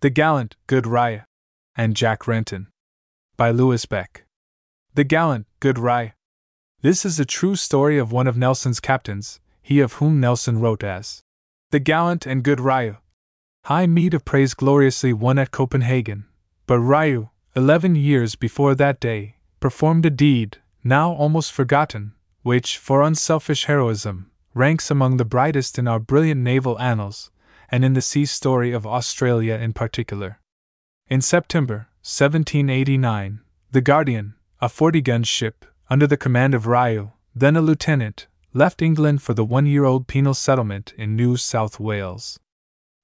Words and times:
The 0.00 0.10
Gallant, 0.10 0.54
Good 0.68 0.86
Riou, 0.86 1.22
and 1.74 1.96
Jack 1.96 2.28
Renton. 2.28 2.68
By 3.36 3.50
Louis 3.50 3.84
Becke. 3.84 4.22
The 4.94 5.02
Gallant, 5.02 5.48
Good 5.58 5.76
Rye. 5.76 6.14
This 6.82 7.04
is 7.04 7.18
a 7.18 7.24
true 7.24 7.56
story 7.56 7.98
of 7.98 8.12
one 8.12 8.28
of 8.28 8.36
Nelson's 8.36 8.78
captains, 8.78 9.40
he 9.60 9.80
of 9.80 9.94
whom 9.94 10.20
Nelson 10.20 10.60
wrote 10.60 10.84
as 10.84 11.24
The 11.72 11.80
Gallant 11.80 12.26
and 12.26 12.44
Good 12.44 12.60
Riou. 12.60 12.98
High 13.64 13.88
meed 13.88 14.14
of 14.14 14.24
praise 14.24 14.54
gloriously 14.54 15.12
won 15.12 15.36
at 15.36 15.50
Copenhagen, 15.50 16.26
but 16.68 16.78
Riou, 16.78 17.30
eleven 17.56 17.96
years 17.96 18.36
before 18.36 18.76
that 18.76 19.00
day, 19.00 19.34
performed 19.58 20.06
a 20.06 20.10
deed, 20.10 20.58
now 20.84 21.10
almost 21.10 21.50
forgotten, 21.52 22.12
which, 22.42 22.78
for 22.78 23.02
unselfish 23.02 23.64
heroism, 23.64 24.30
ranks 24.54 24.92
among 24.92 25.16
the 25.16 25.24
brightest 25.24 25.76
in 25.76 25.88
our 25.88 25.98
brilliant 25.98 26.40
naval 26.40 26.78
annals, 26.78 27.32
and 27.70 27.84
in 27.84 27.94
the 27.94 28.02
sea 28.02 28.24
story 28.24 28.72
of 28.72 28.86
Australia 28.86 29.54
in 29.54 29.72
particular. 29.72 30.40
In 31.08 31.20
September 31.20 31.88
1789, 32.02 33.40
the 33.70 33.80
Guardian, 33.80 34.34
a 34.60 34.68
40 34.68 35.00
gun 35.02 35.22
ship, 35.22 35.64
under 35.90 36.06
the 36.06 36.16
command 36.16 36.54
of 36.54 36.66
Riou, 36.66 37.12
then 37.34 37.56
a 37.56 37.60
lieutenant, 37.60 38.26
left 38.52 38.82
England 38.82 39.22
for 39.22 39.34
the 39.34 39.44
one 39.44 39.66
year 39.66 39.84
old 39.84 40.06
penal 40.06 40.34
settlement 40.34 40.92
in 40.96 41.16
New 41.16 41.36
South 41.36 41.78
Wales. 41.78 42.38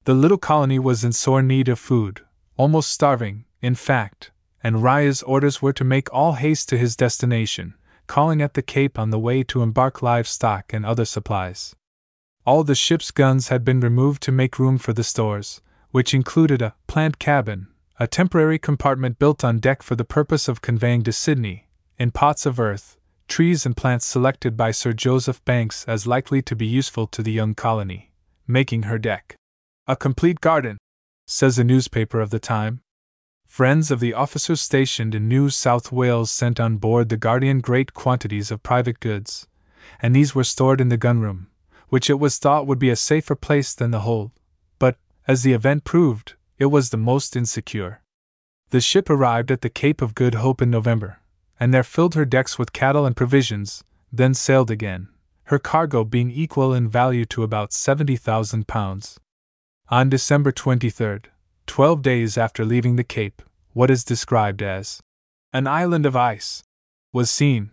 The 0.04 0.14
little 0.14 0.38
colony 0.38 0.78
was 0.78 1.04
in 1.04 1.12
sore 1.12 1.42
need 1.42 1.68
of 1.68 1.78
food, 1.78 2.22
almost 2.56 2.90
starving, 2.90 3.44
in 3.62 3.74
fact, 3.74 4.30
and 4.62 4.82
Riou's 4.82 5.22
orders 5.22 5.62
were 5.62 5.72
to 5.74 5.84
make 5.84 6.12
all 6.12 6.32
haste 6.32 6.68
to 6.70 6.78
his 6.78 6.96
destination, 6.96 7.74
calling 8.06 8.42
at 8.42 8.54
the 8.54 8.62
Cape 8.62 8.98
on 8.98 9.10
the 9.10 9.18
way 9.18 9.42
to 9.44 9.62
embark 9.62 10.02
livestock 10.02 10.72
and 10.72 10.84
other 10.84 11.04
supplies. 11.04 11.74
All 12.46 12.62
the 12.62 12.74
ship's 12.74 13.10
guns 13.10 13.48
had 13.48 13.64
been 13.64 13.80
removed 13.80 14.22
to 14.24 14.32
make 14.32 14.58
room 14.58 14.76
for 14.76 14.92
the 14.92 15.02
stores, 15.02 15.62
which 15.92 16.12
included 16.12 16.60
a 16.60 16.74
plant 16.86 17.18
cabin, 17.18 17.68
a 17.98 18.06
temporary 18.06 18.58
compartment 18.58 19.18
built 19.18 19.42
on 19.42 19.60
deck 19.60 19.82
for 19.82 19.96
the 19.96 20.04
purpose 20.04 20.46
of 20.46 20.60
conveying 20.60 21.02
to 21.04 21.12
Sydney, 21.12 21.68
in 21.98 22.10
pots 22.10 22.44
of 22.44 22.60
earth, 22.60 22.98
trees 23.28 23.64
and 23.64 23.74
plants 23.74 24.04
selected 24.04 24.58
by 24.58 24.72
Sir 24.72 24.92
Joseph 24.92 25.42
Banks 25.46 25.86
as 25.88 26.06
likely 26.06 26.42
to 26.42 26.54
be 26.54 26.66
useful 26.66 27.06
to 27.06 27.22
the 27.22 27.32
young 27.32 27.54
colony, 27.54 28.12
making 28.46 28.82
her 28.82 28.98
deck. 28.98 29.36
A 29.86 29.96
complete 29.96 30.42
garden, 30.42 30.76
says 31.26 31.58
a 31.58 31.64
newspaper 31.64 32.20
of 32.20 32.28
the 32.28 32.38
time, 32.38 32.80
Friends 33.46 33.90
of 33.90 34.00
the 34.00 34.12
officers 34.12 34.60
stationed 34.60 35.14
in 35.14 35.28
New 35.28 35.48
South 35.48 35.92
Wales 35.92 36.30
sent 36.30 36.58
on 36.60 36.76
board 36.76 37.08
the 37.08 37.16
Guardian 37.16 37.60
great 37.60 37.94
quantities 37.94 38.50
of 38.50 38.62
private 38.62 39.00
goods, 39.00 39.46
and 40.02 40.14
these 40.14 40.34
were 40.34 40.44
stored 40.44 40.80
in 40.80 40.88
the 40.88 40.98
gunroom, 40.98 41.46
which 41.94 42.10
it 42.10 42.18
was 42.18 42.38
thought 42.38 42.66
would 42.66 42.80
be 42.80 42.90
a 42.90 42.96
safer 42.96 43.36
place 43.36 43.72
than 43.72 43.92
the 43.92 44.00
hold. 44.00 44.32
But, 44.80 44.96
as 45.28 45.44
the 45.44 45.52
event 45.52 45.84
proved, 45.84 46.34
it 46.58 46.66
was 46.66 46.90
the 46.90 46.96
most 46.96 47.36
insecure. 47.36 48.02
The 48.70 48.80
ship 48.80 49.08
arrived 49.08 49.52
at 49.52 49.60
the 49.60 49.70
Cape 49.70 50.02
of 50.02 50.16
Good 50.16 50.34
Hope 50.34 50.60
in 50.60 50.70
November, 50.70 51.20
and 51.60 51.72
there 51.72 51.84
filled 51.84 52.16
her 52.16 52.24
decks 52.24 52.58
with 52.58 52.72
cattle 52.72 53.06
and 53.06 53.14
provisions, 53.14 53.84
then 54.10 54.34
sailed 54.34 54.72
again, 54.72 55.06
her 55.44 55.60
cargo 55.60 56.02
being 56.02 56.32
equal 56.32 56.74
in 56.74 56.88
value 56.88 57.24
to 57.26 57.44
about 57.44 57.70
£70,000. 57.70 59.18
On 59.88 60.08
December 60.08 60.50
23rd, 60.50 61.26
twelve 61.66 62.02
days 62.02 62.36
after 62.36 62.64
leaving 62.64 62.96
the 62.96 63.04
Cape, 63.04 63.40
what 63.72 63.88
is 63.88 64.02
described 64.02 64.62
as 64.62 65.00
an 65.52 65.68
island 65.68 66.06
of 66.06 66.16
ice 66.16 66.64
was 67.12 67.30
seen. 67.30 67.70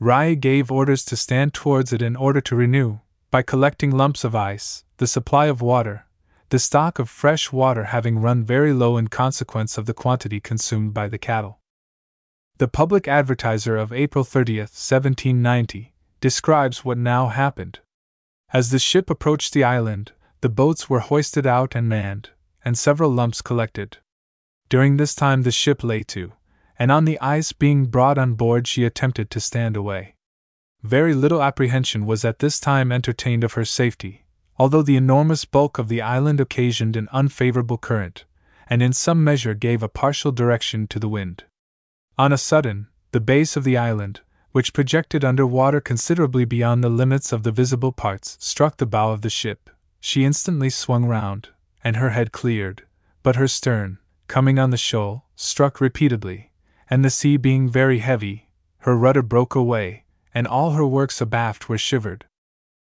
Riou 0.00 0.34
gave 0.34 0.72
orders 0.72 1.04
to 1.04 1.16
stand 1.16 1.54
towards 1.54 1.92
it 1.92 2.02
in 2.02 2.16
order 2.16 2.40
to 2.40 2.56
renew, 2.56 2.98
by 3.34 3.42
collecting 3.42 3.90
lumps 3.90 4.22
of 4.22 4.36
ice, 4.36 4.84
the 4.98 5.08
supply 5.08 5.46
of 5.46 5.60
water, 5.60 6.06
the 6.50 6.58
stock 6.60 7.00
of 7.00 7.10
fresh 7.10 7.50
water 7.50 7.86
having 7.86 8.20
run 8.20 8.44
very 8.44 8.72
low 8.72 8.96
in 8.96 9.08
consequence 9.08 9.76
of 9.76 9.86
the 9.86 9.92
quantity 9.92 10.38
consumed 10.38 10.94
by 10.94 11.08
the 11.08 11.18
cattle. 11.18 11.58
The 12.58 12.68
Public 12.68 13.08
Advertiser 13.08 13.76
of 13.76 13.92
April 13.92 14.22
30, 14.22 14.58
1790, 14.58 15.92
describes 16.20 16.84
what 16.84 16.96
now 16.96 17.26
happened. 17.26 17.80
As 18.52 18.70
the 18.70 18.78
ship 18.78 19.10
approached 19.10 19.52
the 19.52 19.64
island, 19.64 20.12
the 20.40 20.48
boats 20.48 20.88
were 20.88 21.00
hoisted 21.00 21.44
out 21.44 21.74
and 21.74 21.88
manned, 21.88 22.30
and 22.64 22.78
several 22.78 23.10
lumps 23.10 23.42
collected. 23.42 23.96
During 24.68 24.96
this 24.96 25.12
time, 25.12 25.42
the 25.42 25.50
ship 25.50 25.82
lay 25.82 26.04
to, 26.04 26.34
and 26.78 26.92
on 26.92 27.04
the 27.04 27.20
ice 27.20 27.50
being 27.50 27.86
brought 27.86 28.16
on 28.16 28.34
board, 28.34 28.68
she 28.68 28.84
attempted 28.84 29.28
to 29.30 29.40
stand 29.40 29.76
away. 29.76 30.13
Very 30.84 31.14
little 31.14 31.42
apprehension 31.42 32.04
was 32.04 32.26
at 32.26 32.40
this 32.40 32.60
time 32.60 32.92
entertained 32.92 33.42
of 33.42 33.54
her 33.54 33.64
safety, 33.64 34.26
although 34.58 34.82
the 34.82 34.96
enormous 34.96 35.46
bulk 35.46 35.78
of 35.78 35.88
the 35.88 36.02
island 36.02 36.42
occasioned 36.42 36.94
an 36.94 37.08
unfavorable 37.10 37.78
current, 37.78 38.26
and 38.66 38.82
in 38.82 38.92
some 38.92 39.24
measure 39.24 39.54
gave 39.54 39.82
a 39.82 39.88
partial 39.88 40.30
direction 40.30 40.86
to 40.88 40.98
the 40.98 41.08
wind. 41.08 41.44
On 42.18 42.34
a 42.34 42.38
sudden, 42.38 42.88
the 43.12 43.20
base 43.20 43.56
of 43.56 43.64
the 43.64 43.78
island, 43.78 44.20
which 44.52 44.74
projected 44.74 45.24
under 45.24 45.46
water 45.46 45.80
considerably 45.80 46.44
beyond 46.44 46.84
the 46.84 46.90
limits 46.90 47.32
of 47.32 47.44
the 47.44 47.50
visible 47.50 47.90
parts, 47.90 48.36
struck 48.38 48.76
the 48.76 48.84
bow 48.84 49.10
of 49.10 49.22
the 49.22 49.30
ship. 49.30 49.70
She 50.00 50.22
instantly 50.22 50.68
swung 50.68 51.06
round, 51.06 51.48
and 51.82 51.96
her 51.96 52.10
head 52.10 52.30
cleared, 52.30 52.82
but 53.22 53.36
her 53.36 53.48
stern, 53.48 54.00
coming 54.28 54.58
on 54.58 54.68
the 54.68 54.76
shoal, 54.76 55.24
struck 55.34 55.80
repeatedly, 55.80 56.52
and 56.90 57.02
the 57.02 57.08
sea 57.08 57.38
being 57.38 57.70
very 57.70 58.00
heavy, 58.00 58.50
her 58.80 58.94
rudder 58.94 59.22
broke 59.22 59.54
away, 59.54 60.03
and 60.34 60.46
all 60.46 60.72
her 60.72 60.86
works 60.86 61.20
abaft 61.20 61.68
were 61.68 61.78
shivered. 61.78 62.26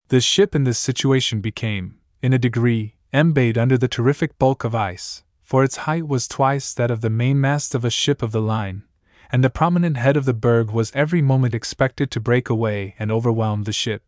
The 0.09 0.21
ship 0.21 0.55
in 0.55 0.65
this 0.65 0.79
situation 0.79 1.41
became, 1.41 1.99
in 2.23 2.33
a 2.33 2.39
degree, 2.39 2.97
embayed 3.13 3.57
under 3.57 3.79
the 3.79 3.89
terrific 3.89 4.39
bulk 4.39 4.65
of 4.65 4.75
ice, 4.75 5.25
for 5.43 5.65
its 5.65 5.79
height 5.79 6.07
was 6.07 6.29
twice 6.29 6.75
that 6.75 6.91
of 6.91 7.01
the 7.01 7.11
mainmast 7.11 7.75
of 7.75 7.85
a 7.85 7.91
ship 7.91 8.23
of 8.23 8.33
the 8.33 8.43
line, 8.43 8.85
and 9.33 9.43
the 9.43 9.51
prominent 9.51 9.97
head 9.97 10.17
of 10.17 10.25
the 10.25 10.35
berg 10.35 10.71
was 10.71 10.93
every 10.95 11.23
moment 11.23 11.55
expected 11.55 12.11
to 12.11 12.21
break 12.21 12.51
away 12.51 12.95
and 12.99 13.11
overwhelm 13.11 13.65
the 13.65 13.73
ship. 13.73 14.03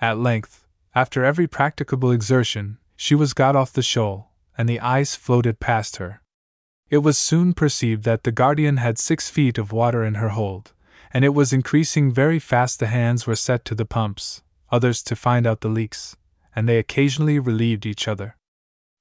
At 0.00 0.18
length, 0.18 0.66
after 0.94 1.24
every 1.24 1.46
practicable 1.46 2.10
exertion, 2.10 2.78
she 2.96 3.14
was 3.14 3.34
got 3.34 3.56
off 3.56 3.72
the 3.72 3.82
shoal, 3.82 4.30
and 4.56 4.68
the 4.68 4.80
ice 4.80 5.16
floated 5.16 5.58
past 5.58 5.96
her. 5.96 6.22
It 6.90 6.98
was 6.98 7.16
soon 7.16 7.54
perceived 7.54 8.04
that 8.04 8.24
the 8.24 8.32
Guardian 8.32 8.76
had 8.76 8.98
six 8.98 9.30
feet 9.30 9.58
of 9.58 9.72
water 9.72 10.04
in 10.04 10.14
her 10.14 10.30
hold, 10.30 10.72
and 11.12 11.24
it 11.24 11.34
was 11.34 11.52
increasing 11.52 12.10
very 12.10 12.38
fast. 12.38 12.80
The 12.80 12.86
hands 12.86 13.26
were 13.26 13.36
set 13.36 13.64
to 13.66 13.74
the 13.74 13.84
pumps, 13.84 14.42
others 14.70 15.02
to 15.04 15.16
find 15.16 15.46
out 15.46 15.60
the 15.60 15.68
leaks, 15.68 16.16
and 16.56 16.68
they 16.68 16.78
occasionally 16.78 17.38
relieved 17.38 17.86
each 17.86 18.08
other. 18.08 18.36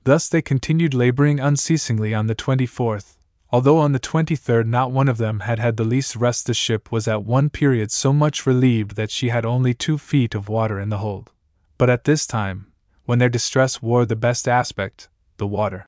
Thus 0.04 0.28
they 0.28 0.42
continued 0.42 0.94
laboring 0.94 1.40
unceasingly 1.40 2.14
on 2.14 2.28
the 2.28 2.36
24th, 2.36 3.18
although 3.52 3.78
on 3.78 3.92
the 3.92 4.00
23rd 4.00 4.66
not 4.66 4.92
one 4.92 5.08
of 5.08 5.18
them 5.18 5.42
had 5.42 5.60
had 5.60 5.78
the 5.78 5.84
least 5.84 6.16
rest. 6.16 6.48
The 6.48 6.54
ship 6.54 6.92
was 6.92 7.08
at 7.08 7.24
one 7.24 7.50
period 7.50 7.92
so 7.92 8.12
much 8.12 8.46
relieved 8.46 8.96
that 8.96 9.12
she 9.12 9.30
had 9.30 9.46
only 9.46 9.74
two 9.74 9.98
feet 9.98 10.34
of 10.34 10.50
water 10.50 10.80
in 10.80 10.90
the 10.90 10.98
hold. 10.98 11.32
But 11.78 11.90
at 11.90 12.06
this 12.06 12.26
time, 12.26 12.72
when 13.06 13.20
their 13.20 13.30
distress 13.30 13.82
wore 13.82 14.06
the 14.06 14.16
best 14.16 14.48
aspect, 14.48 15.10
the 15.38 15.48
water 15.48 15.86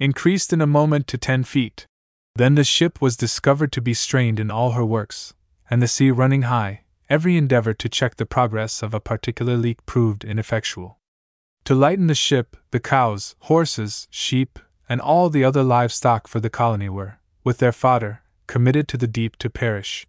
increased 0.00 0.52
in 0.52 0.60
a 0.60 0.66
moment 0.66 1.06
to 1.08 1.18
ten 1.18 1.44
feet. 1.44 1.86
Then 2.36 2.56
the 2.56 2.64
ship 2.64 3.00
was 3.00 3.16
discovered 3.16 3.70
to 3.72 3.80
be 3.80 3.94
strained 3.94 4.40
in 4.40 4.50
all 4.50 4.72
her 4.72 4.84
works, 4.84 5.34
and 5.70 5.82
the 5.82 5.88
sea 5.88 6.10
running 6.10 6.42
high, 6.42 6.82
every 7.08 7.36
endeavor 7.36 7.74
to 7.74 7.88
check 7.88 8.16
the 8.16 8.26
progress 8.26 8.82
of 8.82 8.94
a 8.94 9.00
particular 9.00 9.56
leak 9.56 9.84
proved 9.86 10.24
ineffectual. 10.24 10.98
To 11.64 11.74
lighten 11.74 12.06
the 12.06 12.14
ship, 12.14 12.56
the 12.70 12.80
cows, 12.80 13.36
horses, 13.40 14.06
sheep, 14.10 14.58
and 14.88 15.00
all 15.00 15.30
the 15.30 15.44
other 15.44 15.62
livestock 15.62 16.28
for 16.28 16.40
the 16.40 16.50
colony 16.50 16.88
were, 16.88 17.18
with 17.42 17.58
their 17.58 17.72
fodder, 17.72 18.22
committed 18.46 18.88
to 18.88 18.96
the 18.96 19.06
deep 19.06 19.36
to 19.36 19.48
perish. 19.48 20.06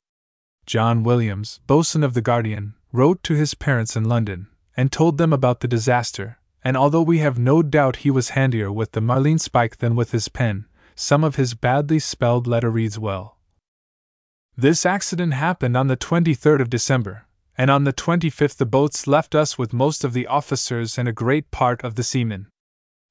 John 0.66 1.04
Williams, 1.04 1.62
boatswain 1.68 2.04
of 2.04 2.14
the 2.14 2.22
Guardian, 2.22 2.74
wrote 2.92 3.24
to 3.24 3.36
his 3.36 3.54
parents 3.54 3.96
in 3.96 4.04
London, 4.06 4.48
and 4.76 4.92
told 4.92 5.18
them 5.18 5.32
about 5.32 5.62
the 5.62 5.68
disaster, 5.68 6.40
and 6.64 6.76
although 6.76 7.02
we 7.02 7.20
have 7.20 7.38
no 7.38 7.62
doubt 7.62 7.98
he 7.98 8.12
was 8.12 8.30
handier 8.30 8.72
with 8.72 8.92
the 8.92 9.02
marline 9.02 9.38
spike 9.38 9.78
than 9.78 9.96
with 9.96 10.12
his 10.12 10.28
pen, 10.28 10.66
some 10.96 11.24
of 11.24 11.36
his 11.36 11.54
badly 11.54 12.00
spelled 12.00 12.48
letter 12.48 12.69
reads 12.69 12.98
well. 12.98 13.35
This 14.57 14.86
accident 14.86 15.34
happened 15.34 15.75
on 15.75 15.88
the 15.88 15.98
23rd 15.98 16.62
of 16.62 16.69
December, 16.69 17.25
and 17.57 17.69
on 17.69 17.84
the 17.84 17.92
25th 17.92 18.56
the 18.56 18.66
boats 18.66 19.06
left 19.06 19.36
us 19.36 19.57
with 19.57 19.74
most 19.74 20.06
of 20.06 20.13
the 20.13 20.28
officers 20.28 20.98
and 20.98 21.10
a 21.10 21.13
great 21.13 21.52
part 21.52 21.84
of 21.84 21.96
the 21.96 22.04
seamen. 22.04 22.48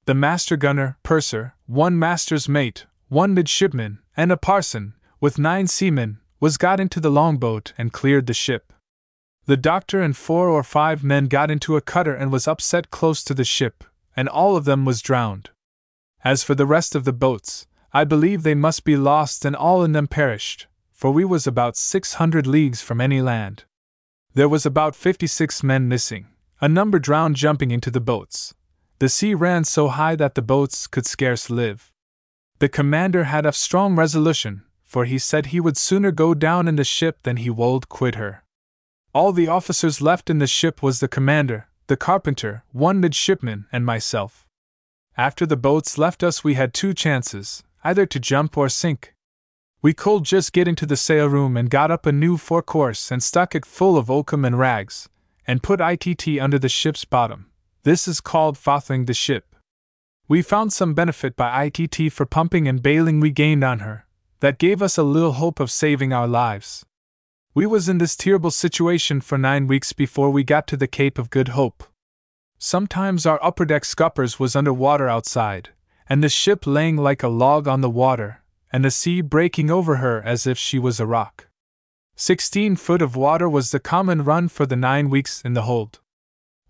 The 0.07 0.15
master 0.15 0.57
gunner, 0.57 0.97
purser, 1.03 1.55
one 1.67 1.99
master's 1.99 2.49
mate, 2.49 2.87
one 3.09 3.35
midshipman, 3.35 3.99
and 4.17 4.33
a 4.33 4.39
parson, 4.39 4.95
with 5.21 5.39
nine 5.39 5.67
seamen, 5.67 6.19
was 6.41 6.57
got 6.57 6.81
into 6.81 6.99
the 6.99 7.11
longboat 7.11 7.75
and 7.77 7.93
cleared 7.93 8.27
the 8.27 8.33
ship. 8.33 8.73
The 9.45 9.59
doctor 9.59 10.01
and 10.01 10.17
four 10.17 10.49
or 10.49 10.63
five 10.63 11.05
men 11.05 11.27
got 11.27 11.51
into 11.51 11.77
a 11.77 11.83
cutter 11.83 12.15
and 12.15 12.33
was 12.33 12.49
upset 12.49 12.91
close 12.91 13.23
to 13.23 13.35
the 13.35 13.45
ship, 13.45 13.85
and 14.17 14.31
all 14.31 14.57
of 14.57 14.65
them 14.65 14.87
was 14.87 15.03
drowned. 15.03 15.51
As 16.25 16.43
for 16.43 16.55
the 16.55 16.65
rest 16.65 16.95
of 16.95 17.05
the 17.05 17.13
boats, 17.13 17.67
I 17.93 18.05
believe 18.05 18.43
they 18.43 18.55
must 18.55 18.83
be 18.85 18.97
lost 18.97 19.45
and 19.45 19.55
all 19.55 19.85
in 19.85 19.93
them 19.93 20.09
perished, 20.09 20.69
for 21.05 21.11
we 21.11 21.23
was 21.23 21.47
about 21.47 21.77
six 21.77 22.15
hundred 22.15 22.47
leagues 22.47 22.81
from 22.81 22.99
any 22.99 23.21
land. 23.21 23.65
There 24.33 24.49
was 24.49 24.65
about 24.65 24.97
fifty 24.97 25.27
six 25.27 25.63
men 25.63 25.87
missing, 25.87 26.29
a 26.63 26.67
number 26.67 26.99
drowned 26.99 27.37
jumping 27.37 27.71
into 27.71 27.91
the 27.91 28.01
boats. 28.01 28.55
The 29.01 29.11
sea 29.11 29.35
ran 29.35 29.65
so 29.65 29.89
high 29.89 30.17
that 30.17 30.35
the 30.35 30.41
boats 30.41 30.87
could 30.87 31.05
scarce 31.05 31.51
live. 31.51 31.93
The 32.59 32.71
commander 32.71 33.25
had 33.25 33.45
a 33.45 33.53
strong 33.53 33.97
resolution, 33.97 34.63
for 34.83 35.05
he 35.05 35.19
said 35.19 35.49
he 35.49 35.61
would 35.61 35.77
sooner 35.77 36.11
go 36.11 36.33
down 36.33 36.67
in 36.67 36.77
the 36.77 36.85
ship 36.85 37.19
than 37.25 37.37
he 37.37 37.51
would 37.51 37.91
quit 37.91 38.15
her. 38.15 38.43
All 39.13 39.35
the 39.35 39.47
officers 39.47 40.01
left 40.01 40.31
in 40.31 40.39
the 40.39 40.47
ship 40.47 40.83
was 40.83 41.01
the 41.01 41.07
commander, 41.07 41.69
the 41.87 41.99
carpenter, 41.99 42.65
one 42.73 42.99
midshipman, 42.99 43.67
and 43.71 43.85
myself. 43.85 44.47
After 45.19 45.45
the 45.45 45.59
boats 45.59 45.99
left 45.99 46.23
us, 46.23 46.43
we 46.43 46.55
had 46.55 46.73
two 46.73 46.95
chances 46.95 47.63
either 47.85 48.07
to 48.07 48.19
jump 48.19 48.57
or 48.57 48.71
sink. 48.71 49.14
We 49.85 49.93
could 49.93 50.25
just 50.25 50.55
get 50.55 50.67
into 50.67 50.87
the 50.87 50.97
sail 50.97 51.27
room 51.27 51.59
and 51.59 51.69
got 51.69 51.91
up 51.91 52.07
a 52.07 52.11
new 52.11 52.39
four 52.39 52.63
forecourse 52.63 53.11
and 53.11 53.23
stuck 53.23 53.55
it 53.55 53.67
full 53.67 53.99
of 53.99 54.11
oakum 54.11 54.43
and 54.43 54.59
rags, 54.59 55.11
and 55.47 55.63
put 55.63 55.79
ITT 55.79 56.41
under 56.41 56.59
the 56.59 56.71
ship's 56.71 57.05
bottom. 57.05 57.51
This 57.83 58.09
is 58.09 58.23
called 58.23 58.57
fothing 58.57 59.07
the 59.07 59.13
ship. 59.13 59.55
We 60.27 60.41
found 60.41 60.73
some 60.73 60.95
benefit 60.95 61.37
by 61.37 61.65
ITT 61.65 62.11
for 62.15 62.25
pumping 62.25 62.67
and 62.67 62.83
bailing 62.83 63.21
we 63.21 63.31
gained 63.31 63.63
on 63.63 63.81
her, 63.81 64.07
that 64.41 64.57
gave 64.57 64.81
us 64.81 64.97
a 64.97 65.03
little 65.03 65.33
hope 65.33 65.61
of 65.61 65.71
saving 65.71 66.15
our 66.15 66.27
lives. 66.27 66.87
We 67.53 67.67
was 67.67 67.87
in 67.87 67.99
this 67.99 68.17
terrible 68.17 68.53
situation 68.53 69.21
for 69.21 69.37
nine 69.37 69.67
weeks 69.67 69.93
before 69.93 70.31
we 70.31 70.45
got 70.45 70.67
to 70.69 70.79
the 70.79 70.89
Cape 70.89 71.19
of 71.19 71.29
Good 71.29 71.49
Hope. 71.49 71.85
Sometimes 72.59 73.27
our 73.27 73.39
upper 73.45 73.67
deck 73.67 73.85
scuppers 73.85 74.41
was 74.41 74.57
under 74.57 74.73
water 74.73 75.11
outside, 75.11 75.69
and 76.09 76.25
the 76.25 76.31
ship 76.31 76.67
laying 76.67 76.97
like 76.97 77.23
a 77.23 77.29
log 77.29 77.69
on 77.69 77.83
the 77.83 77.91
water, 77.91 78.41
and 78.75 78.85
the 78.85 78.91
sea 78.91 79.21
breaking 79.21 79.71
over 79.71 79.99
her 79.99 80.21
as 80.25 80.49
if 80.49 80.59
she 80.59 80.81
was 80.81 80.99
a 80.99 81.07
rock. 81.07 81.47
Sixteen 82.17 82.75
foot 82.75 83.03
of 83.03 83.15
water 83.15 83.49
was 83.49 83.71
the 83.71 83.79
common 83.79 84.25
run 84.25 84.49
for 84.49 84.67
the 84.67 84.75
nine 84.75 85.09
weeks 85.09 85.41
in 85.43 85.53
the 85.53 85.63
hold. 85.63 86.01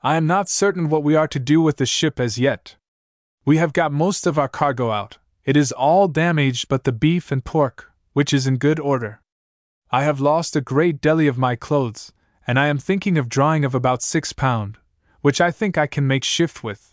I 0.03 0.17
am 0.17 0.27
not 0.27 0.51
certain 0.51 0.91
what 0.91 1.03
we 1.03 1.17
are 1.17 1.27
to 1.29 1.39
do 1.39 1.63
with 1.63 1.79
the 1.79 1.87
ship 1.87 2.21
as 2.21 2.39
yet. 2.39 2.77
We 3.47 3.57
have 3.57 3.73
got 3.73 3.91
most 3.91 4.27
of 4.27 4.39
our 4.39 4.51
cargo 4.51 4.91
out, 4.91 5.17
it 5.47 5.57
is 5.57 5.73
all 5.73 6.07
damaged 6.07 6.69
but 6.69 6.85
the 6.85 6.93
beef 6.93 7.33
and 7.33 7.43
pork, 7.43 7.91
which 8.13 8.35
is 8.35 8.47
in 8.47 8.59
good 8.59 8.79
order. 8.79 9.23
I 9.91 10.03
have 10.03 10.21
lost 10.21 10.55
a 10.57 10.61
great 10.61 11.01
deli 11.01 11.27
of 11.27 11.39
my 11.39 11.57
clothes, 11.57 12.13
and 12.47 12.59
I 12.59 12.67
am 12.67 12.77
thinking 12.77 13.17
of 13.17 13.31
drawing 13.31 13.65
of 13.65 13.75
about 13.75 14.03
six 14.03 14.35
pound, 14.35 14.77
which 15.23 15.41
I 15.41 15.51
think 15.51 15.79
I 15.79 15.87
can 15.87 16.07
make 16.07 16.23
shift 16.23 16.63
with. 16.63 16.93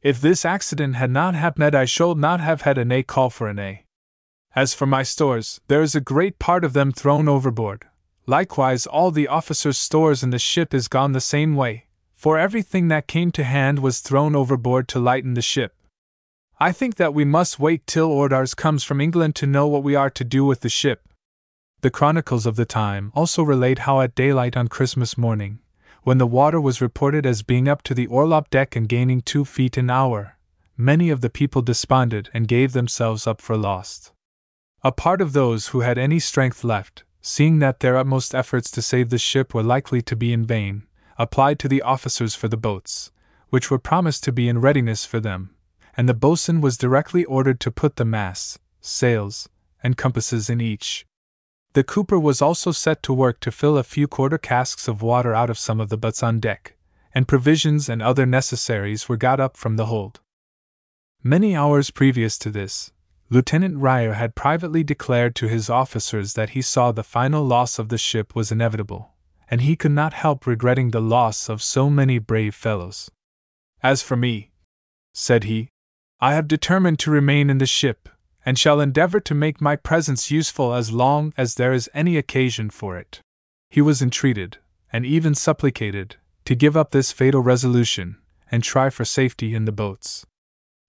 If 0.00 0.20
this 0.20 0.44
accident 0.44 0.96
had 0.96 1.12
not 1.12 1.36
happened, 1.36 1.76
I 1.76 1.84
should 1.84 2.18
not 2.18 2.40
have 2.40 2.62
had 2.62 2.76
an 2.76 2.90
A 2.90 3.04
call 3.04 3.30
for 3.30 3.46
an 3.46 3.60
A. 3.60 3.84
As 4.54 4.74
for 4.74 4.86
my 4.86 5.02
stores, 5.02 5.60
there 5.68 5.80
is 5.80 5.94
a 5.94 6.00
great 6.00 6.38
part 6.38 6.62
of 6.62 6.74
them 6.74 6.92
thrown 6.92 7.26
overboard. 7.28 7.86
Likewise, 8.26 8.86
all 8.86 9.10
the 9.10 9.26
officers' 9.26 9.78
stores 9.78 10.22
in 10.22 10.30
the 10.30 10.38
ship 10.38 10.74
is 10.74 10.88
gone 10.88 11.12
the 11.12 11.20
same 11.20 11.56
way, 11.56 11.86
for 12.14 12.38
everything 12.38 12.88
that 12.88 13.08
came 13.08 13.32
to 13.32 13.44
hand 13.44 13.78
was 13.78 14.00
thrown 14.00 14.36
overboard 14.36 14.88
to 14.88 15.00
lighten 15.00 15.34
the 15.34 15.42
ship. 15.42 15.74
I 16.60 16.70
think 16.70 16.96
that 16.96 17.14
we 17.14 17.24
must 17.24 17.58
wait 17.58 17.86
till 17.86 18.06
orders 18.06 18.54
comes 18.54 18.84
from 18.84 19.00
England 19.00 19.34
to 19.36 19.46
know 19.46 19.66
what 19.66 19.82
we 19.82 19.94
are 19.94 20.10
to 20.10 20.22
do 20.22 20.44
with 20.44 20.60
the 20.60 20.68
ship. 20.68 21.08
The 21.80 21.90
chronicles 21.90 22.46
of 22.46 22.56
the 22.56 22.66
time 22.66 23.10
also 23.14 23.42
relate 23.42 23.80
how 23.80 24.00
at 24.02 24.14
daylight 24.14 24.56
on 24.56 24.68
Christmas 24.68 25.18
morning, 25.18 25.60
when 26.02 26.18
the 26.18 26.26
water 26.26 26.60
was 26.60 26.80
reported 26.80 27.24
as 27.24 27.42
being 27.42 27.68
up 27.68 27.82
to 27.84 27.94
the 27.94 28.06
orlop 28.06 28.50
deck 28.50 28.76
and 28.76 28.88
gaining 28.88 29.22
two 29.22 29.44
feet 29.44 29.76
an 29.76 29.88
hour, 29.88 30.36
many 30.76 31.10
of 31.10 31.22
the 31.22 31.30
people 31.30 31.62
desponded 31.62 32.28
and 32.34 32.46
gave 32.46 32.72
themselves 32.72 33.26
up 33.26 33.40
for 33.40 33.56
lost. 33.56 34.12
A 34.84 34.90
part 34.90 35.20
of 35.20 35.32
those 35.32 35.68
who 35.68 35.80
had 35.80 35.96
any 35.96 36.18
strength 36.18 36.64
left, 36.64 37.04
seeing 37.20 37.60
that 37.60 37.78
their 37.78 37.96
utmost 37.96 38.34
efforts 38.34 38.68
to 38.72 38.82
save 38.82 39.10
the 39.10 39.18
ship 39.18 39.54
were 39.54 39.62
likely 39.62 40.02
to 40.02 40.16
be 40.16 40.32
in 40.32 40.44
vain, 40.44 40.88
applied 41.16 41.60
to 41.60 41.68
the 41.68 41.82
officers 41.82 42.34
for 42.34 42.48
the 42.48 42.56
boats, 42.56 43.12
which 43.50 43.70
were 43.70 43.78
promised 43.78 44.24
to 44.24 44.32
be 44.32 44.48
in 44.48 44.60
readiness 44.60 45.04
for 45.04 45.20
them, 45.20 45.54
and 45.96 46.08
the 46.08 46.14
boatswain 46.14 46.60
was 46.60 46.76
directly 46.76 47.24
ordered 47.26 47.60
to 47.60 47.70
put 47.70 47.94
the 47.94 48.04
masts, 48.04 48.58
sails, 48.80 49.48
and 49.84 49.96
compasses 49.96 50.50
in 50.50 50.60
each. 50.60 51.06
The 51.74 51.84
cooper 51.84 52.18
was 52.18 52.42
also 52.42 52.72
set 52.72 53.04
to 53.04 53.14
work 53.14 53.38
to 53.40 53.52
fill 53.52 53.78
a 53.78 53.84
few 53.84 54.08
quarter 54.08 54.36
casks 54.36 54.88
of 54.88 55.00
water 55.00 55.32
out 55.32 55.48
of 55.48 55.58
some 55.58 55.80
of 55.80 55.90
the 55.90 55.96
butts 55.96 56.24
on 56.24 56.40
deck, 56.40 56.74
and 57.14 57.28
provisions 57.28 57.88
and 57.88 58.02
other 58.02 58.26
necessaries 58.26 59.08
were 59.08 59.16
got 59.16 59.38
up 59.38 59.56
from 59.56 59.76
the 59.76 59.86
hold. 59.86 60.20
Many 61.22 61.54
hours 61.54 61.90
previous 61.90 62.36
to 62.38 62.50
this, 62.50 62.90
Lieutenant 63.32 63.78
Riou 63.78 64.10
had 64.10 64.34
privately 64.34 64.84
declared 64.84 65.34
to 65.36 65.48
his 65.48 65.70
officers 65.70 66.34
that 66.34 66.50
he 66.50 66.60
saw 66.60 66.92
the 66.92 67.02
final 67.02 67.42
loss 67.42 67.78
of 67.78 67.88
the 67.88 67.96
ship 67.96 68.34
was 68.34 68.52
inevitable, 68.52 69.14
and 69.50 69.62
he 69.62 69.74
could 69.74 69.90
not 69.90 70.12
help 70.12 70.46
regretting 70.46 70.90
the 70.90 71.00
loss 71.00 71.48
of 71.48 71.62
so 71.62 71.88
many 71.88 72.18
brave 72.18 72.54
fellows. 72.54 73.10
As 73.82 74.02
for 74.02 74.16
me, 74.16 74.50
said 75.14 75.44
he, 75.44 75.70
I 76.20 76.34
have 76.34 76.46
determined 76.46 76.98
to 76.98 77.10
remain 77.10 77.48
in 77.48 77.56
the 77.56 77.64
ship, 77.64 78.10
and 78.44 78.58
shall 78.58 78.82
endeavor 78.82 79.18
to 79.20 79.34
make 79.34 79.62
my 79.62 79.76
presence 79.76 80.30
useful 80.30 80.74
as 80.74 80.92
long 80.92 81.32
as 81.38 81.54
there 81.54 81.72
is 81.72 81.88
any 81.94 82.18
occasion 82.18 82.68
for 82.68 82.98
it. 82.98 83.22
He 83.70 83.80
was 83.80 84.02
entreated, 84.02 84.58
and 84.92 85.06
even 85.06 85.34
supplicated, 85.34 86.16
to 86.44 86.54
give 86.54 86.76
up 86.76 86.90
this 86.90 87.12
fatal 87.12 87.40
resolution, 87.40 88.18
and 88.50 88.62
try 88.62 88.90
for 88.90 89.06
safety 89.06 89.54
in 89.54 89.64
the 89.64 89.72
boats. 89.72 90.26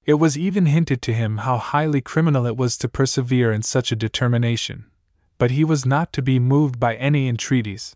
It 0.05 0.15
was 0.15 0.37
even 0.37 0.65
hinted 0.65 1.01
to 1.03 1.13
him 1.13 1.37
how 1.37 1.57
highly 1.57 2.01
criminal 2.01 2.45
it 2.45 2.57
was 2.57 2.77
to 2.77 2.89
persevere 2.89 3.51
in 3.51 3.61
such 3.61 3.91
a 3.91 3.95
determination, 3.95 4.85
but 5.37 5.51
he 5.51 5.63
was 5.63 5.85
not 5.85 6.11
to 6.13 6.21
be 6.21 6.39
moved 6.39 6.79
by 6.79 6.95
any 6.95 7.27
entreaties. 7.27 7.95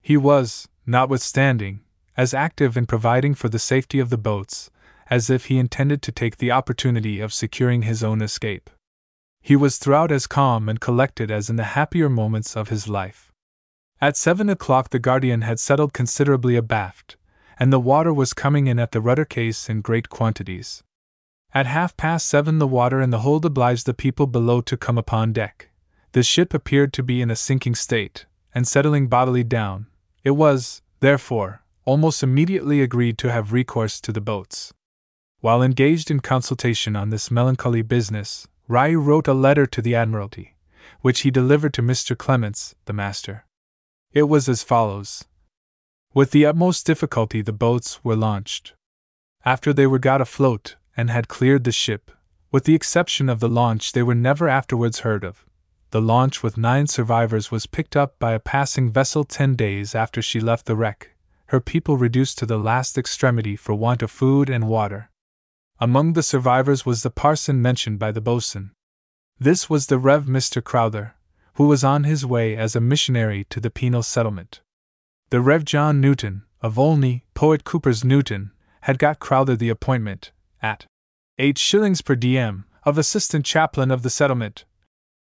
He 0.00 0.16
was, 0.16 0.68
notwithstanding, 0.86 1.80
as 2.16 2.34
active 2.34 2.76
in 2.76 2.86
providing 2.86 3.34
for 3.34 3.48
the 3.48 3.58
safety 3.58 3.98
of 3.98 4.10
the 4.10 4.18
boats 4.18 4.70
as 5.12 5.28
if 5.28 5.46
he 5.46 5.58
intended 5.58 6.00
to 6.00 6.10
take 6.10 6.38
the 6.38 6.50
opportunity 6.50 7.20
of 7.20 7.34
securing 7.34 7.82
his 7.82 8.02
own 8.02 8.22
escape. 8.22 8.70
He 9.42 9.56
was 9.56 9.76
throughout 9.76 10.10
as 10.10 10.26
calm 10.26 10.70
and 10.70 10.80
collected 10.80 11.30
as 11.30 11.50
in 11.50 11.56
the 11.56 11.74
happier 11.76 12.08
moments 12.08 12.56
of 12.56 12.70
his 12.70 12.88
life. 12.88 13.30
At 14.00 14.16
seven 14.16 14.48
o'clock, 14.48 14.88
the 14.88 14.98
Guardian 14.98 15.42
had 15.42 15.60
settled 15.60 15.92
considerably 15.92 16.56
abaft, 16.56 17.16
and 17.58 17.70
the 17.70 17.78
water 17.78 18.10
was 18.10 18.32
coming 18.32 18.68
in 18.68 18.78
at 18.78 18.92
the 18.92 19.02
rudder 19.02 19.26
case 19.26 19.68
in 19.68 19.82
great 19.82 20.08
quantities. 20.08 20.82
At 21.54 21.66
half 21.66 21.96
past 21.98 22.28
seven, 22.28 22.58
the 22.58 22.66
water 22.66 23.02
in 23.02 23.10
the 23.10 23.20
hold 23.20 23.44
obliged 23.44 23.84
the 23.84 23.92
people 23.92 24.26
below 24.26 24.62
to 24.62 24.76
come 24.76 24.96
upon 24.96 25.34
deck. 25.34 25.68
The 26.12 26.22
ship 26.22 26.54
appeared 26.54 26.92
to 26.94 27.02
be 27.02 27.20
in 27.20 27.30
a 27.30 27.36
sinking 27.36 27.74
state, 27.74 28.24
and 28.54 28.66
settling 28.66 29.08
bodily 29.08 29.44
down, 29.44 29.86
it 30.24 30.30
was, 30.30 30.80
therefore, 31.00 31.62
almost 31.84 32.22
immediately 32.22 32.80
agreed 32.80 33.18
to 33.18 33.30
have 33.30 33.52
recourse 33.52 34.00
to 34.00 34.12
the 34.12 34.20
boats. 34.20 34.72
While 35.40 35.62
engaged 35.62 36.10
in 36.10 36.20
consultation 36.20 36.96
on 36.96 37.10
this 37.10 37.30
melancholy 37.30 37.82
business, 37.82 38.46
Riou 38.68 39.00
wrote 39.00 39.28
a 39.28 39.34
letter 39.34 39.66
to 39.66 39.82
the 39.82 39.94
Admiralty, 39.94 40.56
which 41.00 41.20
he 41.20 41.30
delivered 41.30 41.74
to 41.74 41.82
Mr. 41.82 42.16
Clements, 42.16 42.74
the 42.86 42.92
master. 42.92 43.44
It 44.12 44.24
was 44.24 44.48
as 44.48 44.62
follows 44.62 45.24
With 46.14 46.30
the 46.30 46.46
utmost 46.46 46.86
difficulty, 46.86 47.42
the 47.42 47.52
boats 47.52 48.02
were 48.04 48.16
launched. 48.16 48.74
After 49.44 49.72
they 49.72 49.86
were 49.86 49.98
got 49.98 50.20
afloat, 50.20 50.76
and 50.96 51.10
had 51.10 51.28
cleared 51.28 51.64
the 51.64 51.72
ship, 51.72 52.10
with 52.50 52.64
the 52.64 52.74
exception 52.74 53.28
of 53.28 53.40
the 53.40 53.48
launch, 53.48 53.92
they 53.92 54.02
were 54.02 54.14
never 54.14 54.48
afterwards 54.48 55.00
heard 55.00 55.24
of. 55.24 55.46
The 55.90 56.02
launch 56.02 56.42
with 56.42 56.58
nine 56.58 56.86
survivors 56.86 57.50
was 57.50 57.66
picked 57.66 57.96
up 57.96 58.18
by 58.18 58.32
a 58.32 58.38
passing 58.38 58.90
vessel 58.90 59.24
ten 59.24 59.54
days 59.54 59.94
after 59.94 60.20
she 60.20 60.40
left 60.40 60.66
the 60.66 60.76
wreck, 60.76 61.10
her 61.46 61.60
people 61.60 61.96
reduced 61.96 62.38
to 62.38 62.46
the 62.46 62.58
last 62.58 62.96
extremity 62.96 63.56
for 63.56 63.74
want 63.74 64.02
of 64.02 64.10
food 64.10 64.48
and 64.48 64.68
water. 64.68 65.10
Among 65.78 66.12
the 66.12 66.22
survivors 66.22 66.86
was 66.86 67.02
the 67.02 67.10
parson 67.10 67.60
mentioned 67.60 67.98
by 67.98 68.12
the 68.12 68.20
boatswain. 68.20 68.70
This 69.38 69.68
was 69.68 69.86
the 69.86 69.98
Rev. 69.98 70.26
Mr. 70.26 70.62
Crowther, 70.62 71.14
who 71.54 71.66
was 71.66 71.82
on 71.82 72.04
his 72.04 72.24
way 72.24 72.56
as 72.56 72.76
a 72.76 72.80
missionary 72.80 73.44
to 73.50 73.60
the 73.60 73.70
penal 73.70 74.02
settlement. 74.02 74.60
The 75.30 75.40
Rev. 75.40 75.64
John 75.64 76.00
Newton, 76.00 76.44
of 76.60 76.78
Olney, 76.78 77.24
Poet 77.34 77.64
Cowper's 77.64 78.04
Newton, 78.04 78.52
had 78.82 78.98
got 78.98 79.18
Crowther 79.18 79.56
the 79.56 79.68
appointment, 79.68 80.32
at 80.62 80.86
eight 81.38 81.58
shillings 81.58 82.00
per 82.00 82.14
diem, 82.14 82.64
of 82.84 82.96
assistant 82.96 83.44
chaplain 83.44 83.90
of 83.90 84.02
the 84.02 84.10
settlement. 84.10 84.64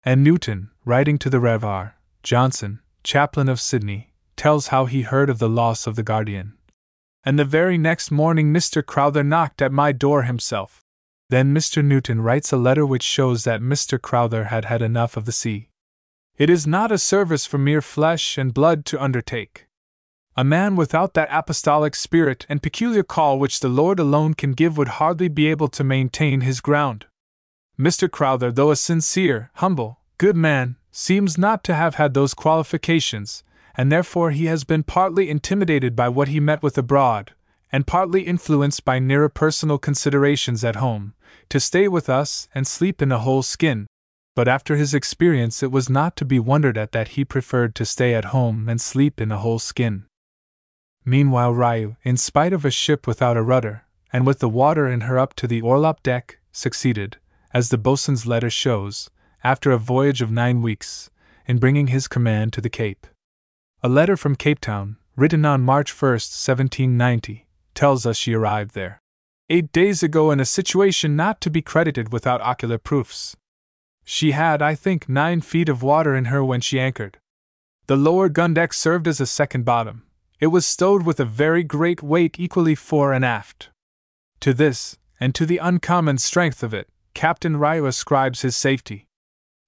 And 0.03 0.23
Newton, 0.23 0.71
writing 0.85 1.17
to 1.19 1.29
the 1.29 1.39
Rev. 1.39 1.63
R. 1.63 1.95
Johnson, 2.23 2.79
chaplain 3.03 3.47
of 3.47 3.59
Sydney, 3.59 4.13
tells 4.35 4.67
how 4.67 4.85
he 4.85 5.03
heard 5.03 5.29
of 5.29 5.39
the 5.39 5.49
loss 5.49 5.87
of 5.87 5.95
the 5.95 6.03
Guardian 6.03 6.53
and 7.23 7.37
the 7.37 7.45
very 7.45 7.77
next 7.77 8.11
morning 8.11 8.53
Mr. 8.53 8.85
Crowther 8.85 9.23
knocked 9.23 9.61
at 9.61 9.71
my 9.71 9.91
door 9.91 10.23
himself. 10.23 10.81
Then 11.29 11.53
Mr. 11.53 11.83
Newton 11.83 12.21
writes 12.21 12.51
a 12.51 12.57
letter 12.57 12.85
which 12.85 13.03
shows 13.03 13.43
that 13.43 13.61
Mr. 13.61 14.01
Crowther 14.01 14.45
had 14.45 14.65
had 14.65 14.81
enough 14.81 15.15
of 15.17 15.25
the 15.25 15.31
sea. 15.31 15.69
It 16.37 16.49
is 16.49 16.65
not 16.65 16.91
a 16.91 16.97
service 16.97 17.45
for 17.45 17.57
mere 17.57 17.81
flesh 17.81 18.37
and 18.37 18.53
blood 18.53 18.85
to 18.85 19.01
undertake. 19.01 19.67
A 20.37 20.43
man 20.43 20.75
without 20.75 21.15
that 21.15 21.29
apostolic 21.31 21.95
spirit 21.95 22.45
and 22.47 22.63
peculiar 22.63 23.03
call 23.03 23.39
which 23.39 23.59
the 23.59 23.67
Lord 23.67 23.99
alone 23.99 24.33
can 24.33 24.53
give 24.53 24.77
would 24.77 24.99
hardly 24.99 25.27
be 25.27 25.47
able 25.47 25.67
to 25.69 25.83
maintain 25.83 26.41
his 26.41 26.61
ground. 26.61 27.07
Mr. 27.77 28.09
Crowther, 28.09 28.51
though 28.51 28.71
a 28.71 28.75
sincere, 28.75 29.51
humble, 29.55 29.99
good 30.17 30.35
man, 30.35 30.75
seems 30.91 31.37
not 31.37 31.63
to 31.63 31.73
have 31.75 31.95
had 31.95 32.13
those 32.13 32.33
qualifications, 32.33 33.43
and 33.75 33.91
therefore 33.91 34.31
he 34.31 34.45
has 34.45 34.63
been 34.63 34.83
partly 34.83 35.29
intimidated 35.29 35.95
by 35.95 36.09
what 36.09 36.27
he 36.27 36.39
met 36.39 36.61
with 36.61 36.77
abroad, 36.77 37.33
and 37.71 37.87
partly 37.87 38.23
influenced 38.23 38.83
by 38.83 38.99
nearer 38.99 39.29
personal 39.29 39.77
considerations 39.77 40.63
at 40.63 40.75
home, 40.75 41.13
to 41.49 41.59
stay 41.59 41.87
with 41.87 42.09
us 42.09 42.47
and 42.53 42.67
sleep 42.67 43.01
in 43.01 43.11
a 43.11 43.19
whole 43.19 43.43
skin, 43.43 43.87
but 44.35 44.47
after 44.47 44.75
his 44.75 44.93
experience 44.93 45.63
it 45.63 45.71
was 45.71 45.89
not 45.89 46.15
to 46.15 46.25
be 46.25 46.39
wondered 46.39 46.77
at 46.77 46.91
that 46.91 47.09
he 47.09 47.25
preferred 47.25 47.75
to 47.75 47.85
stay 47.85 48.13
at 48.13 48.25
home 48.25 48.67
and 48.67 48.81
sleep 48.81 49.21
in 49.21 49.31
a 49.31 49.37
whole 49.37 49.59
skin. 49.59 50.05
Meanwhile, 51.09 51.55
Riou, 51.55 51.95
in 52.03 52.17
spite 52.17 52.53
of 52.53 52.63
a 52.63 52.69
ship 52.69 53.07
without 53.07 53.35
a 53.35 53.41
rudder, 53.41 53.83
and 54.13 54.27
with 54.27 54.37
the 54.37 54.47
water 54.47 54.87
in 54.87 55.01
her 55.01 55.17
up 55.17 55.33
to 55.37 55.47
the 55.47 55.59
orlop 55.59 56.03
deck, 56.03 56.37
succeeded, 56.51 57.17
as 57.51 57.69
the 57.69 57.79
boatswain's 57.79 58.27
letter 58.27 58.51
shows, 58.51 59.09
after 59.43 59.71
a 59.71 59.79
voyage 59.79 60.21
of 60.21 60.29
nine 60.29 60.61
weeks, 60.61 61.09
in 61.47 61.57
bringing 61.57 61.87
his 61.87 62.07
command 62.07 62.53
to 62.53 62.61
the 62.61 62.69
Cape. 62.69 63.07
A 63.81 63.89
letter 63.89 64.15
from 64.15 64.35
Cape 64.35 64.59
Town, 64.59 64.97
written 65.15 65.45
on 65.45 65.61
March 65.61 65.99
1, 65.99 66.11
1790, 66.11 67.47
tells 67.73 68.05
us 68.05 68.15
she 68.15 68.35
arrived 68.35 68.75
there 68.75 69.01
eight 69.49 69.71
days 69.71 70.03
ago 70.03 70.29
in 70.29 70.39
a 70.39 70.45
situation 70.45 71.15
not 71.15 71.41
to 71.41 71.49
be 71.49 71.59
credited 71.59 72.13
without 72.13 72.39
ocular 72.41 72.77
proofs. 72.77 73.35
She 74.05 74.29
had, 74.29 74.61
I 74.61 74.75
think, 74.75 75.09
nine 75.09 75.41
feet 75.41 75.69
of 75.69 75.81
water 75.81 76.15
in 76.15 76.25
her 76.25 76.45
when 76.45 76.61
she 76.61 76.79
anchored. 76.79 77.17
The 77.87 77.95
lower 77.95 78.29
gun 78.29 78.53
deck 78.53 78.73
served 78.73 79.07
as 79.07 79.19
a 79.19 79.25
second 79.25 79.65
bottom. 79.65 80.03
It 80.39 80.47
was 80.47 80.65
stowed 80.65 81.05
with 81.05 81.19
a 81.19 81.25
very 81.25 81.63
great 81.63 82.01
weight 82.01 82.39
equally 82.39 82.75
fore 82.75 83.11
and 83.11 83.25
aft. 83.25 83.69
To 84.39 84.53
this, 84.53 84.97
and 85.19 85.35
to 85.35 85.45
the 85.45 85.57
uncommon 85.57 86.17
strength 86.17 86.63
of 86.63 86.73
it, 86.73 86.87
Captain 87.13 87.57
Riou 87.57 87.85
ascribes 87.85 88.41
his 88.41 88.55
safety. 88.55 89.05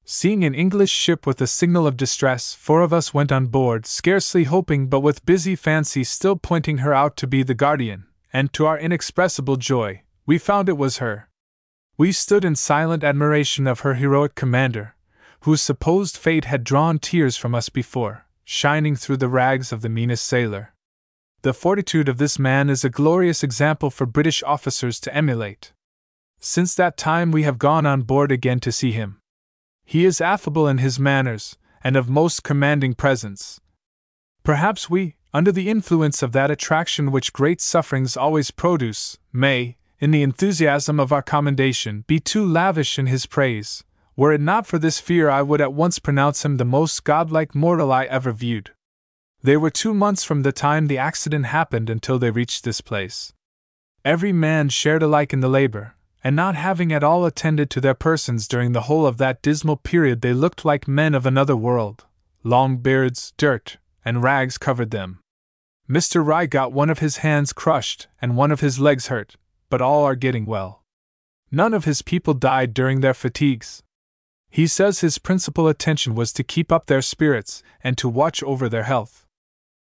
Seeing 0.06 0.44
an 0.44 0.56
English 0.56 0.90
ship 0.90 1.28
with 1.28 1.42
a 1.42 1.48
signal 1.48 1.86
of 1.86 1.98
distress, 1.98 2.54
four 2.54 2.82
of 2.82 2.94
us 2.94 3.14
went 3.14 3.32
on 3.32 3.48
board, 3.48 3.86
scarcely 3.86 4.46
hoping 4.46 4.88
but 4.88 5.02
with 5.02 5.26
busy 5.26 5.56
fancy 5.56 6.06
still 6.06 6.38
pointing 6.38 6.80
her 6.80 6.94
out 6.94 7.18
to 7.18 7.28
be 7.28 7.44
the 7.44 7.54
Guardian, 7.54 8.06
and 8.32 8.54
to 8.54 8.66
our 8.66 8.80
inexpressible 8.80 9.58
joy, 9.58 10.02
we 10.26 10.38
found 10.38 10.70
it 10.70 10.78
was 10.78 10.98
her. 10.98 11.30
We 11.98 12.14
stood 12.14 12.46
in 12.46 12.56
silent 12.56 13.04
admiration 13.04 13.68
of 13.68 13.82
her 13.82 13.96
heroic 13.96 14.36
commander, 14.36 14.96
whose 15.42 15.62
supposed 15.62 16.16
fate 16.16 16.46
had 16.46 16.64
drawn 16.64 16.98
tears 16.98 17.36
from 17.36 17.54
us 17.54 17.70
before, 17.70 18.26
shining 18.52 18.98
through 18.98 19.16
the 19.16 19.30
rags 19.30 19.72
of 19.72 19.82
the 19.82 19.88
meanest 19.88 20.26
sailor. 20.26 20.74
The 21.42 21.54
fortitude 21.54 22.10
of 22.10 22.18
this 22.18 22.38
man 22.38 22.70
is 22.70 22.84
a 22.84 22.90
glorious 22.90 23.44
example 23.44 23.90
for 23.90 24.06
British 24.06 24.44
officers 24.44 25.00
to 25.00 25.16
emulate. 25.16 25.72
Since 26.38 26.76
that 26.76 26.98
time, 26.98 27.32
we 27.32 27.44
have 27.44 27.58
gone 27.58 27.86
on 27.86 28.02
board 28.02 28.30
again 28.30 28.60
to 28.60 28.72
see 28.74 28.92
him. 28.92 29.20
He 29.86 30.04
is 30.04 30.20
affable 30.20 30.68
in 30.68 30.80
his 30.80 31.00
manners, 31.00 31.58
and 31.82 31.96
of 31.96 32.10
most 32.10 32.44
commanding 32.44 32.94
presence. 32.94 33.62
Perhaps 34.44 34.90
we, 34.90 35.16
under 35.34 35.54
the 35.54 35.70
influence 35.70 36.22
of 36.22 36.34
that 36.34 36.52
attraction 36.52 37.10
which 37.10 37.32
great 37.32 37.62
sufferings 37.62 38.18
always 38.18 38.52
produce, 38.52 39.18
may, 39.32 39.78
in 40.02 40.12
the 40.12 40.24
enthusiasm 40.24 41.00
of 41.00 41.14
our 41.14 41.22
commendation, 41.22 42.04
be 42.06 42.20
too 42.20 42.46
lavish 42.46 43.00
in 43.00 43.08
his 43.08 43.26
praise. 43.26 43.86
Were 44.22 44.34
it 44.34 44.40
not 44.40 44.68
for 44.68 44.78
this 44.78 45.00
fear, 45.00 45.32
I 45.32 45.42
would 45.42 45.62
at 45.62 45.74
once 45.74 45.98
pronounce 45.98 46.46
him 46.46 46.58
the 46.58 46.64
most 46.64 47.04
godlike 47.04 47.56
mortal 47.56 47.92
I 47.92 48.04
ever 48.04 48.32
viewed. 48.32 48.70
They 49.42 49.58
were 49.58 49.72
two 49.72 49.96
months 49.96 50.24
from 50.24 50.44
the 50.44 50.52
time 50.52 50.86
the 50.86 51.00
accident 51.00 51.48
happened 51.48 51.90
until 51.90 52.20
they 52.20 52.30
reached 52.30 52.64
this 52.64 52.82
place. 52.82 53.34
Every 54.06 54.32
man 54.32 54.70
shared 54.70 55.02
alike 55.02 55.34
in 55.34 55.40
the 55.40 55.50
labor, 55.50 55.96
and 56.24 56.36
not 56.36 56.54
having 56.54 56.94
at 56.94 57.04
all 57.04 57.26
attended 57.26 57.72
to 57.72 57.82
their 57.82 57.96
persons 57.96 58.48
during 58.48 58.74
the 58.74 58.82
whole 58.82 59.08
of 59.08 59.18
that 59.18 59.42
dismal 59.42 59.78
period, 59.78 60.22
they 60.22 60.34
looked 60.34 60.64
like 60.64 60.88
men 60.88 61.16
of 61.16 61.26
another 61.26 61.56
world. 61.56 62.06
Long 62.44 62.78
beards, 62.78 63.34
dirt, 63.38 63.78
and 64.06 64.22
rags 64.22 64.60
covered 64.60 64.92
them. 64.92 65.18
Mr. 65.90 66.24
Riou 66.24 66.46
got 66.46 66.72
one 66.72 66.92
of 66.92 67.00
his 67.00 67.18
hands 67.26 67.54
crushed 67.54 68.06
and 68.22 68.38
one 68.38 68.52
of 68.52 68.60
his 68.60 68.78
legs 68.78 69.08
hurt, 69.08 69.36
but 69.72 69.82
all 69.82 70.04
are 70.04 70.14
getting 70.14 70.46
well. 70.46 70.84
None 71.50 71.74
of 71.74 71.86
his 71.86 72.04
people 72.04 72.36
died 72.36 72.76
during 72.76 73.02
their 73.02 73.16
fatigues. 73.16 73.82
He 74.52 74.68
says 74.68 75.00
his 75.00 75.18
principal 75.18 75.70
attention 75.70 76.14
was 76.14 76.34
to 76.34 76.44
keep 76.44 76.74
up 76.74 76.88
their 76.88 77.02
spirits 77.02 77.64
and 77.82 77.98
to 77.98 78.10
watch 78.10 78.44
over 78.44 78.68
their 78.68 78.84
health. 78.84 79.26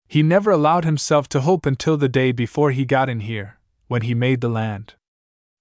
He 0.09 0.25
never 0.25 0.51
allowed 0.51 0.85
himself 0.85 1.29
to 1.31 1.41
hope 1.41 1.67
until 1.67 1.97
the 1.97 2.09
day 2.09 2.33
before 2.33 2.73
he 2.73 2.85
got 2.85 3.09
in 3.09 3.21
here, 3.21 3.59
when 3.87 4.03
he 4.03 4.13
made 4.13 4.41
the 4.41 4.49
land. 4.49 4.95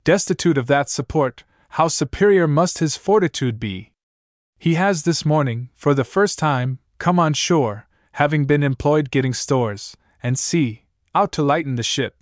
Destitute 0.04 0.58
of 0.58 0.66
that 0.68 0.90
support, 0.90 1.44
how 1.70 1.88
superior 1.88 2.48
must 2.48 2.80
his 2.80 2.98
fortitude 2.98 3.60
be! 3.60 3.92
He 4.58 4.74
has 4.74 5.04
this 5.04 5.24
morning, 5.24 5.70
for 5.76 5.94
the 5.94 6.04
first 6.04 6.40
time, 6.40 6.80
come 6.98 7.20
on 7.20 7.34
shore, 7.34 7.88
having 8.14 8.46
been 8.46 8.64
employed 8.64 9.12
getting 9.12 9.34
stores, 9.34 9.96
and 10.24 10.40
sea, 10.40 10.86
out 11.14 11.32
to 11.34 11.44
lighten 11.44 11.76
the 11.76 11.84
ship. 11.84 12.16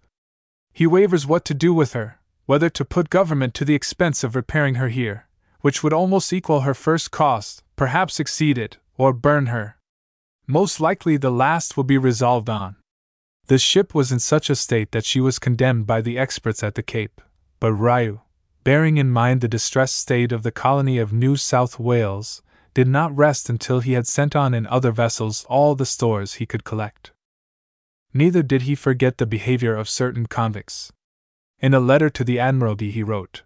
He 0.74 0.86
wavers 0.86 1.25
what 1.25 1.46
to 1.46 1.54
do 1.54 1.74
with 1.74 1.94
her, 1.94 2.20
whether 2.46 2.70
to 2.70 2.84
put 2.84 3.10
government 3.10 3.54
to 3.54 3.63
the 3.63 3.75
expense 3.75 4.24
of 4.24 4.36
repairing 4.36 4.75
her 4.75 4.90
here, 4.90 5.28
which 5.63 5.82
would 5.82 5.93
almost 5.93 6.34
equal 6.34 6.62
her 6.62 6.74
first 6.74 7.10
cost, 7.10 7.63
perhaps 7.77 8.20
exceed 8.20 8.58
it, 8.58 8.77
or 8.98 9.13
burn 9.13 9.46
her. 9.46 9.77
Most 10.46 10.82
likely 10.82 11.15
the 11.15 11.32
last 11.32 11.77
will 11.77 11.86
be 11.86 11.98
resolved 11.98 12.50
on. 12.50 12.75
The 13.48 13.58
ship 13.58 13.96
was 13.96 14.12
in 14.12 14.20
such 14.20 14.50
a 14.50 14.58
state 14.58 14.91
that 14.91 15.05
she 15.05 15.22
was 15.22 15.39
condemned 15.39 15.88
by 15.88 16.01
the 16.01 16.20
experts 16.20 16.63
at 16.63 16.75
the 16.75 16.84
Cape, 16.84 17.22
but 17.62 17.72
Riou, 17.72 18.20
bearing 18.65 18.98
in 18.98 19.10
mind 19.10 19.39
the 19.39 19.48
distressed 19.48 19.96
state 19.96 20.34
of 20.34 20.43
the 20.43 20.51
colony 20.51 20.98
of 20.98 21.13
New 21.13 21.38
South 21.38 21.79
Wales, 21.79 22.41
did 22.74 22.89
not 22.89 23.15
rest 23.15 23.50
until 23.50 23.79
he 23.79 23.93
had 23.93 24.05
sent 24.05 24.36
on 24.36 24.53
in 24.53 24.67
other 24.67 24.91
vessels 24.91 25.46
all 25.48 25.75
the 25.75 25.86
stores 25.86 26.36
he 26.36 26.46
could 26.46 26.65
collect. 26.65 27.12
Neither 28.13 28.43
did 28.43 28.63
he 28.63 28.75
forget 28.75 29.17
the 29.17 29.25
behavior 29.25 29.77
of 29.77 29.88
certain 29.88 30.25
convicts. 30.25 30.91
In 31.60 31.74
a 31.74 31.79
letter 31.79 32.10
to 32.10 32.25
the 32.25 32.38
Admiralty, 32.38 32.91
he 32.91 33.01
wrote 33.01 33.43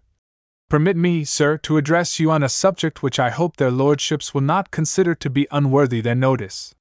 Permit 0.68 0.96
me, 0.96 1.24
sir, 1.24 1.56
to 1.58 1.78
address 1.78 2.20
you 2.20 2.30
on 2.30 2.42
a 2.42 2.48
subject 2.48 3.02
which 3.02 3.18
I 3.18 3.30
hope 3.30 3.56
their 3.56 3.70
lordships 3.70 4.34
will 4.34 4.42
not 4.42 4.70
consider 4.70 5.14
to 5.14 5.30
be 5.30 5.46
unworthy 5.50 6.02
their 6.02 6.14
notice. 6.14 6.74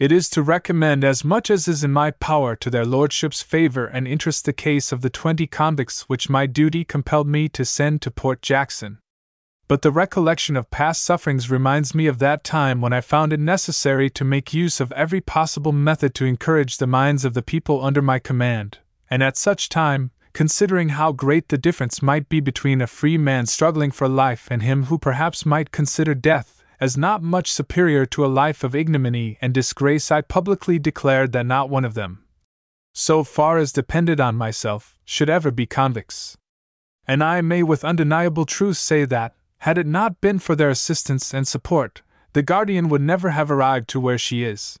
It 0.00 0.10
is 0.10 0.28
to 0.30 0.42
recommend 0.42 1.04
as 1.04 1.24
much 1.24 1.48
as 1.48 1.68
is 1.68 1.84
in 1.84 1.92
my 1.92 2.10
power 2.10 2.56
to 2.56 2.68
their 2.68 2.84
lordships' 2.84 3.40
favor 3.40 3.86
and 3.86 4.08
interest 4.08 4.44
the 4.44 4.52
case 4.52 4.90
of 4.90 5.02
the 5.02 5.10
twenty 5.10 5.46
convicts 5.46 6.08
which 6.08 6.28
my 6.28 6.46
duty 6.46 6.84
compelled 6.84 7.28
me 7.28 7.48
to 7.50 7.64
send 7.64 8.02
to 8.02 8.10
Port 8.10 8.42
Jackson, 8.42 8.98
but 9.68 9.82
the 9.82 9.92
recollection 9.92 10.56
of 10.56 10.72
past 10.72 11.04
sufferings 11.04 11.48
reminds 11.48 11.94
me 11.94 12.08
of 12.08 12.18
that 12.18 12.42
time 12.42 12.80
when 12.80 12.92
I 12.92 13.00
found 13.00 13.32
it 13.32 13.38
necessary 13.38 14.10
to 14.10 14.24
make 14.24 14.52
use 14.52 14.80
of 14.80 14.90
every 14.92 15.20
possible 15.20 15.70
method 15.70 16.12
to 16.16 16.24
encourage 16.24 16.78
the 16.78 16.88
minds 16.88 17.24
of 17.24 17.34
the 17.34 17.42
people 17.42 17.84
under 17.84 18.02
my 18.02 18.18
command, 18.18 18.80
and 19.08 19.22
at 19.22 19.36
such 19.36 19.68
time, 19.68 20.10
considering 20.32 20.90
how 20.90 21.12
great 21.12 21.48
the 21.48 21.58
difference 21.58 22.02
might 22.02 22.28
be 22.28 22.40
between 22.40 22.80
a 22.80 22.86
free 22.86 23.18
man 23.18 23.46
struggling 23.46 23.90
for 23.90 24.08
life 24.08 24.48
and 24.50 24.62
him 24.62 24.84
who 24.84 24.98
perhaps 24.98 25.44
might 25.44 25.70
consider 25.70 26.14
death 26.14 26.62
as 26.82 26.96
not 26.96 27.22
much 27.22 27.52
superior 27.52 28.04
to 28.04 28.24
a 28.24 28.34
life 28.42 28.64
of 28.64 28.74
ignominy 28.74 29.38
and 29.40 29.54
disgrace, 29.54 30.10
I 30.10 30.20
publicly 30.20 30.80
declared 30.80 31.30
that 31.30 31.46
not 31.46 31.70
one 31.70 31.84
of 31.84 31.94
them, 31.94 32.24
so 32.92 33.22
far 33.22 33.58
as 33.58 33.70
depended 33.70 34.20
on 34.20 34.34
myself, 34.34 34.98
should 35.04 35.30
ever 35.30 35.52
be 35.52 35.64
convicts. 35.64 36.36
And 37.06 37.22
I 37.22 37.40
may 37.40 37.62
with 37.62 37.84
undeniable 37.84 38.46
truth 38.46 38.78
say 38.78 39.04
that, 39.04 39.34
had 39.58 39.78
it 39.78 39.86
not 39.86 40.20
been 40.20 40.40
for 40.40 40.56
their 40.56 40.70
assistance 40.70 41.32
and 41.32 41.46
support, 41.46 42.02
the 42.32 42.42
Guardian 42.42 42.88
would 42.88 43.00
never 43.00 43.30
have 43.30 43.48
arrived 43.48 43.88
to 43.90 44.00
where 44.00 44.18
she 44.18 44.42
is. 44.42 44.80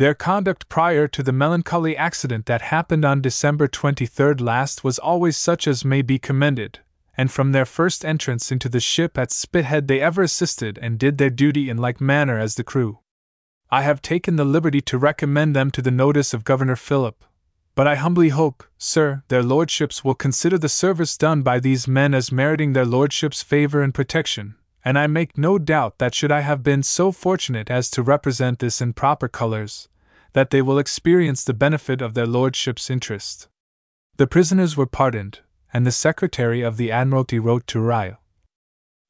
Their 0.00 0.14
conduct 0.14 0.70
prior 0.70 1.06
to 1.08 1.22
the 1.22 1.30
melancholy 1.30 1.94
accident 1.94 2.46
that 2.46 2.62
happened 2.62 3.04
on 3.04 3.20
December 3.20 3.68
23rd 3.68 4.40
last 4.40 4.82
was 4.82 4.98
always 4.98 5.36
such 5.36 5.68
as 5.68 5.84
may 5.84 6.00
be 6.00 6.18
commended, 6.18 6.78
and 7.18 7.30
from 7.30 7.52
their 7.52 7.66
first 7.66 8.02
entrance 8.02 8.50
into 8.50 8.70
the 8.70 8.80
ship 8.80 9.18
at 9.18 9.28
Spithead 9.28 9.88
they 9.88 10.00
ever 10.00 10.22
assisted 10.22 10.78
and 10.80 10.98
did 10.98 11.18
their 11.18 11.28
duty 11.28 11.68
in 11.68 11.76
like 11.76 12.00
manner 12.00 12.38
as 12.38 12.54
the 12.54 12.64
crew. 12.64 13.00
I 13.70 13.82
have 13.82 14.00
taken 14.00 14.36
the 14.36 14.46
liberty 14.46 14.80
to 14.80 14.96
recommend 14.96 15.54
them 15.54 15.70
to 15.72 15.82
the 15.82 15.90
notice 15.90 16.32
of 16.32 16.44
Governor 16.44 16.76
Phillip, 16.76 17.22
but 17.74 17.86
I 17.86 17.96
humbly 17.96 18.30
hope, 18.30 18.64
sir, 18.78 19.22
their 19.28 19.42
lordships 19.42 20.02
will 20.02 20.14
consider 20.14 20.56
the 20.56 20.70
service 20.70 21.18
done 21.18 21.42
by 21.42 21.60
these 21.60 21.86
men 21.86 22.14
as 22.14 22.32
meriting 22.32 22.72
their 22.72 22.86
lordships' 22.86 23.42
favor 23.42 23.82
and 23.82 23.92
protection, 23.92 24.54
and 24.84 24.98
I 24.98 25.06
make 25.06 25.36
no 25.36 25.58
doubt 25.58 25.98
that 25.98 26.14
should 26.14 26.32
I 26.32 26.40
have 26.40 26.62
been 26.62 26.82
so 26.82 27.12
fortunate 27.12 27.70
as 27.70 27.90
to 27.90 28.02
represent 28.02 28.58
this 28.58 28.80
in 28.80 28.92
proper 28.92 29.28
colors, 29.28 29.88
that 30.32 30.50
they 30.50 30.62
will 30.62 30.78
experience 30.78 31.44
the 31.44 31.54
benefit 31.54 32.00
of 32.00 32.14
their 32.14 32.26
lordships' 32.26 32.90
interest. 32.90 33.48
The 34.16 34.26
prisoners 34.26 34.76
were 34.76 34.86
pardoned, 34.86 35.40
and 35.72 35.86
the 35.86 35.92
secretary 35.92 36.62
of 36.62 36.76
the 36.76 36.90
Admiralty 36.90 37.38
wrote 37.38 37.66
to 37.68 37.80
Riou 37.80 38.16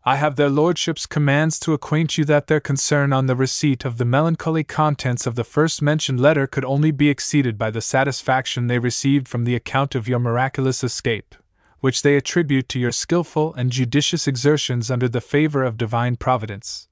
I 0.03 0.17
have 0.17 0.37
their 0.37 0.49
lordships' 0.49 1.05
commands 1.05 1.61
to 1.61 1.75
acquaint 1.75 2.17
you 2.17 2.25
that 2.25 2.47
their 2.47 2.61
concern 2.61 3.12
on 3.12 3.27
the 3.27 3.37
receipt 3.37 3.85
of 3.85 3.99
the 3.99 4.07
melancholy 4.07 4.65
contents 4.65 5.27
of 5.27 5.35
the 5.35 5.45
first 5.45 5.83
mentioned 5.83 6.19
letter 6.19 6.47
could 6.47 6.65
only 6.65 6.91
be 6.91 7.11
exceeded 7.11 7.59
by 7.59 7.71
the 7.71 7.83
satisfaction 7.83 8.67
they 8.67 8.79
received 8.79 9.29
from 9.29 9.45
the 9.45 9.55
account 9.55 9.95
of 9.95 10.09
your 10.09 10.19
miraculous 10.19 10.83
escape, 10.83 11.35
which 11.81 12.03
they 12.03 12.17
attribute 12.17 12.69
to 12.69 12.79
your 12.79 12.93
skilful 12.93 13.53
and 13.55 13.71
judicious 13.71 14.29
exertions 14.29 14.91
under 14.91 15.09
the 15.09 15.21
favor 15.21 15.65
of 15.65 15.77
divine 15.77 16.17
providence. 16.17 16.89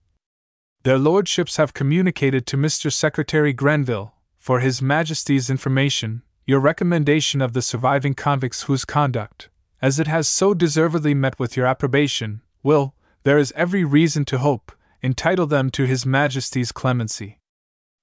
Their 0.83 0.99
lordships 0.99 1.57
have 1.57 1.75
communicated 1.75 2.47
to 2.47 2.57
Mr. 2.57 2.93
Secretary 2.93 3.53
Grenville, 3.53 4.15
for 4.39 4.61
His 4.61 4.81
Majesty's 4.81 5.51
information, 5.51 6.23
your 6.47 6.61
recommendation 6.61 7.43
of 7.43 7.53
the 7.53 7.61
surviving 7.61 8.15
convicts 8.15 8.63
whose 8.63 8.85
conduct, 8.85 9.51
as 9.83 10.01
it 10.01 10.07
has 10.07 10.27
so 10.27 10.55
deservedly 10.55 11.15
met 11.15 11.39
with 11.39 11.57
your 11.57 11.67
approbation, 11.67 12.41
will, 12.63 12.95
there 13.25 13.39
is 13.39 13.53
every 13.55 13.85
reason 13.85 14.25
to 14.25 14.39
hope, 14.39 14.73
entitle 15.03 15.47
them 15.47 15.71
to 15.71 15.85
His 15.85 16.07
Majesty's 16.07 16.73
clemency. 16.73 17.39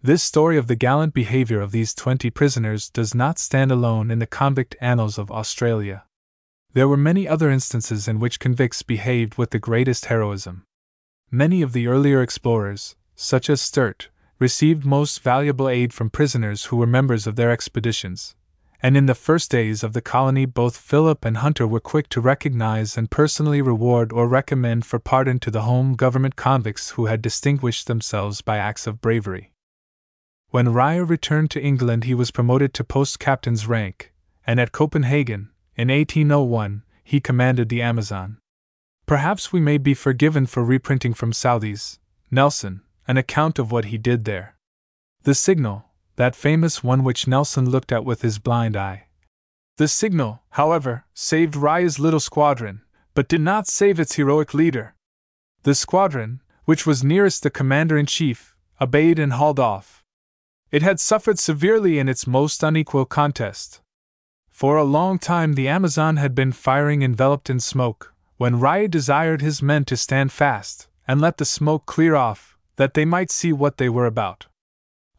This 0.01 0.22
story 0.22 0.58
of 0.58 0.68
the 0.68 0.75
gallant 0.75 1.13
behavior 1.13 1.60
of 1.62 1.72
these 1.72 1.96
twenty 1.96 2.30
prisoners 2.30 2.89
does 2.89 3.15
not 3.15 3.39
stand 3.39 3.72
alone 3.72 4.12
in 4.12 4.20
the 4.20 4.27
convict 4.27 4.75
annals 4.80 5.18
of 5.18 5.32
Australia. 5.32 6.04
There 6.75 6.89
were 6.89 6.98
many 6.98 7.25
other 7.25 7.50
instances 7.50 8.05
in 8.05 8.20
which 8.20 8.38
convicts 8.38 8.84
behaved 8.84 9.38
with 9.38 9.51
the 9.51 9.60
greatest 9.60 10.08
heroism. 10.08 10.65
Many 11.32 11.62
of 11.62 11.72
the 11.72 11.88
earlier 11.88 12.22
explorers, 12.22 12.98
such 13.15 13.50
as 13.50 13.62
Sturt, 13.62 14.10
received 14.39 14.84
most 14.84 15.22
valuable 15.22 15.70
aid 15.70 15.94
from 15.94 16.10
prisoners 16.10 16.65
who 16.65 16.75
were 16.75 16.86
members 16.86 17.25
of 17.25 17.38
their 17.38 17.50
expeditions, 17.50 18.36
and 18.84 18.98
in 18.98 19.05
the 19.05 19.15
first 19.15 19.50
days 19.50 19.84
of 19.84 19.94
the 19.94 20.01
colony 20.01 20.46
both 20.46 20.75
Phillip 20.75 21.24
and 21.24 21.38
Hunter 21.38 21.65
were 21.65 21.79
quick 21.79 22.10
to 22.10 22.20
recognize 22.20 22.98
and 22.98 23.10
personally 23.10 23.62
reward 23.62 24.12
or 24.12 24.27
recommend 24.27 24.86
for 24.86 25.00
pardon 25.00 25.39
to 25.39 25.51
the 25.51 25.62
home 25.62 25.94
government 25.94 26.36
convicts 26.36 26.89
who 26.89 27.05
had 27.05 27.22
distinguished 27.22 27.88
themselves 27.88 28.41
by 28.41 28.58
acts 28.58 28.86
of 28.86 29.00
bravery. 29.00 29.53
When 30.50 30.74
Riou 30.74 31.05
returned 31.05 31.51
to 31.51 31.63
England, 31.63 32.03
he 32.03 32.13
was 32.13 32.32
promoted 32.32 32.74
to 32.74 32.84
post 32.84 33.17
captain's 33.17 33.65
rank, 33.65 34.12
and 34.46 34.60
at 34.60 34.74
Copenhagen, 34.74 35.51
in 35.77 35.89
1801, 35.89 36.84
he 37.03 37.20
commanded 37.20 37.70
the 37.70 37.82
Amazon. 37.82 38.38
Perhaps 39.05 39.53
we 39.53 39.60
may 39.60 39.77
be 39.77 39.94
forgiven 39.94 40.46
for 40.46 40.63
reprinting 40.63 41.13
from 41.13 41.34
Southey's 41.34 42.00
Nelson 42.32 42.82
an 43.08 43.17
account 43.17 43.60
of 43.60 43.72
what 43.72 43.86
he 43.86 43.98
did 43.98 44.25
there. 44.25 44.55
The 45.24 45.36
signal, 45.36 45.86
that 46.15 46.36
famous 46.36 46.84
one 46.84 47.03
which 47.03 47.27
Nelson 47.27 47.70
looked 47.70 47.91
at 47.91 48.05
with 48.05 48.22
his 48.22 48.39
blind 48.39 48.75
eye. 48.75 49.08
The 49.77 49.88
signal, 49.88 50.41
however, 50.51 51.05
saved 51.13 51.55
Riou's 51.55 52.00
little 52.00 52.20
squadron, 52.20 52.82
but 53.13 53.27
did 53.27 53.41
not 53.41 53.67
save 53.67 54.00
its 54.00 54.15
heroic 54.15 54.53
leader. 54.53 54.96
The 55.63 55.75
squadron, 55.75 56.41
which 56.63 56.86
was 56.86 57.03
nearest 57.03 57.44
the 57.44 57.50
commander 57.50 57.98
in 57.98 58.05
chief, 58.05 58.55
obeyed 58.79 59.20
and 59.20 59.34
hauled 59.34 59.60
off. 59.60 60.03
It 60.72 60.82
had 60.82 61.00
suffered 61.00 61.38
severely 61.38 62.00
in 62.00 62.10
its 62.10 62.25
most 62.25 62.63
unequal 62.63 63.05
contest. 63.05 63.82
For 64.55 64.77
a 64.77 64.85
long 64.85 65.19
time 65.19 65.55
the 65.55 65.67
Amazon 65.67 66.15
had 66.15 66.33
been 66.33 66.53
firing 66.53 67.01
enveloped 67.01 67.50
in 67.50 67.59
smoke, 67.59 68.13
when 68.38 68.62
Riou 68.62 68.88
desired 68.88 69.41
his 69.41 69.62
men 69.62 69.83
to 69.83 69.97
stand 69.97 70.31
fast 70.31 70.88
and 71.05 71.19
let 71.19 71.39
the 71.39 71.43
smoke 71.43 71.85
clear 71.85 72.15
off, 72.15 72.57
that 72.77 72.93
they 72.93 73.03
might 73.03 73.29
see 73.29 73.51
what 73.51 73.75
they 73.75 73.89
were 73.89 74.05
about. 74.05 74.45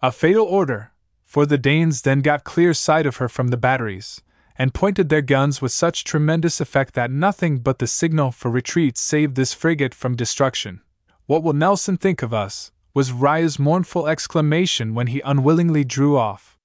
A 0.00 0.10
fatal 0.10 0.46
order, 0.46 0.92
for 1.22 1.44
the 1.44 1.58
Danes 1.58 2.00
then 2.00 2.22
got 2.22 2.44
clear 2.44 2.72
sight 2.72 3.04
of 3.04 3.16
her 3.16 3.28
from 3.28 3.48
the 3.48 3.58
batteries, 3.58 4.22
and 4.56 4.72
pointed 4.72 5.10
their 5.10 5.20
guns 5.20 5.60
with 5.60 5.70
such 5.70 6.04
tremendous 6.04 6.58
effect 6.58 6.94
that 6.94 7.10
nothing 7.10 7.58
but 7.58 7.78
the 7.78 7.86
signal 7.86 8.32
for 8.32 8.50
retreat 8.50 8.96
saved 8.96 9.36
this 9.36 9.52
frigate 9.52 9.94
from 9.94 10.16
destruction. 10.16 10.80
What 11.26 11.42
will 11.42 11.52
Nelson 11.52 11.98
think 11.98 12.22
of 12.22 12.32
us? 12.32 12.72
was 12.94 13.12
Riou's 13.12 13.58
mournful 13.58 14.08
exclamation 14.08 14.94
when 14.94 15.08
he 15.08 15.20
unwillingly 15.20 15.84
drew 15.84 16.16
off. 16.16 16.55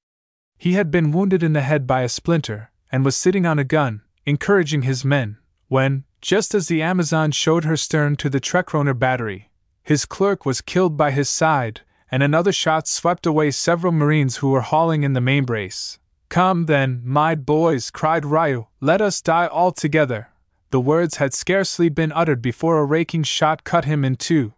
He 0.61 0.73
had 0.73 0.91
been 0.91 1.09
wounded 1.09 1.41
in 1.41 1.53
the 1.53 1.61
head 1.61 1.87
by 1.87 2.03
a 2.03 2.07
splinter, 2.07 2.69
and 2.91 3.03
was 3.03 3.15
sitting 3.15 3.47
on 3.47 3.57
a 3.57 3.63
gun, 3.63 4.03
encouraging 4.27 4.83
his 4.83 5.03
men, 5.03 5.39
when, 5.69 6.03
just 6.21 6.53
as 6.53 6.67
the 6.67 6.83
Amazon 6.83 7.31
showed 7.31 7.63
her 7.63 7.75
stern 7.75 8.15
to 8.17 8.29
the 8.29 8.39
Trekroner 8.39 8.93
battery, 8.93 9.49
his 9.81 10.05
clerk 10.05 10.45
was 10.45 10.61
killed 10.61 10.95
by 10.95 11.09
his 11.09 11.27
side, 11.27 11.81
and 12.11 12.21
another 12.21 12.51
shot 12.51 12.87
swept 12.87 13.25
away 13.25 13.49
several 13.49 13.91
marines 13.91 14.37
who 14.37 14.51
were 14.51 14.61
hauling 14.61 15.01
in 15.01 15.13
the 15.13 15.19
main 15.19 15.45
brace. 15.45 15.97
Come 16.29 16.67
then, 16.67 17.01
my 17.03 17.33
boys, 17.33 17.89
cried 17.89 18.23
Riou, 18.23 18.67
let 18.79 19.01
us 19.01 19.19
die 19.19 19.47
all 19.47 19.71
together. 19.71 20.29
The 20.69 20.79
words 20.79 21.15
had 21.15 21.33
scarcely 21.33 21.89
been 21.89 22.11
uttered 22.11 22.43
before 22.43 22.77
a 22.77 22.85
raking 22.85 23.23
shot 23.23 23.63
cut 23.63 23.85
him 23.85 24.05
in 24.05 24.15
two. 24.15 24.53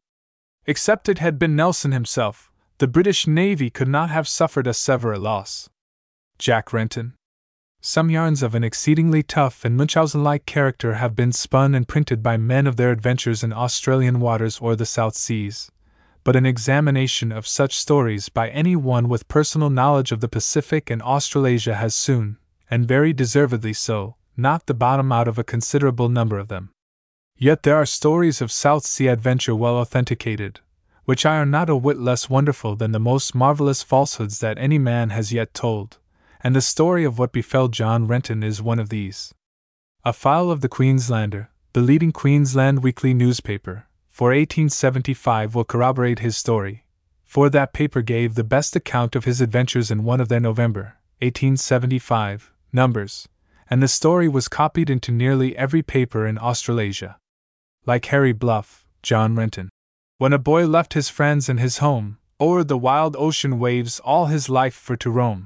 Except 0.66 1.08
it 1.08 1.20
had 1.20 1.40
been 1.40 1.56
Nelson 1.56 1.94
himself, 1.94 2.52
the 2.80 2.90
British 2.90 3.26
Navy 3.26 3.70
could 3.70 3.88
not 3.88 4.10
have 4.10 4.28
suffered 4.28 4.68
a 4.68 4.74
severe 4.74 5.18
loss. 5.18 5.70
Jack 6.44 6.74
Renton. 6.74 7.14
Some 7.80 8.10
yarns 8.10 8.44
of 8.44 8.54
an 8.54 8.66
exceedingly 8.66 9.24
tough 9.24 9.64
and 9.64 9.78
Munchausen 9.78 10.26
like 10.26 10.46
character 10.46 10.96
have 10.96 11.16
been 11.16 11.32
spun 11.32 11.74
and 11.74 11.88
printed 11.88 12.22
by 12.22 12.36
men 12.36 12.68
of 12.68 12.76
their 12.76 12.92
adventures 12.92 13.46
in 13.46 13.54
Australian 13.54 14.20
waters 14.20 14.60
or 14.60 14.76
the 14.76 14.86
South 14.86 15.16
Seas 15.16 15.72
but 16.26 16.36
an 16.36 16.46
examination 16.46 17.32
of 17.32 17.48
such 17.48 17.78
stories 17.78 18.28
by 18.28 18.50
any 18.50 18.76
one 18.76 19.08
with 19.08 19.28
personal 19.30 19.70
knowledge 19.70 20.12
of 20.12 20.20
the 20.20 20.28
Pacific 20.28 20.90
and 20.90 21.02
Australasia 21.02 21.76
has 21.76 21.96
soon, 21.96 22.38
and 22.70 22.88
very 22.88 23.14
deservedly 23.14 23.74
so, 23.74 24.16
knocked 24.36 24.68
the 24.68 24.74
bottom 24.74 25.14
out 25.14 25.30
of 25.30 25.38
a 25.38 25.44
considerable 25.46 26.10
number 26.10 26.40
of 26.40 26.50
them. 26.50 26.72
Yet 27.38 27.64
there 27.64 27.76
are 27.78 27.86
stories 27.86 28.42
of 28.42 28.52
South 28.52 28.86
Sea 28.86 29.08
adventure 29.08 29.56
well 29.56 29.76
authenticated, 29.76 30.60
which 31.06 31.26
are 31.26 31.46
not 31.46 31.70
a 31.70 31.76
whit 31.76 32.00
less 32.00 32.30
wonderful 32.30 32.76
than 32.76 32.92
the 32.92 33.00
most 33.00 33.34
marvelous 33.34 33.84
falsehoods 33.84 34.40
that 34.40 34.58
any 34.58 34.78
man 34.78 35.10
has 35.10 35.34
yet 35.34 35.54
told, 35.54 36.00
and 36.44 36.56
the 36.56 36.62
story 36.62 37.06
of 37.06 37.18
what 37.18 37.32
befell 37.32 37.70
John 37.70 38.06
Renton 38.06 38.44
is 38.44 38.62
one 38.62 38.78
of 38.78 38.90
these. 38.90 39.34
A 40.04 40.12
file 40.12 40.52
of 40.52 40.60
the 40.60 40.68
Queenslander, 40.68 41.50
the 41.72 41.80
leading 41.80 42.12
Queensland 42.12 42.84
weekly 42.84 43.14
newspaper, 43.14 43.88
for 44.10 44.28
1875 44.28 45.56
will 45.56 45.64
corroborate 45.64 46.20
his 46.20 46.36
story, 46.36 46.86
for 47.24 47.50
that 47.50 47.72
paper 47.72 48.02
gave 48.02 48.36
the 48.36 48.44
best 48.44 48.76
account 48.76 49.16
of 49.16 49.24
his 49.24 49.40
adventures 49.40 49.90
in 49.90 50.04
one 50.04 50.20
of 50.20 50.28
their 50.28 50.42
November, 50.42 50.98
1875, 51.22 52.52
numbers, 52.74 53.30
and 53.70 53.82
the 53.82 53.88
story 53.88 54.28
was 54.28 54.50
copied 54.50 54.90
into 54.90 55.12
nearly 55.12 55.58
every 55.58 55.82
paper 55.82 56.28
in 56.28 56.38
Australasia. 56.38 57.18
Like 57.86 58.06
Harry 58.08 58.34
Bluff, 58.34 58.86
John 59.02 59.36
Renton. 59.36 59.70
When 60.18 60.34
a 60.34 60.38
boy 60.38 60.68
left 60.68 60.94
his 60.94 61.10
friends 61.10 61.48
and 61.48 61.60
his 61.60 61.78
home, 61.78 62.18
o'er 62.40 62.64
the 62.64 62.78
wild 62.78 63.16
ocean 63.18 63.58
waves 63.58 64.00
all 64.02 64.26
his 64.26 64.50
life 64.50 64.76
for 64.76 64.98
to 64.98 65.10
roam. 65.10 65.46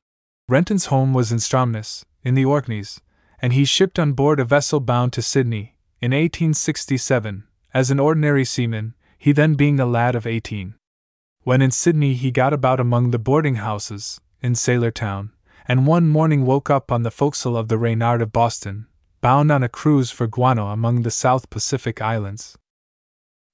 Renton's 0.50 0.86
home 0.86 1.14
was 1.14 1.32
in 1.32 1.40
Stromness, 1.40 2.06
in 2.24 2.34
the 2.34 2.46
Orkneys, 2.46 3.02
and 3.42 3.52
he 3.52 3.66
shipped 3.66 4.00
on 4.00 4.14
board 4.14 4.40
a 4.40 4.46
vessel 4.46 4.80
bound 4.80 5.12
to 5.14 5.22
Sydney, 5.22 5.76
in 6.00 6.12
1867, 6.12 7.44
as 7.74 7.92
an 7.92 8.00
ordinary 8.00 8.46
seaman, 8.46 8.94
he 9.18 9.34
then 9.34 9.56
being 9.56 9.78
a 9.80 9.86
lad 9.86 10.16
of 10.16 10.26
eighteen. 10.26 10.76
When 11.44 11.62
in 11.62 11.72
Sydney, 11.72 12.14
he 12.14 12.32
got 12.32 12.54
about 12.54 12.80
among 12.80 13.12
the 13.12 13.20
boarding 13.20 13.56
houses 13.56 14.22
in 14.42 14.56
Sailor 14.56 14.92
Town, 14.92 15.32
and 15.68 15.86
one 15.86 16.08
morning 16.08 16.46
woke 16.46 16.70
up 16.70 16.94
on 16.94 17.04
the 17.04 17.12
forecastle 17.12 17.58
of 17.58 17.68
the 17.68 17.78
Reynard 17.78 18.22
of 18.22 18.32
Boston, 18.32 18.88
bound 19.20 19.52
on 19.52 19.64
a 19.64 19.70
cruise 19.70 20.12
for 20.12 20.28
Guano 20.28 20.68
among 20.68 21.02
the 21.02 21.12
South 21.12 21.50
Pacific 21.50 22.02
Islands. 22.02 22.58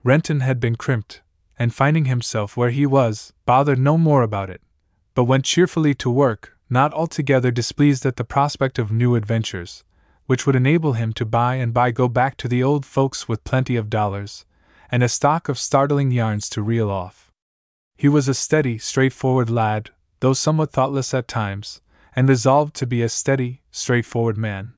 Renton 0.04 0.42
had 0.42 0.60
been 0.60 0.76
crimped, 0.76 1.22
and 1.58 1.74
finding 1.74 2.06
himself 2.06 2.56
where 2.56 2.70
he 2.70 2.86
was, 2.86 3.34
bothered 3.48 3.80
no 3.80 3.98
more 3.98 4.22
about 4.22 4.52
it, 4.52 4.62
but 5.16 5.24
went 5.24 5.46
cheerfully 5.46 5.96
to 5.96 6.10
work, 6.10 6.53
not 6.74 6.94
altogether 6.94 7.52
displeased 7.52 8.06
at 8.06 8.18
the 8.18 8.24
prospect 8.24 8.80
of 8.80 8.92
new 8.92 9.16
adventures, 9.16 9.84
which 10.26 10.46
would 10.46 10.56
enable 10.56 10.94
him 10.94 11.14
to 11.14 11.26
by 11.26 11.56
and 11.56 11.74
by 11.74 11.92
go 11.92 12.08
back 12.08 12.36
to 12.36 12.48
the 12.48 12.64
old 12.64 12.86
folks 12.86 13.28
with 13.30 13.44
plenty 13.44 13.76
of 13.76 13.90
dollars, 13.90 14.46
and 14.92 15.04
a 15.04 15.08
stock 15.08 15.48
of 15.48 15.60
startling 15.60 16.12
yarns 16.12 16.50
to 16.50 16.62
reel 16.62 16.90
off. 16.90 17.32
He 17.96 18.10
was 18.10 18.28
a 18.28 18.34
steady, 18.34 18.78
straightforward 18.78 19.50
lad, 19.50 19.92
though 20.20 20.34
somewhat 20.34 20.72
thoughtless 20.72 21.14
at 21.14 21.28
times, 21.28 21.82
and 22.16 22.28
resolved 22.28 22.76
to 22.76 22.88
be 22.88 23.02
a 23.02 23.10
steady, 23.10 23.62
straightforward 23.72 24.38
man. 24.38 24.74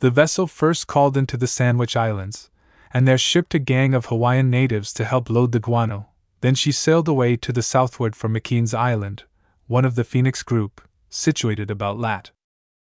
The 0.00 0.10
vessel 0.10 0.46
first 0.46 0.86
called 0.86 1.16
into 1.16 1.36
the 1.36 1.46
Sandwich 1.46 1.96
Islands, 1.96 2.50
and 2.92 3.06
there 3.06 3.18
shipped 3.18 3.54
a 3.54 3.58
gang 3.58 3.94
of 3.94 4.06
Hawaiian 4.06 4.50
natives 4.50 4.92
to 4.94 5.04
help 5.04 5.30
load 5.30 5.52
the 5.52 5.60
guano. 5.60 6.08
Then 6.40 6.54
she 6.54 6.72
sailed 6.72 7.06
away 7.06 7.36
to 7.36 7.52
the 7.52 7.62
southward 7.62 8.16
for 8.16 8.28
McKean's 8.28 8.74
Island, 8.74 9.24
one 9.66 9.84
of 9.84 9.94
the 9.94 10.04
Phoenix 10.04 10.42
group, 10.42 10.80
situated 11.10 11.70
about 11.70 11.98
lat. 11.98 12.30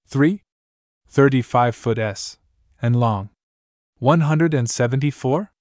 3. 0.09 0.43
35 1.09 1.77
foot 1.77 1.99
S, 1.99 2.39
and 2.83 2.97
long. 2.97 3.31
174? 3.99 5.53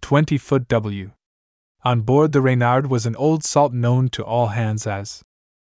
20 0.00 0.38
foot 0.38 0.68
W. 0.68 1.10
On 1.84 2.00
board 2.00 2.32
the 2.32 2.40
Reynard 2.40 2.88
was 2.88 3.06
an 3.06 3.14
old 3.16 3.44
salt 3.44 3.72
known 3.72 4.08
to 4.10 4.24
all 4.24 4.48
hands 4.48 4.86
as 4.86 5.22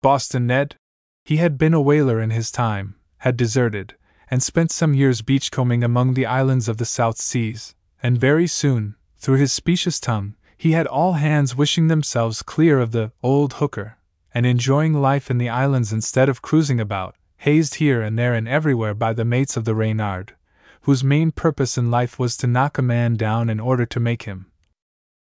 Boston 0.03 0.47
Ned. 0.47 0.77
He 1.25 1.39
had 1.39 1.59
been 1.59 1.75
a 1.75 1.81
whaler 1.81 2.21
in 2.21 2.31
his 2.31 2.53
time, 2.53 2.95
had 3.19 3.37
deserted, 3.37 3.97
and 4.31 4.43
spent 4.43 4.71
some 4.71 4.95
years 4.95 5.23
beachcombing 5.23 5.83
among 5.83 6.15
the 6.15 6.27
islands 6.27 6.69
of 6.69 6.77
the 6.77 6.85
South 6.85 7.19
Seas, 7.19 7.75
and 8.03 8.19
very 8.19 8.47
soon, 8.47 8.95
through 9.17 9.39
his 9.39 9.53
specious 9.53 9.99
tongue, 9.99 10.37
he 10.57 10.73
had 10.73 10.87
all 10.87 11.15
hands 11.15 11.57
wishing 11.57 11.89
themselves 11.89 12.43
clear 12.43 12.79
of 12.81 12.93
the 12.93 13.13
old 13.23 13.55
hooker, 13.55 13.99
and 14.37 14.45
enjoying 14.45 14.93
life 14.93 15.31
in 15.31 15.39
the 15.39 15.49
islands 15.49 15.95
instead 15.95 16.29
of 16.29 16.43
cruising 16.43 16.79
about, 16.79 17.17
hazed 17.39 17.77
here 17.77 18.03
and 18.03 18.19
there 18.19 18.35
and 18.35 18.47
everywhere 18.47 18.93
by 18.93 19.15
the 19.15 19.25
mates 19.25 19.57
of 19.57 19.65
the 19.65 19.75
Reynard, 19.75 20.35
whose 20.83 21.03
main 21.03 21.33
purpose 21.33 21.79
in 21.79 21.91
life 21.91 22.19
was 22.19 22.37
to 22.37 22.47
knock 22.47 22.77
a 22.77 22.83
man 22.83 23.15
down 23.15 23.49
in 23.49 23.59
order 23.59 23.87
to 23.87 23.99
make 23.99 24.25
him 24.25 24.53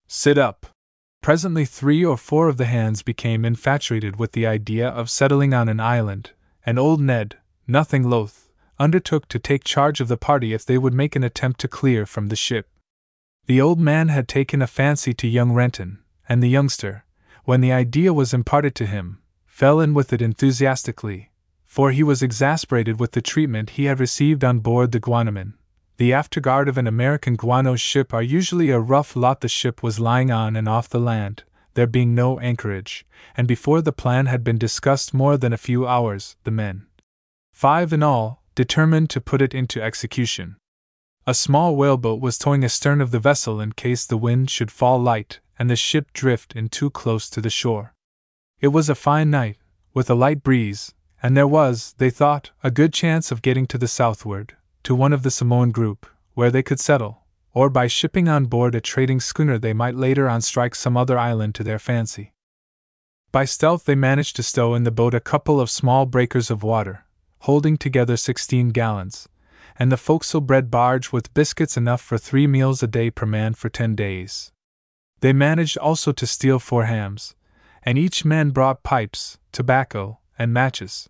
sit 0.07 0.39
up. 0.39 0.65
Presently, 1.21 1.65
three 1.65 2.03
or 2.03 2.17
four 2.17 2.49
of 2.49 2.57
the 2.57 2.65
hands 2.65 3.03
became 3.03 3.45
infatuated 3.45 4.15
with 4.15 4.31
the 4.31 4.47
idea 4.47 4.89
of 4.89 5.11
settling 5.11 5.53
on 5.53 5.69
an 5.69 5.79
island, 5.79 6.31
and 6.65 6.79
old 6.79 6.99
Ned, 6.99 7.37
nothing 7.67 8.09
loath, 8.09 8.49
undertook 8.79 9.27
to 9.27 9.37
take 9.37 9.63
charge 9.63 10.01
of 10.01 10.07
the 10.07 10.17
party 10.17 10.51
if 10.51 10.65
they 10.65 10.79
would 10.79 10.95
make 10.95 11.15
an 11.15 11.23
attempt 11.23 11.59
to 11.59 11.67
clear 11.67 12.07
from 12.07 12.29
the 12.29 12.35
ship. 12.35 12.69
The 13.45 13.61
old 13.61 13.79
man 13.79 14.07
had 14.07 14.27
taken 14.27 14.63
a 14.63 14.67
fancy 14.67 15.13
to 15.13 15.27
young 15.27 15.51
Renton, 15.51 15.99
and 16.27 16.41
the 16.41 16.49
youngster, 16.49 17.04
when 17.45 17.61
the 17.61 17.71
idea 17.71 18.11
was 18.11 18.33
imparted 18.33 18.73
to 18.75 18.87
him, 18.87 19.19
fell 19.45 19.79
in 19.79 19.93
with 19.93 20.11
it 20.11 20.21
enthusiastically, 20.21 21.31
for 21.63 21.91
he 21.91 22.03
was 22.03 22.23
exasperated 22.23 22.99
with 22.99 23.11
the 23.11 23.21
treatment 23.21 23.71
he 23.71 23.85
had 23.85 23.99
received 23.99 24.43
on 24.43 24.59
board 24.59 24.91
the 24.91 24.99
Guanamin. 24.99 25.53
The 25.97 26.11
afterguard 26.11 26.67
of 26.67 26.77
an 26.77 26.87
American 26.87 27.35
guano 27.35 27.75
ship 27.75 28.13
are 28.13 28.21
usually 28.21 28.69
a 28.69 28.79
rough 28.79 29.15
lot 29.15 29.41
the 29.41 29.47
ship 29.47 29.83
was 29.83 29.99
lying 29.99 30.31
on 30.31 30.55
and 30.55 30.67
off 30.67 30.89
the 30.89 30.99
land, 30.99 31.43
there 31.75 31.87
being 31.87 32.15
no 32.15 32.39
anchorage, 32.39 33.05
and 33.37 33.47
before 33.47 33.81
the 33.81 33.93
plan 33.93 34.25
had 34.25 34.43
been 34.43 34.57
discussed 34.57 35.13
more 35.13 35.37
than 35.37 35.53
a 35.53 35.57
few 35.57 35.87
hours, 35.87 36.35
the 36.43 36.51
men, 36.51 36.87
five 37.53 37.93
in 37.93 38.01
all, 38.01 38.43
determined 38.55 39.09
to 39.11 39.21
put 39.21 39.41
it 39.41 39.53
into 39.53 39.81
execution. 39.81 40.55
A 41.27 41.33
small 41.33 41.75
whaleboat 41.75 42.19
was 42.19 42.37
towing 42.37 42.63
astern 42.63 43.01
of 43.01 43.11
the 43.11 43.19
vessel 43.19 43.61
in 43.61 43.71
case 43.73 44.05
the 44.05 44.17
wind 44.17 44.49
should 44.49 44.71
fall 44.71 44.99
light 44.99 45.39
and 45.57 45.69
the 45.69 45.75
ship 45.75 46.11
drift 46.13 46.55
in 46.55 46.69
too 46.69 46.89
close 46.89 47.29
to 47.29 47.41
the 47.41 47.49
shore. 47.49 47.93
It 48.59 48.69
was 48.69 48.89
a 48.89 48.95
fine 48.95 49.29
night, 49.29 49.57
with 49.93 50.09
a 50.09 50.15
light 50.15 50.43
breeze, 50.43 50.93
and 51.21 51.35
there 51.35 51.47
was, 51.47 51.95
they 51.97 52.09
thought, 52.09 52.51
a 52.63 52.71
good 52.71 52.93
chance 52.93 53.31
of 53.31 53.41
getting 53.41 53.65
to 53.67 53.77
the 53.77 53.87
southward, 53.87 54.55
to 54.83 54.93
one 54.93 55.13
of 55.13 55.23
the 55.23 55.31
Samoan 55.31 55.71
group, 55.71 56.05
where 56.33 56.51
they 56.51 56.63
could 56.63 56.79
settle, 56.79 57.23
or 57.53 57.69
by 57.69 57.87
shipping 57.87 58.27
on 58.27 58.45
board 58.45 58.75
a 58.75 58.81
trading 58.81 59.19
schooner 59.19 59.57
they 59.57 59.73
might 59.73 59.95
later 59.95 60.27
on 60.29 60.41
strike 60.41 60.75
some 60.75 60.97
other 60.97 61.17
island 61.17 61.55
to 61.55 61.63
their 61.63 61.79
fancy. 61.79 62.33
By 63.31 63.45
stealth 63.45 63.85
they 63.85 63.95
managed 63.95 64.35
to 64.35 64.43
stow 64.43 64.75
in 64.75 64.83
the 64.83 64.91
boat 64.91 65.13
a 65.13 65.19
couple 65.19 65.59
of 65.59 65.69
small 65.69 66.05
breakers 66.05 66.51
of 66.51 66.63
water, 66.63 67.05
holding 67.39 67.77
together 67.77 68.17
sixteen 68.17 68.69
gallons, 68.69 69.27
and 69.77 69.91
the 69.91 69.97
forecastle 69.97 70.41
bread 70.41 70.71
barge 70.71 71.11
with 71.11 71.33
biscuits 71.33 71.75
enough 71.75 72.01
for 72.01 72.17
three 72.17 72.47
meals 72.47 72.81
a 72.81 72.87
day 72.87 73.09
per 73.09 73.25
man 73.25 73.53
for 73.53 73.69
ten 73.69 73.95
days. 73.95 74.51
They 75.25 75.33
managed 75.33 75.79
also 75.79 76.11
to 76.11 76.27
steal 76.27 76.59
four 76.59 76.85
hams, 76.85 77.33
and 77.81 77.97
each 77.97 78.25
man 78.25 78.51
brought 78.51 78.83
pipes, 78.83 79.39
tobacco, 79.51 80.19
and 80.37 80.53
matches. 80.53 81.09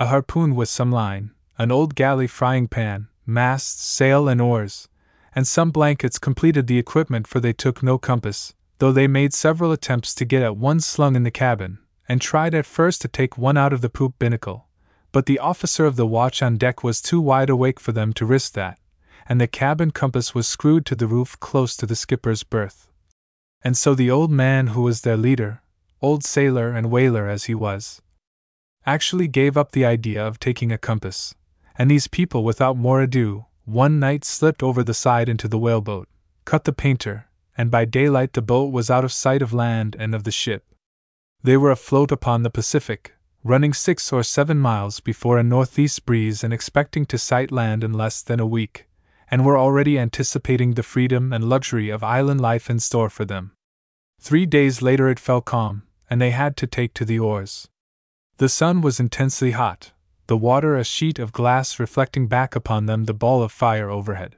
A 0.00 0.06
harpoon 0.06 0.54
with 0.54 0.70
some 0.70 0.90
line, 0.90 1.32
an 1.58 1.70
old 1.70 1.94
galley 1.94 2.26
frying 2.26 2.68
pan, 2.68 3.08
masts, 3.26 3.84
sail, 3.84 4.28
and 4.28 4.40
oars, 4.40 4.88
and 5.34 5.46
some 5.46 5.70
blankets 5.70 6.18
completed 6.18 6.68
the 6.68 6.78
equipment, 6.78 7.26
for 7.26 7.38
they 7.38 7.52
took 7.52 7.82
no 7.82 7.98
compass, 7.98 8.54
though 8.78 8.92
they 8.92 9.06
made 9.06 9.34
several 9.34 9.72
attempts 9.72 10.14
to 10.14 10.24
get 10.24 10.42
at 10.42 10.56
one 10.56 10.80
slung 10.80 11.14
in 11.14 11.24
the 11.24 11.30
cabin, 11.30 11.80
and 12.08 12.22
tried 12.22 12.54
at 12.54 12.64
first 12.64 13.02
to 13.02 13.08
take 13.08 13.36
one 13.36 13.58
out 13.58 13.74
of 13.74 13.82
the 13.82 13.90
poop 13.90 14.18
binnacle, 14.18 14.68
but 15.12 15.26
the 15.26 15.38
officer 15.38 15.84
of 15.84 15.96
the 15.96 16.06
watch 16.06 16.40
on 16.40 16.56
deck 16.56 16.82
was 16.82 17.02
too 17.02 17.20
wide 17.20 17.50
awake 17.50 17.78
for 17.78 17.92
them 17.92 18.14
to 18.14 18.24
risk 18.24 18.54
that, 18.54 18.78
and 19.28 19.38
the 19.38 19.46
cabin 19.46 19.90
compass 19.90 20.34
was 20.34 20.48
screwed 20.48 20.86
to 20.86 20.94
the 20.94 21.06
roof 21.06 21.38
close 21.40 21.76
to 21.76 21.84
the 21.84 21.94
skipper's 21.94 22.42
berth. 22.42 22.88
And 23.64 23.76
so 23.76 23.94
the 23.94 24.10
old 24.10 24.30
man 24.30 24.68
who 24.68 24.82
was 24.82 25.00
their 25.00 25.16
leader, 25.16 25.62
old 26.02 26.22
sailor 26.22 26.70
and 26.70 26.90
whaler 26.90 27.26
as 27.26 27.44
he 27.44 27.54
was, 27.54 28.02
actually 28.84 29.26
gave 29.26 29.56
up 29.56 29.72
the 29.72 29.86
idea 29.86 30.24
of 30.24 30.38
taking 30.38 30.70
a 30.70 30.76
compass, 30.76 31.34
and 31.76 31.90
these 31.90 32.06
people, 32.06 32.44
without 32.44 32.76
more 32.76 33.00
ado, 33.00 33.46
one 33.64 33.98
night 33.98 34.22
slipped 34.22 34.62
over 34.62 34.84
the 34.84 34.92
side 34.92 35.30
into 35.30 35.48
the 35.48 35.58
whaleboat, 35.58 36.06
cut 36.44 36.64
the 36.64 36.72
painter, 36.72 37.26
and 37.56 37.70
by 37.70 37.86
daylight 37.86 38.34
the 38.34 38.42
boat 38.42 38.70
was 38.70 38.90
out 38.90 39.04
of 39.04 39.12
sight 39.12 39.40
of 39.40 39.54
land 39.54 39.96
and 39.98 40.14
of 40.14 40.24
the 40.24 40.30
ship. 40.30 40.66
They 41.42 41.56
were 41.56 41.70
afloat 41.70 42.12
upon 42.12 42.42
the 42.42 42.50
Pacific, 42.50 43.14
running 43.42 43.72
six 43.72 44.12
or 44.12 44.22
seven 44.22 44.58
miles 44.58 45.00
before 45.00 45.38
a 45.38 45.42
northeast 45.42 46.04
breeze 46.04 46.44
and 46.44 46.52
expecting 46.52 47.06
to 47.06 47.16
sight 47.16 47.50
land 47.50 47.82
in 47.82 47.94
less 47.94 48.20
than 48.20 48.40
a 48.40 48.46
week, 48.46 48.86
and 49.30 49.44
were 49.44 49.58
already 49.58 49.98
anticipating 49.98 50.74
the 50.74 50.82
freedom 50.82 51.32
and 51.32 51.48
luxury 51.48 51.88
of 51.88 52.04
island 52.04 52.40
life 52.40 52.68
in 52.68 52.78
store 52.78 53.08
for 53.08 53.24
them. 53.24 53.52
Three 54.24 54.46
days 54.46 54.80
later 54.80 55.10
it 55.10 55.20
fell 55.20 55.42
calm, 55.42 55.82
and 56.08 56.18
they 56.18 56.30
had 56.30 56.56
to 56.56 56.66
take 56.66 56.94
to 56.94 57.04
the 57.04 57.18
oars. 57.18 57.68
The 58.38 58.48
sun 58.48 58.80
was 58.80 58.98
intensely 58.98 59.50
hot, 59.50 59.92
the 60.28 60.36
water 60.38 60.78
a 60.78 60.82
sheet 60.82 61.18
of 61.18 61.30
glass 61.30 61.78
reflecting 61.78 62.26
back 62.26 62.56
upon 62.56 62.86
them 62.86 63.04
the 63.04 63.12
ball 63.12 63.42
of 63.42 63.52
fire 63.52 63.90
overhead. 63.90 64.36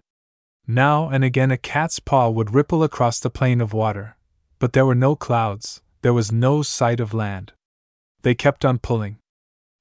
Now 0.66 1.09
and 1.09 1.22
again 1.22 1.53
a 1.53 1.57
cat's 1.57 2.01
paw 2.01 2.29
would 2.31 2.53
ripple 2.53 2.83
across 2.83 3.20
the 3.20 3.31
plain 3.31 3.61
of 3.61 3.72
water, 3.72 4.16
but 4.59 4.72
there 4.72 4.85
were 4.85 4.96
no 4.96 5.14
clouds, 5.14 5.83
there 6.03 6.12
was 6.12 6.33
no 6.33 6.62
sight 6.62 6.99
of 6.99 7.14
land 7.14 7.53
they 8.22 8.35
kept 8.35 8.64
on 8.64 8.81
pulling. 8.81 9.18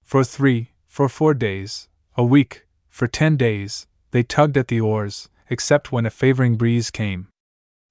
For 0.03 0.23
three, 0.23 0.69
for 0.85 1.09
four 1.09 1.33
days, 1.33 1.89
a 2.15 2.23
week, 2.23 2.67
for 2.89 3.07
ten 3.07 3.37
days, 3.37 3.87
they 4.11 4.21
tugged 4.21 4.55
at 4.55 4.67
the 4.67 4.79
oars, 4.79 5.29
except 5.49 5.91
when 5.91 6.05
a 6.05 6.11
favoring 6.11 6.57
breeze 6.57 6.91
came. 6.91 7.29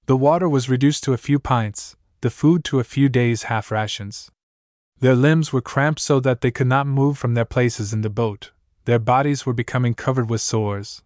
The 0.07 0.17
water 0.17 0.49
was 0.49 0.69
reduced 0.69 1.03
to 1.05 1.13
a 1.13 1.17
few 1.17 1.41
pints, 1.41 1.97
the 2.25 2.31
food 2.31 2.65
to 2.65 2.81
a 2.81 2.85
few 2.85 3.11
days' 3.11 3.43
half 3.45 3.71
rations. 3.71 4.31
Their 5.01 5.15
limbs 5.15 5.53
were 5.53 5.61
cramped 5.61 6.01
so 6.01 6.21
that 6.21 6.41
they 6.41 6.51
could 6.51 6.67
not 6.67 6.87
move 6.87 7.19
from 7.19 7.35
their 7.35 7.45
places 7.45 7.93
in 7.93 8.01
the 8.01 8.09
boat, 8.09 8.51
their 8.87 8.99
bodies 8.99 9.45
were 9.45 9.53
becoming 9.53 9.93
covered 9.93 10.31
with 10.31 10.41
sores, 10.41 11.03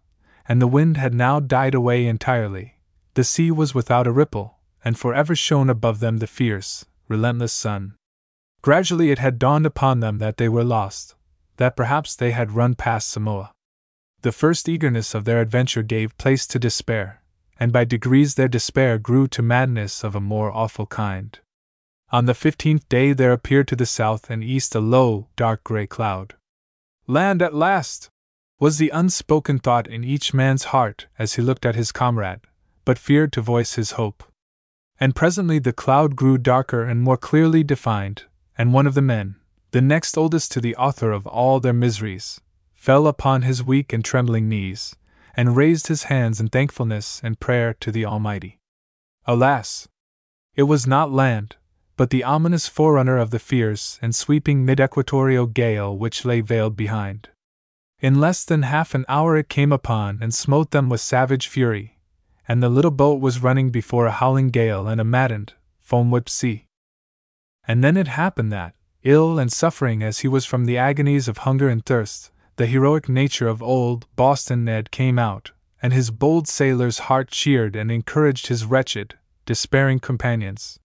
and 0.47 0.61
the 0.61 0.73
wind 0.75 0.95
had 0.95 1.13
now 1.13 1.41
died 1.41 1.75
away 1.75 2.05
entirely. 2.05 2.75
The 3.15 3.25
sea 3.25 3.51
was 3.51 3.75
without 3.75 4.07
a 4.07 4.13
ripple, 4.13 4.59
and 4.85 4.97
forever 4.97 5.35
shone 5.35 5.69
above 5.69 5.99
them 5.99 6.19
the 6.19 6.25
fierce, 6.25 6.85
relentless 7.09 7.51
sun. 7.51 7.95
Gradually 8.61 9.11
it 9.11 9.19
had 9.19 9.39
dawned 9.39 9.65
upon 9.65 9.99
them 9.99 10.19
that 10.19 10.37
they 10.37 10.47
were 10.47 10.63
lost, 10.63 11.15
that 11.57 11.75
perhaps 11.75 12.15
they 12.15 12.31
had 12.31 12.53
run 12.53 12.75
past 12.75 13.09
Samoa. 13.09 13.51
The 14.21 14.31
first 14.31 14.69
eagerness 14.69 15.13
of 15.13 15.25
their 15.25 15.41
adventure 15.41 15.83
gave 15.83 16.17
place 16.17 16.47
to 16.47 16.59
despair, 16.59 17.18
and 17.59 17.73
by 17.73 17.83
degrees 17.83 18.35
their 18.35 18.47
despair 18.47 18.97
grew 18.97 19.27
to 19.27 19.41
madness 19.41 20.03
of 20.03 20.15
a 20.15 20.21
more 20.21 20.51
awful 20.51 20.85
kind. 20.85 21.39
On 22.11 22.25
the 22.25 22.33
fifteenth 22.33 22.87
day 22.89 23.13
there 23.13 23.33
appeared 23.33 23.67
to 23.67 23.75
the 23.75 23.85
south 23.85 24.29
and 24.29 24.43
east 24.43 24.73
a 24.73 24.79
low, 24.79 25.27
dark 25.35 25.63
gray 25.63 25.85
cloud. 25.85 26.35
Land 27.05 27.41
at 27.41 27.53
last! 27.53 28.09
was 28.59 28.77
the 28.77 28.89
unspoken 28.89 29.59
thought 29.59 29.87
in 29.87 30.03
each 30.03 30.33
man's 30.33 30.65
heart 30.65 31.07
as 31.17 31.33
he 31.33 31.41
looked 31.41 31.65
at 31.65 31.75
his 31.75 31.91
comrade, 31.91 32.41
but 32.83 32.97
feared 32.97 33.31
to 33.33 33.41
voice 33.41 33.75
his 33.75 33.91
hope. 33.91 34.23
And 34.99 35.15
presently 35.15 35.59
the 35.59 35.71
cloud 35.71 36.15
grew 36.15 36.37
darker 36.37 36.83
and 36.83 37.01
more 37.01 37.17
clearly 37.17 37.63
defined, 37.63 38.23
and 38.57 38.73
one 38.73 38.87
of 38.87 38.95
the 38.95 39.01
men, 39.01 39.35
the 39.71 39.81
next 39.81 40.17
oldest 40.17 40.51
to 40.53 40.61
the 40.61 40.75
author 40.75 41.11
of 41.11 41.27
all 41.27 41.59
their 41.59 41.73
miseries, 41.73 42.41
fell 42.73 43.07
upon 43.07 43.43
his 43.43 43.63
weak 43.63 43.93
and 43.93 44.03
trembling 44.03 44.49
knees, 44.49 44.95
and 45.35 45.55
raised 45.55 45.87
his 45.87 46.03
hands 46.03 46.39
in 46.39 46.47
thankfulness 46.47 47.21
and 47.23 47.39
prayer 47.39 47.73
to 47.79 47.91
the 47.91 48.05
Almighty. 48.05 48.59
Alas! 49.25 49.87
It 50.55 50.63
was 50.63 50.87
not 50.87 51.11
land, 51.11 51.55
but 51.95 52.09
the 52.09 52.23
ominous 52.23 52.67
forerunner 52.67 53.17
of 53.17 53.31
the 53.31 53.39
fierce 53.39 53.99
and 54.01 54.15
sweeping 54.15 54.65
mid 54.65 54.79
equatorial 54.79 55.47
gale 55.47 55.97
which 55.97 56.25
lay 56.25 56.41
veiled 56.41 56.75
behind. 56.75 57.29
In 57.99 58.19
less 58.19 58.45
than 58.45 58.61
half 58.63 58.95
an 58.95 59.03
hour 59.09 59.35
it 59.35 59.49
came 59.49 59.73
upon 59.73 60.19
and 60.21 60.33
smote 60.33 60.71
them 60.71 60.87
with 60.87 61.01
savage 61.01 61.47
fury, 61.47 61.99
and 62.47 62.63
the 62.63 62.69
little 62.69 62.91
boat 62.91 63.19
was 63.19 63.43
running 63.43 63.69
before 63.69 64.05
a 64.05 64.11
howling 64.11 64.49
gale 64.49 64.87
and 64.87 65.01
a 65.01 65.03
maddened, 65.03 65.53
foam 65.79 66.09
whipped 66.09 66.29
sea. 66.29 66.65
And 67.67 67.83
then 67.83 67.97
it 67.97 68.07
happened 68.07 68.51
that, 68.53 68.75
ill 69.03 69.37
and 69.37 69.51
suffering 69.51 70.01
as 70.01 70.19
he 70.19 70.27
was 70.27 70.45
from 70.45 70.65
the 70.65 70.77
agonies 70.77 71.27
of 71.27 71.39
hunger 71.39 71.67
and 71.67 71.85
thirst, 71.85 72.31
the 72.59 72.65
heroic 72.65 73.07
nature 73.07 73.47
of 73.47 73.63
old 73.63 74.05
Boston 74.17 74.65
Ned 74.65 74.91
came 74.91 75.17
out, 75.17 75.51
and 75.81 75.93
his 75.93 76.11
bold 76.11 76.45
sailor's 76.45 76.99
heart 77.07 77.31
cheered 77.31 77.73
and 77.73 77.89
encouraged 77.89 78.47
his 78.47 78.65
wretched, 78.65 79.17
despairing 79.45 79.99
companions. 79.99 80.77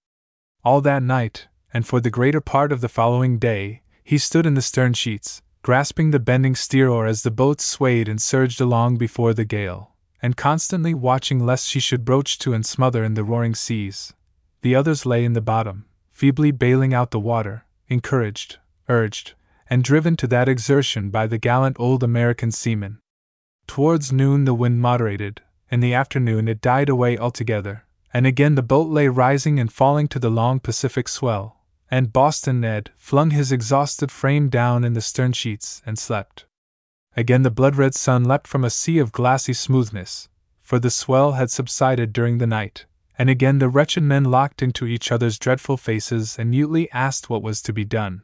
All 0.64 0.80
that 0.82 1.02
night, 1.02 1.48
and 1.72 1.84
for 1.84 2.00
the 2.00 2.12
greater 2.12 2.40
part 2.40 2.70
of 2.70 2.80
the 2.80 2.88
following 2.88 3.40
day, 3.40 3.82
he 4.04 4.18
stood 4.18 4.46
in 4.46 4.54
the 4.54 4.62
stern 4.62 4.92
sheets, 4.92 5.42
grasping 5.62 6.12
the 6.12 6.20
bending 6.20 6.54
steer 6.54 6.88
oar 6.88 7.08
as 7.08 7.24
the 7.24 7.32
boat 7.32 7.60
swayed 7.60 8.08
and 8.08 8.22
surged 8.22 8.60
along 8.60 8.96
before 8.96 9.34
the 9.34 9.44
gale, 9.44 9.96
and 10.22 10.36
constantly 10.36 10.94
watching 10.94 11.44
lest 11.44 11.66
she 11.66 11.80
should 11.80 12.04
broach 12.04 12.38
to 12.38 12.52
and 12.54 12.64
smother 12.64 13.02
in 13.02 13.14
the 13.14 13.24
roaring 13.24 13.56
seas. 13.56 14.12
The 14.62 14.76
others 14.76 15.04
lay 15.04 15.24
in 15.24 15.32
the 15.32 15.40
bottom, 15.40 15.86
feebly 16.12 16.52
bailing 16.52 16.94
out 16.94 17.10
the 17.10 17.18
water, 17.18 17.64
encouraged, 17.88 18.58
urged, 18.88 19.34
and 19.68 19.82
driven 19.82 20.16
to 20.16 20.26
that 20.26 20.48
exertion 20.48 21.10
by 21.10 21.26
the 21.26 21.38
gallant 21.38 21.76
old 21.78 22.02
American 22.02 22.50
seamen. 22.50 22.98
Towards 23.66 24.12
noon 24.12 24.44
the 24.44 24.54
wind 24.54 24.80
moderated, 24.80 25.40
in 25.70 25.80
the 25.80 25.94
afternoon 25.94 26.48
it 26.48 26.60
died 26.60 26.88
away 26.88 27.16
altogether, 27.16 27.84
and 28.12 28.26
again 28.26 28.54
the 28.54 28.62
boat 28.62 28.88
lay 28.88 29.08
rising 29.08 29.58
and 29.58 29.72
falling 29.72 30.06
to 30.08 30.18
the 30.18 30.30
long 30.30 30.60
Pacific 30.60 31.08
swell, 31.08 31.60
and 31.90 32.12
Boston 32.12 32.60
Ned 32.60 32.90
flung 32.96 33.30
his 33.30 33.50
exhausted 33.50 34.10
frame 34.10 34.48
down 34.48 34.84
in 34.84 34.92
the 34.92 35.00
stern 35.00 35.32
sheets 35.32 35.82
and 35.84 35.98
slept. 35.98 36.46
Again 37.16 37.42
the 37.42 37.50
blood 37.50 37.76
red 37.76 37.94
sun 37.94 38.24
leapt 38.24 38.46
from 38.46 38.64
a 38.64 38.70
sea 38.70 38.98
of 38.98 39.12
glassy 39.12 39.52
smoothness, 39.52 40.28
for 40.60 40.78
the 40.78 40.90
swell 40.90 41.32
had 41.32 41.50
subsided 41.50 42.12
during 42.12 42.38
the 42.38 42.46
night, 42.46 42.86
and 43.18 43.30
again 43.30 43.58
the 43.58 43.68
wretched 43.68 44.02
men 44.02 44.24
locked 44.24 44.62
into 44.62 44.86
each 44.86 45.10
other's 45.12 45.38
dreadful 45.38 45.76
faces 45.76 46.38
and 46.38 46.50
mutely 46.50 46.90
asked 46.92 47.30
what 47.30 47.42
was 47.42 47.62
to 47.62 47.72
be 47.72 47.84
done. 47.84 48.22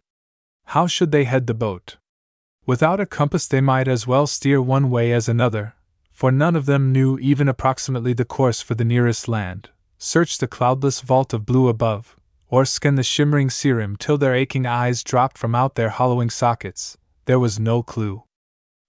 How 0.70 0.86
should 0.86 1.10
they 1.10 1.24
head 1.24 1.48
the 1.48 1.54
boat? 1.54 1.96
Without 2.64 3.00
a 3.00 3.04
compass, 3.04 3.48
they 3.48 3.60
might 3.60 3.88
as 3.88 4.06
well 4.06 4.28
steer 4.28 4.62
one 4.62 4.88
way 4.88 5.10
as 5.10 5.28
another, 5.28 5.74
for 6.12 6.30
none 6.30 6.54
of 6.54 6.66
them 6.66 6.92
knew 6.92 7.18
even 7.18 7.48
approximately 7.48 8.12
the 8.12 8.24
course 8.24 8.62
for 8.62 8.76
the 8.76 8.84
nearest 8.84 9.26
land, 9.26 9.70
search 9.98 10.38
the 10.38 10.46
cloudless 10.46 11.00
vault 11.00 11.32
of 11.32 11.44
blue 11.44 11.66
above, 11.66 12.14
or 12.46 12.64
scan 12.64 12.94
the 12.94 13.02
shimmering 13.02 13.50
cirrus 13.50 13.96
till 13.98 14.16
their 14.16 14.32
aching 14.32 14.64
eyes 14.64 15.02
dropped 15.02 15.36
from 15.36 15.56
out 15.56 15.74
their 15.74 15.88
hollowing 15.88 16.30
sockets, 16.30 16.96
there 17.24 17.40
was 17.40 17.58
no 17.58 17.82
clue. 17.82 18.22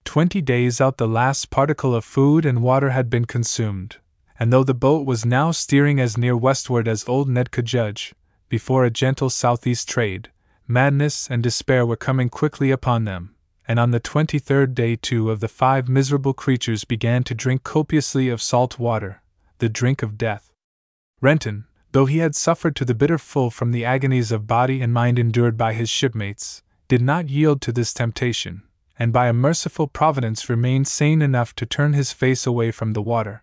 Twenty 0.04 0.40
days 0.40 0.80
out, 0.80 0.98
the 0.98 1.08
last 1.08 1.50
particle 1.50 1.96
of 1.96 2.04
food 2.04 2.46
and 2.46 2.62
water 2.62 2.90
had 2.90 3.10
been 3.10 3.24
consumed, 3.24 3.96
and 4.38 4.52
though 4.52 4.62
the 4.62 4.72
boat 4.72 5.04
was 5.04 5.26
now 5.26 5.50
steering 5.50 5.98
as 5.98 6.16
near 6.16 6.36
westward 6.36 6.86
as 6.86 7.08
old 7.08 7.28
Ned 7.28 7.50
could 7.50 7.66
judge, 7.66 8.14
before 8.48 8.84
a 8.84 8.90
gentle 8.90 9.30
southeast 9.30 9.88
trade, 9.88 10.30
madness 10.72 11.28
and 11.30 11.42
despair 11.42 11.84
were 11.84 11.96
coming 11.96 12.28
quickly 12.28 12.70
upon 12.70 13.04
them, 13.04 13.34
and 13.68 13.78
on 13.78 13.90
the 13.90 14.00
twenty 14.00 14.38
third 14.38 14.74
day 14.74 14.96
two 14.96 15.30
of 15.30 15.40
the 15.40 15.48
five 15.48 15.88
miserable 15.88 16.32
creatures 16.32 16.84
began 16.84 17.22
to 17.22 17.34
drink 17.34 17.62
copiously 17.62 18.28
of 18.28 18.42
salt 18.42 18.78
water, 18.78 19.22
the 19.58 19.68
drink 19.68 20.02
of 20.02 20.18
death. 20.18 20.52
Renton, 21.20 21.66
though 21.92 22.06
he 22.06 22.18
had 22.18 22.34
suffered 22.34 22.74
to 22.76 22.84
the 22.84 22.94
bitter 22.94 23.18
full 23.18 23.50
from 23.50 23.70
the 23.70 23.84
agonies 23.84 24.32
of 24.32 24.46
body 24.46 24.80
and 24.80 24.92
mind 24.92 25.18
endured 25.18 25.56
by 25.56 25.74
his 25.74 25.90
shipmates, 25.90 26.62
did 26.88 27.02
not 27.02 27.28
yield 27.28 27.60
to 27.60 27.72
this 27.72 27.92
temptation, 27.92 28.62
and 28.98 29.12
by 29.12 29.28
a 29.28 29.32
merciful 29.32 29.86
providence 29.86 30.48
remained 30.48 30.88
sane 30.88 31.22
enough 31.22 31.54
to 31.54 31.66
turn 31.66 31.92
his 31.92 32.12
face 32.12 32.46
away 32.46 32.70
from 32.70 32.92
the 32.92 33.02
water. 33.02 33.42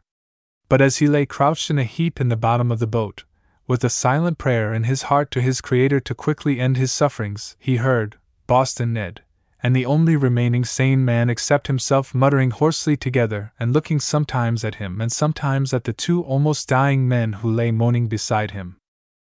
But 0.67 0.81
as 0.81 0.97
he 0.97 1.07
lay 1.07 1.25
crouched 1.25 1.69
in 1.69 1.79
a 1.79 1.83
heap 1.83 2.19
in 2.19 2.29
the 2.29 2.35
bottom 2.35 2.71
of 2.71 2.79
the 2.79 2.87
boat, 2.87 3.23
with 3.69 3.83
a 3.83 3.89
silent 3.89 4.39
prayer 4.39 4.73
in 4.73 4.85
his 4.85 5.03
heart 5.03 5.29
to 5.29 5.39
his 5.39 5.61
Creator 5.61 5.99
to 5.99 6.15
quickly 6.15 6.59
end 6.59 6.75
his 6.75 6.91
sufferings, 6.91 7.55
he 7.59 7.75
heard 7.75 8.17
Boston 8.47 8.93
Ned, 8.93 9.21
and 9.61 9.75
the 9.75 9.85
only 9.85 10.15
remaining 10.15 10.65
sane 10.65 11.05
man 11.05 11.29
except 11.29 11.67
himself 11.67 12.15
muttering 12.15 12.49
hoarsely 12.49 12.97
together 12.97 13.53
and 13.59 13.71
looking 13.71 13.99
sometimes 13.99 14.65
at 14.65 14.75
him 14.75 14.99
and 14.99 15.11
sometimes 15.11 15.71
at 15.71 15.83
the 15.83 15.93
two 15.93 16.23
almost 16.23 16.67
dying 16.67 17.07
men 17.07 17.33
who 17.33 17.51
lay 17.51 17.69
moaning 17.69 18.07
beside 18.07 18.51
him. 18.51 18.77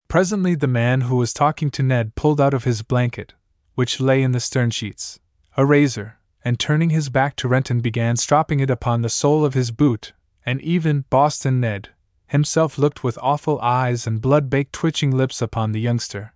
Presently, 0.07 0.55
the 0.55 0.67
man 0.67 1.01
who 1.01 1.17
was 1.17 1.31
talking 1.31 1.69
to 1.69 1.83
Ned 1.83 2.15
pulled 2.15 2.41
out 2.41 2.55
of 2.55 2.63
his 2.63 2.81
blanket, 2.81 3.35
which 3.75 3.99
lay 3.99 4.23
in 4.23 4.31
the 4.31 4.39
stern 4.39 4.71
sheets, 4.71 5.19
a 5.57 5.63
razor, 5.63 6.17
and 6.43 6.59
turning 6.59 6.89
his 6.89 7.09
back 7.09 7.35
to 7.35 7.47
Renton 7.47 7.81
began 7.81 8.15
stropping 8.15 8.59
it 8.59 8.71
upon 8.71 9.03
the 9.03 9.09
sole 9.09 9.45
of 9.45 9.53
his 9.53 9.69
boot, 9.69 10.13
and 10.43 10.59
even 10.61 11.05
Boston 11.11 11.59
Ned 11.59 11.89
himself 12.33 12.79
looked 12.79 13.03
with 13.03 13.17
awful 13.21 13.61
eyes 13.61 14.07
and 14.07 14.19
blood 14.19 14.49
baked 14.49 14.73
twitching 14.73 15.11
lips 15.11 15.39
upon 15.39 15.71
the 15.71 15.79
youngster. 15.79 16.33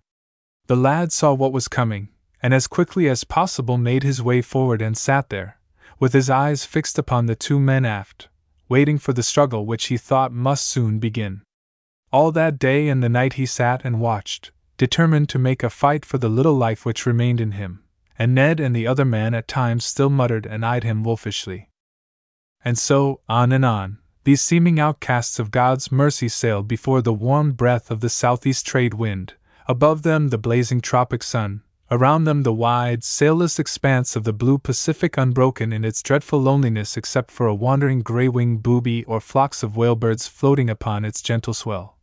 The 0.68 0.76
lad 0.76 1.12
saw 1.12 1.34
what 1.34 1.52
was 1.52 1.66
coming, 1.66 2.08
and 2.40 2.54
as 2.54 2.68
quickly 2.68 3.08
as 3.08 3.24
possible 3.24 3.76
made 3.76 4.04
his 4.04 4.22
way 4.22 4.40
forward 4.40 4.80
and 4.80 4.96
sat 4.96 5.28
there, 5.28 5.58
with 5.98 6.12
his 6.12 6.30
eyes 6.30 6.64
fixed 6.64 7.00
upon 7.00 7.26
the 7.26 7.34
two 7.34 7.58
men 7.58 7.84
aft, 7.84 8.28
waiting 8.68 8.96
for 8.96 9.12
the 9.12 9.24
struggle 9.24 9.66
which 9.66 9.86
he 9.86 9.96
thought 9.96 10.32
must 10.32 10.68
soon 10.68 11.00
begin. 11.00 11.42
All 12.12 12.30
that 12.30 12.60
day 12.60 12.88
and 12.88 13.02
the 13.02 13.08
night 13.08 13.32
he 13.32 13.44
sat 13.44 13.80
and 13.84 13.98
watched, 13.98 14.52
determined 14.76 15.28
to 15.30 15.38
make 15.38 15.64
a 15.64 15.68
fight 15.68 16.04
for 16.04 16.18
the 16.18 16.28
little 16.28 16.54
life 16.54 16.86
which 16.86 17.06
remained 17.06 17.40
in 17.40 17.52
him, 17.52 17.82
and 18.16 18.36
Ned 18.36 18.60
and 18.60 18.74
the 18.74 18.86
other 18.86 19.04
man 19.04 19.34
at 19.34 19.48
times 19.48 19.84
still 19.84 20.10
muttered 20.10 20.46
and 20.46 20.64
eyed 20.64 20.84
him 20.84 21.02
wolfishly. 21.02 21.70
And 22.64 22.78
so, 22.78 23.20
on 23.28 23.50
and 23.50 23.64
on, 23.64 23.98
these 24.24 24.42
seeming 24.42 24.78
outcasts 24.78 25.38
of 25.38 25.50
God's 25.50 25.90
mercy 25.92 26.28
sailed 26.28 26.68
before 26.68 27.02
the 27.02 27.12
warm 27.12 27.52
breath 27.52 27.90
of 27.90 28.00
the 28.00 28.08
southeast 28.08 28.66
trade 28.66 28.94
wind, 28.94 29.34
above 29.66 30.02
them 30.02 30.28
the 30.28 30.38
blazing 30.38 30.80
tropic 30.80 31.22
sun, 31.22 31.62
Around 31.90 32.24
them, 32.24 32.42
the 32.42 32.52
wide, 32.52 33.02
sailless 33.02 33.58
expanse 33.58 34.14
of 34.14 34.24
the 34.24 34.34
blue 34.34 34.58
Pacific 34.58 35.16
unbroken 35.16 35.72
in 35.72 35.86
its 35.86 36.02
dreadful 36.02 36.38
loneliness 36.38 36.98
except 36.98 37.30
for 37.30 37.46
a 37.46 37.54
wandering 37.54 38.02
gray 38.02 38.28
winged 38.28 38.62
booby 38.62 39.04
or 39.04 39.20
flocks 39.20 39.62
of 39.62 39.74
whalebirds 39.74 40.28
floating 40.28 40.68
upon 40.68 41.06
its 41.06 41.22
gentle 41.22 41.54
swell. 41.54 41.96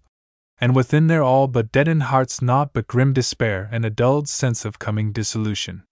And 0.60 0.75
within 0.75 1.06
their 1.06 1.21
all 1.21 1.47
but 1.47 1.71
deadened 1.71 2.04
hearts 2.04 2.41
naught 2.41 2.71
but 2.73 2.88
grim 2.88 3.13
despair 3.13 3.69
and 3.71 3.86
a 3.86 3.91
dulled 3.91 4.28
sense 4.28 4.65
of 4.65 4.80
coming 4.80 5.12
dissolution. 5.12 5.84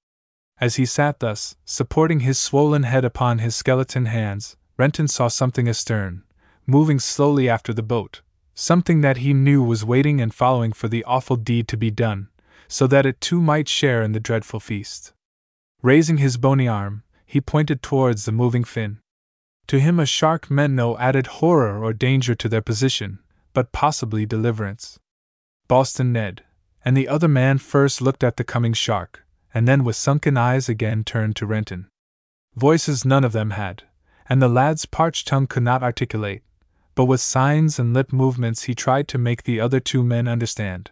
As 0.59 0.77
he 0.77 0.87
sat 0.87 1.19
thus, 1.19 1.55
supporting 1.63 2.21
his 2.21 2.39
swollen 2.39 2.83
head 2.83 3.05
upon 3.05 3.39
his 3.39 3.55
skeleton 3.55 4.05
hands, 4.05 4.57
Renton 4.77 5.07
saw 5.07 5.27
something 5.27 5.67
astern, 5.67 6.23
moving 6.65 6.99
slowly 6.99 7.47
after 7.47 7.73
the 7.73 7.83
boat, 7.83 8.21
something 8.55 9.01
that 9.01 9.17
he 9.17 9.33
knew 9.33 9.63
was 9.63 9.85
waiting 9.85 10.19
and 10.19 10.33
following 10.33 10.73
for 10.73 10.87
the 10.87 11.03
awful 11.03 11.35
deed 11.35 11.67
to 11.67 11.77
be 11.77 11.91
done, 11.91 12.29
so 12.67 12.87
that 12.87 13.05
it 13.05 13.21
too 13.21 13.41
might 13.41 13.67
share 13.67 14.01
in 14.01 14.13
the 14.13 14.19
dreadful 14.19 14.59
feast. 14.59 15.13
Raising 15.81 16.17
his 16.17 16.37
bony 16.37 16.67
arm, 16.67 17.03
he 17.25 17.41
pointed 17.41 17.81
towards 17.81 18.25
the 18.25 18.31
moving 18.31 18.63
fin. 18.63 18.99
To 19.67 19.79
him, 19.79 19.99
a 19.99 20.05
shark 20.05 20.49
meant 20.49 20.73
no 20.73 20.97
added 20.97 21.27
horror 21.27 21.83
or 21.83 21.93
danger 21.93 22.35
to 22.35 22.49
their 22.49 22.61
position, 22.61 23.19
but 23.53 23.71
possibly 23.71 24.25
deliverance. 24.25 24.99
Boston 25.67 26.11
Ned 26.11 26.43
and 26.85 26.97
the 26.97 27.07
other 27.07 27.27
man 27.27 27.57
first 27.57 28.01
looked 28.01 28.23
at 28.23 28.37
the 28.37 28.43
coming 28.43 28.73
shark, 28.73 29.25
and 29.53 29.67
then 29.67 29.83
with 29.83 29.95
sunken 29.95 30.37
eyes 30.37 30.67
again 30.67 31.03
turned 31.03 31.35
to 31.37 31.45
Renton. 31.45 31.87
Voices 32.55 33.05
none 33.05 33.23
of 33.23 33.31
them 33.31 33.51
had, 33.51 33.83
and 34.29 34.41
the 34.41 34.47
lad's 34.47 34.85
parched 34.85 35.27
tongue 35.27 35.47
could 35.47 35.63
not 35.63 35.83
articulate, 35.83 36.43
but 36.95 37.05
with 37.05 37.21
signs 37.21 37.79
and 37.79 37.93
lip 37.93 38.13
movements 38.13 38.63
he 38.63 38.75
tried 38.75 39.07
to 39.07 39.17
make 39.17 39.43
the 39.43 39.59
other 39.59 39.79
two 39.79 40.03
men 40.03 40.27
understand. 40.27 40.91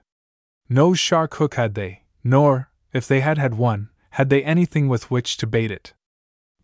No 0.70 0.94
shark 0.94 1.36
hook 1.36 1.56
had 1.56 1.76
they, 1.76 2.04
nor, 2.24 2.70
if 2.94 3.08
they 3.08 3.22
had 3.22 3.38
had 3.38 3.56
one, 3.56 3.90
had 4.12 4.30
they 4.30 4.44
anything 4.44 4.88
with 4.88 5.12
which 5.12 5.38
to 5.38 5.48
bait 5.48 5.72
it. 5.72 5.94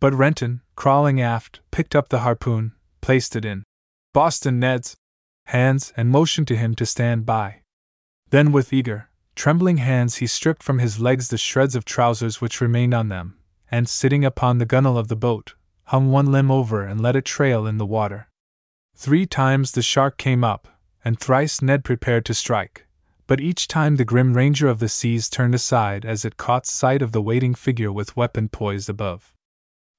But 0.00 0.14
Renton, 0.14 0.60
crawling 0.76 1.20
aft, 1.20 1.60
picked 1.70 1.96
up 1.96 2.08
the 2.08 2.20
harpoon, 2.20 2.72
placed 3.00 3.34
it 3.34 3.44
in 3.44 3.64
Boston 4.12 4.60
Ned's 4.60 4.96
hands, 5.46 5.92
and 5.96 6.10
motioned 6.10 6.46
to 6.48 6.56
him 6.56 6.74
to 6.74 6.84
stand 6.84 7.24
by. 7.24 7.62
Then, 8.30 8.52
with 8.52 8.72
eager, 8.72 9.08
trembling 9.34 9.78
hands, 9.78 10.16
he 10.16 10.26
stripped 10.26 10.62
from 10.62 10.78
his 10.78 11.00
legs 11.00 11.28
the 11.28 11.38
shreds 11.38 11.74
of 11.74 11.84
trousers 11.84 12.40
which 12.40 12.60
remained 12.60 12.92
on 12.92 13.08
them, 13.08 13.38
and, 13.70 13.88
sitting 13.88 14.24
upon 14.24 14.58
the 14.58 14.66
gunwale 14.66 14.98
of 14.98 15.08
the 15.08 15.16
boat, 15.16 15.54
hung 15.88 16.10
one 16.10 16.32
limb 16.32 16.50
over 16.50 16.84
and 16.84 17.00
let 17.00 17.16
it 17.16 17.24
trail 17.26 17.66
in 17.66 17.76
the 17.78 17.86
water. 17.86 18.28
Three 18.96 19.26
times 19.26 19.72
the 19.72 19.82
shark 19.82 20.16
came 20.16 20.42
up, 20.42 20.68
and 21.04 21.20
thrice 21.20 21.60
Ned 21.60 21.84
prepared 21.84 22.24
to 22.24 22.34
strike 22.34 22.86
but 23.28 23.40
each 23.40 23.68
time 23.68 23.96
the 23.96 24.06
grim 24.06 24.32
ranger 24.32 24.68
of 24.68 24.80
the 24.80 24.88
seas 24.88 25.28
turned 25.28 25.54
aside 25.54 26.04
as 26.04 26.24
it 26.24 26.38
caught 26.38 26.66
sight 26.66 27.02
of 27.02 27.12
the 27.12 27.22
waiting 27.22 27.54
figure 27.54 27.92
with 27.92 28.16
weapon 28.16 28.48
poised 28.48 28.88
above. 28.88 29.34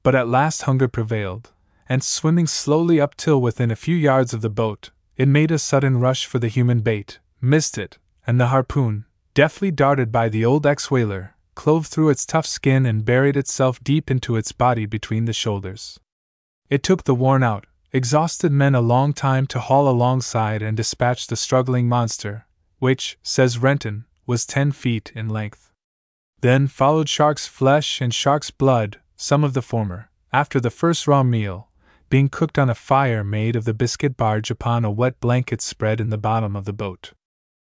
But 0.01 0.15
at 0.15 0.27
last 0.27 0.63
hunger 0.63 0.87
prevailed, 0.87 1.51
and 1.87 2.03
swimming 2.03 2.47
slowly 2.47 2.99
up 2.99 3.15
till 3.15 3.39
within 3.39 3.69
a 3.69 3.75
few 3.75 3.95
yards 3.95 4.33
of 4.33 4.41
the 4.41 4.49
boat, 4.49 4.89
it 5.15 5.27
made 5.27 5.51
a 5.51 5.59
sudden 5.59 5.99
rush 5.99 6.25
for 6.25 6.39
the 6.39 6.47
human 6.47 6.79
bait, 6.79 7.19
missed 7.39 7.77
it, 7.77 7.99
and 8.25 8.39
the 8.39 8.47
harpoon, 8.47 9.05
deftly 9.35 9.69
darted 9.69 10.11
by 10.11 10.27
the 10.27 10.43
old 10.43 10.65
ex 10.65 10.89
whaler, 10.89 11.35
clove 11.59 11.87
through 11.87 12.07
its 12.07 12.25
tough 12.25 12.45
skin 12.45 12.85
and 12.85 13.03
buried 13.03 13.35
itself 13.35 13.83
deep 13.83 14.09
into 14.09 14.37
its 14.37 14.53
body 14.53 14.85
between 14.85 15.25
the 15.25 15.33
shoulders. 15.33 15.99
It 16.69 16.83
took 16.83 17.03
the 17.03 17.13
worn 17.13 17.43
out, 17.43 17.65
exhausted 17.91 18.53
men 18.53 18.75
a 18.75 18.79
long 18.95 19.11
time 19.11 19.45
to 19.47 19.59
haul 19.59 19.89
alongside 19.89 20.61
and 20.61 20.77
dispatch 20.77 21.27
the 21.27 21.35
struggling 21.35 21.89
monster, 21.89 22.45
which, 22.77 23.17
says 23.21 23.57
Renton, 23.57 24.05
was 24.25 24.45
ten 24.45 24.71
feet 24.71 25.11
in 25.13 25.27
length. 25.27 25.73
Then 26.39 26.67
followed 26.67 27.09
shark's 27.09 27.45
flesh 27.45 27.99
and 27.99 28.13
shark's 28.13 28.51
blood, 28.51 29.01
some 29.17 29.43
of 29.43 29.53
the 29.53 29.61
former, 29.61 30.09
after 30.31 30.61
the 30.61 30.69
first 30.69 31.07
raw 31.07 31.23
meal, 31.23 31.67
being 32.07 32.29
cooked 32.29 32.57
on 32.57 32.69
a 32.69 32.73
fire 32.89 33.21
made 33.21 33.57
of 33.57 33.65
the 33.65 33.73
biscuit 33.73 34.15
barge 34.15 34.49
upon 34.49 34.85
a 34.85 34.91
wet 35.01 35.19
blanket 35.19 35.61
spread 35.61 35.99
in 35.99 36.09
the 36.09 36.17
bottom 36.17 36.55
of 36.55 36.63
the 36.63 36.71
boat. 36.71 37.11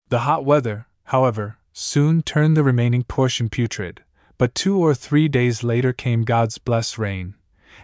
The 0.08 0.26
hot 0.26 0.44
weather, 0.44 0.88
however, 1.04 1.58
soon 1.78 2.22
turned 2.22 2.56
the 2.56 2.64
remaining 2.64 3.04
portion 3.04 3.50
putrid, 3.50 4.02
but 4.38 4.54
two 4.54 4.78
or 4.78 4.94
three 4.94 5.28
days 5.28 5.62
later 5.62 5.92
came 5.92 6.24
God's 6.24 6.56
blessed 6.56 6.96
rain, 6.96 7.34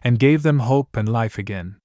and 0.02 0.18
gave 0.18 0.42
them 0.42 0.60
hope 0.60 0.96
and 0.96 1.06
life 1.06 1.36
again. 1.36 1.76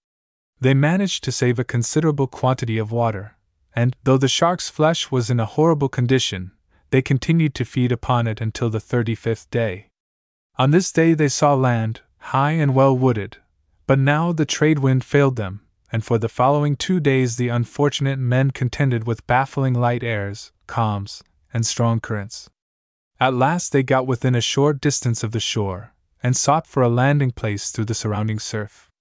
They 0.62 0.74
managed 0.74 1.26
to 1.26 1.34
save 1.34 1.60
a 1.60 1.66
considerable 1.66 2.28
quantity 2.28 2.78
of 2.78 2.94
water, 2.94 3.36
and, 3.76 3.94
though 4.06 4.18
the 4.18 4.30
shark's 4.30 4.70
flesh 4.70 5.12
was 5.12 5.30
in 5.30 5.42
a 5.42 5.46
horrible 5.46 5.90
condition, 5.90 6.52
they 6.92 7.02
continued 7.02 7.54
to 7.56 7.66
feed 7.66 7.92
upon 7.92 8.26
it 8.26 8.40
until 8.40 8.70
the 8.70 8.80
thirty 8.80 9.14
fifth 9.14 9.52
day. 9.52 9.88
On 10.58 10.72
this 10.72 10.94
day 10.94 11.14
they 11.14 11.28
saw 11.28 11.56
land, 11.56 12.00
high 12.20 12.54
and 12.54 12.74
well 12.74 12.98
wooded, 12.98 13.36
but 13.86 14.00
now 14.00 14.32
the 14.32 14.46
trade 14.46 14.80
wind 14.80 15.04
failed 15.04 15.36
them, 15.36 15.60
and 15.92 16.06
for 16.06 16.18
the 16.18 16.30
following 16.30 16.78
two 16.78 17.02
days 17.02 17.36
the 17.36 17.50
unfortunate 17.50 18.18
men 18.18 18.52
contended 18.52 19.06
with 19.06 19.28
baffling 19.28 19.74
light 19.74 20.04
airs, 20.06 20.54
calms, 20.68 21.22
and 21.58 21.66
strong 21.66 22.00
currents. 22.00 22.52
At 23.20 23.34
last 23.34 23.72
they 23.72 23.82
got 23.82 24.06
within 24.06 24.36
a 24.36 24.42
short 24.54 24.80
distance 24.80 25.24
of 25.24 25.32
the 25.32 25.40
shore, 25.40 25.92
and 26.22 26.38
sought 26.38 26.68
for 26.68 26.84
a 26.84 26.88
landing 27.02 27.32
place 27.32 27.72
through 27.72 27.86
the 27.86 27.96
surrounding 27.96 28.38
surf. 28.38 28.92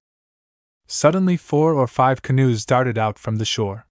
Suddenly, 0.87 1.37
four 1.37 1.75
or 1.75 1.87
five 1.87 2.23
canoes 2.23 2.65
darted 2.65 2.97
out 2.97 3.19
from 3.19 3.37
the 3.37 3.45
shore. 3.45 3.87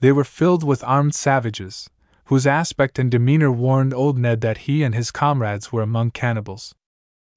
They 0.00 0.10
were 0.10 0.24
filled 0.24 0.64
with 0.64 0.82
armed 0.82 1.14
savages, 1.14 1.88
whose 2.24 2.44
aspect 2.44 2.98
and 2.98 3.08
demeanor 3.08 3.52
warned 3.52 3.94
old 3.94 4.18
Ned 4.18 4.40
that 4.40 4.66
he 4.66 4.82
and 4.82 4.96
his 4.96 5.12
comrades 5.12 5.70
were 5.70 5.82
among 5.82 6.10
cannibals. 6.10 6.74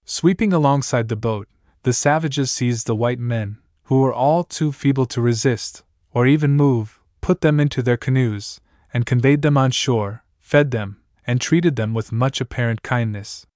Sweeping 0.04 0.52
alongside 0.52 1.10
the 1.10 1.16
boat, 1.16 1.48
the 1.84 1.94
savages 1.94 2.50
seized 2.52 2.88
the 2.88 2.96
white 2.96 3.20
men, 3.20 3.60
who 3.84 4.00
were 4.00 4.14
all 4.14 4.44
too 4.44 4.72
feeble 4.72 5.06
to 5.06 5.22
resist, 5.22 5.84
or 6.12 6.26
even 6.26 6.58
move, 6.58 7.00
put 7.22 7.42
them 7.42 7.60
into 7.60 7.84
their 7.84 7.98
canoes, 7.98 8.60
and 8.92 9.06
conveyed 9.06 9.44
them 9.44 9.58
on 9.58 9.70
shore, 9.70 10.24
fed 10.46 10.70
them, 10.70 11.02
and 11.26 11.42
treated 11.42 11.76
them 11.76 11.92
with 11.92 12.12
much 12.12 12.40
apparent 12.40 12.84
kindness. 12.84 13.48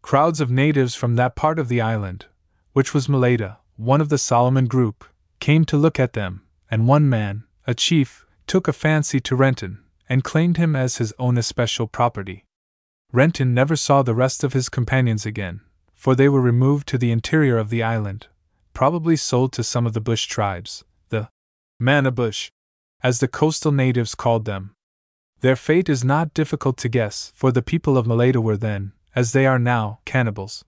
Crowds 0.00 0.40
of 0.40 0.50
natives 0.50 0.94
from 0.94 1.14
that 1.14 1.36
part 1.36 1.58
of 1.58 1.68
the 1.68 1.78
island, 1.78 2.24
which 2.72 2.94
was 2.94 3.06
Malaita, 3.06 3.58
one 3.76 4.00
of 4.00 4.08
the 4.08 4.16
Solomon 4.16 4.66
group, 4.66 5.04
came 5.40 5.66
to 5.66 5.76
look 5.76 6.00
at 6.00 6.14
them, 6.14 6.40
and 6.70 6.88
one 6.88 7.06
man, 7.06 7.44
a 7.66 7.74
chief, 7.74 8.24
took 8.46 8.66
a 8.66 8.72
fancy 8.72 9.20
to 9.20 9.36
Renton, 9.36 9.84
and 10.08 10.24
claimed 10.24 10.56
him 10.56 10.74
as 10.74 10.96
his 10.96 11.12
own 11.18 11.36
especial 11.36 11.86
property. 11.86 12.46
Renton 13.12 13.52
never 13.52 13.76
saw 13.76 14.02
the 14.02 14.14
rest 14.14 14.42
of 14.42 14.54
his 14.54 14.70
companions 14.70 15.26
again, 15.26 15.60
for 15.94 16.14
they 16.14 16.30
were 16.30 16.40
removed 16.40 16.88
to 16.88 16.96
the 16.96 17.12
interior 17.12 17.58
of 17.58 17.68
the 17.68 17.82
island, 17.82 18.28
probably 18.72 19.16
sold 19.16 19.52
to 19.52 19.62
some 19.62 19.86
of 19.86 19.92
the 19.92 20.00
bush 20.00 20.24
tribes, 20.24 20.82
the 21.10 21.28
Manabush, 21.78 22.48
as 23.02 23.20
the 23.20 23.28
coastal 23.28 23.70
natives 23.70 24.14
called 24.14 24.46
them. 24.46 24.74
Their 25.42 25.56
fate 25.56 25.88
is 25.88 26.04
not 26.04 26.34
difficult 26.34 26.76
to 26.78 26.88
guess, 26.88 27.32
for 27.34 27.50
the 27.50 27.62
people 27.62 27.98
of 27.98 28.06
Malaita 28.06 28.40
were 28.40 28.56
then, 28.56 28.92
as 29.16 29.32
they 29.32 29.44
are 29.44 29.58
now, 29.58 29.98
cannibals. 30.04 30.64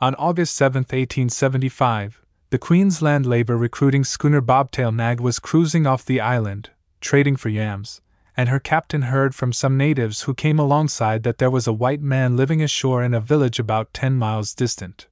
On 0.00 0.14
August 0.14 0.56
7, 0.56 0.80
1875, 0.80 2.22
the 2.48 2.58
Queensland 2.58 3.26
labor 3.26 3.54
recruiting 3.54 4.04
schooner 4.04 4.40
Bobtail 4.40 4.92
Nag 4.92 5.20
was 5.20 5.38
cruising 5.38 5.86
off 5.86 6.06
the 6.06 6.22
island, 6.22 6.70
trading 7.02 7.36
for 7.36 7.50
yams, 7.50 8.00
and 8.34 8.48
her 8.48 8.58
captain 8.58 9.02
heard 9.02 9.34
from 9.34 9.52
some 9.52 9.76
natives 9.76 10.22
who 10.22 10.32
came 10.32 10.58
alongside 10.58 11.22
that 11.24 11.36
there 11.36 11.50
was 11.50 11.66
a 11.66 11.72
white 11.74 12.00
man 12.00 12.34
living 12.34 12.62
ashore 12.62 13.02
in 13.02 13.12
a 13.12 13.20
village 13.20 13.58
about 13.58 13.92
ten 13.92 14.16
miles 14.16 14.54
distant. 14.54 15.06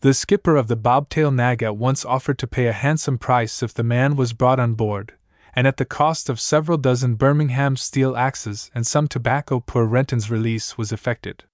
The 0.00 0.14
skipper 0.14 0.56
of 0.56 0.68
the 0.68 0.76
bobtail 0.76 1.30
nag 1.30 1.62
at 1.62 1.76
once 1.76 2.02
offered 2.02 2.38
to 2.38 2.46
pay 2.46 2.66
a 2.66 2.72
handsome 2.72 3.18
price 3.18 3.62
if 3.62 3.74
the 3.74 3.82
man 3.82 4.16
was 4.16 4.32
brought 4.32 4.58
on 4.58 4.72
board, 4.72 5.12
and 5.54 5.66
at 5.66 5.76
the 5.76 5.84
cost 5.84 6.28
of 6.28 6.40
several 6.40 6.78
dozen 6.78 7.14
Birmingham 7.14 7.76
steel 7.76 8.16
axes 8.16 8.70
and 8.74 8.86
some 8.86 9.06
tobacco 9.06 9.60
poor 9.60 9.84
Renton's 9.84 10.30
release 10.30 10.78
was 10.78 10.92
effected. 10.92 11.44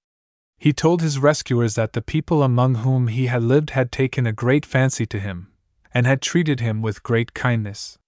He 0.59 0.73
told 0.73 1.03
his 1.03 1.19
rescuers 1.19 1.75
that 1.77 1.93
the 1.93 2.03
people 2.03 2.43
among 2.43 2.77
whom 2.77 3.09
he 3.09 3.27
had 3.27 3.43
lived 3.43 3.71
had 3.71 3.93
taken 3.93 4.27
a 4.27 4.33
great 4.33 4.67
fancy 4.67 5.07
to 5.07 5.21
him, 5.21 5.53
and 5.95 6.07
had 6.07 6.21
treated 6.21 6.61
him 6.61 6.83
with 6.83 7.03
great 7.03 7.33
kindness. 7.33 7.99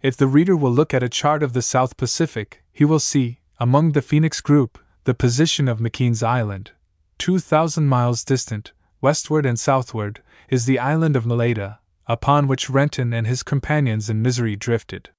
If 0.00 0.16
the 0.16 0.26
reader 0.26 0.56
will 0.56 0.72
look 0.72 0.94
at 0.94 1.02
a 1.02 1.08
chart 1.08 1.42
of 1.42 1.52
the 1.52 1.62
South 1.62 1.96
Pacific, 1.96 2.62
he 2.72 2.84
will 2.84 2.98
see, 2.98 3.40
among 3.60 3.92
the 3.92 4.02
Phoenix 4.02 4.40
group, 4.40 4.78
the 5.04 5.14
position 5.14 5.68
of 5.68 5.78
McKean's 5.78 6.22
Island. 6.22 6.72
2,000 7.18 7.86
miles 7.86 8.24
distant, 8.24 8.72
westward 9.00 9.46
and 9.46 9.60
southward, 9.60 10.22
is 10.48 10.64
the 10.66 10.78
island 10.78 11.14
of 11.14 11.24
Malaita, 11.24 11.78
upon 12.06 12.48
which 12.48 12.70
Renton 12.70 13.12
and 13.12 13.26
his 13.26 13.42
companions 13.42 14.10
in 14.10 14.22
misery 14.22 14.56
drifted. 14.56 15.10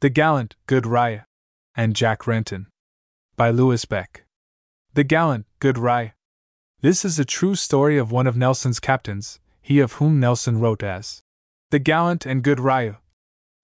The 0.00 0.10
Gallant, 0.10 0.56
Good 0.66 0.86
Riou, 0.86 1.20
and 1.74 1.96
Jack 1.96 2.26
Renton. 2.26 2.66
By 3.36 3.50
Louis 3.50 3.84
Becke. 3.84 4.24
The 4.92 5.04
Gallant, 5.04 5.46
Good 5.60 5.78
Riou. 5.78 6.10
This 6.80 7.04
is 7.04 7.18
a 7.18 7.24
true 7.24 7.54
story 7.54 7.96
of 7.96 8.12
one 8.12 8.26
of 8.26 8.36
Nelson's 8.36 8.80
captains, 8.80 9.40
he 9.62 9.80
of 9.80 9.94
whom 9.94 10.20
Nelson 10.20 10.60
wrote 10.60 10.82
as 10.82 11.22
The 11.70 11.78
Gallant 11.78 12.26
and 12.26 12.42
Good 12.42 12.60
Riou, 12.60 12.96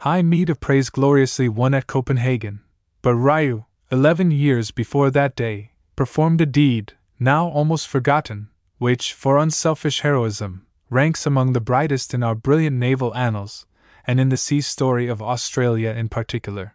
High 0.01 0.23
meed 0.23 0.49
of 0.49 0.61
praise 0.61 0.89
gloriously 0.89 1.47
won 1.47 1.75
at 1.75 1.87
Copenhagen, 1.87 2.61
but 3.03 3.15
Riou, 3.15 3.67
eleven 3.93 4.31
years 4.31 4.71
before 4.71 5.11
that 5.11 5.37
day, 5.37 5.73
performed 5.95 6.41
a 6.41 6.47
deed, 6.47 6.95
now 7.19 7.47
almost 7.49 7.87
forgotten, 7.87 8.49
which, 8.79 9.13
for 9.13 9.37
unselfish 9.37 10.01
heroism, 10.01 10.67
ranks 10.89 11.27
among 11.27 11.53
the 11.53 11.61
brightest 11.61 12.15
in 12.15 12.23
our 12.23 12.35
brilliant 12.35 12.77
naval 12.77 13.15
annals, 13.15 13.67
and 14.11 14.19
in 14.19 14.29
the 14.29 14.37
sea 14.37 14.61
story 14.61 15.07
of 15.07 15.23
Australia 15.23 15.91
in 15.91 16.09
particular. 16.09 16.75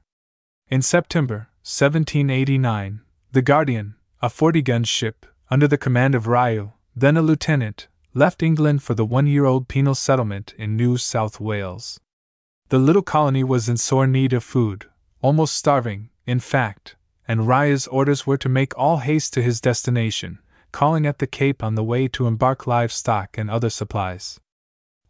In 0.70 0.82
September 0.82 1.50
1789, 1.64 3.02
the 3.34 3.42
Guardian, 3.42 3.96
a 4.22 4.30
40 4.30 4.62
gun 4.62 4.86
ship, 4.86 5.26
under 5.52 5.68
the 5.68 5.78
command 5.78 6.16
of 6.16 6.28
Riou, 6.28 6.72
then 6.96 7.18
a 7.18 7.22
lieutenant, 7.22 7.90
left 8.14 8.42
England 8.42 8.84
for 8.84 8.94
the 8.94 9.04
one 9.04 9.28
year 9.28 9.44
old 9.44 9.68
penal 9.68 9.96
settlement 9.96 10.54
in 10.58 10.78
New 10.78 10.96
South 10.96 11.42
Wales. 11.42 12.00
The 12.70 12.80
little 12.80 13.02
colony 13.02 13.44
was 13.44 13.68
in 13.68 13.76
sore 13.76 14.08
need 14.08 14.32
of 14.32 14.42
food, 14.42 14.86
almost 15.22 15.58
starving, 15.58 16.12
in 16.26 16.40
fact, 16.40 16.96
and 17.28 17.50
Riou's 17.50 17.86
orders 17.88 18.26
were 18.26 18.38
to 18.38 18.48
make 18.48 18.78
all 18.78 19.00
haste 19.00 19.34
to 19.34 19.44
his 19.44 19.60
destination, 19.60 20.40
calling 20.72 21.06
at 21.06 21.20
the 21.20 21.28
Cape 21.28 21.62
on 21.62 21.76
the 21.76 21.84
way 21.84 22.08
to 22.08 22.28
embark 22.28 22.66
livestock 22.66 23.38
and 23.38 23.52
other 23.52 23.70
supplies. 23.70 24.40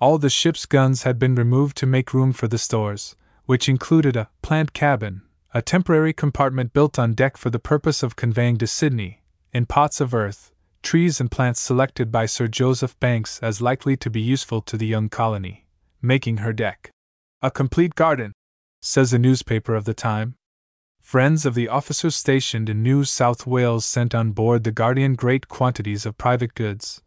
All 0.01 0.17
the 0.17 0.29
ship's 0.29 0.65
guns 0.65 1.03
had 1.03 1.17
been 1.17 1.35
removed 1.35 1.77
to 1.77 1.85
make 1.85 2.13
room 2.13 2.33
for 2.33 2.49
the 2.49 2.57
stores, 2.57 3.15
which 3.45 3.69
included 3.69 4.17
a 4.17 4.29
plant 4.41 4.73
cabin, 4.73 5.21
a 5.53 5.61
temporary 5.61 6.11
compartment 6.11 6.73
built 6.73 6.99
on 6.99 7.13
deck 7.13 7.37
for 7.37 7.49
the 7.49 7.59
purpose 7.59 8.03
of 8.03 8.17
conveying 8.17 8.57
to 8.57 8.67
Sydney, 8.67 9.23
in 9.53 9.65
pots 9.65 10.01
of 10.01 10.13
earth, 10.13 10.51
trees 10.83 11.21
and 11.21 11.31
plants 11.31 11.61
selected 11.61 12.11
by 12.11 12.25
Sir 12.25 12.47
Joseph 12.47 12.99
Banks 12.99 13.39
as 13.41 13.61
likely 13.61 13.95
to 13.95 14.09
be 14.09 14.19
useful 14.19 14.61
to 14.63 14.77
the 14.77 14.85
young 14.85 15.07
colony, 15.07 15.65
making 16.01 16.37
her 16.37 16.51
deck. 16.51 16.89
A 17.41 17.49
complete 17.49 17.95
garden, 17.95 18.33
says 18.81 19.13
a 19.13 19.19
newspaper 19.19 19.75
of 19.75 19.85
the 19.85 19.93
time. 19.93 20.35
Friends 21.01 21.45
of 21.45 21.55
the 21.55 21.69
officers 21.69 22.15
stationed 22.17 22.67
in 22.67 22.83
New 22.83 23.05
South 23.05 23.47
Wales 23.47 23.85
sent 23.85 24.13
on 24.13 24.31
board 24.31 24.65
the 24.65 24.71
Guardian 24.71 25.15
great 25.15 25.47
quantities 25.47 26.05
of 26.05 26.17
private 26.17 26.53
goods, 26.53 27.01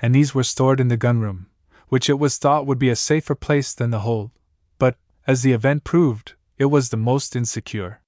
and 0.00 0.14
these 0.14 0.34
were 0.34 0.42
stored 0.42 0.80
in 0.80 0.88
the 0.88 0.96
gunroom, 0.96 1.46
which 1.90 2.08
it 2.08 2.18
was 2.18 2.38
thought 2.38 2.66
would 2.66 2.78
be 2.78 2.88
a 2.88 2.96
safer 2.96 3.34
place 3.34 3.74
than 3.74 3.90
the 3.90 4.00
hold. 4.00 4.30
But, 4.78 4.96
as 5.26 5.42
the 5.42 5.52
event 5.52 5.84
proved, 5.84 6.34
it 6.56 6.66
was 6.66 6.88
the 6.88 6.96
most 6.96 7.36
insecure. 7.36 8.00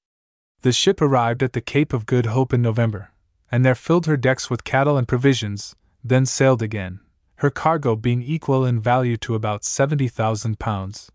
The 0.63 0.73
ship 0.73 1.03
arrived 1.03 1.43
at 1.43 1.53
the 1.53 1.61
Cape 1.61 1.93
of 1.93 2.07
Good 2.07 2.27
Hope 2.27 2.55
in 2.55 2.63
November, 2.63 3.11
and 3.51 3.65
there 3.65 3.75
filled 3.75 4.07
her 4.07 4.17
decks 4.17 4.49
with 4.49 4.63
cattle 4.63 4.97
and 4.97 5.09
provisions, 5.09 5.75
then 6.05 6.25
sailed 6.25 6.63
again, 6.63 7.01
her 7.37 7.51
cargo 7.51 7.97
being 7.97 8.23
equal 8.23 8.65
in 8.65 8.81
value 8.81 9.17
to 9.19 9.35
about 9.35 9.65
seventy 9.65 10.07
thousand 10.07 10.61
pounds. 10.61 11.11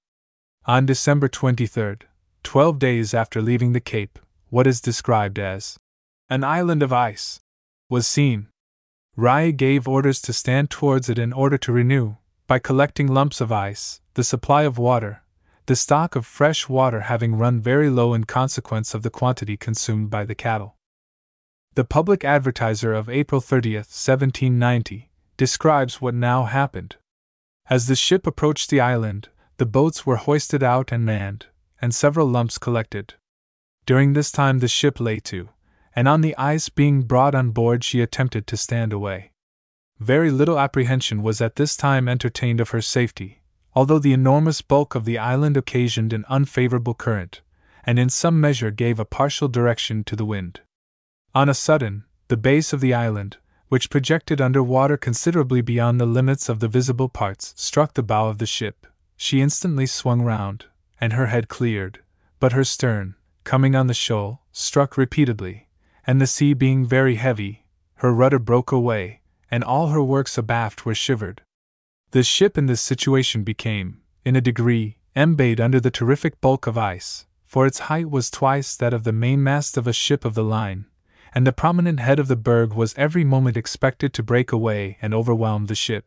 On 0.65 0.85
December 0.85 1.29
23, 1.29 1.95
twelve 2.43 2.79
days 2.79 3.13
after 3.13 3.41
leaving 3.41 3.71
the 3.71 3.79
Cape, 3.79 4.19
what 4.49 4.67
is 4.67 4.81
described 4.81 5.39
as 5.39 5.77
an 6.29 6.43
island 6.43 6.83
of 6.83 6.91
ice 6.91 7.39
was 7.89 8.05
seen. 8.05 8.47
Riou 9.15 9.53
gave 9.53 9.87
orders 9.87 10.21
to 10.21 10.33
stand 10.33 10.69
towards 10.69 11.07
it 11.07 11.17
in 11.17 11.31
order 11.31 11.57
to 11.57 11.71
renew, 11.71 12.17
by 12.47 12.59
collecting 12.59 13.07
lumps 13.07 13.41
of 13.41 13.51
ice, 13.51 13.99
the 14.13 14.23
supply 14.23 14.63
of 14.63 14.77
water, 14.77 15.21
the 15.65 15.75
stock 15.75 16.15
of 16.15 16.25
fresh 16.25 16.69
water 16.69 17.01
having 17.01 17.35
run 17.35 17.59
very 17.59 17.89
low 17.89 18.13
in 18.13 18.23
consequence 18.23 18.93
of 18.93 19.03
the 19.03 19.09
quantity 19.09 19.57
consumed 19.57 20.09
by 20.09 20.23
the 20.23 20.33
cattle. 20.33 20.77
The 21.75 21.83
Public 21.83 22.23
Advertiser 22.23 22.93
of 22.93 23.09
April 23.09 23.41
30, 23.41 23.75
1790, 23.75 25.11
describes 25.35 26.01
what 26.01 26.15
now 26.15 26.45
happened. 26.45 26.95
As 27.69 27.87
the 27.87 27.97
ship 27.97 28.25
approached 28.25 28.69
the 28.69 28.79
island, 28.79 29.27
the 29.57 29.65
boats 29.65 30.05
were 30.05 30.15
hoisted 30.15 30.63
out 30.63 30.93
and 30.93 31.05
manned, 31.05 31.47
and 31.81 31.93
several 31.93 32.27
lumps 32.27 32.57
collected. 32.57 33.15
During 33.85 34.13
this 34.13 34.31
time 34.31 34.59
the 34.59 34.69
ship 34.69 35.01
lay 35.01 35.19
to, 35.19 35.49
and 35.93 36.07
on 36.07 36.21
the 36.21 36.35
ice 36.37 36.69
being 36.69 37.01
brought 37.01 37.35
on 37.35 37.51
board 37.51 37.83
she 37.83 38.01
attempted 38.01 38.47
to 38.47 38.57
stand 38.57 38.93
away. 38.93 39.33
Very 39.99 40.29
little 40.29 40.59
apprehension 40.59 41.23
was 41.23 41.41
at 41.41 41.55
this 41.55 41.75
time 41.75 42.07
entertained 42.07 42.61
of 42.61 42.69
her 42.69 42.81
safety, 42.81 43.41
although 43.73 43.99
the 43.99 44.13
enormous 44.13 44.61
bulk 44.61 44.93
of 44.93 45.05
the 45.05 45.17
island 45.17 45.57
occasioned 45.57 46.13
an 46.13 46.25
unfavorable 46.29 46.93
current, 46.93 47.41
and 47.83 47.97
in 47.97 48.09
some 48.09 48.39
measure 48.39 48.69
gave 48.69 48.99
a 48.99 49.05
partial 49.05 49.47
direction 49.47 50.03
to 50.03 50.15
the 50.15 50.25
wind. 50.25 50.61
On 51.33 51.49
a 51.49 51.53
sudden, 51.53 52.05
the 52.27 52.37
base 52.37 52.73
of 52.73 52.81
the 52.81 52.93
island, 52.93 53.37
which 53.69 53.89
projected 53.89 54.39
under 54.39 54.61
water 54.61 54.97
considerably 54.97 55.61
beyond 55.61 55.99
the 55.99 56.05
limits 56.05 56.47
of 56.47 56.59
the 56.59 56.67
visible 56.67 57.09
parts, 57.09 57.53
struck 57.57 57.93
the 57.93 58.03
bow 58.03 58.27
of 58.27 58.37
the 58.37 58.45
ship, 58.45 58.85
she 59.15 59.41
instantly 59.41 59.85
swung 59.85 60.21
round, 60.21 60.65
and 61.01 61.13
her 61.13 61.27
head 61.27 61.47
cleared, 61.47 62.03
but 62.39 62.53
her 62.53 62.63
stern, 62.63 63.15
coming 63.43 63.75
on 63.75 63.87
the 63.87 63.93
shoal, 63.93 64.41
struck 64.51 64.95
repeatedly, 64.95 65.69
and 66.05 66.21
the 66.21 66.27
sea 66.27 66.53
being 66.53 66.85
very 66.85 67.15
heavy, 67.15 67.65
her 67.95 68.13
rudder 68.13 68.39
broke 68.39 68.71
away, 68.71 69.21
and 69.49 69.63
all 69.63 69.87
her 69.87 70.03
works 70.03 70.37
abaft 70.37 70.85
were 70.85 70.95
shivered. 70.95 71.41
The 72.11 72.23
ship 72.23 72.57
in 72.57 72.67
this 72.67 72.81
situation 72.81 73.43
became, 73.43 74.01
in 74.23 74.35
a 74.35 74.41
degree, 74.41 74.97
embayed 75.15 75.59
under 75.59 75.79
the 75.79 75.91
terrific 75.91 76.39
bulk 76.41 76.67
of 76.67 76.77
ice, 76.77 77.25
for 77.45 77.65
its 77.65 77.79
height 77.79 78.09
was 78.09 78.29
twice 78.29 78.75
that 78.75 78.93
of 78.93 79.03
the 79.03 79.11
mainmast 79.11 79.77
of 79.77 79.87
a 79.87 79.93
ship 79.93 80.25
of 80.25 80.33
the 80.33 80.43
line, 80.43 80.85
and 81.33 81.45
the 81.45 81.53
prominent 81.53 81.99
head 81.99 82.19
of 82.19 82.27
the 82.27 82.35
berg 82.35 82.73
was 82.73 82.93
every 82.97 83.23
moment 83.23 83.57
expected 83.57 84.13
to 84.13 84.23
break 84.23 84.51
away 84.51 84.97
and 85.01 85.13
overwhelm 85.13 85.65
the 85.65 85.75
ship. 85.75 86.05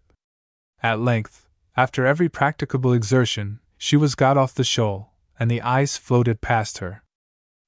At 0.83 1.01
length, 1.01 1.49
after 1.77 2.07
every 2.07 2.29
practicable 2.29 2.93
exertion, 2.93 3.61
she 3.79 3.97
was 3.97 4.15
got 4.15 4.37
off 4.37 4.55
the 4.55 4.65
shoal, 4.65 5.13
and 5.39 5.51
the 5.51 5.63
ice 5.63 5.97
floated 5.97 6.41
past 6.41 6.79
her. 6.79 7.03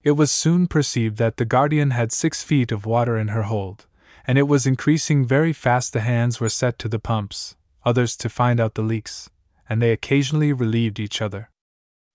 It 0.03 0.13
was 0.13 0.33
soon 0.33 0.67
perceived 0.67 1.17
that 1.19 1.37
the 1.37 1.45
Guardian 1.45 1.91
had 1.91 2.13
six 2.13 2.43
feet 2.43 2.73
of 2.73 2.87
water 2.87 3.17
in 3.17 3.29
her 3.29 3.43
hold, 3.43 3.87
and 4.27 4.39
it 4.39 4.49
was 4.49 4.67
increasing 4.67 5.25
very 5.25 5.53
fast. 5.53 5.93
The 5.93 6.01
hands 6.01 6.41
were 6.41 6.49
set 6.49 6.79
to 6.81 6.89
the 6.89 6.99
pumps, 6.99 7.57
others 7.85 8.17
to 8.19 8.29
find 8.29 8.61
out 8.61 8.75
the 8.75 8.83
leaks, 8.83 9.31
and 9.69 9.81
they 9.81 9.93
occasionally 9.93 10.53
relieved 10.53 11.01
each 11.01 11.21
other. 11.23 11.51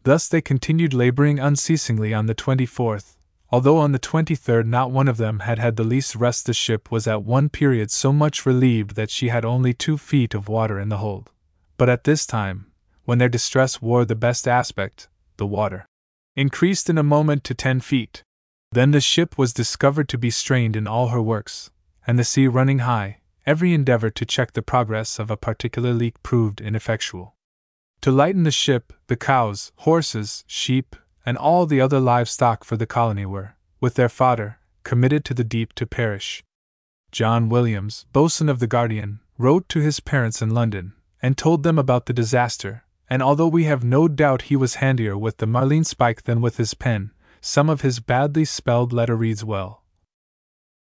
Thus 0.03 0.29
they 0.29 0.41
continued 0.41 0.93
laboring 0.93 1.39
unceasingly 1.39 2.13
on 2.13 2.27
the 2.27 2.35
24th, 2.35 3.17
although 3.49 3.77
on 3.77 3.91
the 3.91 3.99
23rd 3.99 4.65
not 4.65 4.91
one 4.91 5.07
of 5.07 5.17
them 5.17 5.39
had 5.39 5.59
had 5.59 5.75
the 5.75 5.83
least 5.83 6.15
rest. 6.15 6.45
The 6.45 6.53
ship 6.53 6.91
was 6.91 7.07
at 7.07 7.23
one 7.23 7.49
period 7.49 7.91
so 7.91 8.13
much 8.13 8.45
relieved 8.45 8.95
that 8.95 9.09
she 9.09 9.29
had 9.29 9.43
only 9.43 9.73
two 9.73 9.97
feet 9.97 10.33
of 10.33 10.47
water 10.47 10.79
in 10.79 10.89
the 10.89 10.97
hold. 10.97 11.31
But 11.77 11.89
at 11.89 12.03
this 12.05 12.25
time, 12.25 12.67
when 13.05 13.17
their 13.17 13.29
distress 13.29 13.81
wore 13.81 14.05
the 14.05 14.15
best 14.15 14.47
aspect, 14.47 15.07
the 15.37 15.47
water 15.47 15.85
increased 16.35 16.89
in 16.89 16.97
a 16.97 17.03
moment 17.03 17.43
to 17.45 17.53
ten 17.53 17.79
feet. 17.79 18.23
Then 18.71 18.91
the 18.91 19.01
ship 19.01 19.37
was 19.37 19.53
discovered 19.53 20.09
to 20.09 20.17
be 20.17 20.29
strained 20.29 20.75
in 20.75 20.87
all 20.87 21.07
her 21.07 21.21
works, 21.21 21.71
and 22.07 22.17
the 22.17 22.23
sea 22.23 22.47
running 22.47 22.79
high, 22.79 23.19
every 23.45 23.73
endeavor 23.73 24.09
to 24.09 24.25
check 24.25 24.53
the 24.53 24.61
progress 24.61 25.19
of 25.19 25.29
a 25.29 25.37
particular 25.37 25.93
leak 25.93 26.23
proved 26.23 26.61
ineffectual. 26.61 27.35
To 28.01 28.11
lighten 28.11 28.43
the 28.43 28.51
ship, 28.51 28.93
the 29.07 29.17
cows, 29.17 29.71
horses, 29.77 30.45
sheep, 30.47 30.95
and 31.25 31.37
all 31.37 31.65
the 31.65 31.81
other 31.81 31.99
livestock 31.99 32.63
for 32.63 32.77
the 32.77 32.85
colony 32.85 33.25
were, 33.25 33.55
with 33.81 33.95
their 33.95 34.09
fodder, 34.09 34.59
committed 34.83 35.25
to 35.25 35.33
the 35.33 35.43
deep 35.43 35.73
to 35.73 35.85
perish. 35.85 36.43
John 37.11 37.49
Williams, 37.49 38.05
boatswain 38.13 38.49
of 38.49 38.59
the 38.59 38.67
Guardian, 38.67 39.19
wrote 39.37 39.67
to 39.69 39.79
his 39.79 39.99
parents 39.99 40.41
in 40.41 40.51
London, 40.51 40.93
and 41.21 41.37
told 41.37 41.63
them 41.63 41.77
about 41.77 42.05
the 42.05 42.13
disaster, 42.13 42.83
and 43.09 43.21
although 43.21 43.47
we 43.47 43.65
have 43.65 43.83
no 43.83 44.07
doubt 44.07 44.43
he 44.43 44.55
was 44.55 44.75
handier 44.75 45.17
with 45.17 45.37
the 45.37 45.47
marline 45.47 45.83
spike 45.83 46.23
than 46.23 46.41
with 46.41 46.57
his 46.57 46.73
pen, 46.73 47.11
some 47.41 47.69
of 47.69 47.81
his 47.81 47.99
badly 47.99 48.45
spelled 48.45 48.93
letter 48.93 49.15
reads 49.15 49.43
well. 49.43 49.83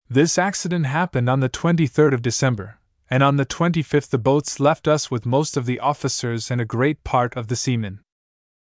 This 0.08 0.36
accident 0.36 0.86
happened 0.86 1.30
on 1.30 1.40
the 1.40 1.48
23rd 1.48 2.12
of 2.12 2.22
December, 2.22 2.78
and 3.08 3.22
on 3.22 3.36
the 3.36 3.46
25th 3.46 4.10
the 4.10 4.18
boats 4.18 4.60
left 4.60 4.86
us 4.86 5.10
with 5.10 5.24
most 5.24 5.56
of 5.56 5.64
the 5.64 5.80
officers 5.80 6.50
and 6.50 6.60
a 6.60 6.66
great 6.66 7.04
part 7.04 7.34
of 7.36 7.48
the 7.48 7.56
seamen. 7.56 8.00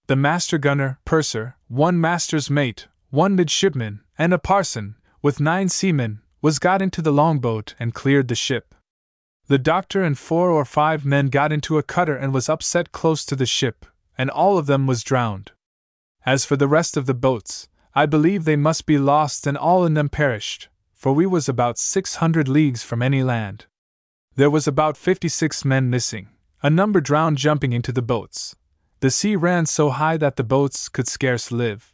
The 0.07 0.17
master 0.17 0.57
gunner, 0.57 1.01
purser, 1.05 1.57
one 1.69 2.01
master's 2.01 2.49
mate, 2.49 2.87
one 3.11 3.35
midshipman, 3.35 4.03
and 4.17 4.33
a 4.33 4.39
parson, 4.39 4.95
with 5.21 5.41
nine 5.41 5.69
seamen, 5.69 6.21
was 6.41 6.59
got 6.59 6.81
into 6.81 7.03
the 7.03 7.13
longboat 7.13 7.75
and 7.79 7.95
cleared 7.95 8.29
the 8.29 8.35
ship. 8.35 8.75
The 9.49 9.59
doctor 9.59 10.03
and 10.03 10.17
four 10.17 10.51
or 10.51 10.65
five 10.65 11.05
men 11.05 11.27
got 11.27 11.53
into 11.53 11.77
a 11.77 11.83
cutter 11.83 12.17
and 12.17 12.33
was 12.33 12.49
upset 12.49 12.93
close 12.93 13.25
to 13.27 13.37
the 13.37 13.47
ship, 13.47 13.85
and 14.17 14.31
all 14.31 14.59
of 14.59 14.67
them 14.67 14.87
was 14.87 15.03
drowned. 15.03 15.51
As 16.25 16.45
for 16.45 16.57
the 16.57 16.69
rest 16.69 16.97
of 16.97 17.07
the 17.07 17.15
boats, 17.15 17.69
I 17.95 18.07
believe 18.07 18.45
they 18.45 18.57
must 18.57 18.87
be 18.87 18.97
lost 18.97 19.47
and 19.47 19.59
all 19.59 19.85
in 19.85 19.95
them 19.95 20.09
perished, 20.09 20.69
for 21.03 21.13
we 21.13 21.27
was 21.27 21.49
about 21.49 21.79
six 21.79 22.15
hundred 22.23 22.47
leagues 22.47 22.85
from 22.85 23.03
any 23.03 23.25
land. 23.25 23.67
There 24.37 24.49
was 24.49 24.69
about 24.69 24.97
fifty 24.97 25.29
six 25.29 25.65
men 25.65 25.91
missing, 25.91 26.29
a 26.63 26.71
number 26.71 27.01
drowned 27.01 27.39
jumping 27.39 27.73
into 27.73 27.91
the 27.91 28.09
boats. 28.15 28.55
The 29.01 29.11
sea 29.11 29.35
ran 29.35 29.67
so 29.67 29.91
high 29.91 30.17
that 30.19 30.37
the 30.37 30.45
boats 30.45 30.89
could 30.89 31.09
scarce 31.09 31.51
live. 31.51 31.93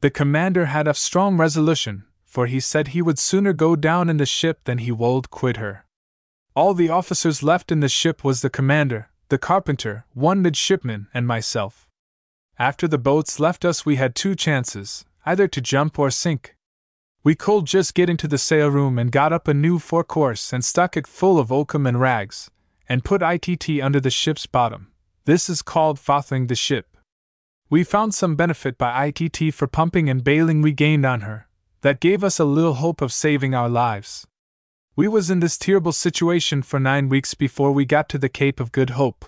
The 0.00 0.10
commander 0.10 0.64
had 0.64 0.88
a 0.88 0.94
strong 0.94 1.36
resolution, 1.36 2.02
for 2.24 2.46
he 2.46 2.58
said 2.58 2.88
he 2.88 3.00
would 3.00 3.20
sooner 3.20 3.52
go 3.52 3.76
down 3.76 4.10
in 4.10 4.16
the 4.16 4.26
ship 4.26 4.64
than 4.64 4.78
he 4.78 4.90
would 4.90 5.30
quit 5.30 5.58
her. 5.58 5.86
All 6.56 6.74
the 6.74 6.88
officers 6.88 7.44
left 7.44 7.70
in 7.70 7.78
the 7.78 7.88
ship 7.88 8.24
was 8.24 8.40
the 8.40 8.50
commander, 8.50 9.08
the 9.28 9.38
carpenter, 9.38 10.04
one 10.14 10.42
midshipman, 10.42 11.06
and 11.14 11.28
myself. 11.28 11.88
After 12.58 12.88
the 12.88 12.98
boats 12.98 13.38
left 13.38 13.64
us, 13.64 13.86
we 13.86 13.94
had 14.02 14.16
two 14.16 14.34
chances 14.34 15.04
either 15.24 15.46
to 15.46 15.60
jump 15.60 15.96
or 15.96 16.10
sink. 16.10 16.56
We 17.24 17.36
could 17.36 17.66
just 17.66 17.94
get 17.94 18.10
into 18.10 18.26
the 18.26 18.36
sail 18.36 18.68
room 18.68 18.98
and 18.98 19.12
got 19.12 19.32
up 19.32 19.46
a 19.46 19.54
new 19.54 19.78
four 19.78 20.02
course 20.02 20.52
and 20.52 20.64
stuck 20.64 20.96
it 20.96 21.06
full 21.06 21.38
of 21.38 21.52
oakum 21.52 21.86
and 21.86 22.00
rags, 22.00 22.50
and 22.88 23.04
put 23.04 23.22
ITT 23.22 23.80
under 23.80 24.00
the 24.00 24.10
ship's 24.10 24.46
bottom. 24.46 24.88
This 25.24 25.48
is 25.48 25.62
called 25.62 26.00
fothering 26.00 26.48
the 26.48 26.56
ship. 26.56 26.96
We 27.70 27.84
found 27.84 28.12
some 28.12 28.34
benefit 28.34 28.76
by 28.76 29.06
ITT 29.06 29.54
for 29.54 29.68
pumping 29.68 30.10
and 30.10 30.24
bailing 30.24 30.62
we 30.62 30.72
gained 30.72 31.06
on 31.06 31.20
her, 31.20 31.46
that 31.82 32.00
gave 32.00 32.24
us 32.24 32.40
a 32.40 32.44
little 32.44 32.74
hope 32.74 33.00
of 33.00 33.12
saving 33.12 33.54
our 33.54 33.68
lives. 33.68 34.26
We 34.96 35.06
was 35.06 35.30
in 35.30 35.38
this 35.38 35.56
terrible 35.56 35.92
situation 35.92 36.62
for 36.62 36.80
nine 36.80 37.08
weeks 37.08 37.34
before 37.34 37.70
we 37.70 37.84
got 37.84 38.08
to 38.10 38.18
the 38.18 38.28
Cape 38.28 38.58
of 38.58 38.72
Good 38.72 38.90
Hope. 38.90 39.24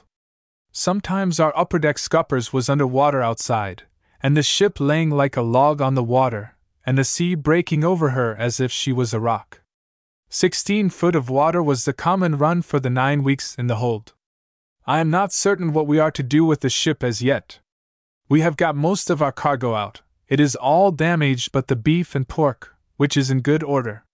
Sometimes 0.73 1.39
our 1.39 1.57
upper 1.57 1.79
deck 1.79 1.99
scuppers 1.99 2.53
was 2.53 2.69
under 2.69 2.89
water 2.89 3.23
outside, 3.23 3.85
and 4.21 4.37
the 4.37 4.43
ship 4.43 4.81
laying 4.81 5.11
like 5.11 5.37
a 5.37 5.43
log 5.43 5.81
on 5.81 5.95
the 5.95 6.03
water, 6.03 6.57
and 6.87 6.99
the 6.99 7.05
sea 7.05 7.35
breaking 7.35 7.85
over 7.85 8.11
her 8.11 8.37
as 8.37 8.61
if 8.61 8.71
she 8.71 8.93
was 8.93 9.15
a 9.15 9.21
rock. 9.21 9.63
Sixteen 10.29 10.91
foot 10.91 11.15
of 11.15 11.31
water 11.31 11.63
was 11.63 11.85
the 11.85 11.93
common 11.93 12.37
run 12.37 12.63
for 12.63 12.81
the 12.81 12.91
nine 12.91 13.23
weeks 13.23 13.55
in 13.57 13.67
the 13.67 13.77
hold. 13.77 14.15
I 14.87 15.01
am 15.01 15.11
not 15.11 15.33
certain 15.33 15.73
what 15.73 15.87
we 15.87 15.99
are 15.99 16.11
to 16.11 16.23
do 16.23 16.45
with 16.45 16.61
the 16.61 16.69
ship 16.69 17.03
as 17.03 17.23
yet. 17.23 17.61
We 18.29 18.41
have 18.41 18.57
got 18.57 18.77
most 18.77 19.11
of 19.11 19.23
our 19.23 19.33
cargo 19.33 19.75
out, 19.75 20.03
it 20.29 20.41
is 20.41 20.57
all 20.57 20.91
damaged 20.91 21.53
but 21.53 21.69
the 21.69 21.77
beef 21.77 22.15
and 22.15 22.27
pork, 22.27 22.75
which 22.97 23.17
is 23.17 23.31
in 23.31 23.41
good 23.41 23.63
order. 23.63 24.05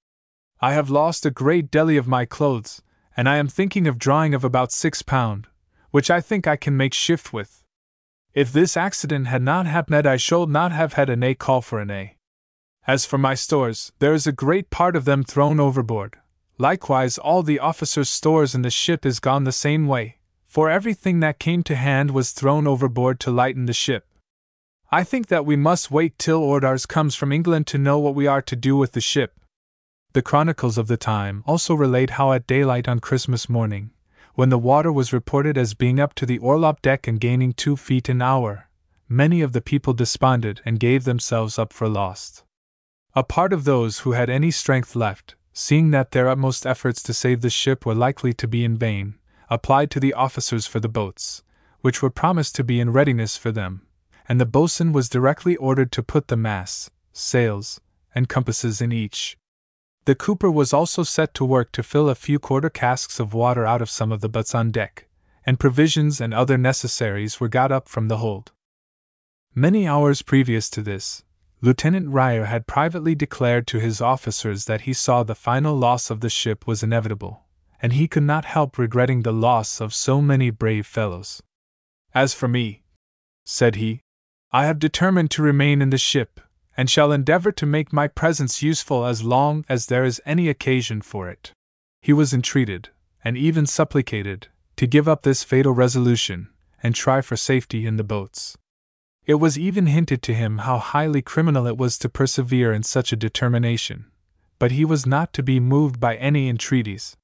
I 0.61 0.73
have 0.73 0.91
lost 0.91 1.25
a 1.25 1.31
great 1.31 1.71
deli 1.71 1.97
of 1.97 2.09
my 2.09 2.25
clothes, 2.25 2.83
and 3.17 3.29
I 3.29 3.37
am 3.37 3.49
thinking 3.49 3.87
of 3.87 3.99
drawing 3.99 4.35
of 4.35 4.45
about 4.45 4.73
six 4.73 5.03
pound, 5.03 5.47
which 5.91 6.11
I 6.11 6.21
think 6.21 6.47
I 6.47 6.57
can 6.57 6.77
make 6.77 6.95
shift 6.95 7.33
with. 7.33 7.63
If 8.35 8.53
this 8.53 8.77
accident 8.77 9.29
had 9.29 9.43
not 9.43 9.67
happened, 9.67 10.07
I 10.07 10.17
should 10.17 10.49
not 10.49 10.73
have 10.73 10.93
had 10.93 11.09
an 11.09 11.23
A 11.23 11.35
call 11.35 11.63
for 11.63 11.81
an 11.81 11.91
A. 11.91 12.17
As 12.91 13.07
for 13.07 13.19
my 13.19 13.37
stores, 13.37 13.93
there 14.01 14.15
is 14.15 14.27
a 14.27 14.33
great 14.45 14.69
part 14.69 14.97
of 14.97 15.05
them 15.05 15.23
thrown 15.23 15.61
overboard. 15.61 16.17
Likewise, 16.59 17.19
all 17.19 17.45
the 17.45 17.61
officers' 17.61 18.11
stores 18.11 18.53
in 18.53 18.63
the 18.63 18.69
ship 18.83 19.07
is 19.07 19.21
gone 19.21 19.45
the 19.45 19.53
same 19.53 19.87
way, 19.87 20.17
for 20.49 20.69
everything 20.69 21.21
that 21.21 21.39
came 21.39 21.63
to 21.63 21.77
hand 21.77 22.11
was 22.11 22.33
thrown 22.33 22.67
overboard 22.67 23.21
to 23.21 23.31
lighten 23.31 23.67
the 23.67 23.73
ship. 23.73 24.09
I 24.91 25.05
think 25.05 25.29
that 25.29 25.47
we 25.47 25.55
must 25.55 25.93
wait 25.93 26.19
till 26.19 26.43
orders 26.43 26.85
comes 26.85 27.15
from 27.15 27.31
England 27.31 27.69
to 27.69 27.79
know 27.79 28.01
what 28.01 28.17
we 28.17 28.27
are 28.27 28.43
to 28.43 28.57
do 28.57 28.77
with 28.77 28.91
the 28.91 29.01
ship, 29.13 29.39
the 30.13 30.29
chronicles 30.31 30.77
of 30.77 30.89
the 30.89 30.97
time 30.97 31.45
also 31.47 31.77
relate 31.77 32.19
how 32.19 32.33
at 32.33 32.49
daylight 32.49 32.89
on 32.89 32.99
Christmas 32.99 33.49
morning, 33.49 33.93
when 34.35 34.49
the 34.49 34.59
water 34.59 34.91
was 34.91 35.13
reported 35.13 35.57
as 35.57 35.75
being 35.75 36.01
up 36.01 36.13
to 36.15 36.27
the 36.27 36.41
orlop 36.41 36.83
deck 36.83 37.07
and 37.07 37.21
gaining 37.21 37.53
two 37.53 37.77
feet 37.77 38.09
an 38.09 38.21
hour, 38.21 38.69
many 39.09 39.43
of 39.43 39.53
the 39.53 39.61
people 39.61 39.93
desponded 39.93 40.61
and 40.65 40.81
gave 40.81 41.05
themselves 41.05 41.57
up 41.57 41.73
for 41.73 41.89
lost. 41.89 42.43
A 43.15 43.25
part 43.25 43.53
of 43.53 43.65
those 43.65 44.01
who 44.01 44.13
had 44.13 44.31
any 44.31 44.51
strength 44.51 44.95
left, 44.95 45.35
seeing 45.53 45.91
that 45.91 46.13
their 46.13 46.29
utmost 46.29 46.67
efforts 46.67 47.03
to 47.03 47.15
save 47.15 47.41
the 47.41 47.51
ship 47.51 47.85
were 47.85 47.95
likely 47.95 48.33
to 48.35 48.47
be 48.47 48.65
in 48.65 48.77
vain, 48.77 49.19
applied 49.49 49.91
to 49.93 50.01
the 50.01 50.15
officers 50.15 50.67
for 50.67 50.81
the 50.81 50.89
boats, 50.89 51.43
which 51.81 52.03
were 52.03 52.11
promised 52.11 52.55
to 52.57 52.65
be 52.65 52.81
in 52.81 52.93
readiness 52.93 53.37
for 53.37 53.51
them, 53.51 53.87
and 54.29 54.41
the 54.41 54.47
boatswain 54.47 54.93
was 54.93 55.09
directly 55.09 55.57
ordered 55.57 55.91
to 55.93 56.03
put 56.03 56.29
the 56.29 56.37
masts, 56.37 56.91
sails, 57.13 57.81
and 58.15 58.29
compasses 58.29 58.81
in 58.81 58.93
each, 58.93 59.37
the 60.07 60.15
cooper 60.15 60.51
was 60.51 60.73
also 60.73 61.03
set 61.03 61.35
to 61.35 61.45
work 61.45 61.73
to 61.73 61.83
fill 61.83 62.09
a 62.09 62.15
few 62.15 62.39
quarter 62.39 62.71
casks 62.71 63.21
of 63.21 63.35
water 63.35 63.67
out 63.67 63.83
of 63.83 63.91
some 63.91 64.11
of 64.11 64.21
the 64.21 64.29
butts 64.29 64.55
on 64.55 64.71
deck, 64.71 65.07
and 65.45 65.61
provisions 65.61 66.21
and 66.21 66.33
other 66.33 66.57
necessaries 66.57 67.39
were 67.39 67.49
got 67.49 67.71
up 67.71 67.89
from 67.89 68.09
the 68.09 68.17
hold. 68.17 68.53
Many 69.55 69.87
hours 69.87 70.23
previous 70.23 70.71
to 70.71 70.83
this, 70.83 71.23
Lieutenant 71.63 72.09
Riou 72.09 72.45
had 72.45 72.67
privately 72.67 73.15
declared 73.15 73.67
to 73.67 73.81
his 73.81 74.01
officers 74.01 74.65
that 74.65 74.83
he 74.83 74.95
saw 74.95 75.23
the 75.23 75.35
final 75.35 75.77
loss 75.77 76.11
of 76.11 76.21
the 76.21 76.31
ship 76.31 76.67
was 76.67 76.83
inevitable, 76.83 77.45
and 77.83 77.93
he 77.93 78.09
could 78.09 78.23
not 78.23 78.47
help 78.47 78.79
regretting 78.79 79.23
the 79.23 79.33
loss 79.33 79.79
of 79.79 79.93
so 79.93 80.23
many 80.23 80.49
brave 80.49 80.87
fellows. 80.87 81.43
As 82.15 82.33
for 82.33 82.49
me, 82.49 82.83
said 83.45 83.77
he, 83.77 84.01
I 84.53 84.65
have 84.65 84.79
determined 84.79 85.31
to 85.33 85.43
remain 85.43 85.83
in 85.83 85.91
the 85.91 85.99
ship, 85.99 86.41
and 86.79 86.89
shall 86.89 87.13
endeavor 87.13 87.53
to 87.53 87.67
make 87.67 87.93
my 87.93 88.09
presence 88.09 88.63
useful 88.63 89.05
as 89.05 89.23
long 89.23 89.67
as 89.69 89.87
there 89.87 90.05
is 90.05 90.23
any 90.25 90.49
occasion 90.49 91.03
for 91.03 91.29
it. 91.29 91.53
He 92.01 92.15
was 92.15 92.33
entreated, 92.33 92.89
and 93.23 93.37
even 93.37 93.67
supplicated, 93.67 94.49
to 94.77 94.87
give 94.87 95.07
up 95.07 95.23
this 95.23 95.45
fatal 95.45 95.73
resolution, 95.73 96.49
and 96.83 96.95
try 96.95 97.21
for 97.21 97.37
safety 97.37 97.85
in 97.85 97.97
the 97.97 98.05
boats. 98.05 98.57
It 99.31 99.39
was 99.39 99.57
even 99.57 99.87
hinted 99.87 100.23
to 100.23 100.35
him 100.35 100.59
how 100.59 100.79
highly 100.79 101.23
criminal 101.23 101.65
it 101.69 101.77
was 101.79 101.97
to 101.99 102.09
persevere 102.09 102.73
in 102.73 102.83
such 102.83 103.13
a 103.13 103.17
determination, 103.17 104.07
but 104.59 104.73
he 104.73 104.85
was 104.85 105.07
not 105.07 105.33
to 105.35 105.43
be 105.45 105.61
moved 105.61 106.01
by 106.01 106.17
any 106.17 106.49
entreaties. 106.49 107.17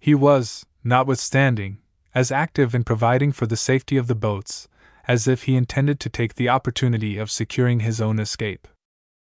He 0.00 0.12
was, 0.12 0.66
notwithstanding, 0.82 1.78
as 2.12 2.32
active 2.32 2.74
in 2.74 2.82
providing 2.82 3.30
for 3.30 3.46
the 3.46 3.56
safety 3.56 3.96
of 3.96 4.08
the 4.08 4.16
boats 4.16 4.66
as 5.06 5.28
if 5.28 5.44
he 5.44 5.54
intended 5.54 6.00
to 6.00 6.08
take 6.08 6.34
the 6.34 6.48
opportunity 6.48 7.16
of 7.16 7.30
securing 7.30 7.78
his 7.78 8.00
own 8.00 8.18
escape. 8.18 8.66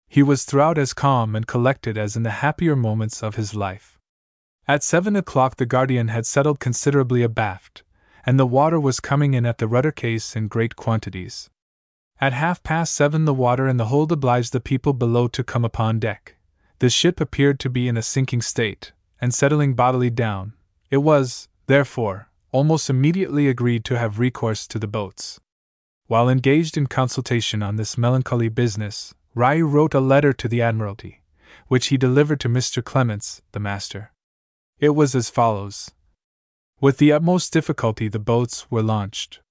He 0.07 0.23
was 0.23 0.45
throughout 0.45 0.77
as 0.77 0.93
calm 0.93 1.35
and 1.35 1.45
collected 1.45 1.97
as 1.97 2.15
in 2.15 2.23
the 2.23 2.39
happier 2.39 2.77
moments 2.77 3.21
of 3.23 3.35
his 3.35 3.53
life. 3.53 3.99
At 4.69 4.83
seven 4.83 5.17
o'clock, 5.17 5.57
the 5.57 5.65
Guardian 5.65 6.07
had 6.07 6.25
settled 6.25 6.61
considerably 6.61 7.23
abaft, 7.23 7.83
and 8.25 8.39
the 8.39 8.47
water 8.47 8.79
was 8.79 9.01
coming 9.01 9.33
in 9.33 9.45
at 9.45 9.57
the 9.57 9.67
rudder 9.67 9.91
case 9.91 10.33
in 10.33 10.47
great 10.47 10.77
quantities. 10.77 11.49
At 12.21 12.31
half 12.31 12.63
past 12.63 12.95
seven, 12.95 13.25
the 13.25 13.33
water 13.33 13.67
in 13.67 13.75
the 13.77 13.87
hold 13.87 14.11
obliged 14.11 14.53
the 14.53 14.61
people 14.61 14.93
below 14.93 15.27
to 15.27 15.43
come 15.43 15.65
upon 15.65 15.99
deck. 15.99 16.35
The 16.79 16.89
ship 16.89 17.19
appeared 17.19 17.59
to 17.59 17.69
be 17.69 17.87
in 17.89 17.97
a 17.97 18.01
sinking 18.01 18.41
state, 18.41 18.93
and 19.19 19.33
settling 19.33 19.73
bodily 19.73 20.09
down, 20.09 20.53
it 20.89 20.97
was, 20.97 21.49
therefore, 21.67 22.29
almost 22.51 22.89
immediately 22.89 23.49
agreed 23.49 23.83
to 23.85 23.97
have 23.97 24.19
recourse 24.19 24.65
to 24.67 24.79
the 24.79 24.87
boats. 24.87 25.41
While 26.07 26.29
engaged 26.29 26.77
in 26.77 26.87
consultation 26.87 27.61
on 27.61 27.75
this 27.75 27.97
melancholy 27.97 28.47
business, 28.47 29.13
Riou 29.33 29.67
wrote 29.67 29.93
a 29.93 29.99
letter 29.99 30.31
to 30.31 30.47
the 30.47 30.61
Admiralty, 30.61 31.21
which 31.67 31.87
he 31.87 31.97
delivered 31.97 32.39
to 32.41 32.49
Mr. 32.49 32.81
Clements, 32.83 33.41
the 33.51 33.59
master. 33.59 34.13
It 34.79 34.91
was 34.91 35.15
as 35.15 35.29
follows 35.29 35.91
With 36.79 36.97
the 36.97 37.11
utmost 37.11 37.51
difficulty, 37.51 38.07
the 38.07 38.19
boats 38.19 38.71
were 38.71 38.83
launched. 38.83 39.41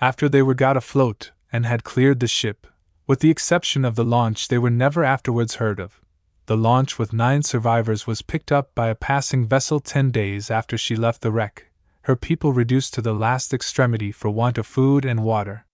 After 0.00 0.28
they 0.28 0.42
were 0.42 0.54
got 0.54 0.76
afloat 0.76 1.30
and 1.54 1.66
had 1.66 1.84
cleared 1.84 2.18
the 2.18 2.26
ship, 2.26 2.66
with 3.06 3.20
the 3.20 3.30
exception 3.30 3.84
of 3.84 3.94
the 3.94 4.04
launch, 4.04 4.48
they 4.48 4.58
were 4.58 4.70
never 4.70 5.04
afterwards 5.04 5.54
heard 5.54 5.78
of. 5.78 6.00
The 6.46 6.56
launch 6.56 6.98
with 6.98 7.12
nine 7.12 7.44
survivors 7.44 8.08
was 8.08 8.22
picked 8.22 8.50
up 8.50 8.74
by 8.74 8.88
a 8.88 8.96
passing 8.96 9.46
vessel 9.46 9.78
ten 9.78 10.10
days 10.10 10.50
after 10.50 10.76
she 10.76 10.96
left 10.96 11.22
the 11.22 11.30
wreck, 11.30 11.70
her 12.02 12.16
people 12.16 12.52
reduced 12.52 12.92
to 12.94 13.02
the 13.02 13.14
last 13.14 13.54
extremity 13.54 14.10
for 14.10 14.30
want 14.30 14.58
of 14.58 14.66
food 14.66 15.04
and 15.04 15.22
water. 15.22 15.64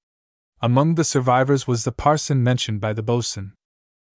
Among 0.61 0.97
the 0.97 1.03
survivors 1.03 1.67
was 1.67 1.85
the 1.85 1.93
parson 1.93 2.45
mentioned 2.45 2.83
by 2.83 2.93
the 2.93 3.03
boatswain. 3.03 3.55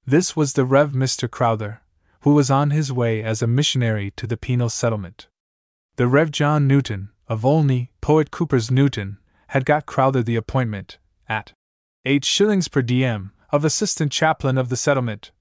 This 0.05 0.35
was 0.35 0.53
the 0.53 0.65
Rev. 0.65 0.91
Mr. 0.91 1.27
Crowther, 1.27 1.81
who 2.21 2.35
was 2.35 2.51
on 2.51 2.69
his 2.69 2.93
way 2.93 3.23
as 3.23 3.41
a 3.41 3.47
missionary 3.47 4.11
to 4.17 4.27
the 4.27 4.37
penal 4.37 4.69
settlement. 4.69 5.29
The 5.95 6.05
Rev. 6.05 6.29
John 6.29 6.67
Newton, 6.67 7.09
of 7.27 7.43
Olney, 7.43 7.89
Poet 8.01 8.29
Cowper's 8.29 8.69
Newton, 8.69 9.17
had 9.47 9.65
got 9.65 9.87
Crowther 9.87 10.21
the 10.21 10.35
appointment, 10.35 10.99
at 11.27 11.53
eight 12.05 12.25
shillings 12.25 12.67
per 12.67 12.81
diem, 12.81 13.31
of 13.51 13.65
assistant 13.65 14.11
chaplain 14.11 14.57
of 14.57 14.69
the 14.69 14.77
settlement. 14.77 15.31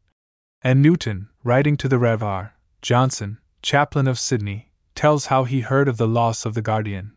And 0.62 0.80
Newton, 0.80 1.28
writing 1.42 1.76
to 1.78 1.88
the 1.88 1.98
Rev. 1.98 2.22
R. 2.22 2.54
Johnson, 2.80 3.38
chaplain 3.62 4.06
of 4.06 4.18
Sydney, 4.18 4.70
tells 4.94 5.26
how 5.26 5.44
he 5.44 5.60
heard 5.60 5.88
of 5.88 5.96
the 5.96 6.08
loss 6.08 6.46
of 6.46 6.54
the 6.54 6.62
Guardian. 6.62 7.12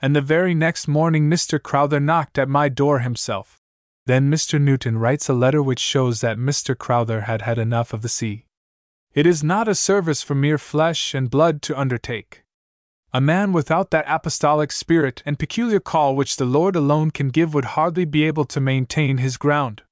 And 0.00 0.16
the 0.16 0.20
very 0.20 0.54
next 0.54 0.88
morning 0.88 1.30
Mr. 1.30 1.62
Crowther 1.62 2.00
knocked 2.00 2.38
at 2.38 2.48
my 2.48 2.68
door 2.68 3.00
himself. 3.00 3.60
Then 4.06 4.30
Mr. 4.30 4.60
Newton 4.60 4.98
writes 4.98 5.28
a 5.28 5.34
letter 5.34 5.62
which 5.62 5.78
shows 5.78 6.20
that 6.20 6.38
Mr. 6.38 6.76
Crowther 6.76 7.22
had 7.22 7.42
had 7.42 7.58
enough 7.58 7.92
of 7.92 8.02
the 8.02 8.08
sea. 8.08 8.46
It 9.14 9.26
is 9.26 9.44
not 9.44 9.68
a 9.68 9.74
service 9.74 10.22
for 10.22 10.34
mere 10.34 10.58
flesh 10.58 11.14
and 11.14 11.30
blood 11.30 11.62
to 11.62 11.78
undertake. 11.78 12.41
A 13.14 13.20
man 13.20 13.52
without 13.52 13.90
that 13.90 14.06
apostolic 14.08 14.72
spirit 14.72 15.22
and 15.26 15.38
peculiar 15.38 15.80
call 15.80 16.16
which 16.16 16.36
the 16.36 16.46
Lord 16.46 16.74
alone 16.74 17.10
can 17.10 17.28
give 17.28 17.52
would 17.52 17.76
hardly 17.76 18.06
be 18.06 18.24
able 18.24 18.46
to 18.46 18.58
maintain 18.58 19.18
his 19.18 19.36
ground. 19.36 19.82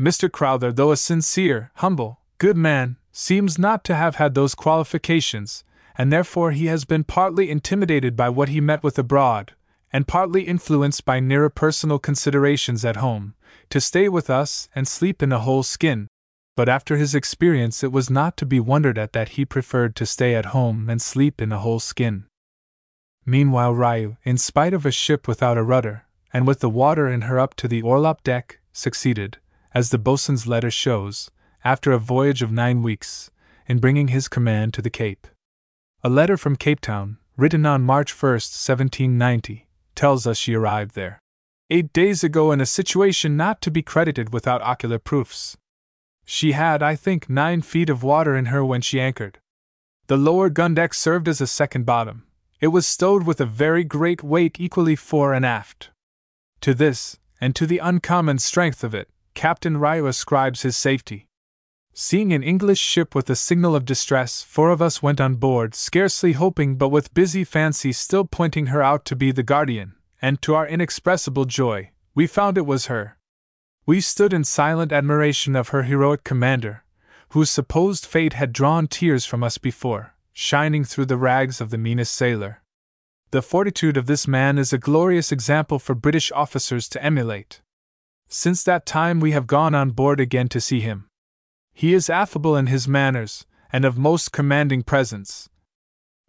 Mr. 0.00 0.32
Crowther, 0.32 0.72
though 0.72 0.90
a 0.90 0.96
sincere, 0.96 1.70
humble, 1.76 2.20
good 2.38 2.56
man, 2.56 2.96
seems 3.12 3.58
not 3.58 3.84
to 3.84 3.94
have 3.94 4.16
had 4.16 4.34
those 4.34 4.54
qualifications, 4.54 5.64
and 5.98 6.10
therefore 6.10 6.52
he 6.52 6.66
has 6.66 6.86
been 6.86 7.04
partly 7.04 7.50
intimidated 7.50 8.16
by 8.16 8.30
what 8.30 8.48
he 8.48 8.60
met 8.60 8.82
with 8.82 8.98
abroad, 8.98 9.52
and 9.92 10.08
partly 10.08 10.42
influenced 10.42 11.04
by 11.04 11.20
nearer 11.20 11.50
personal 11.50 11.98
considerations 11.98 12.86
at 12.86 12.96
home, 12.96 13.34
to 13.68 13.82
stay 13.82 14.08
with 14.08 14.30
us 14.30 14.68
and 14.74 14.88
sleep 14.88 15.22
in 15.22 15.30
a 15.30 15.40
whole 15.40 15.62
skin. 15.62 16.08
But 16.56 16.70
after 16.70 16.96
his 16.96 17.14
experience, 17.14 17.84
it 17.84 17.92
was 17.92 18.08
not 18.08 18.38
to 18.38 18.46
be 18.46 18.60
wondered 18.60 18.96
at 18.96 19.12
that 19.12 19.30
he 19.30 19.44
preferred 19.44 19.94
to 19.96 20.06
stay 20.06 20.34
at 20.34 20.46
home 20.46 20.88
and 20.88 21.02
sleep 21.02 21.42
in 21.42 21.52
a 21.52 21.58
whole 21.58 21.80
skin. 21.80 22.24
Meanwhile, 23.26 23.74
Riou, 23.74 24.16
in 24.22 24.38
spite 24.38 24.72
of 24.72 24.86
a 24.86 24.90
ship 24.90 25.26
without 25.26 25.58
a 25.58 25.62
rudder, 25.62 26.06
and 26.32 26.46
with 26.46 26.60
the 26.60 26.70
water 26.70 27.08
in 27.08 27.22
her 27.22 27.38
up 27.38 27.54
to 27.56 27.68
the 27.68 27.82
orlop 27.82 28.22
deck, 28.22 28.60
succeeded, 28.72 29.38
as 29.74 29.90
the 29.90 29.98
boatswain's 29.98 30.46
letter 30.46 30.70
shows, 30.70 31.30
after 31.64 31.92
a 31.92 31.98
voyage 31.98 32.40
of 32.40 32.52
nine 32.52 32.82
weeks, 32.82 33.30
in 33.66 33.78
bringing 33.78 34.08
his 34.08 34.28
command 34.28 34.72
to 34.74 34.80
the 34.80 34.90
Cape. 34.90 35.26
A 36.04 36.08
letter 36.08 36.36
from 36.36 36.54
Cape 36.54 36.80
Town, 36.80 37.18
written 37.36 37.66
on 37.66 37.82
March 37.82 38.12
1, 38.12 38.30
1790, 38.30 39.66
tells 39.96 40.26
us 40.26 40.38
she 40.38 40.54
arrived 40.54 40.94
there 40.94 41.20
eight 41.68 41.92
days 41.92 42.22
ago 42.22 42.52
in 42.52 42.60
a 42.60 42.66
situation 42.66 43.36
not 43.36 43.60
to 43.60 43.70
be 43.70 43.82
credited 43.82 44.32
without 44.32 44.62
ocular 44.62 44.98
proofs. 44.98 45.56
She 46.24 46.52
had, 46.52 46.82
I 46.82 46.94
think, 46.94 47.28
nine 47.28 47.62
feet 47.62 47.90
of 47.90 48.02
water 48.02 48.36
in 48.36 48.46
her 48.46 48.64
when 48.64 48.80
she 48.80 49.00
anchored. 49.00 49.38
The 50.06 50.16
lower 50.16 50.48
gun 50.48 50.74
deck 50.74 50.94
served 50.94 51.26
as 51.26 51.40
a 51.40 51.46
second 51.46 51.84
bottom. 51.84 52.25
It 52.60 52.68
was 52.68 52.86
stowed 52.86 53.24
with 53.24 53.40
a 53.40 53.46
very 53.46 53.84
great 53.84 54.22
weight 54.22 54.58
equally 54.58 54.96
fore 54.96 55.34
and 55.34 55.44
aft. 55.44 55.90
To 56.62 56.72
this, 56.72 57.18
and 57.40 57.54
to 57.54 57.66
the 57.66 57.78
uncommon 57.78 58.38
strength 58.38 58.82
of 58.82 58.94
it, 58.94 59.10
Captain 59.34 59.76
Riou 59.76 60.06
ascribes 60.06 60.62
his 60.62 60.76
safety. 60.76 61.28
Seeing 61.92 62.32
an 62.32 62.42
English 62.42 62.78
ship 62.78 63.14
with 63.14 63.28
a 63.30 63.36
signal 63.36 63.76
of 63.76 63.84
distress, 63.84 64.42
four 64.42 64.70
of 64.70 64.80
us 64.80 65.02
went 65.02 65.20
on 65.20 65.36
board, 65.36 65.74
scarcely 65.74 66.32
hoping 66.32 66.76
but 66.76 66.88
with 66.88 67.14
busy 67.14 67.44
fancy 67.44 67.92
still 67.92 68.24
pointing 68.24 68.66
her 68.66 68.82
out 68.82 69.04
to 69.06 69.16
be 69.16 69.32
the 69.32 69.42
Guardian, 69.42 69.94
and 70.20 70.40
to 70.42 70.54
our 70.54 70.66
inexpressible 70.66 71.44
joy, 71.44 71.90
we 72.14 72.26
found 72.26 72.56
it 72.56 72.66
was 72.66 72.86
her. 72.86 73.18
We 73.84 74.00
stood 74.00 74.32
in 74.32 74.44
silent 74.44 74.92
admiration 74.92 75.54
of 75.54 75.68
her 75.68 75.84
heroic 75.84 76.24
commander, 76.24 76.84
whose 77.30 77.50
supposed 77.50 78.06
fate 78.06 78.32
had 78.32 78.52
drawn 78.52 78.88
tears 78.88 79.24
from 79.26 79.44
us 79.44 79.58
before, 79.58 80.14
shining 80.38 80.84
through 80.84 81.06
the 81.06 81.16
rags 81.16 81.62
of 81.62 81.70
the 81.70 81.78
meanest 81.78 82.14
sailor. 82.14 82.62
The 83.30 83.40
fortitude 83.40 83.96
of 83.96 84.04
this 84.04 84.28
man 84.28 84.58
is 84.58 84.70
a 84.70 84.76
glorious 84.76 85.32
example 85.32 85.78
for 85.78 85.94
British 85.94 86.30
officers 86.30 86.90
to 86.90 87.02
emulate. 87.02 87.62
Since 88.28 88.62
that 88.64 88.84
time, 88.84 89.18
we 89.18 89.32
have 89.32 89.46
gone 89.46 89.74
on 89.74 89.92
board 89.92 90.20
again 90.20 90.48
to 90.48 90.60
see 90.60 90.80
him. 90.80 91.08
He 91.72 91.94
is 91.94 92.10
affable 92.10 92.54
in 92.54 92.66
his 92.66 92.86
manners, 92.86 93.46
and 93.72 93.86
of 93.86 93.96
most 93.96 94.30
commanding 94.30 94.82
presence. 94.82 95.48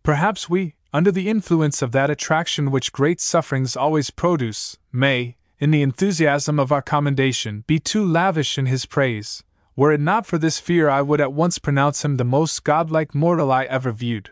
Perhaps 0.03 0.49
we, 0.49 0.75
under 0.93 1.11
the 1.11 1.27
influence 1.27 1.81
of 1.81 1.91
that 1.91 2.09
attraction 2.09 2.71
which 2.71 2.93
great 2.93 3.19
sufferings 3.19 3.75
always 3.75 4.09
produce, 4.09 4.77
may, 4.89 5.35
in 5.59 5.71
the 5.71 5.81
enthusiasm 5.81 6.61
of 6.61 6.71
our 6.71 6.81
commendation, 6.81 7.65
be 7.67 7.77
too 7.77 8.05
lavish 8.05 8.57
in 8.57 8.67
his 8.67 8.85
praise. 8.85 9.43
Were 9.77 9.91
it 9.91 10.01
not 10.01 10.25
for 10.25 10.39
this 10.39 10.59
fear, 10.59 10.89
I 10.89 11.03
would 11.03 11.21
at 11.21 11.33
once 11.33 11.59
pronounce 11.59 12.03
him 12.03 12.17
the 12.17 12.23
most 12.23 12.63
godlike 12.63 13.13
mortal 13.13 13.51
I 13.51 13.65
ever 13.65 13.91
viewed. 13.91 14.31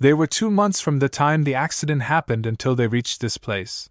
They 0.00 0.12
were 0.12 0.26
two 0.26 0.50
months 0.50 0.80
from 0.80 0.98
the 0.98 1.08
time 1.08 1.44
the 1.44 1.54
accident 1.54 2.02
happened 2.02 2.44
until 2.44 2.74
they 2.74 2.88
reached 2.88 3.20
this 3.20 3.38
place. 3.38 3.88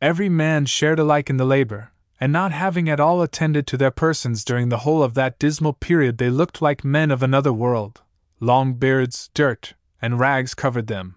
Every 0.00 0.28
man 0.28 0.66
shared 0.66 1.00
alike 1.00 1.30
in 1.30 1.36
the 1.36 1.44
labor, 1.44 1.90
and 2.20 2.32
not 2.32 2.52
having 2.52 2.88
at 2.88 3.00
all 3.00 3.22
attended 3.22 3.66
to 3.66 3.76
their 3.76 3.90
persons 3.90 4.44
during 4.44 4.68
the 4.68 4.78
whole 4.78 5.02
of 5.02 5.14
that 5.14 5.40
dismal 5.40 5.72
period, 5.72 6.18
they 6.18 6.30
looked 6.30 6.62
like 6.62 6.84
men 6.84 7.10
of 7.10 7.20
another 7.20 7.52
world. 7.52 8.02
Long 8.38 8.74
beards, 8.74 9.30
dirt, 9.34 9.74
and 10.00 10.20
rags 10.20 10.54
covered 10.54 10.86
them. 10.86 11.16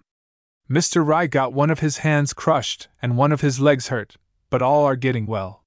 Mr. 0.68 1.06
Riou 1.06 1.28
got 1.28 1.52
one 1.52 1.70
of 1.70 1.78
his 1.78 1.98
hands 1.98 2.32
crushed 2.32 2.88
and 3.00 3.16
one 3.16 3.30
of 3.30 3.42
his 3.42 3.60
legs 3.60 3.88
hurt, 3.88 4.16
but 4.50 4.60
all 4.60 4.84
are 4.84 4.96
getting 4.96 5.26
well. 5.26 5.62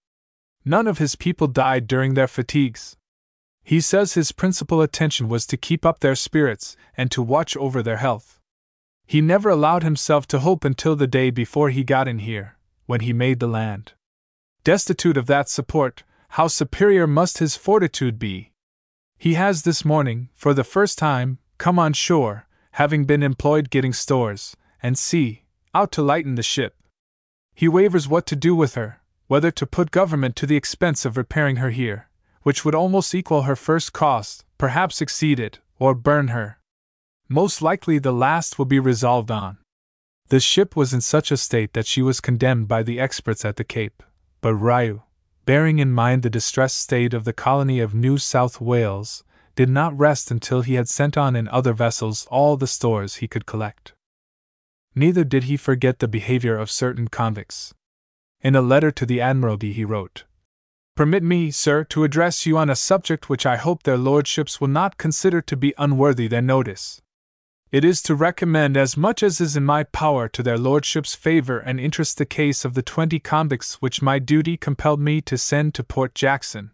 None 0.66 0.86
of 0.86 0.98
his 0.98 1.16
people 1.16 1.48
died 1.48 1.88
during 1.88 2.14
their 2.14 2.28
fatigues. 2.28 2.98
He 3.64 3.80
says 3.80 4.14
his 4.14 4.32
principal 4.32 4.82
attention 4.82 5.30
was 5.30 5.46
to 5.48 5.58
keep 5.58 5.86
up 5.86 6.00
their 6.00 6.16
spirits 6.16 6.76
and 6.98 7.12
to 7.12 7.22
watch 7.22 7.56
over 7.58 7.84
their 7.84 7.98
health. 7.98 8.40
He 9.06 9.22
never 9.22 9.50
allowed 9.50 9.84
himself 9.84 10.28
to 10.28 10.40
hope 10.40 10.64
until 10.64 10.96
the 10.96 11.08
day 11.08 11.32
before 11.32 11.70
he 11.70 11.84
got 11.84 12.08
in 12.08 12.20
here, 12.20 12.58
when 12.86 13.02
he 13.02 13.14
made 13.14 13.40
the 13.40 13.48
land. 13.48 13.94
Destitute 14.64 15.18
of 15.18 15.28
that 15.28 15.50
support, 15.50 16.04
how 16.30 16.48
superior 16.48 17.08
must 17.08 17.40
his 17.40 17.56
fortitude 17.56 18.18
be! 18.18 18.52
He 19.18 19.34
has 19.34 19.64
this 19.64 19.84
morning, 19.84 20.30
for 20.34 20.54
the 20.54 20.64
first 20.64 20.98
time, 20.98 21.40
come 21.58 21.78
on 21.78 21.94
shore, 21.94 22.48
having 22.72 23.06
been 23.06 23.22
employed 23.22 23.70
getting 23.70 23.94
stores, 23.94 24.56
and 24.82 24.98
sea, 24.98 25.44
out 25.76 25.92
to 25.92 26.02
lighten 26.02 26.36
the 26.36 26.44
ship. 26.44 26.76
He 27.54 27.68
wavers 27.68 28.08
what 28.08 28.26
to 28.28 28.36
do 28.36 28.56
with 28.56 28.76
her, 28.76 29.02
whether 29.28 29.52
to 29.52 29.66
put 29.66 29.92
government 29.92 30.36
to 30.38 30.46
the 30.46 30.56
expense 30.56 31.06
of 31.06 31.18
repairing 31.18 31.58
her 31.58 31.70
here, 31.70 32.08
which 32.44 32.66
would 32.66 32.76
almost 32.76 33.14
equal 33.14 33.44
her 33.44 33.56
first 33.56 33.94
cost, 33.94 34.46
perhaps 34.58 35.02
exceed 35.02 35.40
it, 35.40 35.60
or 35.80 35.94
burn 35.94 36.30
her. 36.30 36.60
Most 37.30 37.62
likely 37.62 38.00
the 38.00 38.12
last 38.12 38.58
will 38.58 38.66
be 38.66 38.80
resolved 38.80 39.32
on. 39.32 39.58
The 40.30 40.40
ship 40.40 40.76
was 40.76 40.94
in 40.94 41.02
such 41.02 41.32
a 41.32 41.38
state 41.38 41.74
that 41.74 41.86
she 41.86 42.02
was 42.02 42.22
condemned 42.22 42.68
by 42.68 42.84
the 42.84 43.00
experts 43.00 43.44
at 43.44 43.58
the 43.58 43.64
Cape. 43.64 44.04
But 44.42 44.56
Riou, 44.56 45.04
bearing 45.46 45.80
in 45.80 45.92
mind 45.92 46.24
the 46.24 46.30
distressed 46.30 46.80
state 46.80 47.14
of 47.14 47.26
the 47.26 47.34
colony 47.34 47.80
of 47.80 47.94
New 47.94 48.18
South 48.18 48.62
Wales, 48.62 49.24
did 49.56 49.70
not 49.70 49.98
rest 49.98 50.32
until 50.32 50.62
he 50.62 50.76
had 50.76 50.88
sent 50.88 51.18
on 51.18 51.36
in 51.36 51.48
other 51.50 51.74
vessels 51.74 52.26
all 52.32 52.58
the 52.58 52.68
stores 52.68 53.16
he 53.16 53.28
could 53.28 53.46
collect. 53.46 53.94
Neither 54.96 55.24
did 55.24 55.44
he 55.44 55.58
forget 55.58 56.00
the 56.00 56.08
behavior 56.08 56.58
of 56.58 56.72
certain 56.72 57.08
convicts. 57.08 57.74
In 58.42 58.56
a 58.56 58.62
letter 58.62 58.92
to 58.92 59.06
the 59.06 59.22
Admiralty, 59.22 59.74
he 59.74 59.86
wrote 59.86 60.24
Permit 61.02 61.24
me, 61.24 61.50
sir, 61.50 61.84
to 61.86 62.04
address 62.04 62.46
you 62.46 62.60
on 62.60 62.70
a 62.70 62.76
subject 62.76 63.28
which 63.28 63.44
I 63.44 63.58
hope 63.58 63.82
their 63.82 63.98
lordships 63.98 64.62
will 64.62 64.68
not 64.68 65.00
consider 65.00 65.42
to 65.42 65.58
be 65.58 65.74
unworthy 65.80 66.28
their 66.28 66.44
notice. 66.44 67.02
It 67.72 67.84
is 67.84 68.04
to 68.04 68.14
recommend 68.14 68.78
as 68.78 68.96
much 68.96 69.24
as 69.24 69.42
is 69.42 69.58
in 69.58 69.66
my 69.66 69.82
power 69.82 70.28
to 70.28 70.44
their 70.44 70.60
lordships' 70.60 71.16
favor 71.16 71.58
and 71.58 71.80
interest 71.80 72.20
the 72.20 72.26
case 72.28 72.64
of 72.64 72.76
the 72.76 72.84
twenty 72.84 73.18
convicts 73.18 73.82
which 73.82 74.04
my 74.04 74.20
duty 74.20 74.58
compelled 74.58 75.00
me 75.00 75.22
to 75.22 75.40
send 75.40 75.74
to 75.74 75.84
Port 75.84 76.14
Jackson. 76.14 76.70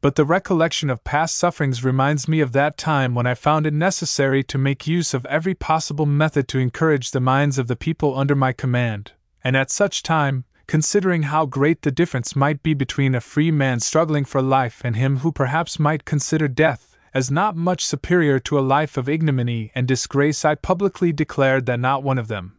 but 0.00 0.16
the 0.16 0.24
recollection 0.24 0.90
of 0.90 1.04
past 1.04 1.36
sufferings 1.36 1.84
reminds 1.84 2.26
me 2.26 2.40
of 2.40 2.50
that 2.50 2.76
time 2.76 3.14
when 3.14 3.28
I 3.28 3.34
found 3.34 3.64
it 3.68 3.74
necessary 3.74 4.42
to 4.42 4.58
make 4.58 4.88
use 4.88 5.14
of 5.14 5.24
every 5.26 5.54
possible 5.54 6.06
method 6.06 6.48
to 6.48 6.58
encourage 6.58 7.12
the 7.12 7.20
minds 7.20 7.58
of 7.58 7.68
the 7.68 7.76
people 7.76 8.18
under 8.18 8.34
my 8.34 8.52
command, 8.52 9.12
and 9.44 9.56
at 9.56 9.70
such 9.70 10.02
time, 10.02 10.46
considering 10.72 11.24
how 11.24 11.44
great 11.44 11.82
the 11.82 11.90
difference 11.90 12.34
might 12.34 12.62
be 12.62 12.72
between 12.72 13.14
a 13.14 13.20
free 13.20 13.50
man 13.50 13.78
struggling 13.78 14.24
for 14.24 14.40
life 14.40 14.80
and 14.82 14.96
him 14.96 15.18
who 15.18 15.30
perhaps 15.30 15.78
might 15.78 16.06
consider 16.06 16.48
death 16.48 16.96
as 17.12 17.30
not 17.30 17.54
much 17.54 17.84
superior 17.84 18.38
to 18.38 18.58
a 18.58 18.68
life 18.76 18.96
of 18.96 19.06
ignominy 19.06 19.70
and 19.74 19.86
disgrace, 19.86 20.46
I 20.46 20.54
publicly 20.54 21.12
declared 21.12 21.66
that 21.66 21.78
not 21.78 22.02
one 22.02 22.16
of 22.16 22.28
them, 22.28 22.56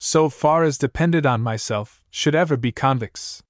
so 0.00 0.30
far 0.30 0.64
as 0.64 0.78
depended 0.78 1.26
on 1.26 1.42
myself, 1.42 2.02
should 2.08 2.34
ever 2.34 2.56
be 2.56 2.72
convicts. 2.72 3.42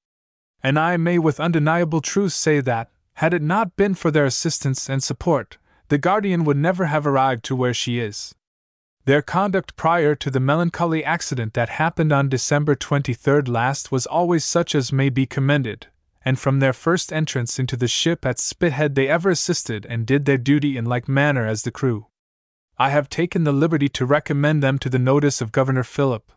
And 0.60 0.76
I 0.76 0.96
may 0.96 1.20
with 1.20 1.38
undeniable 1.38 2.00
truth 2.00 2.32
say 2.32 2.58
that, 2.62 2.90
had 3.22 3.32
it 3.32 3.42
not 3.42 3.76
been 3.76 3.94
for 3.94 4.10
their 4.10 4.24
assistance 4.24 4.90
and 4.90 5.04
support, 5.04 5.58
the 5.86 5.98
Guardian 5.98 6.42
would 6.42 6.56
never 6.56 6.86
have 6.86 7.06
arrived 7.06 7.44
to 7.44 7.54
where 7.54 7.72
she 7.72 8.00
is. 8.00 8.34
Their 9.06 9.20
conduct 9.20 9.76
prior 9.76 10.14
to 10.14 10.30
the 10.30 10.40
melancholy 10.40 11.04
accident 11.04 11.52
that 11.52 11.68
happened 11.68 12.10
on 12.10 12.30
December 12.30 12.74
23rd 12.74 13.48
last 13.48 13.92
was 13.92 14.06
always 14.06 14.46
such 14.46 14.74
as 14.74 14.92
may 14.92 15.10
be 15.10 15.26
commended, 15.26 15.88
and 16.24 16.38
from 16.38 16.58
their 16.58 16.72
first 16.72 17.12
entrance 17.12 17.58
into 17.58 17.76
the 17.76 17.86
ship 17.86 18.24
at 18.24 18.38
Spithead 18.38 18.94
they 18.94 19.08
ever 19.08 19.28
assisted 19.28 19.84
and 19.84 20.06
did 20.06 20.24
their 20.24 20.38
duty 20.38 20.78
in 20.78 20.86
like 20.86 21.06
manner 21.06 21.46
as 21.46 21.62
the 21.62 21.70
crew. 21.70 22.06
I 22.78 22.90
have 22.90 23.10
taken 23.10 23.44
the 23.44 23.52
liberty 23.52 23.90
to 23.90 24.06
recommend 24.06 24.62
them 24.62 24.78
to 24.78 24.88
the 24.88 24.98
notice 24.98 25.42
of 25.42 25.52
Governor 25.52 25.84
Phillip, 25.84 26.32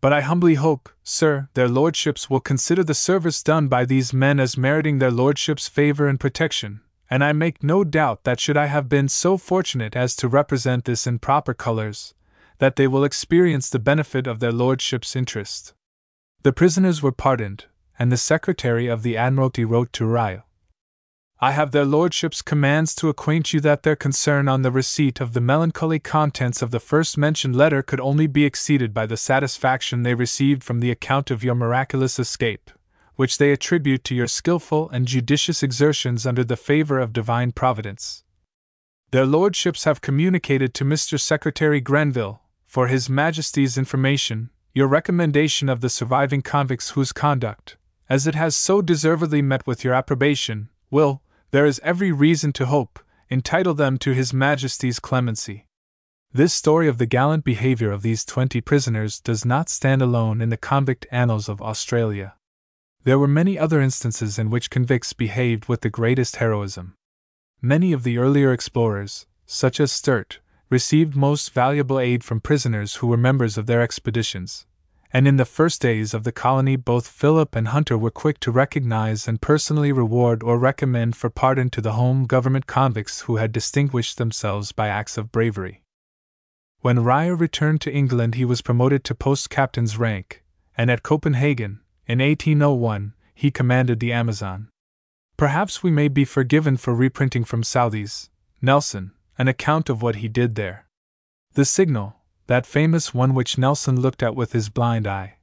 but 0.00 0.12
I 0.12 0.20
humbly 0.20 0.54
hope, 0.54 0.88
sir, 1.02 1.48
their 1.54 1.68
lordships 1.68 2.30
will 2.30 2.40
consider 2.40 2.84
the 2.84 2.94
service 2.94 3.42
done 3.42 3.66
by 3.66 3.84
these 3.84 4.12
men 4.12 4.38
as 4.38 4.56
meriting 4.56 5.00
their 5.00 5.10
lordships' 5.10 5.68
favor 5.68 6.06
and 6.06 6.20
protection, 6.20 6.82
and 7.12 7.22
I 7.22 7.34
make 7.34 7.62
no 7.62 7.84
doubt 7.84 8.24
that 8.24 8.40
should 8.40 8.56
I 8.56 8.68
have 8.68 8.88
been 8.88 9.06
so 9.06 9.36
fortunate 9.36 9.94
as 9.94 10.16
to 10.16 10.28
represent 10.28 10.86
this 10.86 11.06
in 11.06 11.18
proper 11.18 11.52
colors, 11.52 12.14
that 12.56 12.76
they 12.76 12.86
will 12.86 13.04
experience 13.04 13.68
the 13.68 13.78
benefit 13.78 14.26
of 14.26 14.40
their 14.40 14.50
lordships' 14.50 15.14
interest. 15.14 15.74
The 16.42 16.54
prisoners 16.54 17.02
were 17.02 17.12
pardoned, 17.12 17.66
and 17.98 18.10
the 18.10 18.16
secretary 18.16 18.86
of 18.86 19.02
the 19.02 19.18
Admiralty 19.18 19.62
wrote 19.62 19.92
to 19.92 20.06
Riou. 20.06 20.40
I 21.38 21.50
have 21.50 21.72
their 21.72 21.84
lordships' 21.84 22.40
commands 22.40 22.94
to 22.94 23.10
acquaint 23.10 23.52
you 23.52 23.60
that 23.60 23.82
their 23.82 23.94
concern 23.94 24.48
on 24.48 24.62
the 24.62 24.72
receipt 24.72 25.20
of 25.20 25.34
the 25.34 25.42
melancholy 25.42 25.98
contents 25.98 26.62
of 26.62 26.70
the 26.70 26.80
first 26.80 27.18
mentioned 27.18 27.54
letter 27.54 27.82
could 27.82 28.00
only 28.00 28.26
be 28.26 28.46
exceeded 28.46 28.94
by 28.94 29.04
the 29.04 29.18
satisfaction 29.18 30.02
they 30.02 30.14
received 30.14 30.64
from 30.64 30.80
the 30.80 30.90
account 30.90 31.30
of 31.30 31.44
your 31.44 31.56
miraculous 31.56 32.18
escape, 32.18 32.70
which 33.16 33.38
they 33.38 33.52
attribute 33.52 34.04
to 34.04 34.14
your 34.14 34.26
skilful 34.26 34.88
and 34.90 35.06
judicious 35.06 35.62
exertions 35.62 36.26
under 36.26 36.44
the 36.44 36.56
favor 36.56 36.98
of 36.98 37.12
divine 37.12 37.52
providence. 37.52 38.24
Their 39.10 39.26
lordships 39.26 39.84
have 39.84 40.00
communicated 40.00 40.72
to 40.74 40.84
Mr. 40.84 41.20
Secretary 41.20 41.80
Grenville, 41.80 42.40
for 42.66 42.86
His 42.86 43.10
Majesty's 43.10 43.76
information, 43.76 44.48
your 44.74 44.86
recommendation 44.86 45.68
of 45.68 45.82
the 45.82 45.90
surviving 45.90 46.40
convicts 46.40 46.90
whose 46.90 47.12
conduct, 47.12 47.76
as 48.08 48.26
it 48.26 48.34
has 48.34 48.56
so 48.56 48.80
deservedly 48.80 49.42
met 49.42 49.66
with 49.66 49.84
your 49.84 49.92
approbation, 49.92 50.70
will, 50.90 51.22
there 51.50 51.66
is 51.66 51.80
every 51.84 52.10
reason 52.10 52.52
to 52.54 52.66
hope, 52.66 52.98
entitle 53.30 53.74
them 53.74 53.98
to 53.98 54.12
His 54.12 54.32
Majesty's 54.32 54.98
clemency. 54.98 55.66
This 56.32 56.54
story 56.54 56.88
of 56.88 56.96
the 56.96 57.04
gallant 57.04 57.44
behavior 57.44 57.92
of 57.92 58.00
these 58.00 58.24
twenty 58.24 58.62
prisoners 58.62 59.20
does 59.20 59.44
not 59.44 59.68
stand 59.68 60.00
alone 60.00 60.40
in 60.40 60.48
the 60.48 60.56
convict 60.56 61.06
annals 61.10 61.46
of 61.46 61.60
Australia. 61.60 62.34
There 63.04 63.18
were 63.18 63.26
many 63.26 63.58
other 63.58 63.80
instances 63.80 64.38
in 64.38 64.48
which 64.48 64.70
convicts 64.70 65.12
behaved 65.12 65.68
with 65.68 65.80
the 65.80 65.90
greatest 65.90 66.36
heroism. 66.36 66.94
Many 67.60 67.92
of 67.92 68.04
the 68.04 68.16
earlier 68.16 68.52
explorers, 68.52 69.26
such 69.44 69.80
as 69.80 69.90
Sturt, 69.90 70.38
received 70.70 71.16
most 71.16 71.52
valuable 71.52 71.98
aid 71.98 72.22
from 72.22 72.40
prisoners 72.40 72.96
who 72.96 73.08
were 73.08 73.16
members 73.16 73.58
of 73.58 73.66
their 73.66 73.82
expeditions, 73.82 74.66
and 75.12 75.26
in 75.26 75.36
the 75.36 75.44
first 75.44 75.82
days 75.82 76.14
of 76.14 76.22
the 76.22 76.32
colony 76.32 76.76
both 76.76 77.08
Phillip 77.08 77.56
and 77.56 77.68
Hunter 77.68 77.98
were 77.98 78.10
quick 78.10 78.38
to 78.40 78.52
recognize 78.52 79.26
and 79.26 79.42
personally 79.42 79.90
reward 79.90 80.42
or 80.44 80.56
recommend 80.56 81.16
for 81.16 81.28
pardon 81.28 81.70
to 81.70 81.80
the 81.80 81.92
home 81.92 82.24
government 82.24 82.66
convicts 82.66 83.22
who 83.22 83.36
had 83.36 83.52
distinguished 83.52 84.16
themselves 84.16 84.70
by 84.70 84.86
acts 84.86 85.18
of 85.18 85.32
bravery. 85.32 85.82
When 86.80 87.04
Riou 87.04 87.34
returned 87.34 87.80
to 87.82 87.92
England, 87.92 88.36
he 88.36 88.44
was 88.44 88.62
promoted 88.62 89.02
to 89.04 89.14
post 89.14 89.50
captain's 89.50 89.98
rank, 89.98 90.42
and 90.76 90.90
at 90.90 91.02
Copenhagen, 91.02 91.81
in 92.06 92.18
1801, 92.18 93.14
he 93.34 93.50
commanded 93.50 94.00
the 94.00 94.12
Amazon. 94.12 94.68
Perhaps 95.36 95.82
we 95.82 95.90
may 95.90 96.08
be 96.08 96.24
forgiven 96.24 96.76
for 96.76 96.94
reprinting 96.94 97.44
from 97.44 97.62
Southey's 97.62 98.30
Nelson 98.60 99.12
an 99.38 99.48
account 99.48 99.88
of 99.88 100.02
what 100.02 100.16
he 100.16 100.28
did 100.28 100.54
there. 100.54 100.86
The 101.54 101.64
signal, 101.64 102.16
that 102.46 102.66
famous 102.66 103.14
one 103.14 103.34
which 103.34 103.58
Nelson 103.58 104.00
looked 104.00 104.22
at 104.22 104.36
with 104.36 104.52
his 104.52 104.68
blind 104.68 105.06
eye. 105.06 105.38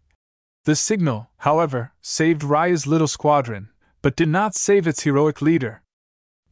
The 0.66 0.76
signal, 0.76 1.30
however, 1.38 1.94
saved 2.02 2.44
Riou's 2.44 2.86
little 2.86 3.08
squadron, 3.08 3.70
but 4.02 4.16
did 4.16 4.30
not 4.30 4.56
save 4.56 4.88
its 4.88 5.04
heroic 5.04 5.42
leader. 5.42 5.82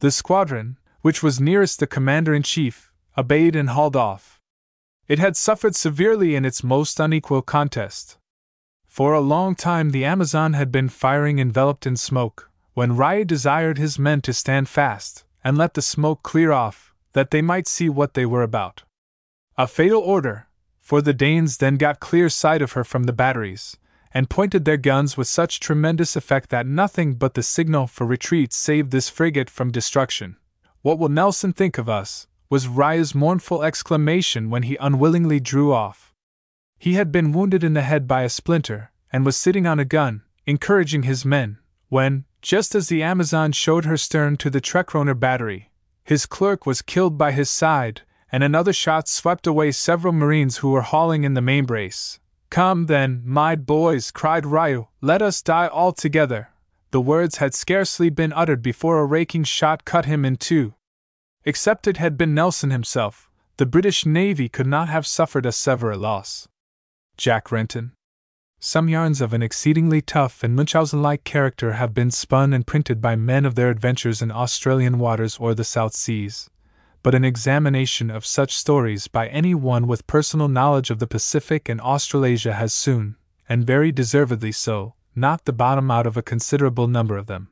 The 0.00 0.10
squadron, 0.10 0.78
which 1.02 1.22
was 1.22 1.40
nearest 1.40 1.80
the 1.80 1.86
commander 1.86 2.34
in 2.34 2.42
chief, 2.42 2.92
obeyed 3.16 3.56
and 3.56 3.70
hauled 3.70 3.96
off. 3.96 4.40
It 5.06 5.18
had 5.18 5.36
suffered 5.36 5.74
severely 5.74 6.34
in 6.34 6.44
its 6.44 6.62
most 6.62 7.00
unequal 7.00 7.42
contest. 7.42 8.18
For 8.98 9.14
a 9.14 9.20
long 9.20 9.54
time 9.54 9.90
the 9.90 10.04
Amazon 10.04 10.54
had 10.54 10.72
been 10.72 10.88
firing 10.88 11.38
enveloped 11.38 11.86
in 11.86 11.94
smoke, 11.96 12.50
when 12.74 12.96
Riou 12.96 13.24
desired 13.24 13.78
his 13.78 13.96
men 13.96 14.20
to 14.22 14.32
stand 14.32 14.68
fast, 14.68 15.24
and 15.44 15.56
let 15.56 15.74
the 15.74 15.82
smoke 15.82 16.24
clear 16.24 16.50
off, 16.50 16.92
that 17.12 17.30
they 17.30 17.40
might 17.40 17.68
see 17.68 17.88
what 17.88 18.14
they 18.14 18.26
were 18.26 18.42
about. 18.42 18.82
A 19.56 19.68
fatal 19.68 20.00
order, 20.00 20.48
for 20.80 21.00
the 21.00 21.14
Danes 21.14 21.58
then 21.58 21.76
got 21.76 22.00
clear 22.00 22.28
sight 22.28 22.60
of 22.60 22.72
her 22.72 22.82
from 22.82 23.04
the 23.04 23.12
batteries, 23.12 23.76
and 24.12 24.28
pointed 24.28 24.64
their 24.64 24.76
guns 24.76 25.16
with 25.16 25.28
such 25.28 25.60
tremendous 25.60 26.16
effect 26.16 26.50
that 26.50 26.66
nothing 26.66 27.14
but 27.14 27.34
the 27.34 27.44
signal 27.44 27.86
for 27.86 28.04
retreat 28.04 28.52
saved 28.52 28.90
this 28.90 29.08
frigate 29.08 29.48
from 29.48 29.70
destruction. 29.70 30.34
What 30.82 30.98
will 30.98 31.08
Nelson 31.08 31.52
think 31.52 31.78
of 31.78 31.88
us? 31.88 32.26
was 32.50 32.66
Riou's 32.66 33.14
mournful 33.14 33.62
exclamation 33.62 34.50
when 34.50 34.64
he 34.64 34.76
unwillingly 34.80 35.38
drew 35.38 35.72
off. 35.72 36.07
He 36.78 36.94
had 36.94 37.10
been 37.10 37.32
wounded 37.32 37.64
in 37.64 37.74
the 37.74 37.82
head 37.82 38.06
by 38.06 38.22
a 38.22 38.28
splinter, 38.28 38.92
and 39.12 39.26
was 39.26 39.36
sitting 39.36 39.66
on 39.66 39.80
a 39.80 39.84
gun, 39.84 40.22
encouraging 40.46 41.02
his 41.02 41.24
men, 41.24 41.58
when, 41.88 42.24
just 42.40 42.74
as 42.74 42.88
the 42.88 43.02
Amazon 43.02 43.52
showed 43.52 43.84
her 43.84 43.96
stern 43.96 44.36
to 44.36 44.48
the 44.48 44.60
Trekroner 44.60 45.18
battery, 45.18 45.70
his 46.04 46.24
clerk 46.24 46.64
was 46.64 46.80
killed 46.80 47.18
by 47.18 47.32
his 47.32 47.50
side, 47.50 48.02
and 48.30 48.44
another 48.44 48.72
shot 48.72 49.08
swept 49.08 49.46
away 49.46 49.72
several 49.72 50.12
marines 50.12 50.58
who 50.58 50.70
were 50.70 50.82
hauling 50.82 51.24
in 51.24 51.34
the 51.34 51.42
main 51.42 51.64
brace. 51.64 52.20
Come 52.48 52.86
then, 52.86 53.22
my 53.24 53.56
boys, 53.56 54.10
cried 54.10 54.46
Riou, 54.46 54.88
let 55.00 55.20
us 55.20 55.42
die 55.42 55.66
all 55.66 55.92
together. 55.92 56.48
The 56.92 57.00
words 57.00 57.36
had 57.36 57.54
scarcely 57.54 58.08
been 58.08 58.32
uttered 58.32 58.62
before 58.62 58.98
a 58.98 59.04
raking 59.04 59.44
shot 59.44 59.84
cut 59.84 60.06
him 60.06 60.24
in 60.24 60.36
two. 60.36 60.74
Except 61.44 61.86
it 61.86 61.98
had 61.98 62.16
been 62.16 62.34
Nelson 62.34 62.70
himself, 62.70 63.28
the 63.58 63.66
British 63.66 64.06
Navy 64.06 64.48
could 64.48 64.66
not 64.66 64.88
have 64.88 65.06
suffered 65.06 65.44
a 65.44 65.52
severe 65.52 65.96
loss. 65.96 66.48
Jack 67.18 67.50
Renton. 67.50 67.90
Some 68.60 68.88
yarns 68.88 69.20
of 69.20 69.32
an 69.32 69.42
exceedingly 69.42 70.00
tough 70.00 70.44
and 70.44 70.54
Munchausen 70.54 71.02
like 71.02 71.24
character 71.24 71.72
have 71.72 71.92
been 71.92 72.12
spun 72.12 72.52
and 72.52 72.64
printed 72.64 73.00
by 73.00 73.16
men 73.16 73.44
of 73.44 73.56
their 73.56 73.70
adventures 73.70 74.22
in 74.22 74.30
Australian 74.30 75.00
waters 75.00 75.36
or 75.36 75.52
the 75.52 75.64
South 75.64 75.94
Seas, 75.94 76.48
but 77.02 77.16
an 77.16 77.24
examination 77.24 78.08
of 78.08 78.24
such 78.24 78.54
stories 78.56 79.08
by 79.08 79.26
any 79.26 79.52
one 79.52 79.88
with 79.88 80.06
personal 80.06 80.46
knowledge 80.46 80.90
of 80.90 81.00
the 81.00 81.08
Pacific 81.08 81.68
and 81.68 81.80
Australasia 81.80 82.52
has 82.52 82.72
soon, 82.72 83.16
and 83.48 83.66
very 83.66 83.90
deservedly 83.90 84.52
so, 84.52 84.94
knocked 85.16 85.46
the 85.46 85.52
bottom 85.52 85.90
out 85.90 86.06
of 86.06 86.16
a 86.16 86.22
considerable 86.22 86.86
number 86.86 87.16
of 87.16 87.26
them. 87.26 87.48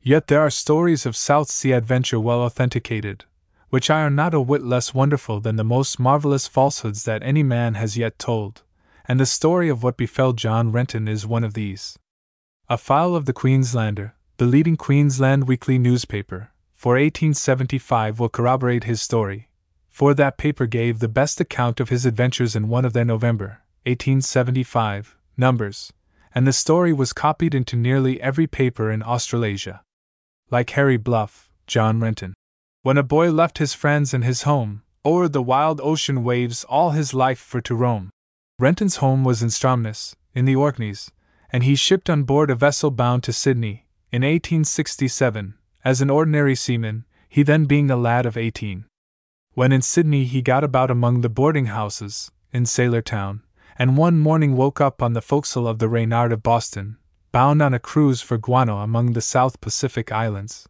Yet 0.00 0.28
there 0.28 0.40
are 0.40 0.48
stories 0.48 1.04
of 1.04 1.14
South 1.14 1.50
Sea 1.50 1.72
adventure 1.72 2.18
well 2.18 2.40
authenticated, 2.40 3.26
which 3.68 3.90
are 3.90 4.08
not 4.08 4.32
a 4.32 4.40
whit 4.40 4.62
less 4.62 4.94
wonderful 4.94 5.40
than 5.40 5.56
the 5.56 5.62
most 5.62 6.00
marvelous 6.00 6.48
falsehoods 6.48 7.04
that 7.04 7.22
any 7.22 7.42
man 7.42 7.74
has 7.74 7.98
yet 7.98 8.18
told 8.18 8.62
and 9.06 9.20
the 9.20 9.26
story 9.26 9.68
of 9.68 9.82
what 9.82 9.96
befell 9.96 10.32
John 10.32 10.72
Renton 10.72 11.08
is 11.08 11.26
one 11.26 11.44
of 11.44 11.54
these. 11.54 11.98
A 12.68 12.78
file 12.78 13.14
of 13.14 13.26
the 13.26 13.32
Queenslander, 13.32 14.14
the 14.38 14.46
leading 14.46 14.76
Queensland 14.76 15.46
weekly 15.46 15.78
newspaper, 15.78 16.50
for 16.74 16.94
1875 16.94 18.18
will 18.18 18.28
corroborate 18.28 18.84
his 18.84 19.02
story, 19.02 19.48
for 19.88 20.14
that 20.14 20.38
paper 20.38 20.66
gave 20.66 20.98
the 20.98 21.08
best 21.08 21.40
account 21.40 21.80
of 21.80 21.88
his 21.88 22.04
adventures 22.06 22.56
in 22.56 22.68
one 22.68 22.84
of 22.84 22.94
their 22.94 23.04
November, 23.04 23.62
1875, 23.84 25.16
numbers, 25.36 25.92
and 26.34 26.46
the 26.46 26.52
story 26.52 26.92
was 26.92 27.12
copied 27.12 27.54
into 27.54 27.76
nearly 27.76 28.20
every 28.20 28.46
paper 28.46 28.90
in 28.90 29.02
Australasia. 29.02 29.82
Like 30.50 30.70
Harry 30.70 30.96
Bluff, 30.96 31.50
John 31.66 32.00
Renton. 32.00 32.34
When 32.82 32.98
a 32.98 33.02
boy 33.02 33.30
left 33.30 33.58
his 33.58 33.72
friends 33.72 34.12
and 34.12 34.24
his 34.24 34.42
home, 34.42 34.82
o'er 35.04 35.28
the 35.28 35.42
wild 35.42 35.80
ocean 35.82 36.24
waves 36.24 36.64
all 36.64 36.90
his 36.90 37.14
life 37.14 37.38
for 37.38 37.60
to 37.60 37.74
roam, 37.74 38.10
Renton's 38.64 38.96
home 38.96 39.24
was 39.24 39.42
in 39.42 39.50
Stromness, 39.50 40.16
in 40.32 40.46
the 40.46 40.56
Orkneys, 40.56 41.10
and 41.52 41.64
he 41.64 41.74
shipped 41.74 42.08
on 42.08 42.22
board 42.22 42.48
a 42.48 42.54
vessel 42.54 42.90
bound 42.90 43.22
to 43.24 43.30
Sydney, 43.30 43.84
in 44.10 44.22
1867, 44.22 45.52
as 45.84 46.00
an 46.00 46.08
ordinary 46.08 46.54
seaman, 46.54 47.04
he 47.28 47.42
then 47.42 47.66
being 47.66 47.90
a 47.90 47.96
lad 47.96 48.24
of 48.24 48.38
eighteen. 48.38 48.86
When 49.52 49.70
in 49.70 49.82
Sydney, 49.82 50.24
he 50.24 50.40
got 50.40 50.64
about 50.64 50.90
among 50.90 51.20
the 51.20 51.28
boarding 51.28 51.66
houses 51.66 52.30
in 52.54 52.64
Sailor 52.64 53.02
Town, 53.02 53.42
and 53.76 53.98
one 53.98 54.18
morning 54.18 54.56
woke 54.56 54.80
up 54.80 55.02
on 55.02 55.12
the 55.12 55.20
forecastle 55.20 55.68
of 55.68 55.78
the 55.78 55.90
Reynard 55.90 56.32
of 56.32 56.42
Boston, 56.42 56.96
bound 57.32 57.60
on 57.60 57.74
a 57.74 57.78
cruise 57.78 58.22
for 58.22 58.38
Guano 58.38 58.78
among 58.78 59.12
the 59.12 59.20
South 59.20 59.60
Pacific 59.60 60.10
Islands. 60.10 60.66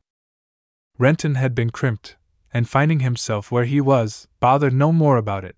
Renton 0.99 1.37
had 1.37 1.55
been 1.55 1.71
crimped, 1.71 2.17
and 2.53 2.69
finding 2.69 2.99
himself 3.07 3.53
where 3.53 3.67
he 3.67 3.81
was, 3.81 4.27
bothered 4.41 4.75
no 4.75 4.91
more 4.91 5.17
about 5.17 5.45
it, 5.45 5.55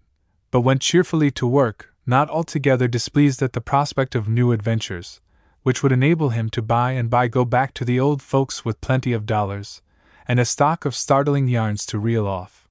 but 0.50 0.60
went 0.60 0.82
cheerfully 0.82 1.30
to 1.30 1.46
work, 1.46 1.94
not 2.06 2.30
altogether 2.30 2.86
displeased 2.86 3.42
at 3.42 3.52
the 3.52 3.60
prospect 3.60 4.14
of 4.14 4.28
new 4.28 4.52
adventures, 4.52 5.20
which 5.62 5.82
would 5.82 5.92
enable 5.92 6.30
him 6.30 6.48
to 6.48 6.62
by 6.62 6.92
and 6.92 7.10
by 7.10 7.26
go 7.26 7.44
back 7.44 7.74
to 7.74 7.84
the 7.84 7.98
old 7.98 8.22
folks 8.22 8.64
with 8.64 8.80
plenty 8.80 9.12
of 9.12 9.26
dollars, 9.26 9.82
and 10.28 10.38
a 10.38 10.44
stock 10.44 10.84
of 10.84 10.94
startling 10.94 11.48
yarns 11.48 11.84
to 11.84 11.98
reel 11.98 12.26
off. 12.26 12.68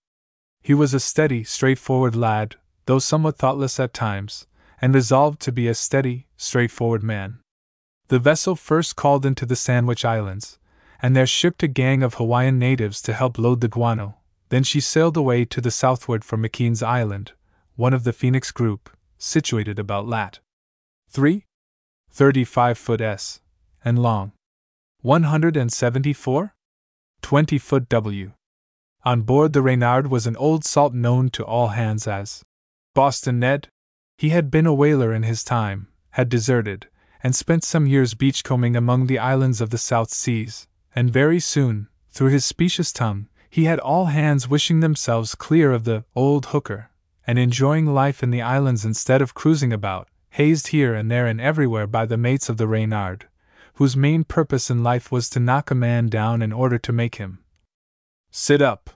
He 0.61 0.73
was 0.73 0.93
a 0.93 0.99
steady, 0.99 1.43
straightforward 1.43 2.15
lad, 2.15 2.55
though 2.86 2.99
somewhat 2.99 3.38
thoughtless 3.38 3.79
at 3.79 3.93
times, 3.93 4.47
and 4.81 4.93
resolved 4.93 5.41
to 5.41 5.51
be 5.51 5.67
a 5.67 5.75
steady, 5.75 6.27
straightforward 6.38 7.03
man. 7.03 7.39
The 8.07 8.19
vessel 8.19 8.55
first 8.55 8.95
called 8.95 9.25
into 9.25 9.45
the 9.45 9.55
Sandwich 9.55 10.05
Islands, 10.05 10.57
and 11.01 11.15
there 11.15 11.27
shipped 11.27 11.63
a 11.63 11.67
gang 11.67 12.03
of 12.03 12.15
Hawaiian 12.15 12.57
natives 12.57 13.01
to 13.03 13.13
help 13.13 13.38
load 13.38 13.61
the 13.61 13.67
guano. 13.67 14.15
Then 14.49 14.63
she 14.63 14.79
sailed 14.79 15.17
away 15.17 15.43
to 15.45 15.59
the 15.59 15.71
southward 15.71 16.23
for 16.23 16.38
McKean's 16.38 16.83
Island, 16.83 17.33
one 17.75 17.93
of 17.93 18.03
the 18.03 18.13
Phoenix 18.13 18.51
group, 18.51 18.94
situated 19.18 19.80
about 19.80 20.07
lat. 20.07 20.39
3. 21.09 21.45
35 22.11 22.78
foot 22.78 23.01
S, 23.01 23.41
and 23.84 23.99
long. 23.99 24.32
174? 25.01 26.55
20 27.22 27.57
foot 27.57 27.89
W. 27.89 28.32
On 29.03 29.22
board 29.22 29.53
the 29.53 29.61
Reynard 29.61 30.07
was 30.07 30.26
an 30.26 30.36
old 30.38 30.66
salt 30.66 30.93
known 30.93 31.30
to 31.30 31.45
all 31.45 31.70
hands 31.70 32.07
as 32.07 32.43
Boston 32.93 33.39
Ned. 33.39 33.68
He 34.18 34.30
had 34.30 34.49
been 34.49 34.66
a 34.66 34.74
whaler 34.74 35.13
in 35.13 35.24
his 35.24 35.43
time, 35.43 35.89
had 36.11 36.30
deserted, 36.30 36.88
and 37.22 37.36
spent 37.36 37.63
some 37.63 37.86
years 37.86 38.13
beachcombing 38.13 38.76
among 38.76 39.07
the 39.07 39.20
islands 39.20 39.61
of 39.61 39.70
the 39.70 39.78
South 39.78 40.09
Seas, 40.09 40.68
and 40.95 41.11
very 41.11 41.39
soon, 41.39 41.88
through 42.09 42.30
his 42.30 42.45
specious 42.45 42.93
tongue, 42.93 43.28
he 43.49 43.66
had 43.66 43.80
all 43.80 44.05
hands 44.05 44.47
wishing 44.47 44.80
themselves 44.80 45.36
clear 45.36 45.72
of 45.72 45.84
the 45.84 46.05
old 46.16 46.47
hooker, 46.47 46.89
and 47.28 47.39
enjoying 47.39 47.86
life 47.86 48.21
in 48.21 48.32
the 48.32 48.41
islands 48.41 48.86
instead 48.86 49.21
of 49.21 49.34
cruising 49.34 49.73
about, 49.73 50.07
hazed 50.32 50.67
here 50.67 50.93
and 50.93 51.09
there 51.09 51.28
and 51.28 51.39
everywhere 51.39 51.88
by 51.88 52.05
the 52.05 52.17
mates 52.17 52.49
of 52.49 52.57
the 52.57 52.67
Reynard, 52.67 53.28
whose 53.76 53.95
main 53.95 54.23
purpose 54.23 54.69
in 54.69 54.84
life 54.84 55.11
was 55.11 55.30
to 55.30 55.39
knock 55.39 55.71
a 55.71 55.76
man 55.76 56.07
down 56.07 56.41
in 56.41 56.51
order 56.51 56.78
to 56.78 56.93
make 56.93 57.15
him 57.15 57.39
sit 58.32 58.61
up. 58.61 58.89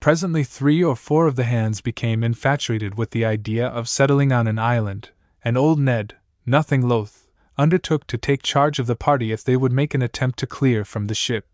Presently, 0.00 0.44
three 0.44 0.82
or 0.82 0.96
four 0.96 1.26
of 1.26 1.36
the 1.36 1.44
hands 1.44 1.80
became 1.80 2.24
infatuated 2.24 2.96
with 2.96 3.10
the 3.10 3.24
idea 3.24 3.66
of 3.66 3.88
settling 3.88 4.32
on 4.32 4.46
an 4.46 4.58
island, 4.58 5.10
and 5.44 5.58
old 5.58 5.78
Ned, 5.78 6.16
nothing 6.46 6.80
loath, 6.80 7.28
undertook 7.58 8.06
to 8.06 8.16
take 8.16 8.42
charge 8.42 8.78
of 8.78 8.86
the 8.86 8.96
party 8.96 9.30
if 9.30 9.44
they 9.44 9.56
would 9.56 9.72
make 9.72 9.92
an 9.92 10.00
attempt 10.00 10.38
to 10.38 10.46
clear 10.46 10.84
from 10.84 11.06
the 11.06 11.14
ship. 11.14 11.46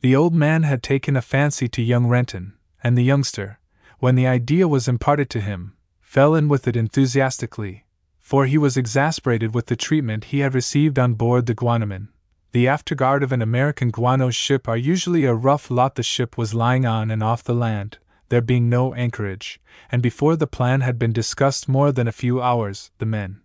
The 0.00 0.16
old 0.16 0.34
man 0.34 0.62
had 0.62 0.82
taken 0.82 1.16
a 1.16 1.22
fancy 1.22 1.68
to 1.68 1.82
young 1.82 2.06
Renton, 2.06 2.54
and 2.82 2.96
the 2.96 3.04
youngster, 3.04 3.58
when 3.98 4.14
the 4.14 4.26
idea 4.26 4.68
was 4.68 4.88
imparted 4.88 5.30
to 5.30 5.40
him, 5.40 5.74
fell 6.00 6.34
in 6.34 6.48
with 6.48 6.68
it 6.68 6.76
enthusiastically, 6.76 7.84
for 8.20 8.46
he 8.46 8.58
was 8.58 8.76
exasperated 8.76 9.54
with 9.54 9.66
the 9.66 9.76
treatment 9.76 10.24
he 10.24 10.40
had 10.40 10.54
received 10.54 10.98
on 10.98 11.14
board 11.14 11.46
the 11.46 11.54
Guanoman. 11.54 12.08
The 12.52 12.66
afterguard 12.66 13.22
of 13.22 13.32
an 13.32 13.42
American 13.42 13.90
guano 13.90 14.30
ship 14.30 14.68
are 14.68 14.76
usually 14.76 15.24
a 15.24 15.34
rough 15.34 15.70
lot 15.70 15.94
the 15.94 16.02
ship 16.02 16.38
was 16.38 16.54
lying 16.54 16.86
on 16.86 17.10
and 17.10 17.22
off 17.22 17.44
the 17.44 17.54
land, 17.54 17.98
there 18.28 18.40
being 18.40 18.68
no 18.68 18.94
anchorage, 18.94 19.60
and 19.90 20.02
before 20.02 20.36
the 20.36 20.46
plan 20.46 20.80
had 20.80 20.98
been 20.98 21.12
discussed 21.12 21.68
more 21.68 21.92
than 21.92 22.08
a 22.08 22.12
few 22.12 22.40
hours, 22.40 22.90
the 22.98 23.06
men, 23.06 23.42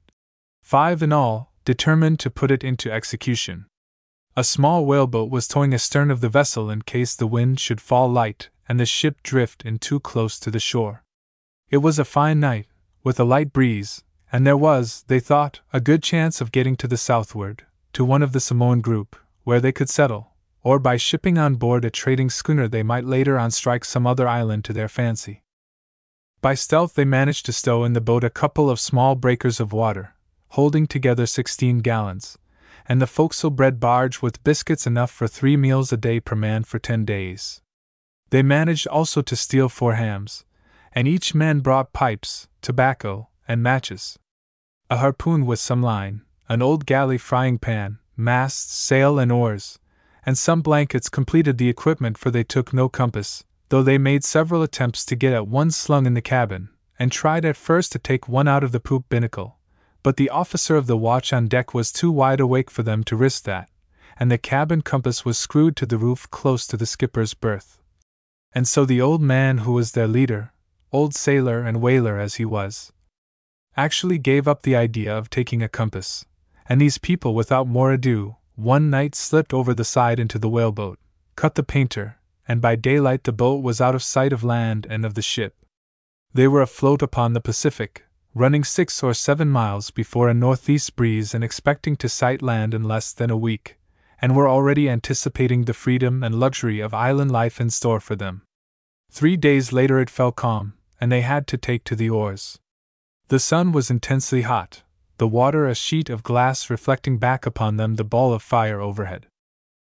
five 0.62 1.02
in 1.02 1.12
all, 1.12 1.52
determined 1.66 2.20
to 2.20 2.30
put 2.30 2.52
it 2.52 2.64
into 2.64 2.92
execution. 2.92 3.66
A 4.38 4.44
small 4.44 4.86
whaleboat 4.86 5.30
was 5.30 5.48
towing 5.48 5.74
astern 5.74 6.10
of 6.10 6.22
the 6.22 6.30
vessel 6.30 6.70
in 6.70 6.84
case 6.84 7.16
the 7.16 7.28
wind 7.28 7.60
should 7.60 7.82
fall 7.82 8.10
light 8.10 8.50
and 8.68 8.80
the 8.80 8.86
ship 8.86 9.24
drift 9.24 9.64
in 9.66 9.80
too 9.80 10.00
close 10.00 10.40
to 10.40 10.52
the 10.52 10.60
shore. 10.60 11.04
It 11.70 11.78
was 11.78 12.00
a 12.00 12.06
fine 12.06 12.40
night, 12.40 12.68
with 13.04 13.20
a 13.20 13.24
light 13.24 13.52
breeze, 13.52 14.04
and 14.32 14.46
there 14.46 14.58
was, 14.58 15.04
they 15.08 15.20
thought, 15.20 15.62
a 15.74 15.82
good 15.82 16.04
chance 16.04 16.42
of 16.42 16.52
getting 16.52 16.76
to 16.78 16.88
the 16.88 16.98
southward, 16.98 17.66
to 17.94 18.06
one 18.06 18.22
of 18.22 18.32
the 18.32 18.40
Samoan 18.40 18.82
group, 18.82 19.16
where 19.44 19.60
they 19.60 19.72
could 19.72 19.90
settle, 19.90 20.34
or 20.64 20.80
by 20.80 20.96
shipping 20.96 21.38
on 21.38 21.56
board 21.56 21.84
a 21.84 21.90
trading 21.90 22.30
schooner 22.30 22.68
they 22.68 22.84
might 22.84 23.04
later 23.06 23.38
on 23.38 23.52
strike 23.52 23.84
some 23.84 24.06
other 24.06 24.28
island 24.28 24.64
to 24.66 24.74
their 24.74 24.88
fancy. 24.88 25.44
By 26.42 26.54
stealth 26.54 26.96
they 26.96 27.06
managed 27.06 27.46
to 27.48 27.54
stow 27.54 27.84
in 27.84 27.94
the 27.94 28.02
boat 28.02 28.24
a 28.24 28.30
couple 28.30 28.70
of 28.70 28.80
small 28.80 29.16
breakers 29.16 29.60
of 29.60 29.74
water, 29.74 30.16
holding 30.50 30.88
together 30.88 31.26
sixteen 31.26 31.80
gallons, 31.80 32.38
and 32.88 33.02
the 33.02 33.08
forecastle 33.08 33.50
bread 33.50 33.80
barge 33.80 34.22
with 34.22 34.44
biscuits 34.44 34.88
enough 34.88 35.12
for 35.12 35.28
three 35.28 35.56
meals 35.56 35.92
a 35.92 35.98
day 35.98 36.20
per 36.20 36.36
man 36.36 36.64
for 36.64 36.80
ten 36.80 37.06
days. 37.06 37.62
They 38.32 38.42
managed 38.42 38.88
also 38.88 39.22
to 39.22 39.36
steal 39.36 39.70
four 39.70 39.96
hams, 39.96 40.46
and 40.94 41.08
each 41.08 41.36
man 41.36 41.60
brought 41.60 41.94
pipes, 41.94 42.48
tobacco, 42.62 43.30
and 43.48 43.62
matches. 43.62 44.18
A 44.90 44.98
harpoon 44.98 45.46
with 45.46 45.60
some 45.60 45.82
line, 45.82 46.22
an 46.48 46.62
old 46.62 46.86
galley 46.86 47.18
frying 47.18 47.60
pan, 47.60 48.00
masts, 48.16 48.74
sail, 48.74 49.20
and 49.20 49.32
oars, 49.32 49.80
and 50.26 50.38
some 50.38 50.62
blankets 50.62 51.10
completed 51.10 51.58
the 51.58 51.70
equipment, 51.70 52.18
for 52.18 52.32
they 52.32 52.44
took 52.44 52.74
no 52.74 52.88
compass, 52.88 53.44
though 53.68 53.84
they 53.84 53.98
made 53.98 54.24
several 54.24 54.64
attempts 54.64 55.06
to 55.06 55.16
get 55.16 55.34
at 55.34 55.48
one 55.48 55.72
slung 55.72 56.06
in 56.06 56.14
the 56.14 56.22
cabin, 56.22 56.70
and 56.98 57.12
tried 57.12 57.44
at 57.44 57.58
first 57.58 57.92
to 57.92 58.00
take 58.00 58.30
one 58.30 58.48
out 58.48 58.64
of 58.64 58.72
the 58.72 58.80
poop 58.80 59.10
binnacle. 59.10 59.58
But 60.04 60.16
the 60.16 60.30
officer 60.30 60.78
of 60.78 60.88
the 60.88 60.98
watch 60.98 61.34
on 61.34 61.48
deck 61.48 61.74
was 61.74 61.92
too 61.92 62.12
wide 62.12 62.40
awake 62.40 62.72
for 62.72 62.84
them 62.84 63.04
to 63.06 63.18
risk 63.18 63.44
that, 63.44 63.70
and 64.18 64.32
the 64.32 64.38
cabin 64.38 64.84
compass 64.84 65.26
was 65.26 65.38
screwed 65.38 65.76
to 65.78 65.86
the 65.86 65.98
roof 65.98 66.30
close 66.32 66.66
to 66.68 66.78
the 66.78 66.86
skipper's 66.86 67.34
berth. 67.34 67.81
And 68.54 68.68
so 68.68 68.86
the 68.86 69.02
old 69.02 69.22
man 69.22 69.60
who 69.60 69.74
was 69.74 69.92
their 69.92 70.08
leader, 70.08 70.52
old 70.92 71.14
sailor 71.16 71.62
and 71.62 71.82
whaler 71.82 72.20
as 72.20 72.36
he 72.36 72.46
was, 72.46 72.92
actually 73.78 74.18
gave 74.18 74.48
up 74.48 74.64
the 74.64 74.76
idea 74.76 75.16
of 75.16 75.30
taking 75.30 75.64
a 75.64 75.70
compass 75.70 76.26
and 76.72 76.80
these 76.80 76.98
people, 76.98 77.36
without 77.36 77.68
more 77.68 77.92
ado, 77.92 78.38
one 78.56 78.90
night 78.90 79.14
slipped 79.14 79.54
over 79.54 79.74
the 79.74 79.84
side 79.84 80.22
into 80.22 80.40
the 80.40 80.48
whaleboat, 80.48 81.00
cut 81.36 81.56
the 81.56 81.64
painter, 81.64 82.18
and 82.48 82.62
by 82.62 82.78
daylight 82.78 83.26
the 83.26 83.34
boat 83.34 83.62
was 83.62 83.82
out 83.82 83.94
of 83.94 84.02
sight 84.02 84.32
of 84.32 84.42
land 84.42 84.88
and 84.90 85.04
of 85.04 85.14
the 85.14 85.22
ship. 85.22 85.66
They 86.34 86.48
were 86.48 86.62
afloat 86.62 87.02
upon 87.02 87.34
the 87.34 87.42
Pacific, 87.42 88.06
running 88.34 88.64
six 88.64 89.04
or 89.04 89.14
seven 89.14 89.50
miles 89.50 89.92
before 89.92 90.30
a 90.30 90.34
northeast 90.34 90.96
breeze 90.96 91.34
and 91.34 91.44
expecting 91.44 91.98
to 91.98 92.08
sight 92.08 92.42
land 92.42 92.74
in 92.74 92.84
less 92.84 93.12
than 93.12 93.30
a 93.30 93.36
week, 93.36 93.78
and 94.22 94.36
were 94.36 94.48
already 94.48 94.88
anticipating 94.88 95.64
the 95.64 95.74
freedom 95.74 96.24
and 96.24 96.36
luxury 96.36 96.80
of 96.80 96.94
island 96.94 97.32
life 97.32 97.60
in 97.60 97.70
store 97.70 98.00
for 98.00 98.16
them. 98.16 98.44
Three 99.10 99.36
days 99.36 99.74
later 99.74 100.00
it 100.00 100.10
fell 100.10 100.32
calm, 100.32 100.74
and 101.00 101.12
they 101.12 101.22
had 101.22 101.48
to 101.48 101.58
take 101.58 101.84
to 101.86 101.96
the 101.96 102.10
oars. 102.10 102.60
The 103.30 103.40
sun 103.40 103.72
was 103.72 103.90
intensely 103.90 104.44
hot, 104.44 104.84
the 105.18 105.28
water 105.28 105.68
a 105.68 105.76
sheet 105.76 106.10
of 106.10 106.24
glass 106.24 106.70
reflecting 106.70 107.18
back 107.18 107.46
upon 107.46 107.78
them 107.78 107.96
the 107.96 108.04
ball 108.04 108.34
of 108.34 108.42
fire 108.42 108.80
overhead. 108.80 109.28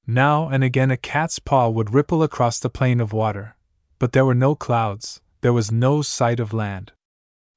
Now 0.06 0.48
and 0.48 0.64
again 0.64 0.90
a 0.90 0.96
cat's 0.96 1.38
paw 1.38 1.68
would 1.68 1.94
ripple 1.94 2.22
across 2.22 2.58
the 2.58 2.70
plain 2.70 3.00
of 3.00 3.12
water, 3.12 3.56
but 3.98 4.12
there 4.12 4.24
were 4.24 4.34
no 4.34 4.54
clouds, 4.54 5.20
there 5.42 5.52
was 5.52 5.70
no 5.70 6.02
sight 6.02 6.40
of 6.40 6.52
land. 6.52 6.92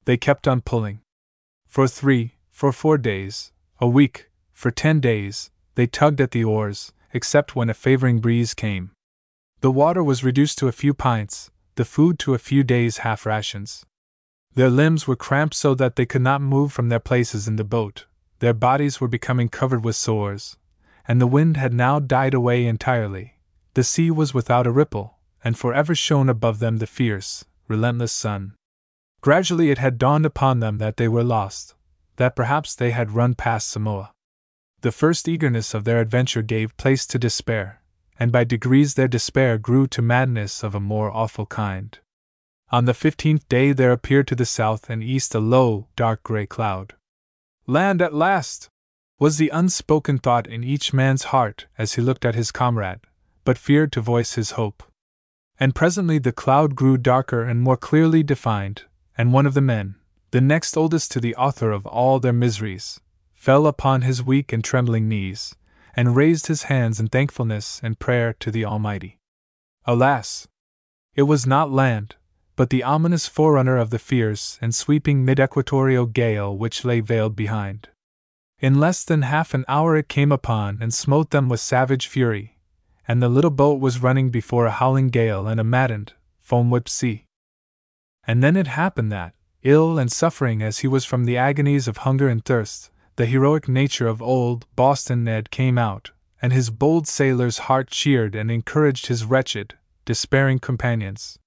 They 0.06 0.18
kept 0.18 0.48
on 0.48 0.62
pulling. 0.62 1.00
For 1.68 1.88
three, 1.88 2.36
for 2.52 2.72
four 2.72 2.98
days, 2.98 3.52
a 3.80 3.88
week, 3.88 4.30
for 4.54 4.72
ten 4.72 5.00
days, 5.00 5.50
they 5.76 5.88
tugged 5.88 6.20
at 6.20 6.32
the 6.32 6.44
oars, 6.44 6.92
except 7.14 7.56
when 7.56 7.70
a 7.70 7.74
favoring 7.74 8.20
breeze 8.20 8.54
came. 8.54 8.92
The 9.62 9.72
water 9.72 10.04
was 10.04 10.24
reduced 10.24 10.58
to 10.60 10.68
a 10.68 10.74
few 10.74 10.94
pints, 10.94 11.52
the 11.76 11.86
food 11.86 12.20
to 12.20 12.34
a 12.34 12.40
few 12.40 12.64
days' 12.64 13.00
half 13.00 13.26
rations. 13.26 13.86
Their 14.54 14.70
limbs 14.70 15.08
were 15.08 15.16
cramped 15.16 15.56
so 15.56 15.76
that 15.76 15.96
they 15.96 16.06
could 16.06 16.22
not 16.22 16.42
move 16.42 16.72
from 16.72 16.90
their 16.90 17.00
places 17.00 17.48
in 17.48 17.58
the 17.58 17.64
boat, 17.64 18.06
their 18.40 18.54
bodies 18.54 19.00
were 19.00 19.08
becoming 19.08 19.50
covered 19.50 19.84
with 19.84 19.96
sores, 19.96 20.58
and 21.08 21.22
the 21.22 21.28
wind 21.28 21.58
had 21.58 21.74
now 21.74 22.00
died 22.00 22.34
away 22.34 22.66
entirely. 22.66 23.36
The 23.74 23.84
sea 23.84 24.12
was 24.12 24.34
without 24.34 24.68
a 24.68 24.72
ripple, 24.72 25.18
and 25.44 25.58
forever 25.58 25.96
shone 25.96 26.30
above 26.30 26.60
them 26.60 26.78
the 26.78 26.88
fierce, 26.88 27.46
relentless 27.68 28.12
sun. 28.12 28.54
Gradually 29.22 29.72
it 29.72 29.78
had 29.78 29.98
dawned 29.98 30.26
upon 30.26 30.60
them 30.60 30.78
that 30.78 30.98
they 30.98 31.08
were 31.08 31.24
lost, 31.24 31.76
that 32.18 32.36
perhaps 32.36 32.76
they 32.76 32.92
had 32.92 33.12
run 33.12 33.36
past 33.36 33.70
Samoa. 33.70 34.12
The 34.86 34.92
first 34.92 35.28
eagerness 35.28 35.74
of 35.74 35.84
their 35.84 36.00
adventure 36.00 36.44
gave 36.44 36.78
place 36.78 37.08
to 37.08 37.18
despair, 37.18 37.82
and 38.20 38.32
by 38.32 38.44
degrees 38.44 38.94
their 38.94 39.08
despair 39.08 39.58
grew 39.58 39.88
to 39.88 40.00
madness 40.04 40.64
of 40.64 40.76
a 40.76 40.80
more 40.80 41.10
awful 41.10 41.48
kind. 41.48 41.98
On 42.70 42.86
the 42.86 42.94
fifteenth 42.94 43.50
day 43.50 43.72
there 43.72 43.92
appeared 43.92 44.28
to 44.28 44.36
the 44.36 44.46
south 44.46 44.88
and 44.88 45.02
east 45.02 45.34
a 45.34 45.40
low, 45.40 45.88
dark 45.96 46.22
gray 46.22 46.46
cloud. 46.46 46.94
Land 47.66 48.00
at 48.00 48.14
last! 48.14 48.70
was 49.18 49.40
the 49.40 49.50
unspoken 49.50 50.20
thought 50.20 50.46
in 50.46 50.64
each 50.64 50.94
man's 50.94 51.32
heart 51.34 51.66
as 51.80 51.96
he 51.96 52.04
looked 52.04 52.24
at 52.24 52.36
his 52.36 52.52
comrade, 52.52 53.00
but 53.44 53.58
feared 53.58 53.92
to 53.94 54.02
voice 54.02 54.36
his 54.36 54.52
hope. 54.52 54.84
And 55.60 55.74
presently 55.74 56.20
the 56.20 56.32
cloud 56.32 56.76
grew 56.76 57.00
darker 57.00 57.42
and 57.42 57.60
more 57.60 57.76
clearly 57.76 58.22
defined, 58.22 58.84
and 59.18 59.34
one 59.34 59.48
of 59.48 59.56
the 59.56 59.62
men, 59.62 59.96
the 60.30 60.42
next 60.42 60.78
oldest 60.78 61.12
to 61.14 61.20
the 61.20 61.36
author 61.38 61.72
of 61.72 61.88
all 61.88 62.20
their 62.20 62.32
miseries, 62.32 63.02
fell 63.46 63.68
upon 63.68 64.02
his 64.02 64.24
weak 64.24 64.52
and 64.52 64.64
trembling 64.64 65.08
knees, 65.08 65.54
and 65.96 66.16
raised 66.16 66.48
his 66.48 66.64
hands 66.64 67.00
in 67.00 67.08
thankfulness 67.08 67.80
and 67.84 68.00
prayer 68.00 68.34
to 68.34 68.50
the 68.50 68.66
Almighty. 68.66 69.20
Alas! 69.86 70.48
It 71.14 71.22
was 71.30 71.46
not 71.46 71.72
land, 71.72 72.16
but 72.56 72.72
the 72.72 72.82
ominous 72.82 73.28
forerunner 73.28 73.78
of 73.78 73.92
the 73.92 74.00
fierce 74.00 74.58
and 74.64 74.74
sweeping 74.74 75.24
mid 75.24 75.40
equatorial 75.40 76.08
gale 76.08 76.58
which 76.58 76.84
lay 76.84 77.02
veiled 77.02 77.36
behind. 77.36 77.90
In 78.58 78.80
less 78.80 79.04
than 79.04 79.22
half 79.22 79.54
an 79.54 79.64
hour 79.68 79.96
it 79.96 80.10
came 80.10 80.32
upon 80.32 80.80
and 80.82 80.92
smote 80.92 81.30
them 81.30 81.48
with 81.48 81.60
savage 81.60 82.08
fury, 82.08 82.58
and 83.08 83.22
the 83.22 83.30
little 83.30 83.52
boat 83.52 83.80
was 83.80 84.02
running 84.02 84.32
before 84.32 84.66
a 84.66 84.72
howling 84.72 85.10
gale 85.10 85.48
and 85.48 85.60
a 85.60 85.64
maddened, 85.64 86.14
foam 86.40 86.72
whipped 86.72 86.90
sea. 86.90 87.26
And 88.26 88.42
then 88.42 88.58
it 88.58 88.66
happened 88.66 89.12
that, 89.12 89.36
ill 89.62 90.00
and 90.00 90.12
suffering 90.12 90.64
as 90.64 90.80
he 90.80 90.88
was 90.88 91.06
from 91.06 91.26
the 91.26 91.38
agonies 91.38 91.88
of 91.88 91.98
hunger 91.98 92.28
and 92.28 92.44
thirst, 92.44 92.90
the 93.16 93.26
heroic 93.26 93.68
nature 93.68 94.08
of 94.08 94.22
old 94.22 94.66
Boston 94.76 95.24
Ned 95.24 95.50
came 95.50 95.78
out, 95.78 96.12
and 96.42 96.52
his 96.52 96.70
bold 96.70 97.08
sailor's 97.08 97.60
heart 97.60 97.90
cheered 97.90 98.36
and 98.36 98.52
encouraged 98.52 99.08
his 99.08 99.24
wretched, 99.24 99.76
despairing 100.04 100.60
companions. 100.60 101.40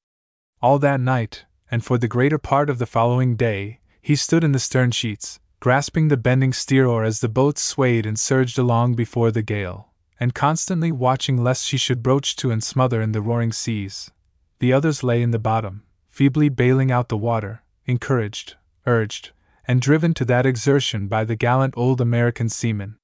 All 0.63 0.79
that 0.79 1.01
night, 1.01 1.45
and 1.71 1.85
for 1.85 1.99
the 1.99 2.09
greater 2.09 2.39
part 2.39 2.71
of 2.71 2.79
the 2.79 2.87
following 2.87 3.37
day, 3.37 3.81
he 4.01 4.17
stood 4.17 4.43
in 4.43 4.53
the 4.53 4.59
stern 4.59 4.91
sheets, 4.91 5.41
grasping 5.61 6.09
the 6.09 6.17
bending 6.17 6.53
steer 6.53 6.87
oar 6.87 7.05
as 7.05 7.21
the 7.21 7.29
boat 7.29 7.59
swayed 7.59 8.07
and 8.07 8.19
surged 8.19 8.59
along 8.59 8.95
before 8.95 9.31
the 9.31 9.43
gale, 9.43 9.93
and 10.19 10.35
constantly 10.35 10.91
watching 10.91 11.37
lest 11.37 11.67
she 11.67 11.77
should 11.77 12.03
broach 12.03 12.35
to 12.37 12.51
and 12.51 12.65
smother 12.65 13.03
in 13.03 13.13
the 13.13 13.21
roaring 13.21 13.53
seas. 13.53 14.11
The 14.61 14.73
others 14.73 15.05
lay 15.05 15.21
in 15.21 15.33
the 15.33 15.39
bottom, 15.39 15.83
feebly 16.09 16.49
bailing 16.49 16.91
out 16.91 17.09
the 17.09 17.17
water, 17.17 17.63
encouraged, 17.85 18.57
urged, 18.87 19.33
and 19.69 19.83
driven 19.83 20.15
to 20.15 20.25
that 20.25 20.47
exertion 20.47 21.07
by 21.07 21.23
the 21.25 21.37
gallant 21.37 21.75
old 21.77 22.01
American 22.01 22.49
seaman. 22.49 22.97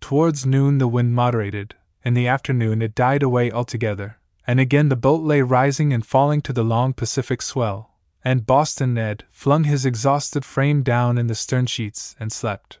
Towards 0.00 0.44
noon 0.44 0.76
the 0.76 0.86
wind 0.86 1.14
moderated, 1.14 1.74
in 2.04 2.12
the 2.12 2.28
afternoon 2.28 2.82
it 2.82 2.94
died 2.94 3.22
away 3.22 3.50
altogether, 3.50 4.18
and 4.46 4.60
again 4.60 4.90
the 4.90 4.96
boat 4.96 5.22
lay 5.22 5.40
rising 5.40 5.94
and 5.94 6.04
falling 6.04 6.42
to 6.42 6.52
the 6.52 6.62
long 6.62 6.92
Pacific 6.92 7.40
swell, 7.40 7.94
and 8.22 8.44
Boston 8.44 8.92
Ned 8.92 9.24
flung 9.30 9.64
his 9.64 9.86
exhausted 9.86 10.44
frame 10.44 10.82
down 10.82 11.16
in 11.16 11.26
the 11.26 11.34
stern 11.34 11.64
sheets 11.64 12.14
and 12.20 12.30
slept. 12.30 12.80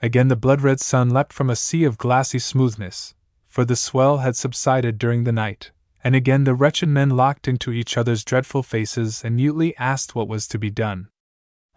Again 0.00 0.28
the 0.28 0.36
blood 0.36 0.62
red 0.62 0.80
sun 0.80 1.10
leapt 1.10 1.34
from 1.34 1.50
a 1.50 1.56
sea 1.56 1.84
of 1.84 1.98
glassy 1.98 2.38
smoothness, 2.38 3.14
for 3.46 3.66
the 3.66 3.76
swell 3.76 4.18
had 4.18 4.34
subsided 4.34 4.96
during 4.96 5.24
the 5.24 5.32
night, 5.32 5.72
and 6.02 6.14
again 6.14 6.44
the 6.44 6.54
wretched 6.54 6.88
men 6.88 7.10
locked 7.10 7.46
into 7.46 7.70
each 7.72 7.98
other's 7.98 8.24
dreadful 8.24 8.62
faces 8.62 9.22
and 9.22 9.36
mutely 9.36 9.76
asked 9.76 10.14
what 10.14 10.28
was 10.28 10.48
to 10.48 10.58
be 10.58 10.70
done. 10.70 11.08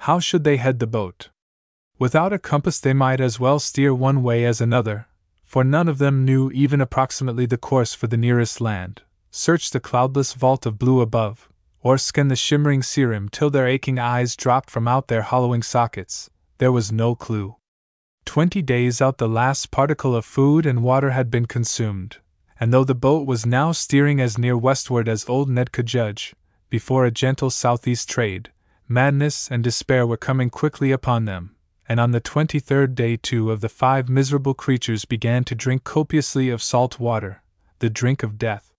How 0.03 0.19
should 0.19 0.45
they 0.45 0.57
head 0.57 0.79
the 0.79 0.87
boat? 0.87 1.29
Without 1.97 2.31
a 2.31 2.39
compass, 2.39 2.79
they 2.79 2.93
might 2.93 3.19
as 3.19 3.39
well 3.39 3.59
steer 3.59 3.93
one 3.93 4.23
way 4.23 4.45
as 4.45 4.61
another, 4.61 5.07
for 5.43 5.63
none 5.63 5.89
of 5.89 5.97
them 5.97 6.23
knew 6.23 6.49
even 6.51 6.79
approximately 6.79 7.45
the 7.45 7.57
course 7.57 7.93
for 7.93 8.07
the 8.07 8.15
nearest 8.15 8.61
land, 8.61 9.01
search 9.29 9.71
the 9.71 9.79
cloudless 9.81 10.33
vault 10.33 10.65
of 10.65 10.79
blue 10.79 11.01
above, 11.01 11.49
or 11.81 11.97
scan 11.97 12.29
the 12.29 12.37
shimmering 12.37 12.81
sea 12.81 13.03
rim 13.03 13.27
till 13.27 13.49
their 13.49 13.67
aching 13.67 13.99
eyes 13.99 14.37
dropped 14.37 14.69
from 14.69 14.87
out 14.87 15.09
their 15.09 15.23
hollowing 15.23 15.61
sockets. 15.61 16.29
There 16.59 16.71
was 16.71 16.93
no 16.93 17.13
clue. 17.13 17.57
Twenty 18.23 18.61
days 18.61 19.01
out, 19.01 19.17
the 19.17 19.27
last 19.27 19.69
particle 19.69 20.15
of 20.15 20.23
food 20.23 20.65
and 20.65 20.81
water 20.81 21.09
had 21.09 21.29
been 21.29 21.45
consumed, 21.45 22.17
and 22.57 22.71
though 22.71 22.85
the 22.85 22.95
boat 22.95 23.27
was 23.27 23.45
now 23.45 23.73
steering 23.73 24.21
as 24.21 24.37
near 24.37 24.57
westward 24.57 25.09
as 25.09 25.27
old 25.27 25.49
Ned 25.49 25.73
could 25.73 25.87
judge, 25.87 26.33
before 26.69 27.05
a 27.05 27.11
gentle 27.11 27.49
southeast 27.49 28.09
trade, 28.09 28.51
madness 28.89 29.49
and 29.51 29.63
despair 29.63 30.05
were 30.05 30.17
coming 30.17 30.49
quickly 30.49 30.91
upon 30.91 31.25
them, 31.25 31.55
and 31.87 31.99
on 31.99 32.11
the 32.11 32.19
twenty 32.19 32.59
third 32.59 32.95
day 32.95 33.15
two 33.15 33.51
of 33.51 33.61
the 33.61 33.69
five 33.69 34.09
miserable 34.09 34.55
creatures 34.55 35.05
began 35.05 35.43
to 35.43 35.53
drink 35.53 35.83
copiously 35.83 36.49
of 36.49 36.61
salt 36.61 36.99
water, 36.99 37.43
the 37.77 37.89
drink 37.89 38.23
of 38.23 38.39
death. 38.39 38.73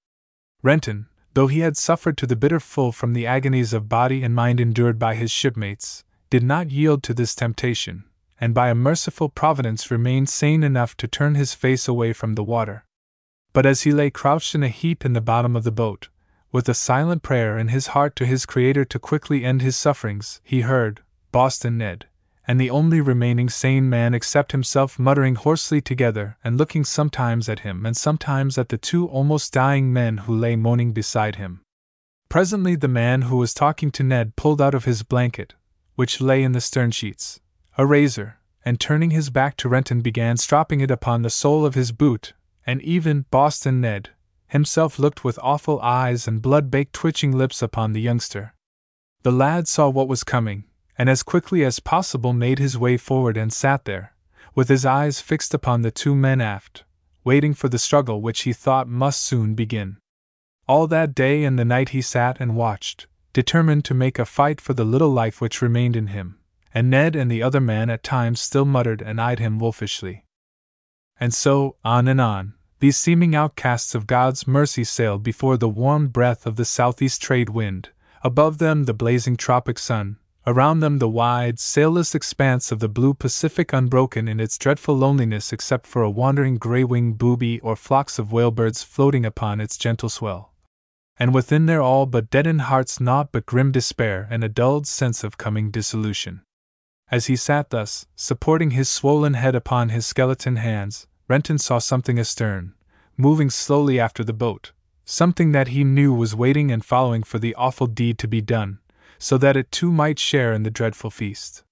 Renton, 0.62 1.06
though 1.34 1.46
he 1.46 1.60
had 1.60 1.76
suffered 1.76 2.16
to 2.18 2.26
the 2.26 2.36
bitter 2.36 2.58
full 2.58 2.90
from 2.90 3.12
the 3.12 3.26
agonies 3.26 3.72
of 3.72 3.88
body 3.88 4.22
and 4.22 4.34
mind 4.34 4.60
endured 4.60 4.98
by 4.98 5.14
his 5.14 5.30
shipmates, 5.30 6.04
did 6.28 6.42
not 6.42 6.70
yield 6.70 7.02
to 7.04 7.14
this 7.14 7.34
temptation, 7.34 8.04
and 8.40 8.52
by 8.52 8.68
a 8.68 8.74
merciful 8.74 9.28
providence 9.28 9.90
remained 9.90 10.28
sane 10.28 10.64
enough 10.64 10.96
to 10.96 11.06
turn 11.06 11.36
his 11.36 11.54
face 11.54 11.86
away 11.86 12.12
from 12.12 12.34
the 12.34 12.44
water. 12.44 12.84
But 13.52 13.66
as 13.66 13.82
he 13.82 13.92
lay 13.92 14.10
crouched 14.10 14.54
in 14.54 14.62
a 14.62 14.68
heap 14.68 15.04
in 15.04 15.12
the 15.12 15.20
bottom 15.20 15.56
of 15.56 15.64
the 15.64 15.72
boat, 15.72 16.08
with 16.52 16.68
a 16.68 16.74
silent 16.74 17.22
prayer 17.22 17.58
in 17.58 17.68
his 17.68 17.88
heart 17.88 18.16
to 18.16 18.26
his 18.26 18.46
Creator 18.46 18.84
to 18.86 18.98
quickly 18.98 19.44
end 19.44 19.62
his 19.62 19.76
sufferings, 19.76 20.40
he 20.42 20.62
heard 20.62 21.02
Boston 21.32 21.78
Ned, 21.78 22.06
and 22.46 22.60
the 22.60 22.70
only 22.70 23.00
remaining 23.00 23.48
sane 23.48 23.88
man 23.88 24.14
except 24.14 24.52
himself 24.52 24.98
muttering 24.98 25.36
hoarsely 25.36 25.80
together 25.80 26.36
and 26.42 26.58
looking 26.58 26.82
sometimes 26.82 27.48
at 27.48 27.60
him 27.60 27.86
and 27.86 27.96
sometimes 27.96 28.58
at 28.58 28.68
the 28.68 28.78
two 28.78 29.06
almost 29.06 29.52
dying 29.52 29.92
men 29.92 30.18
who 30.18 30.34
lay 30.34 30.56
moaning 30.56 30.92
beside 30.92 31.36
him. 31.36 31.60
Presently, 32.28 32.76
the 32.76 32.88
man 32.88 33.22
who 33.22 33.36
was 33.36 33.54
talking 33.54 33.90
to 33.92 34.02
Ned 34.02 34.36
pulled 34.36 34.60
out 34.60 34.74
of 34.74 34.84
his 34.84 35.02
blanket, 35.02 35.54
which 35.94 36.20
lay 36.20 36.42
in 36.42 36.52
the 36.52 36.60
stern 36.60 36.90
sheets, 36.90 37.40
a 37.76 37.86
razor, 37.86 38.38
and 38.64 38.78
turning 38.78 39.10
his 39.10 39.30
back 39.30 39.56
to 39.56 39.68
Renton 39.68 40.00
began 40.00 40.36
stropping 40.36 40.80
it 40.80 40.90
upon 40.90 41.22
the 41.22 41.30
sole 41.30 41.64
of 41.64 41.74
his 41.74 41.92
boot, 41.92 42.34
and 42.66 42.82
even 42.82 43.26
Boston 43.30 43.80
Ned, 43.80 44.10
himself 44.50 44.98
looked 44.98 45.24
with 45.24 45.38
awful 45.42 45.80
eyes 45.80 46.28
and 46.28 46.42
blood 46.42 46.70
baked 46.70 46.92
twitching 46.92 47.32
lips 47.32 47.62
upon 47.62 47.92
the 47.92 48.00
youngster. 48.00 48.54
The 49.22 49.32
lad 49.32 49.68
saw 49.68 49.88
what 49.88 50.08
was 50.08 50.24
coming, 50.24 50.64
and 50.98 51.08
as 51.08 51.22
quickly 51.22 51.64
as 51.64 51.80
possible 51.80 52.32
made 52.32 52.58
his 52.58 52.76
way 52.76 52.96
forward 52.96 53.36
and 53.36 53.52
sat 53.52 53.84
there, 53.84 54.14
with 54.54 54.68
his 54.68 54.84
eyes 54.84 55.20
fixed 55.20 55.54
upon 55.54 55.82
the 55.82 55.90
two 55.90 56.14
men 56.14 56.40
aft, 56.40 56.84
waiting 57.24 57.54
for 57.54 57.68
the 57.68 57.78
struggle 57.78 58.20
which 58.20 58.42
he 58.42 58.52
thought 58.52 58.88
must 58.88 59.22
soon 59.22 59.54
begin. 59.54 59.98
All 60.66 60.86
that 60.88 61.14
day 61.14 61.44
and 61.44 61.58
the 61.58 61.64
night 61.64 61.90
he 61.90 62.02
sat 62.02 62.40
and 62.40 62.56
watched, 62.56 63.06
determined 63.32 63.84
to 63.84 63.94
make 63.94 64.18
a 64.18 64.24
fight 64.24 64.60
for 64.60 64.74
the 64.74 64.84
little 64.84 65.10
life 65.10 65.40
which 65.40 65.62
remained 65.62 65.96
in 65.96 66.08
him, 66.08 66.38
and 66.74 66.90
Ned 66.90 67.14
and 67.14 67.30
the 67.30 67.42
other 67.42 67.60
man 67.60 67.90
at 67.90 68.02
times 68.02 68.40
still 68.40 68.64
muttered 68.64 69.00
and 69.02 69.20
eyed 69.20 69.38
him 69.38 69.58
wolfishly. 69.58 70.24
And 71.18 71.34
so, 71.34 71.76
on 71.84 72.08
and 72.08 72.20
on, 72.20 72.54
these 72.80 72.96
seeming 72.96 73.34
outcasts 73.34 73.94
of 73.94 74.06
God's 74.06 74.46
mercy 74.46 74.84
sailed 74.84 75.22
before 75.22 75.56
the 75.56 75.68
warm 75.68 76.08
breath 76.08 76.46
of 76.46 76.56
the 76.56 76.64
southeast 76.64 77.22
trade 77.22 77.50
wind, 77.50 77.90
above 78.24 78.58
them 78.58 78.84
the 78.84 78.94
blazing 78.94 79.36
tropic 79.36 79.78
sun, 79.78 80.16
around 80.46 80.80
them 80.80 80.98
the 80.98 81.08
wide, 81.08 81.58
sailless 81.58 82.14
expanse 82.14 82.72
of 82.72 82.80
the 82.80 82.88
blue 82.88 83.12
Pacific 83.12 83.74
unbroken 83.74 84.26
in 84.26 84.40
its 84.40 84.56
dreadful 84.56 84.96
loneliness 84.96 85.52
except 85.52 85.86
for 85.86 86.02
a 86.02 86.10
wandering 86.10 86.56
gray 86.56 86.82
winged 86.82 87.18
booby 87.18 87.60
or 87.60 87.76
flocks 87.76 88.18
of 88.18 88.32
whalebirds 88.32 88.82
floating 88.82 89.26
upon 89.26 89.60
its 89.60 89.76
gentle 89.76 90.08
swell. 90.08 90.54
And 91.18 91.34
within 91.34 91.66
their 91.66 91.82
all 91.82 92.06
but 92.06 92.30
deadened 92.30 92.62
hearts 92.62 92.98
naught 92.98 93.30
but 93.30 93.44
grim 93.44 93.72
despair 93.72 94.26
and 94.30 94.42
a 94.42 94.48
dulled 94.48 94.86
sense 94.86 95.22
of 95.22 95.36
coming 95.36 95.70
dissolution. 95.70 96.40
As 97.10 97.26
he 97.26 97.36
sat 97.36 97.68
thus, 97.68 98.06
supporting 98.16 98.70
his 98.70 98.88
swollen 98.88 99.34
head 99.34 99.54
upon 99.54 99.90
his 99.90 100.06
skeleton 100.06 100.56
hands, 100.56 101.06
Renton 101.30 101.58
saw 101.58 101.78
something 101.78 102.18
astern, 102.18 102.74
moving 103.16 103.50
slowly 103.50 104.00
after 104.00 104.24
the 104.24 104.32
boat, 104.32 104.72
something 105.04 105.52
that 105.52 105.68
he 105.68 105.84
knew 105.84 106.12
was 106.12 106.34
waiting 106.34 106.72
and 106.72 106.84
following 106.84 107.22
for 107.22 107.38
the 107.38 107.54
awful 107.54 107.86
deed 107.86 108.18
to 108.18 108.26
be 108.26 108.40
done, 108.40 108.80
so 109.16 109.38
that 109.38 109.56
it 109.56 109.70
too 109.70 109.92
might 109.92 110.18
share 110.18 110.52
in 110.52 110.64
the 110.64 110.72
dreadful 110.72 111.08
feast. 111.08 111.62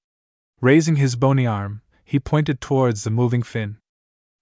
Raising 0.61 0.95
his 0.95 1.17
bony 1.17 1.45
arm, 1.45 1.83
he 2.05 2.21
pointed 2.21 2.61
towards 2.61 3.03
the 3.03 3.11
moving 3.11 3.43
fin. 3.43 3.79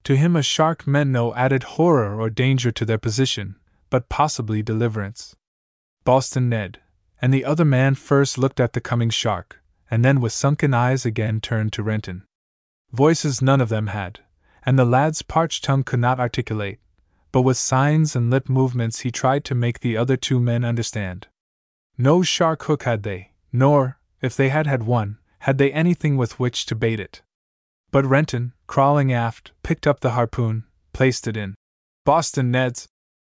To 0.05 0.17
him, 0.17 0.37
a 0.37 0.43
shark 0.43 0.87
meant 0.87 1.09
no 1.09 1.35
added 1.35 1.62
horror 1.62 2.21
or 2.21 2.29
danger 2.29 2.71
to 2.73 2.85
their 2.85 2.99
position, 2.99 3.57
but 3.89 4.11
possibly 4.11 4.62
deliverance. 4.62 5.35
Boston 6.05 6.51
Ned 6.51 6.81
and 7.23 7.33
the 7.33 7.47
other 7.47 7.64
man 7.64 7.95
first 7.95 8.37
looked 8.37 8.61
at 8.61 8.75
the 8.75 8.83
coming 8.83 9.09
shark, 9.09 9.62
and 9.91 10.05
then 10.05 10.21
with 10.21 10.35
sunken 10.35 10.75
eyes 10.75 11.07
again 11.07 11.41
turned 11.41 11.73
to 11.73 11.83
Renton. 11.83 12.25
Voices 12.93 13.41
none 13.41 13.62
of 13.62 13.71
them 13.71 13.87
had, 13.87 14.21
and 14.67 14.77
the 14.77 14.85
lad's 14.85 15.23
parched 15.23 15.62
tongue 15.62 15.85
could 15.85 16.01
not 16.01 16.19
articulate, 16.19 16.81
but 17.31 17.43
with 17.43 17.57
signs 17.57 18.17
and 18.17 18.31
lip 18.31 18.49
movements 18.49 19.01
he 19.01 19.11
tried 19.12 19.45
to 19.45 19.55
make 19.55 19.81
the 19.81 19.97
other 19.97 20.17
two 20.17 20.41
men 20.41 20.64
understand. 20.64 21.29
No 21.97 22.23
shark 22.23 22.64
hook 22.64 22.83
had 22.83 23.05
they, 23.05 23.31
nor, 23.53 23.99
if 24.21 24.37
they 24.37 24.49
had 24.49 24.67
had 24.67 24.83
one, 24.83 25.19
had 25.41 25.59
they 25.59 25.73
anything 25.73 26.17
with 26.17 26.41
which 26.41 26.67
to 26.67 26.75
bait 26.75 26.99
it. 26.99 27.23
But 27.93 28.05
Renton, 28.05 28.53
crawling 28.67 29.12
aft, 29.12 29.53
picked 29.62 29.87
up 29.87 30.01
the 30.01 30.11
harpoon, 30.11 30.64
placed 30.93 31.29
it 31.29 31.37
in 31.37 31.55
Boston 32.05 32.51
Ned's 32.51 32.89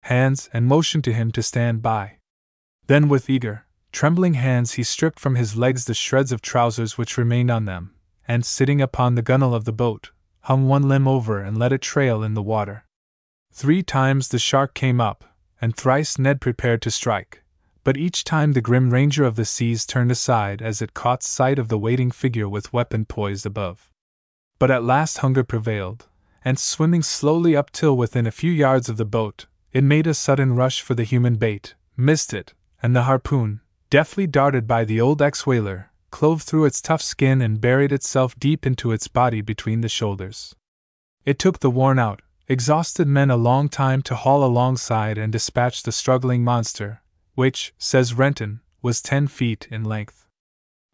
hands, 0.04 0.50
and 0.52 0.68
motioned 0.68 1.04
to 1.06 1.14
him 1.14 1.32
to 1.32 1.44
stand 1.44 1.82
by. 1.82 2.18
Then, 2.88 3.08
with 3.08 3.30
eager, 3.30 3.66
trembling 3.92 4.34
hands, 4.34 4.74
he 4.74 4.84
stripped 4.84 5.20
from 5.20 5.36
his 5.36 5.56
legs 5.56 5.86
the 5.86 5.94
shreds 5.94 6.32
of 6.32 6.42
trousers 6.42 6.98
which 6.98 7.18
remained 7.18 7.52
on 7.52 7.66
them, 7.66 7.94
and 8.28 8.46
sitting 8.46 8.82
upon 8.82 9.16
the 9.16 9.22
gunwale 9.22 9.56
of 9.56 9.66
the 9.66 9.72
boat, 9.72 10.12
hung 10.42 10.68
one 10.68 10.88
limb 10.88 11.08
over 11.08 11.40
and 11.40 11.58
let 11.58 11.72
it 11.72 11.82
trail 11.82 12.24
in 12.24 12.34
the 12.34 12.42
water. 12.42 12.86
Three 13.52 13.84
times 13.84 14.30
the 14.30 14.40
shark 14.40 14.74
came 14.74 15.02
up, 15.02 15.24
and 15.62 15.76
thrice 15.76 16.18
Ned 16.18 16.42
prepared 16.42 16.82
to 16.84 16.92
strike, 16.92 17.44
but 17.84 17.98
each 17.98 18.24
time 18.24 18.54
the 18.54 18.62
grim 18.62 18.92
ranger 18.92 19.24
of 19.24 19.36
the 19.36 19.46
seas 19.46 19.86
turned 19.86 20.12
aside 20.12 20.62
as 20.62 20.82
it 20.82 20.94
caught 20.94 21.24
sight 21.24 21.60
of 21.60 21.68
the 21.68 21.78
waiting 21.78 22.12
figure 22.12 22.50
with 22.50 22.74
weapon 22.74 23.06
poised 23.06 23.46
above. 23.46 23.92
But 24.58 24.72
at 24.72 24.84
last 24.84 25.20
hunger 25.20 25.44
prevailed, 25.44 26.08
and 26.44 26.58
swimming 26.58 27.04
slowly 27.04 27.56
up 27.56 27.72
till 27.72 27.96
within 27.96 28.26
a 28.26 28.32
few 28.32 28.52
yards 28.52 28.90
of 28.90 28.98
the 28.98 29.06
boat, 29.06 29.48
it 29.72 29.84
made 29.84 30.08
a 30.08 30.14
sudden 30.14 30.56
rush 30.56 30.82
for 30.82 30.96
the 30.96 31.04
human 31.04 31.36
bait, 31.36 31.76
missed 31.96 32.34
it, 32.34 32.54
and 32.82 32.96
the 32.96 33.04
harpoon, 33.04 33.62
deftly 33.90 34.26
darted 34.26 34.68
by 34.68 34.86
the 34.86 35.00
old 35.00 35.22
ex 35.22 35.46
whaler, 35.46 35.91
clove 36.12 36.44
through 36.44 36.66
its 36.66 36.82
tough 36.82 37.02
skin 37.02 37.42
and 37.42 37.62
buried 37.62 37.92
itself 37.92 38.38
deep 38.38 38.66
into 38.66 38.92
its 38.92 39.08
body 39.08 39.42
between 39.42 39.82
the 39.82 39.90
shoulders. 39.90 40.56
It 41.26 41.40
took 41.40 41.60
the 41.60 41.72
worn 41.72 41.98
out, 41.98 42.22
exhausted 42.48 43.08
men 43.08 43.32
a 43.32 43.38
long 43.38 43.70
time 43.70 44.02
to 44.04 44.16
haul 44.16 44.44
alongside 44.44 45.18
and 45.18 45.32
dispatch 45.32 45.84
the 45.84 45.92
struggling 45.92 46.44
monster, 46.44 47.02
which, 47.36 47.74
says 47.78 48.14
Renton, 48.14 48.62
was 48.82 49.02
ten 49.02 49.28
feet 49.28 49.68
in 49.72 49.84
length. 49.84 50.28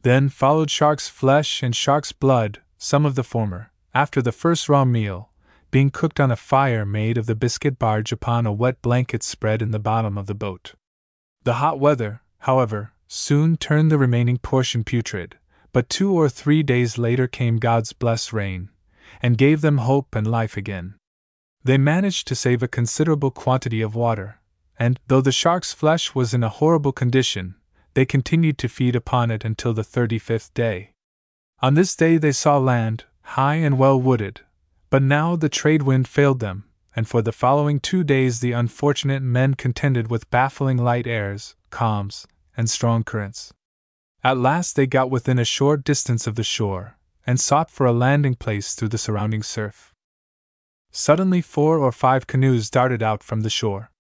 Then 0.04 0.30
followed 0.30 0.70
shark's 0.70 1.10
flesh 1.10 1.64
and 1.64 1.76
shark's 1.76 2.12
blood, 2.12 2.62
some 2.78 3.06
of 3.06 3.16
the 3.16 3.24
former, 3.24 3.72
after 3.94 4.22
the 4.22 4.32
first 4.32 4.70
raw 4.70 4.86
meal, 4.86 5.32
being 5.72 5.90
cooked 5.90 6.20
on 6.20 6.32
a 6.32 6.36
fire 6.36 6.86
made 6.86 7.18
of 7.18 7.26
the 7.26 7.36
biscuit 7.36 7.80
barge 7.80 8.12
upon 8.12 8.46
a 8.46 8.54
wet 8.54 8.82
blanket 8.82 9.24
spread 9.24 9.62
in 9.62 9.72
the 9.72 9.80
bottom 9.80 10.18
of 10.18 10.28
the 10.28 10.36
boat. 10.36 10.76
The 11.44 11.56
hot 11.56 11.80
weather, 11.80 12.22
however, 12.40 12.94
soon 13.08 13.58
turned 13.58 13.92
the 13.92 13.98
remaining 13.98 14.38
portion 14.38 14.84
putrid, 14.84 15.38
but 15.74 15.90
two 15.90 16.14
or 16.14 16.30
three 16.30 16.64
days 16.64 16.98
later 16.98 17.28
came 17.28 17.58
God's 17.58 17.94
blessed 17.94 18.34
rain, 18.34 18.70
and 19.22 19.38
gave 19.38 19.62
them 19.62 19.80
hope 19.80 20.16
and 20.16 20.28
life 20.28 20.58
again. 20.58 20.96
They 21.64 21.78
managed 21.78 22.28
to 22.28 22.36
save 22.36 22.64
a 22.64 22.68
considerable 22.68 23.32
quantity 23.32 23.82
of 23.82 23.96
water, 23.96 24.40
and, 24.80 25.00
though 25.08 25.22
the 25.22 25.32
shark's 25.32 25.74
flesh 25.74 26.14
was 26.14 26.34
in 26.34 26.44
a 26.44 26.50
horrible 26.50 26.92
condition, 26.92 27.56
they 27.94 28.06
continued 28.06 28.58
to 28.60 28.70
feed 28.70 28.96
upon 28.96 29.32
it 29.32 29.44
until 29.44 29.74
the 29.74 29.84
thirty 29.84 30.20
fifth 30.20 30.54
day. 30.54 30.92
On 31.62 31.74
this 31.74 31.96
day 31.96 32.18
they 32.18 32.32
saw 32.32 32.58
land, 32.58 33.06
high 33.22 33.56
and 33.56 33.80
well 33.80 34.00
wooded, 34.00 34.42
but 34.90 35.02
now 35.02 35.36
the 35.36 35.50
trade 35.50 35.82
wind 35.82 36.08
failed 36.08 36.40
them, 36.40 36.66
and 36.96 37.08
for 37.08 37.22
the 37.22 37.32
following 37.32 37.80
two 37.80 38.04
days 38.04 38.40
the 38.40 38.52
unfortunate 38.52 39.22
men 39.22 39.56
contended 39.56 40.10
with 40.10 40.30
baffling 40.30 40.78
light 40.78 41.08
airs, 41.08 41.56
calms, 41.70 42.28
and 42.58 42.70
strong 42.70 43.04
currents. 43.04 43.54
At 44.24 44.38
last 44.38 44.76
they 44.76 44.88
got 44.88 45.12
within 45.12 45.40
a 45.40 45.46
short 45.46 45.84
distance 45.84 46.28
of 46.28 46.36
the 46.36 46.44
shore, 46.44 46.98
and 47.26 47.40
sought 47.40 47.70
for 47.70 47.86
a 47.86 47.94
landing 47.94 48.36
place 48.36 48.74
through 48.74 48.90
the 48.90 48.98
surrounding 48.98 49.44
surf. 49.44 49.94
Suddenly, 50.92 51.42
four 51.42 51.78
or 51.78 51.92
five 51.92 52.26
canoes 52.26 52.70
darted 52.70 53.04
out 53.04 53.22
from 53.22 53.42
the 53.42 53.50
shore. 53.50 53.92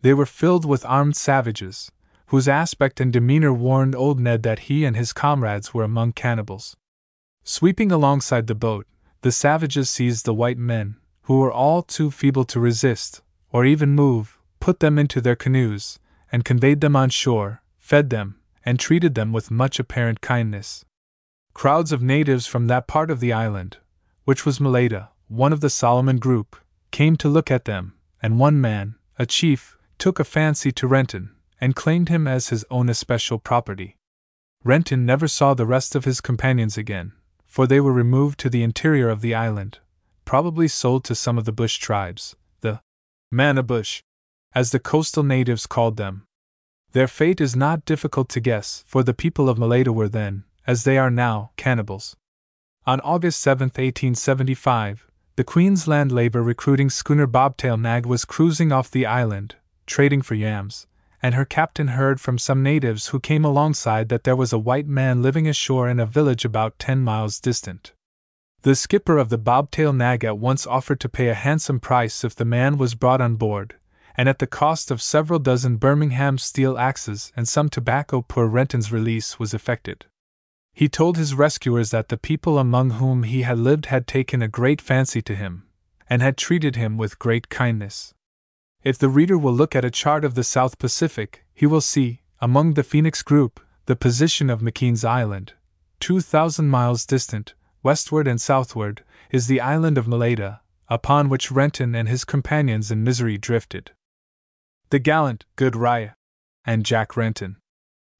They 0.00 0.14
were 0.14 0.26
filled 0.26 0.64
with 0.64 0.86
armed 0.86 1.16
savages, 1.16 1.92
whose 2.28 2.48
aspect 2.48 3.00
and 3.00 3.12
demeanor 3.12 3.52
warned 3.52 3.94
old 3.94 4.18
Ned 4.18 4.42
that 4.44 4.60
he 4.60 4.84
and 4.84 4.96
his 4.96 5.12
comrades 5.12 5.74
were 5.74 5.84
among 5.84 6.12
cannibals. 6.12 6.76
Sweeping 7.44 7.92
alongside 7.92 8.46
the 8.46 8.54
boat, 8.54 8.86
the 9.22 9.32
savages 9.32 9.90
seized 9.90 10.24
the 10.24 10.32
white 10.32 10.56
men, 10.56 10.96
who 11.22 11.38
were 11.38 11.52
all 11.52 11.82
too 11.82 12.10
feeble 12.10 12.44
to 12.44 12.60
resist, 12.60 13.20
or 13.50 13.64
even 13.64 13.90
move, 13.90 14.38
put 14.60 14.80
them 14.80 14.98
into 14.98 15.20
their 15.20 15.36
canoes, 15.36 15.98
and 16.32 16.44
conveyed 16.44 16.80
them 16.80 16.96
on 16.96 17.10
shore, 17.10 17.62
fed 17.90 18.08
them, 18.10 18.36
and 18.64 18.78
treated 18.78 19.16
them 19.16 19.32
with 19.32 19.50
much 19.50 19.80
apparent 19.80 20.20
kindness. 20.20 20.84
Crowds 21.54 21.90
of 21.90 22.00
natives 22.00 22.46
from 22.46 22.68
that 22.68 22.86
part 22.86 23.10
of 23.10 23.18
the 23.18 23.32
island, 23.32 23.78
which 24.24 24.46
was 24.46 24.60
Malaita, 24.60 25.08
one 25.26 25.52
of 25.52 25.60
the 25.60 25.68
Solomon 25.68 26.18
group, 26.20 26.54
came 26.92 27.16
to 27.16 27.28
look 27.28 27.50
at 27.50 27.64
them, 27.64 27.94
and 28.22 28.38
one 28.38 28.60
man, 28.60 28.94
a 29.18 29.26
chief, 29.26 29.76
took 29.98 30.20
a 30.20 30.24
fancy 30.24 30.70
to 30.70 30.86
Renton, 30.86 31.34
and 31.60 31.74
claimed 31.74 32.08
him 32.08 32.28
as 32.28 32.50
his 32.50 32.64
own 32.70 32.88
especial 32.88 33.40
property. 33.40 33.96
Renton 34.62 35.04
never 35.04 35.26
saw 35.26 35.52
the 35.54 35.66
rest 35.66 35.96
of 35.96 36.04
his 36.04 36.20
companions 36.20 36.78
again, 36.78 37.10
for 37.44 37.66
they 37.66 37.80
were 37.80 37.92
removed 37.92 38.38
to 38.38 38.48
the 38.48 38.62
interior 38.62 39.08
of 39.08 39.20
the 39.20 39.34
island, 39.34 39.80
probably 40.24 40.68
sold 40.68 41.02
to 41.02 41.16
some 41.16 41.36
of 41.36 41.44
the 41.44 41.58
bush 41.60 41.78
tribes, 41.78 42.36
the 42.60 42.80
Manabush, 43.34 44.00
as 44.54 44.70
the 44.70 44.78
coastal 44.78 45.24
natives 45.24 45.66
called 45.66 45.96
them. 45.96 46.22
Their 46.92 47.06
fate 47.06 47.40
is 47.40 47.54
not 47.54 47.84
difficult 47.84 48.28
to 48.30 48.40
guess, 48.40 48.82
for 48.86 49.04
the 49.04 49.14
people 49.14 49.48
of 49.48 49.58
Malaita 49.58 49.94
were 49.94 50.08
then, 50.08 50.42
as 50.66 50.82
they 50.82 50.98
are 50.98 51.10
now, 51.10 51.52
cannibals. 51.56 52.16
On 52.84 53.00
August 53.02 53.40
7, 53.40 53.66
1875, 53.66 55.06
the 55.36 55.44
Queensland 55.44 56.10
labor 56.10 56.42
recruiting 56.42 56.90
schooner 56.90 57.28
Bobtail 57.28 57.76
Nag 57.76 58.06
was 58.06 58.24
cruising 58.24 58.72
off 58.72 58.90
the 58.90 59.06
island, 59.06 59.54
trading 59.86 60.20
for 60.20 60.34
yams, 60.34 60.88
and 61.22 61.36
her 61.36 61.44
captain 61.44 61.88
heard 61.88 62.20
from 62.20 62.38
some 62.38 62.62
natives 62.62 63.08
who 63.08 63.20
came 63.20 63.44
alongside 63.44 64.08
that 64.08 64.24
there 64.24 64.34
was 64.34 64.52
a 64.52 64.58
white 64.58 64.88
man 64.88 65.22
living 65.22 65.46
ashore 65.46 65.88
in 65.88 66.00
a 66.00 66.06
village 66.06 66.44
about 66.44 66.78
ten 66.78 67.00
miles 67.02 67.38
distant. 67.38 67.92
The 68.62 68.74
skipper 68.74 69.16
of 69.16 69.28
the 69.28 69.38
Bobtail 69.38 69.92
Nag 69.92 70.24
at 70.24 70.38
once 70.38 70.66
offered 70.66 70.98
to 71.00 71.08
pay 71.08 71.28
a 71.28 71.34
handsome 71.34 71.78
price 71.78 72.24
if 72.24 72.34
the 72.34 72.44
man 72.44 72.76
was 72.76 72.94
brought 72.94 73.20
on 73.20 73.36
board, 73.36 73.76
and 74.20 74.28
at 74.28 74.38
the 74.38 74.46
cost 74.46 74.90
of 74.90 75.00
several 75.00 75.38
dozen 75.38 75.78
Birmingham 75.78 76.36
steel 76.36 76.76
axes 76.76 77.32
and 77.36 77.48
some 77.48 77.70
tobacco 77.70 78.20
poor 78.20 78.46
Renton's 78.46 78.92
release 78.92 79.38
was 79.38 79.54
effected. 79.54 80.04
He 80.74 80.90
told 80.90 81.16
his 81.16 81.32
rescuers 81.32 81.90
that 81.90 82.10
the 82.10 82.18
people 82.18 82.58
among 82.58 82.90
whom 82.90 83.22
he 83.22 83.44
had 83.44 83.58
lived 83.58 83.86
had 83.86 84.06
taken 84.06 84.42
a 84.42 84.46
great 84.46 84.82
fancy 84.82 85.22
to 85.22 85.34
him, 85.34 85.66
and 86.06 86.20
had 86.20 86.36
treated 86.36 86.76
him 86.76 86.98
with 86.98 87.18
great 87.18 87.48
kindness. 87.48 88.12
If 88.84 88.98
the 88.98 89.08
reader 89.08 89.38
will 89.38 89.54
look 89.54 89.74
at 89.74 89.86
a 89.86 89.90
chart 89.90 90.22
of 90.22 90.34
the 90.34 90.44
South 90.44 90.78
Pacific, 90.78 91.46
he 91.54 91.64
will 91.64 91.80
see, 91.80 92.20
among 92.42 92.74
the 92.74 92.84
Phoenix 92.84 93.22
group, 93.22 93.58
the 93.86 93.96
position 93.96 94.50
of 94.50 94.60
McKean's 94.60 95.02
Island. 95.02 95.54
2,000 96.00 96.68
miles 96.68 97.06
distant, 97.06 97.54
westward 97.82 98.28
and 98.28 98.38
southward, 98.38 99.02
is 99.30 99.46
the 99.46 99.62
island 99.62 99.96
of 99.96 100.04
Malaita, 100.04 100.60
upon 100.90 101.30
which 101.30 101.50
Renton 101.50 101.94
and 101.94 102.06
his 102.06 102.26
companions 102.26 102.90
in 102.90 103.02
misery 103.02 103.38
drifted. 103.38 103.92
The 104.90 104.98
Gallant, 104.98 105.44
Good 105.54 105.76
Riou, 105.76 106.10
and 106.64 106.84
Jack 106.84 107.16
Renton. 107.16 107.58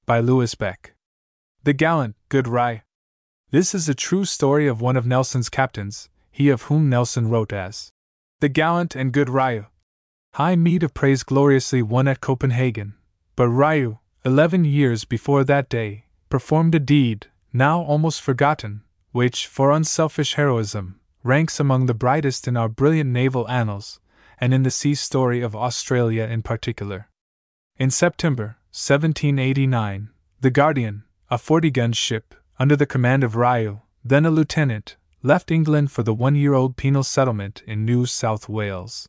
By 0.07 0.21
Louis 0.21 0.55
Becke. 0.55 0.95
The 1.65 1.73
Gallant, 1.73 2.15
Good 2.29 2.47
Riou. 2.47 2.83
This 3.51 3.75
is 3.75 3.89
a 3.89 3.95
true 3.95 4.25
story 4.25 4.69
of 4.69 4.81
one 4.81 4.97
of 4.97 5.05
Nelson's 5.05 5.49
captains, 5.49 6.09
he 6.31 6.49
of 6.49 6.63
whom 6.63 6.89
Nelson 6.89 7.29
wrote 7.29 7.53
as 7.53 7.91
The 8.39 8.49
Gallant 8.49 8.95
and 8.95 9.11
Good 9.11 9.29
Riou. 9.29 9.67
High 10.35 10.55
meed 10.55 10.85
of 10.85 10.95
praise 10.95 11.25
gloriously 11.25 11.83
won 11.83 12.07
at 12.07 12.21
Copenhagen, 12.21 12.95
but 13.35 13.49
Riou, 13.49 13.99
eleven 14.25 14.65
years 14.65 15.05
before 15.05 15.43
that 15.43 15.69
day, 15.69 16.05
performed 16.29 16.77
a 16.77 16.79
deed, 16.79 17.27
now 17.53 17.83
almost 17.83 18.21
forgotten, 18.23 18.85
which, 19.11 19.49
for 19.49 19.73
unselfish 19.73 20.35
heroism, 20.35 21.01
ranks 21.25 21.59
among 21.59 21.87
the 21.87 21.95
brightest 21.95 22.47
in 22.47 22.57
our 22.57 22.69
brilliant 22.69 23.11
naval 23.11 23.49
annals, 23.49 23.99
and 24.41 24.55
in 24.55 24.63
the 24.63 24.71
sea 24.71 24.95
story 24.95 25.43
of 25.43 25.55
Australia 25.55 26.25
in 26.25 26.43
particular. 26.43 27.09
In 27.77 27.91
September 27.91 28.57
1789, 28.73 30.11
the 30.41 30.51
Guardian, 30.51 31.05
a 31.31 31.39
40 31.39 31.71
gun 31.71 31.93
ship, 31.93 32.35
under 32.59 32.77
the 32.77 32.87
command 32.87 33.23
of 33.23 33.37
Riou, 33.37 33.83
then 34.03 34.25
a 34.25 34.31
lieutenant, 34.31 34.97
left 35.23 35.51
England 35.51 35.93
for 35.93 36.03
the 36.03 36.15
one 36.15 36.35
year 36.35 36.55
old 36.55 36.77
penal 36.77 37.03
settlement 37.03 37.63
in 37.67 37.85
New 37.85 38.07
South 38.07 38.49
Wales. 38.49 39.09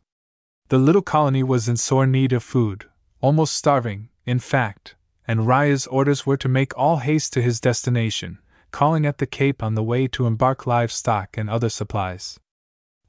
The 0.68 0.78
little 0.78 1.02
colony 1.02 1.44
was 1.44 1.70
in 1.70 1.78
sore 1.78 2.06
need 2.06 2.34
of 2.34 2.44
food, 2.44 2.86
almost 3.22 3.56
starving, 3.56 4.10
in 4.26 4.40
fact, 4.40 4.96
and 5.28 5.48
Riou's 5.48 5.88
orders 5.88 6.26
were 6.26 6.38
to 6.38 6.50
make 6.50 6.78
all 6.78 6.98
haste 6.98 7.32
to 7.34 7.42
his 7.42 7.62
destination, 7.62 8.40
calling 8.72 9.06
at 9.06 9.20
the 9.20 9.28
Cape 9.28 9.64
on 9.64 9.76
the 9.76 9.84
way 9.84 10.08
to 10.08 10.28
embark 10.28 10.68
livestock 10.68 11.38
and 11.38 11.50
other 11.50 11.70
supplies. 11.70 12.40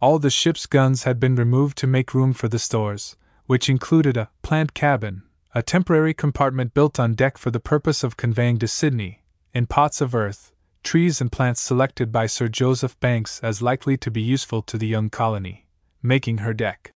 All 0.02 0.18
the 0.18 0.30
ship's 0.30 0.66
guns 0.66 1.04
had 1.04 1.20
been 1.20 1.36
removed 1.36 1.78
to 1.78 1.86
make 1.86 2.12
room 2.12 2.32
for 2.32 2.48
the 2.48 2.58
stores, 2.58 3.16
which 3.46 3.68
included 3.68 4.16
a 4.16 4.30
plant 4.42 4.74
cabin, 4.74 5.22
a 5.54 5.62
temporary 5.62 6.12
compartment 6.12 6.74
built 6.74 6.98
on 6.98 7.14
deck 7.14 7.38
for 7.38 7.52
the 7.52 7.60
purpose 7.60 8.02
of 8.02 8.16
conveying 8.16 8.58
to 8.58 8.66
Sydney, 8.66 9.22
in 9.54 9.66
pots 9.66 10.00
of 10.00 10.12
earth, 10.12 10.52
trees 10.82 11.20
and 11.20 11.30
plants 11.30 11.60
selected 11.60 12.10
by 12.10 12.26
Sir 12.26 12.48
Joseph 12.48 12.98
Banks 12.98 13.38
as 13.44 13.62
likely 13.62 13.96
to 13.98 14.10
be 14.10 14.20
useful 14.20 14.60
to 14.62 14.76
the 14.76 14.88
young 14.88 15.08
colony, 15.08 15.68
making 16.02 16.38
her 16.38 16.52
deck 16.52 16.90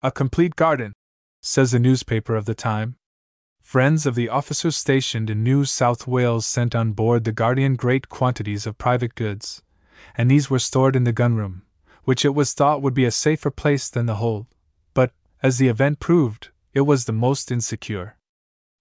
a 0.00 0.12
complete 0.12 0.54
garden, 0.54 0.92
says 1.40 1.74
a 1.74 1.80
newspaper 1.80 2.36
of 2.36 2.44
the 2.44 2.54
time. 2.54 2.94
Friends 3.60 4.06
of 4.06 4.14
the 4.14 4.28
officers 4.28 4.76
stationed 4.76 5.30
in 5.30 5.42
New 5.42 5.64
South 5.64 6.06
Wales 6.06 6.46
sent 6.46 6.76
on 6.76 6.92
board 6.92 7.24
the 7.24 7.32
Guardian 7.32 7.74
great 7.74 8.08
quantities 8.08 8.68
of 8.68 8.78
private 8.78 9.16
goods, 9.16 9.64
and 10.16 10.30
these 10.30 10.48
were 10.48 10.60
stored 10.60 10.94
in 10.94 11.02
the 11.02 11.12
gunroom, 11.12 11.62
which 12.04 12.24
it 12.24 12.34
was 12.34 12.52
thought 12.52 12.82
would 12.82 12.94
be 12.94 13.04
a 13.04 13.10
safer 13.10 13.50
place 13.50 13.88
than 13.88 14.06
the 14.06 14.16
hold, 14.16 14.46
but, 14.94 15.12
as 15.42 15.58
the 15.58 15.68
event 15.68 16.00
proved, 16.00 16.50
it 16.74 16.82
was 16.82 17.04
the 17.04 17.12
most 17.12 17.50
insecure. 17.50 18.16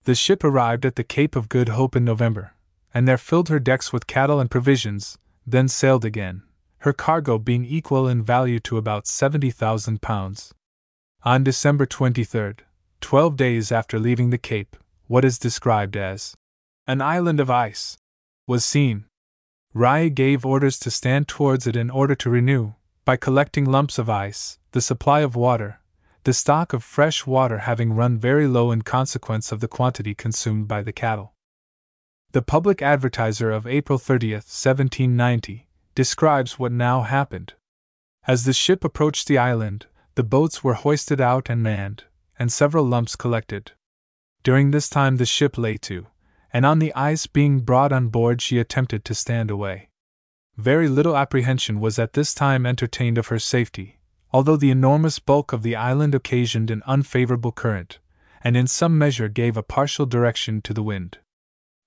The 0.04 0.16
ship 0.16 0.44
arrived 0.44 0.86
at 0.86 0.96
the 0.96 1.04
Cape 1.04 1.36
of 1.36 1.50
Good 1.50 1.70
Hope 1.70 1.96
in 1.96 2.04
November, 2.04 2.56
and 2.94 3.08
there 3.08 3.18
filled 3.18 3.50
her 3.50 3.60
decks 3.60 3.94
with 3.94 4.08
cattle 4.08 4.40
and 4.40 4.50
provisions, 4.50 5.18
then 5.46 5.68
sailed 5.68 6.06
again, 6.06 6.44
her 6.80 6.94
cargo 6.94 7.38
being 7.38 7.66
equal 7.66 8.08
in 8.08 8.24
value 8.24 8.60
to 8.62 8.78
about 8.78 9.06
seventy 9.06 9.52
thousand 9.52 10.02
pounds. 10.02 10.54
On 11.24 11.44
December 11.44 11.86
23, 11.86 12.54
twelve 13.00 13.38
days 13.38 13.72
after 13.72 14.00
leaving 14.00 14.32
the 14.32 14.40
Cape, 14.40 14.76
what 15.08 15.24
is 15.24 15.38
described 15.38 15.96
as 15.96 16.36
an 16.88 17.02
island 17.02 17.40
of 17.40 17.52
ice 17.52 17.98
was 18.48 18.66
seen. 18.66 19.06
Riou 19.74 20.10
gave 20.10 20.46
orders 20.46 20.80
to 20.80 20.90
stand 20.90 21.28
towards 21.28 21.68
it 21.68 21.76
in 21.76 21.90
order 21.90 22.16
to 22.16 22.30
renew, 22.30 22.74
by 23.12 23.18
collecting 23.18 23.66
lumps 23.66 23.98
of 23.98 24.10
ice, 24.10 24.58
the 24.72 24.80
supply 24.80 25.20
of 25.20 25.36
water, 25.36 25.82
the 26.24 26.32
stock 26.32 26.72
of 26.72 26.82
fresh 26.82 27.28
water 27.28 27.58
having 27.58 27.92
run 27.92 28.18
very 28.18 28.48
low 28.48 28.72
in 28.72 28.82
consequence 28.82 29.52
of 29.52 29.60
the 29.60 29.68
quantity 29.68 30.16
consumed 30.16 30.66
by 30.66 30.82
the 30.82 30.94
cattle. 30.94 31.34
The 32.32 32.42
Public 32.42 32.82
Advertiser 32.82 33.52
of 33.52 33.68
April 33.68 34.00
30, 34.00 34.36
1790, 34.36 35.68
describes 35.94 36.58
what 36.58 36.72
now 36.72 37.02
happened. 37.02 37.52
As 38.28 38.46
the 38.46 38.54
ship 38.54 38.82
approached 38.86 39.28
the 39.28 39.38
island, 39.38 39.88
the 40.16 40.24
boats 40.24 40.64
were 40.64 40.76
hoisted 40.76 41.20
out 41.20 41.50
and 41.50 41.62
manned, 41.62 42.06
and 42.40 42.50
several 42.50 42.86
lumps 42.86 43.18
collected. 43.18 43.74
During 44.42 44.72
this 44.72 44.88
time 44.88 45.18
the 45.18 45.26
ship 45.26 45.58
lay 45.58 45.76
to, 45.80 46.08
and 46.54 46.66
on 46.66 46.80
the 46.80 46.96
ice 46.96 47.28
being 47.28 47.60
brought 47.60 47.92
on 47.92 48.08
board 48.08 48.42
she 48.42 48.58
attempted 48.58 49.04
to 49.04 49.14
stand 49.14 49.52
away. 49.52 49.90
Very 50.58 50.88
little 50.88 51.18
apprehension 51.18 51.80
was 51.80 51.98
at 51.98 52.14
this 52.14 52.34
time 52.34 52.66
entertained 52.66 53.18
of 53.18 53.28
her 53.28 53.40
safety, 53.40 54.00
although 54.32 54.58
the 54.58 54.72
enormous 54.72 55.20
bulk 55.20 55.54
of 55.54 55.64
the 55.64 55.76
island 55.76 56.14
occasioned 56.14 56.70
an 56.70 56.84
unfavorable 56.86 57.52
current, 57.52 58.00
and 58.44 58.56
in 58.56 58.68
some 58.68 58.98
measure 58.98 59.28
gave 59.28 59.58
a 59.58 59.64
partial 59.64 60.06
direction 60.06 60.62
to 60.62 60.74
the 60.74 60.84
wind. 60.84 61.20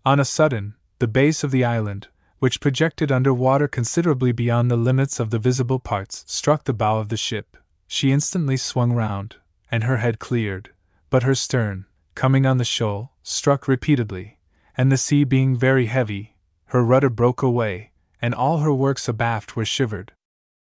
On 0.05 0.21
a 0.21 0.25
sudden, 0.25 0.75
the 0.99 1.09
base 1.09 1.45
of 1.45 1.51
the 1.51 1.65
island, 1.65 2.09
which 2.39 2.61
projected 2.61 3.11
under 3.11 3.33
water 3.33 3.69
considerably 3.69 4.33
beyond 4.33 4.71
the 4.71 4.77
limits 4.77 5.19
of 5.21 5.31
the 5.31 5.39
visible 5.39 5.79
parts, 5.79 6.25
struck 6.27 6.65
the 6.65 6.73
bow 6.73 6.99
of 6.99 7.09
the 7.09 7.17
ship. 7.17 7.57
She 7.87 8.13
instantly 8.13 8.57
swung 8.57 8.93
round, 8.93 9.37
and 9.71 9.85
her 9.85 9.99
head 9.99 10.19
cleared, 10.19 10.71
but 11.11 11.23
her 11.23 11.35
stern, 11.35 11.87
coming 12.15 12.45
on 12.45 12.59
the 12.59 12.65
shoal, 12.65 13.13
struck 13.23 13.67
repeatedly, 13.67 14.39
and 14.77 14.91
the 14.91 14.97
sea 14.99 15.25
being 15.25 15.57
very 15.57 15.87
heavy, 15.87 16.37
her 16.67 16.85
rudder 16.85 17.11
broke 17.11 17.41
away, 17.43 17.93
and 18.25 18.35
all 18.35 18.61
her 18.61 18.73
works 18.73 19.07
abaft 19.07 19.55
were 19.55 19.67
shivered. 19.67 20.11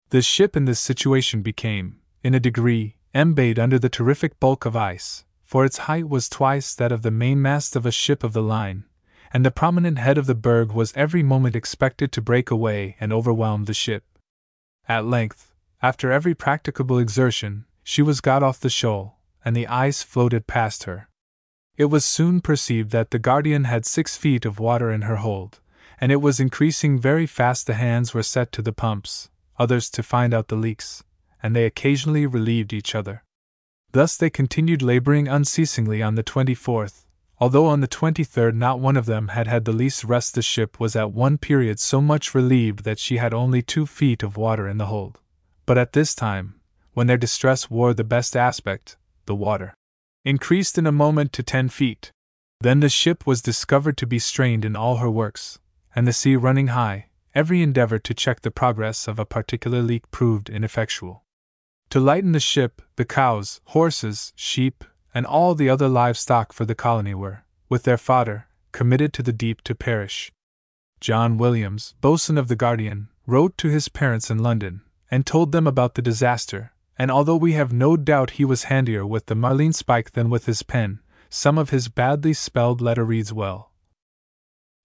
The 0.08 0.22
ship 0.22 0.56
in 0.56 0.64
this 0.64 0.80
situation 0.80 1.42
became, 1.42 2.00
in 2.22 2.34
a 2.34 2.40
degree, 2.40 2.96
embayed 3.14 3.58
under 3.58 3.78
the 3.78 3.90
terrific 3.90 4.40
bulk 4.40 4.64
of 4.64 4.74
ice, 4.74 5.26
for 5.44 5.66
its 5.66 5.84
height 5.84 6.08
was 6.08 6.30
twice 6.30 6.74
that 6.74 6.90
of 6.90 7.02
the 7.02 7.10
mainmast 7.10 7.76
of 7.76 7.84
a 7.84 7.92
ship 7.92 8.24
of 8.24 8.32
the 8.32 8.42
line, 8.42 8.84
and 9.34 9.44
the 9.44 9.50
prominent 9.50 9.98
head 9.98 10.16
of 10.16 10.24
the 10.24 10.34
berg 10.34 10.72
was 10.72 10.94
every 10.96 11.22
moment 11.22 11.54
expected 11.54 12.10
to 12.12 12.22
break 12.22 12.50
away 12.50 12.96
and 12.98 13.12
overwhelm 13.12 13.64
the 13.64 13.74
ship. 13.74 14.04
At 14.88 15.04
length, 15.04 15.52
after 15.82 16.10
every 16.10 16.34
practicable 16.34 16.98
exertion, 16.98 17.66
she 17.84 18.00
was 18.00 18.22
got 18.22 18.42
off 18.42 18.60
the 18.60 18.70
shoal, 18.70 19.18
and 19.44 19.54
the 19.54 19.66
ice 19.66 20.02
floated 20.02 20.46
past 20.46 20.84
her. 20.84 21.10
It 21.76 21.90
was 21.90 22.06
soon 22.06 22.40
perceived 22.40 22.92
that 22.92 23.10
the 23.10 23.18
Guardian 23.18 23.64
had 23.64 23.84
six 23.84 24.16
feet 24.16 24.46
of 24.46 24.58
water 24.58 24.90
in 24.90 25.02
her 25.02 25.16
hold, 25.16 25.60
and 26.02 26.10
it 26.10 26.20
was 26.20 26.40
increasing 26.40 26.98
very 26.98 27.26
fast. 27.26 27.68
The 27.68 27.74
hands 27.74 28.12
were 28.12 28.24
set 28.24 28.50
to 28.52 28.62
the 28.62 28.72
pumps, 28.72 29.30
others 29.56 29.88
to 29.90 30.02
find 30.02 30.34
out 30.34 30.48
the 30.48 30.56
leaks, 30.56 31.04
and 31.40 31.54
they 31.54 31.64
occasionally 31.64 32.26
relieved 32.26 32.72
each 32.72 32.96
other. 32.96 33.22
Thus 33.92 34.16
they 34.16 34.28
continued 34.28 34.82
laboring 34.82 35.28
unceasingly 35.28 36.02
on 36.02 36.16
the 36.16 36.24
24th, 36.24 37.04
although 37.38 37.66
on 37.66 37.82
the 37.82 37.86
23rd 37.86 38.56
not 38.56 38.80
one 38.80 38.96
of 38.96 39.06
them 39.06 39.28
had 39.28 39.46
had 39.46 39.64
the 39.64 39.72
least 39.72 40.02
rest. 40.02 40.34
The 40.34 40.42
ship 40.42 40.80
was 40.80 40.96
at 40.96 41.12
one 41.12 41.38
period 41.38 41.78
so 41.78 42.00
much 42.00 42.34
relieved 42.34 42.82
that 42.82 42.98
she 42.98 43.18
had 43.18 43.32
only 43.32 43.62
two 43.62 43.86
feet 43.86 44.24
of 44.24 44.36
water 44.36 44.66
in 44.66 44.78
the 44.78 44.86
hold. 44.86 45.20
But 45.66 45.78
at 45.78 45.92
this 45.92 46.16
time, 46.16 46.56
when 46.94 47.06
their 47.06 47.16
distress 47.16 47.70
wore 47.70 47.94
the 47.94 48.02
best 48.02 48.36
aspect, 48.36 48.96
the 49.26 49.36
water 49.36 49.72
increased 50.24 50.78
in 50.78 50.86
a 50.88 50.90
moment 50.90 51.32
to 51.34 51.44
ten 51.44 51.68
feet. 51.68 52.10
Then 52.60 52.80
the 52.80 52.88
ship 52.88 53.24
was 53.24 53.40
discovered 53.40 53.96
to 53.98 54.06
be 54.06 54.18
strained 54.18 54.64
in 54.64 54.74
all 54.74 54.96
her 54.96 55.10
works, 55.10 55.60
and 55.94 56.06
the 56.06 56.12
sea 56.12 56.36
running 56.36 56.68
high, 56.68 57.06
every 57.34 57.62
endeavor 57.62 57.98
to 57.98 58.14
check 58.14 58.40
the 58.40 58.50
progress 58.50 59.08
of 59.08 59.18
a 59.18 59.26
particular 59.26 59.82
leak 59.82 60.10
proved 60.10 60.50
ineffectual. 60.50 61.24
To 61.90 62.00
lighten 62.00 62.32
the 62.32 62.40
ship, 62.40 62.82
the 62.96 63.04
cows, 63.04 63.60
horses, 63.66 64.32
sheep, 64.34 64.84
and 65.14 65.26
all 65.26 65.54
the 65.54 65.68
other 65.68 65.88
livestock 65.88 66.52
for 66.52 66.64
the 66.64 66.74
colony 66.74 67.14
were, 67.14 67.44
with 67.68 67.82
their 67.82 67.98
fodder, 67.98 68.46
committed 68.72 69.12
to 69.14 69.22
the 69.22 69.32
deep 69.32 69.60
to 69.62 69.74
perish. 69.74 70.32
John 71.00 71.36
Williams, 71.36 71.94
boatswain 72.00 72.38
of 72.38 72.48
the 72.48 72.56
Guardian, 72.56 73.08
wrote 73.26 73.58
to 73.58 73.68
his 73.68 73.88
parents 73.88 74.30
in 74.30 74.38
London, 74.38 74.82
and 75.10 75.26
told 75.26 75.52
them 75.52 75.66
about 75.66 75.94
the 75.94 76.02
disaster, 76.02 76.72
and 76.98 77.10
although 77.10 77.36
we 77.36 77.52
have 77.52 77.72
no 77.72 77.96
doubt 77.96 78.30
he 78.30 78.44
was 78.44 78.64
handier 78.64 79.06
with 79.06 79.26
the 79.26 79.34
marline 79.34 79.72
spike 79.72 80.12
than 80.12 80.30
with 80.30 80.46
his 80.46 80.62
pen, 80.62 81.00
some 81.28 81.58
of 81.58 81.70
his 81.70 81.88
badly 81.88 82.32
spelled 82.32 82.80
letter 82.80 83.04
reads 83.04 83.32
well. 83.32 83.71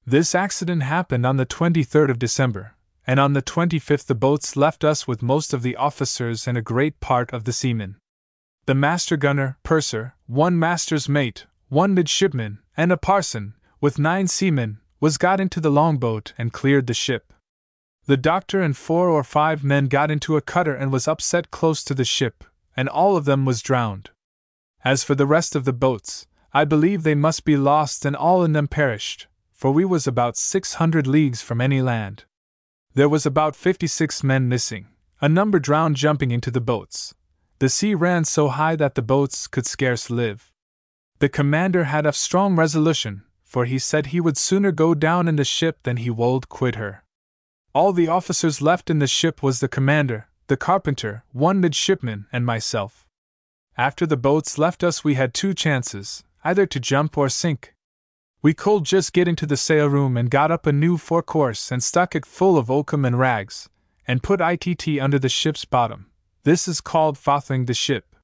This 0.10 0.34
accident 0.34 0.84
happened 0.84 1.26
on 1.26 1.36
the 1.36 1.46
23rd 1.46 2.10
of 2.10 2.18
December, 2.18 2.76
and 3.06 3.20
on 3.20 3.34
the 3.34 3.42
25th 3.42 4.06
the 4.06 4.16
boats 4.16 4.56
left 4.56 4.86
us 4.86 5.06
with 5.06 5.22
most 5.22 5.54
of 5.54 5.64
the 5.64 5.76
officers 5.76 6.48
and 6.48 6.58
a 6.58 6.62
great 6.62 7.02
part 7.02 7.34
of 7.34 7.44
the 7.44 7.52
seamen. 7.52 7.98
The 8.68 8.74
master 8.74 9.18
gunner, 9.18 9.58
purser, 9.64 10.16
one 10.26 10.58
master's 10.58 11.10
mate, 11.10 11.46
one 11.68 11.94
midshipman, 11.94 12.60
and 12.78 12.94
a 12.94 12.96
parson, 12.96 13.56
with 13.82 14.00
nine 14.00 14.28
seamen, 14.28 14.80
was 15.02 15.18
got 15.18 15.42
into 15.42 15.60
the 15.60 15.70
longboat 15.70 16.32
and 16.38 16.54
cleared 16.54 16.88
the 16.88 16.94
ship. 16.94 17.34
The 18.06 18.16
doctor 18.16 18.62
and 18.62 18.78
four 18.78 19.10
or 19.10 19.26
five 19.26 19.62
men 19.62 19.88
got 19.88 20.10
into 20.10 20.38
a 20.38 20.42
cutter 20.42 20.74
and 20.74 20.90
was 20.90 21.10
upset 21.10 21.52
close 21.52 21.84
to 21.84 21.94
the 21.94 22.06
ship, 22.06 22.46
and 22.78 22.88
all 22.88 23.18
of 23.18 23.26
them 23.26 23.44
was 23.44 23.62
drowned. 23.62 24.12
As 24.86 25.04
for 25.04 25.16
the 25.16 25.28
rest 25.28 25.54
of 25.54 25.66
the 25.66 25.74
boats, 25.74 26.28
I 26.54 26.64
believe 26.64 27.04
they 27.04 27.14
must 27.14 27.44
be 27.44 27.58
lost 27.58 28.06
and 28.06 28.16
all 28.16 28.46
in 28.46 28.54
them 28.54 28.70
perished, 28.70 29.28
for 29.58 29.72
we 29.72 29.84
was 29.84 30.06
about 30.06 30.38
600 30.38 31.08
leagues 31.08 31.42
from 31.42 31.60
any 31.60 31.82
land. 31.82 32.26
There 32.94 33.10
was 33.10 33.26
about 33.26 33.56
56 33.56 34.24
men 34.24 34.48
missing, 34.48 34.86
a 35.20 35.28
number 35.28 35.58
drowned 35.58 35.96
jumping 35.96 36.30
into 36.30 36.52
the 36.52 36.62
boats. 36.62 37.16
The 37.58 37.68
sea 37.68 37.96
ran 37.96 38.24
so 38.24 38.50
high 38.50 38.76
that 38.76 38.94
the 38.94 39.02
boats 39.02 39.48
could 39.48 39.66
scarce 39.66 40.12
live. 40.12 40.52
The 41.18 41.28
commander 41.28 41.86
had 41.86 42.06
a 42.06 42.14
strong 42.14 42.56
resolution, 42.56 43.24
for 43.44 43.66
he 43.66 43.80
said 43.80 44.08
he 44.08 44.22
would 44.22 44.38
sooner 44.38 44.72
go 44.72 44.94
down 44.94 45.28
in 45.28 45.38
the 45.38 45.44
ship 45.44 45.80
than 45.82 45.98
he 45.98 46.12
would 46.12 46.50
quit 46.50 46.76
her. 46.76 47.04
All 47.74 47.94
the 47.94 48.08
officers 48.08 48.62
left 48.62 48.92
in 48.92 49.00
the 49.00 49.08
ship 49.08 49.42
was 49.42 49.60
the 49.60 49.68
commander, 49.68 50.28
the 50.46 50.58
carpenter, 50.58 51.24
one 51.32 51.60
midshipman, 51.60 52.28
and 52.32 52.46
myself. 52.46 53.08
After 53.76 54.06
the 54.06 54.18
boats 54.18 54.60
left 54.60 54.84
us, 54.84 55.04
we 55.04 55.16
had 55.16 55.34
two 55.34 55.56
chances 55.56 56.24
either 56.44 56.68
to 56.68 56.80
jump 56.80 57.18
or 57.18 57.28
sink. 57.28 57.74
We 58.42 58.54
could 58.54 58.84
just 58.84 59.14
get 59.14 59.28
into 59.28 59.46
the 59.46 59.58
sail 59.58 59.88
room 59.88 60.16
and 60.16 60.30
got 60.30 60.52
up 60.52 60.68
a 60.68 60.72
new 60.72 60.98
forecourse 60.98 61.72
and 61.72 61.84
stuck 61.84 62.16
it 62.16 62.26
full 62.26 62.58
of 62.58 62.70
oakum 62.70 63.04
and 63.04 63.18
rags, 63.18 63.68
and 64.08 64.22
put 64.22 64.42
ITT 64.42 65.00
under 65.02 65.18
the 65.18 65.30
ship's 65.30 65.66
bottom. 65.66 66.12
This 66.44 66.68
is 66.68 66.80
called 66.80 67.18
fothering 67.18 67.66
the 67.66 67.74
ship. 67.74 68.16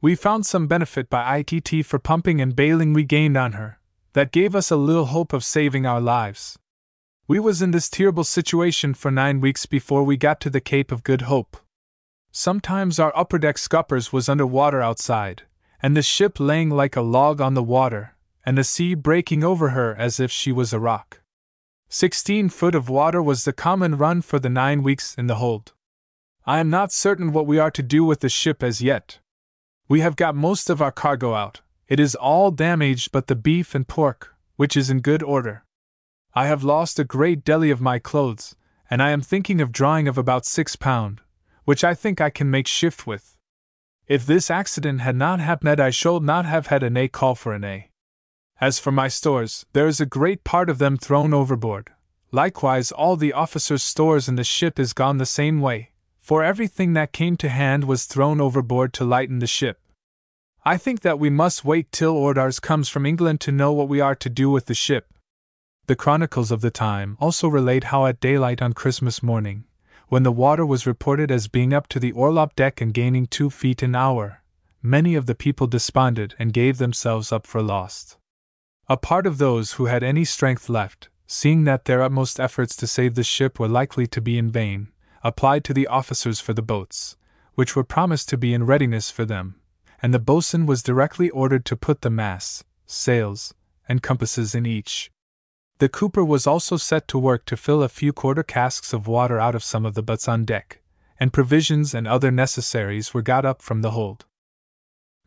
We 0.00 0.14
found 0.14 0.46
some 0.46 0.66
benefit 0.66 1.10
by 1.10 1.38
ITT 1.38 1.84
for 1.84 1.98
pumping 1.98 2.40
and 2.40 2.56
bailing 2.56 2.92
we 2.92 3.04
gained 3.04 3.36
on 3.36 3.52
her, 3.52 3.80
that 4.12 4.32
gave 4.32 4.54
us 4.54 4.70
a 4.70 4.76
little 4.76 5.06
hope 5.06 5.32
of 5.32 5.44
saving 5.44 5.84
our 5.84 6.00
lives. 6.00 6.58
We 7.26 7.38
was 7.38 7.60
in 7.60 7.72
this 7.72 7.90
terrible 7.90 8.24
situation 8.24 8.94
for 8.94 9.10
nine 9.10 9.40
weeks 9.40 9.66
before 9.66 10.04
we 10.04 10.16
got 10.16 10.40
to 10.40 10.50
the 10.50 10.60
Cape 10.60 10.90
of 10.90 11.02
Good 11.02 11.22
Hope. 11.22 11.56
Sometimes 12.32 12.98
our 12.98 13.12
upper 13.16 13.38
deck 13.38 13.58
scuppers 13.58 14.12
was 14.12 14.28
under 14.28 14.46
water 14.46 14.80
outside, 14.80 15.42
and 15.82 15.96
the 15.96 16.02
ship 16.02 16.38
laying 16.38 16.70
like 16.70 16.96
a 16.96 17.02
log 17.02 17.40
on 17.40 17.54
the 17.54 17.62
water, 17.62 18.14
and 18.44 18.56
the 18.56 18.64
sea 18.64 18.94
breaking 18.94 19.44
over 19.44 19.70
her 19.70 19.94
as 19.96 20.20
if 20.20 20.30
she 20.30 20.52
was 20.52 20.72
a 20.72 20.80
rock. 20.80 21.20
Sixteen 21.88 22.48
foot 22.48 22.74
of 22.74 22.88
water 22.88 23.22
was 23.22 23.44
the 23.44 23.52
common 23.52 23.96
run 23.96 24.22
for 24.22 24.38
the 24.38 24.48
nine 24.48 24.82
weeks 24.82 25.14
in 25.16 25.26
the 25.26 25.36
hold. 25.36 25.72
I 26.46 26.58
am 26.58 26.70
not 26.70 26.92
certain 26.92 27.32
what 27.32 27.46
we 27.46 27.58
are 27.58 27.70
to 27.70 27.82
do 27.82 28.04
with 28.04 28.20
the 28.20 28.28
ship 28.28 28.62
as 28.62 28.80
yet. 28.80 29.18
We 29.88 30.00
have 30.00 30.16
got 30.16 30.34
most 30.36 30.70
of 30.70 30.80
our 30.80 30.92
cargo 30.92 31.34
out, 31.34 31.60
it 31.90 31.98
is 31.98 32.14
all 32.14 32.52
damaged 32.52 33.10
but 33.10 33.26
the 33.26 33.34
beef 33.34 33.74
and 33.74 33.86
pork, 33.86 34.36
which 34.54 34.76
is 34.76 34.88
in 34.88 35.00
good 35.00 35.24
order. 35.24 35.64
I 36.32 36.46
have 36.46 36.62
lost 36.62 37.00
a 37.00 37.04
great 37.04 37.44
deli 37.44 37.72
of 37.72 37.80
my 37.80 37.98
clothes, 37.98 38.54
and 38.88 39.02
I 39.02 39.10
am 39.10 39.20
thinking 39.20 39.60
of 39.60 39.72
drawing 39.72 40.06
of 40.06 40.16
about 40.16 40.46
six 40.46 40.76
pound, 40.76 41.20
which 41.64 41.82
I 41.82 41.94
think 41.94 42.20
I 42.20 42.30
can 42.30 42.48
make 42.48 42.68
shift 42.68 43.08
with. 43.08 43.36
If 44.06 44.24
this 44.24 44.48
accident 44.50 45.00
had 45.00 45.16
not 45.16 45.40
happened, 45.40 45.80
I 45.80 45.90
should 45.90 46.22
not 46.22 46.46
have 46.46 46.68
had 46.68 46.84
an 46.84 46.96
A 46.96 47.08
call 47.08 47.34
for 47.34 47.52
an 47.52 47.64
A. 47.64 47.89
As 48.60 48.78
for 48.78 48.92
my 48.92 49.08
stores, 49.08 49.64
there 49.72 49.86
is 49.86 50.00
a 50.00 50.06
great 50.06 50.44
part 50.44 50.68
of 50.68 50.76
them 50.76 50.98
thrown 50.98 51.32
overboard. 51.32 51.88
Likewise, 52.30 52.92
all 52.92 53.16
the 53.16 53.32
officers' 53.32 53.82
stores 53.82 54.28
in 54.28 54.36
the 54.36 54.44
ship 54.44 54.78
is 54.78 54.92
gone 54.92 55.16
the 55.16 55.24
same 55.24 55.62
way, 55.62 55.92
for 56.20 56.44
everything 56.44 56.92
that 56.92 57.14
came 57.14 57.38
to 57.38 57.48
hand 57.48 57.84
was 57.84 58.04
thrown 58.04 58.38
overboard 58.38 58.92
to 58.92 59.04
lighten 59.04 59.38
the 59.38 59.46
ship. 59.46 59.80
I 60.62 60.76
think 60.76 61.00
that 61.00 61.18
we 61.18 61.30
must 61.30 61.64
wait 61.64 61.90
till 61.90 62.10
orders 62.10 62.60
comes 62.60 62.90
from 62.90 63.06
England 63.06 63.40
to 63.40 63.52
know 63.52 63.72
what 63.72 63.88
we 63.88 63.98
are 63.98 64.14
to 64.16 64.28
do 64.28 64.50
with 64.50 64.66
the 64.66 64.74
ship. 64.74 65.12
The 65.86 65.96
chronicles 65.96 66.50
of 66.50 66.60
the 66.60 66.70
time 66.70 67.16
also 67.18 67.48
relate 67.48 67.84
how 67.84 68.04
at 68.04 68.20
daylight 68.20 68.60
on 68.60 68.74
Christmas 68.74 69.22
morning, 69.22 69.64
when 70.08 70.22
the 70.22 70.30
water 70.30 70.66
was 70.66 70.86
reported 70.86 71.30
as 71.30 71.48
being 71.48 71.72
up 71.72 71.86
to 71.88 71.98
the 71.98 72.12
orlop 72.12 72.54
deck 72.56 72.82
and 72.82 72.92
gaining 72.92 73.26
two 73.26 73.48
feet 73.48 73.82
an 73.82 73.94
hour, 73.94 74.42
many 74.82 75.14
of 75.14 75.24
the 75.24 75.34
people 75.34 75.66
desponded 75.66 76.34
and 76.38 76.52
gave 76.52 76.76
themselves 76.76 77.32
up 77.32 77.46
for 77.46 77.62
lost. 77.62 78.18
A 78.90 78.96
part 78.96 79.24
of 79.24 79.38
those 79.38 79.74
who 79.74 79.86
had 79.86 80.02
any 80.02 80.24
strength 80.24 80.68
left, 80.68 81.10
seeing 81.24 81.62
that 81.62 81.84
their 81.84 82.02
utmost 82.02 82.40
efforts 82.40 82.74
to 82.74 82.88
save 82.88 83.14
the 83.14 83.22
ship 83.22 83.60
were 83.60 83.68
likely 83.68 84.04
to 84.08 84.20
be 84.20 84.36
in 84.36 84.50
vain, 84.50 84.88
applied 85.22 85.62
to 85.66 85.72
the 85.72 85.86
officers 85.86 86.40
for 86.40 86.54
the 86.54 86.60
boats, 86.60 87.16
which 87.54 87.76
were 87.76 87.84
promised 87.84 88.28
to 88.30 88.36
be 88.36 88.52
in 88.52 88.66
readiness 88.66 89.08
for 89.08 89.24
them, 89.24 89.60
and 90.02 90.12
the 90.12 90.18
boatswain 90.18 90.66
was 90.66 90.82
directly 90.82 91.30
ordered 91.30 91.64
to 91.66 91.76
put 91.76 92.00
the 92.00 92.10
masts, 92.10 92.64
sails, 92.84 93.54
and 93.88 94.02
compasses 94.02 94.56
in 94.56 94.66
each. 94.66 95.12
The 95.78 95.88
cooper 95.88 96.24
was 96.24 96.48
also 96.48 96.76
set 96.76 97.06
to 97.08 97.18
work 97.18 97.44
to 97.44 97.56
fill 97.56 97.84
a 97.84 97.88
few 97.88 98.12
quarter 98.12 98.42
casks 98.42 98.92
of 98.92 99.06
water 99.06 99.38
out 99.38 99.54
of 99.54 99.62
some 99.62 99.86
of 99.86 99.94
the 99.94 100.02
butts 100.02 100.26
on 100.26 100.44
deck, 100.44 100.80
and 101.20 101.32
provisions 101.32 101.94
and 101.94 102.08
other 102.08 102.32
necessaries 102.32 103.14
were 103.14 103.22
got 103.22 103.44
up 103.44 103.62
from 103.62 103.82
the 103.82 103.92
hold. 103.92 104.24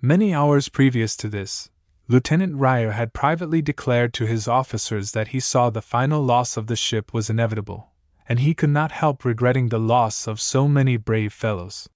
Many 0.02 0.34
hours 0.34 0.68
previous 0.68 1.16
to 1.16 1.30
this, 1.30 1.70
Lieutenant 2.08 2.56
Riou 2.56 2.90
had 2.90 3.14
privately 3.14 3.62
declared 3.62 4.14
to 4.14 4.26
his 4.26 4.48
officers 4.48 5.14
that 5.14 5.30
he 5.30 5.40
saw 5.40 5.70
the 5.70 5.82
final 5.82 6.22
loss 6.22 6.58
of 6.58 6.68
the 6.68 6.76
ship 6.76 7.14
was 7.14 7.30
inevitable, 7.30 7.92
and 8.28 8.40
he 8.40 8.54
could 8.54 8.70
not 8.70 8.92
help 8.92 9.24
regretting 9.24 9.70
the 9.70 9.80
loss 9.80 10.28
of 10.28 10.42
so 10.42 10.68
many 10.68 10.98
brave 10.98 11.32
fellows. 11.32 11.88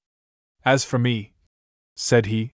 As 0.63 0.85
for 0.85 0.97
me, 0.97 1.33
said 1.95 2.27
he, 2.27 2.51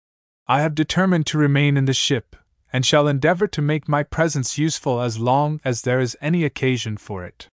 I 0.46 0.62
have 0.62 0.74
determined 0.74 1.26
to 1.26 1.38
remain 1.38 1.76
in 1.76 1.84
the 1.84 1.92
ship, 1.92 2.36
and 2.72 2.86
shall 2.86 3.06
endeavor 3.06 3.46
to 3.48 3.60
make 3.60 3.86
my 3.86 4.02
presence 4.02 4.56
useful 4.56 5.02
as 5.02 5.18
long 5.18 5.60
as 5.62 5.82
there 5.82 6.00
is 6.00 6.16
any 6.22 6.44
occasion 6.44 6.96
for 6.96 7.24
it. 7.24 7.48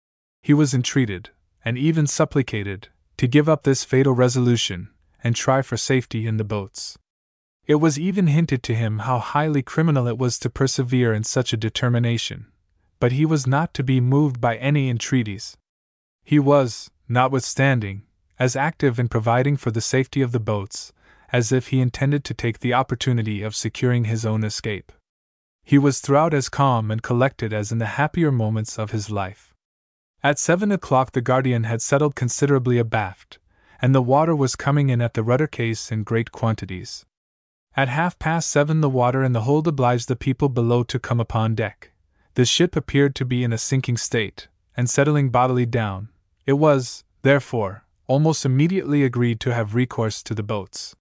He 0.43 0.53
was 0.53 0.75
entreated, 0.75 1.31
and 1.65 1.75
even 1.77 2.05
supplicated, 2.05 2.89
to 3.17 3.27
give 3.27 3.49
up 3.49 3.63
this 3.63 3.83
fatal 3.83 4.13
resolution, 4.13 4.89
and 5.23 5.35
try 5.35 5.63
for 5.63 5.75
safety 5.75 6.27
in 6.27 6.37
the 6.37 6.43
boats. 6.43 6.97
It 7.67 7.75
was 7.75 7.99
even 7.99 8.27
hinted 8.27 8.63
to 8.63 8.75
him 8.75 8.99
how 8.99 9.19
highly 9.19 9.61
criminal 9.61 10.07
it 10.07 10.17
was 10.17 10.39
to 10.39 10.49
persevere 10.49 11.13
in 11.13 11.23
such 11.23 11.53
a 11.53 11.57
determination, 11.57 12.47
but 12.99 13.11
he 13.11 13.25
was 13.25 13.45
not 13.45 13.73
to 13.75 13.83
be 13.83 13.99
moved 14.01 14.41
by 14.41 14.55
any 14.55 14.89
entreaties. 14.89 15.57
He 16.23 16.39
was, 16.39 16.89
notwithstanding, 17.09 18.03
as 18.39 18.55
active 18.55 18.99
in 18.99 19.09
providing 19.09 19.57
for 19.57 19.69
the 19.69 19.81
safety 19.81 20.21
of 20.21 20.31
the 20.31 20.39
boats 20.39 20.93
as 21.29 21.51
if 21.51 21.67
he 21.67 21.81
intended 21.81 22.23
to 22.23 22.33
take 22.33 22.59
the 22.59 22.73
opportunity 22.73 23.41
of 23.41 23.55
securing 23.55 24.05
his 24.05 24.25
own 24.25 24.43
escape. 24.43 24.91
He 25.63 25.77
was 25.77 25.99
throughout 25.99 26.33
as 26.33 26.49
calm 26.49 26.89
and 26.89 27.03
collected 27.03 27.51
as 27.51 27.71
in 27.71 27.79
the 27.79 27.97
happier 27.97 28.31
moments 28.31 28.79
of 28.79 28.91
his 28.91 29.09
life. 29.09 29.53
At 30.23 30.39
seven 30.39 30.71
o'clock, 30.71 31.11
the 31.11 31.21
Guardian 31.21 31.65
had 31.65 31.81
settled 31.81 32.15
considerably 32.15 32.77
abaft, 32.77 33.39
and 33.81 33.93
the 33.93 34.01
water 34.01 34.35
was 34.35 34.55
coming 34.55 34.89
in 34.89 35.01
at 35.01 35.13
the 35.13 35.23
rudder 35.23 35.47
case 35.47 35.91
in 35.91 36.03
great 36.03 36.31
quantities. 36.31 37.05
At 37.77 37.89
half 37.89 38.17
past 38.17 38.49
seven, 38.49 38.81
the 38.81 38.89
water 38.89 39.23
in 39.23 39.33
the 39.33 39.41
hold 39.41 39.67
obliged 39.67 40.07
the 40.07 40.15
people 40.15 40.49
below 40.49 40.81
to 40.85 40.97
come 40.97 41.19
upon 41.19 41.53
deck. 41.53 41.91
The 42.33 42.43
ship 42.43 42.75
appeared 42.75 43.13
to 43.15 43.25
be 43.25 43.43
in 43.43 43.53
a 43.53 43.57
sinking 43.59 43.97
state, 43.97 44.47
and 44.75 44.89
settling 44.89 45.29
bodily 45.29 45.67
down, 45.67 46.09
it 46.47 46.53
was, 46.53 47.03
therefore, 47.21 47.83
almost 48.07 48.45
immediately 48.45 49.03
agreed 49.03 49.39
to 49.41 49.53
have 49.53 49.75
recourse 49.75 50.23
to 50.23 50.33
the 50.33 50.41
boats. 50.41 50.95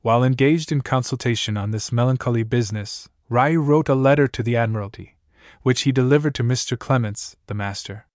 While 0.00 0.24
engaged 0.24 0.72
in 0.72 0.80
consultation 0.80 1.58
on 1.58 1.70
this 1.70 1.92
melancholy 1.92 2.44
business, 2.44 3.10
Riou 3.28 3.60
wrote 3.60 3.90
a 3.90 3.94
letter 3.94 4.26
to 4.26 4.42
the 4.42 4.56
Admiralty, 4.56 5.18
which 5.64 5.82
he 5.82 5.92
delivered 5.92 6.34
to 6.36 6.42
Mr. 6.42 6.78
Clements, 6.78 7.36
the 7.46 7.54
master. 7.54 8.06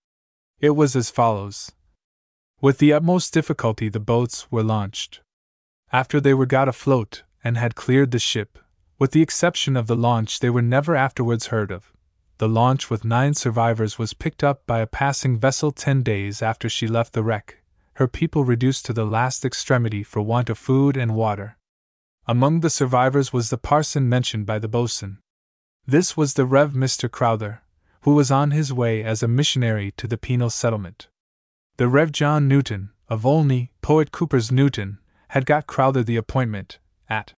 It 0.58 0.70
was 0.70 0.96
as 0.96 1.08
follows 1.08 1.70
With 2.60 2.78
the 2.78 2.92
utmost 2.92 3.32
difficulty, 3.32 3.88
the 3.88 4.00
boats 4.00 4.50
were 4.50 4.64
launched. 4.64 5.20
After 5.92 6.20
they 6.20 6.34
were 6.34 6.46
got 6.46 6.68
afloat, 6.68 7.22
and 7.44 7.56
had 7.56 7.74
cleared 7.74 8.10
the 8.10 8.18
ship. 8.18 8.58
With 8.98 9.12
the 9.12 9.22
exception 9.22 9.76
of 9.76 9.86
the 9.86 9.96
launch, 9.96 10.40
they 10.40 10.50
were 10.50 10.62
never 10.62 10.94
afterwards 10.94 11.46
heard 11.46 11.70
of. 11.70 11.92
The 12.38 12.48
launch 12.48 12.90
with 12.90 13.04
nine 13.04 13.34
survivors 13.34 13.98
was 13.98 14.14
picked 14.14 14.42
up 14.42 14.66
by 14.66 14.80
a 14.80 14.86
passing 14.86 15.38
vessel 15.38 15.70
ten 15.72 16.02
days 16.02 16.42
after 16.42 16.68
she 16.68 16.86
left 16.86 17.12
the 17.12 17.22
wreck, 17.22 17.62
her 17.94 18.08
people 18.08 18.44
reduced 18.44 18.86
to 18.86 18.92
the 18.92 19.04
last 19.04 19.44
extremity 19.44 20.02
for 20.02 20.22
want 20.22 20.50
of 20.50 20.58
food 20.58 20.96
and 20.96 21.14
water. 21.14 21.56
Among 22.26 22.60
the 22.60 22.70
survivors 22.70 23.32
was 23.32 23.50
the 23.50 23.58
parson 23.58 24.08
mentioned 24.08 24.46
by 24.46 24.58
the 24.58 24.68
boatswain. 24.68 25.18
This 25.86 26.16
was 26.16 26.34
the 26.34 26.46
Rev. 26.46 26.72
Mr. 26.72 27.10
Crowther, 27.10 27.62
who 28.02 28.14
was 28.14 28.30
on 28.30 28.50
his 28.52 28.72
way 28.72 29.02
as 29.02 29.22
a 29.22 29.28
missionary 29.28 29.92
to 29.96 30.06
the 30.06 30.16
penal 30.16 30.50
settlement. 30.50 31.08
The 31.76 31.88
Rev. 31.88 32.12
John 32.12 32.46
Newton, 32.46 32.90
of 33.08 33.26
Olney, 33.26 33.72
Poet 33.82 34.12
Cowper's 34.12 34.52
Newton, 34.52 34.98
had 35.28 35.46
got 35.46 35.66
Crowther 35.66 36.02
the 36.02 36.16
appointment, 36.16 36.78
at 37.12 37.34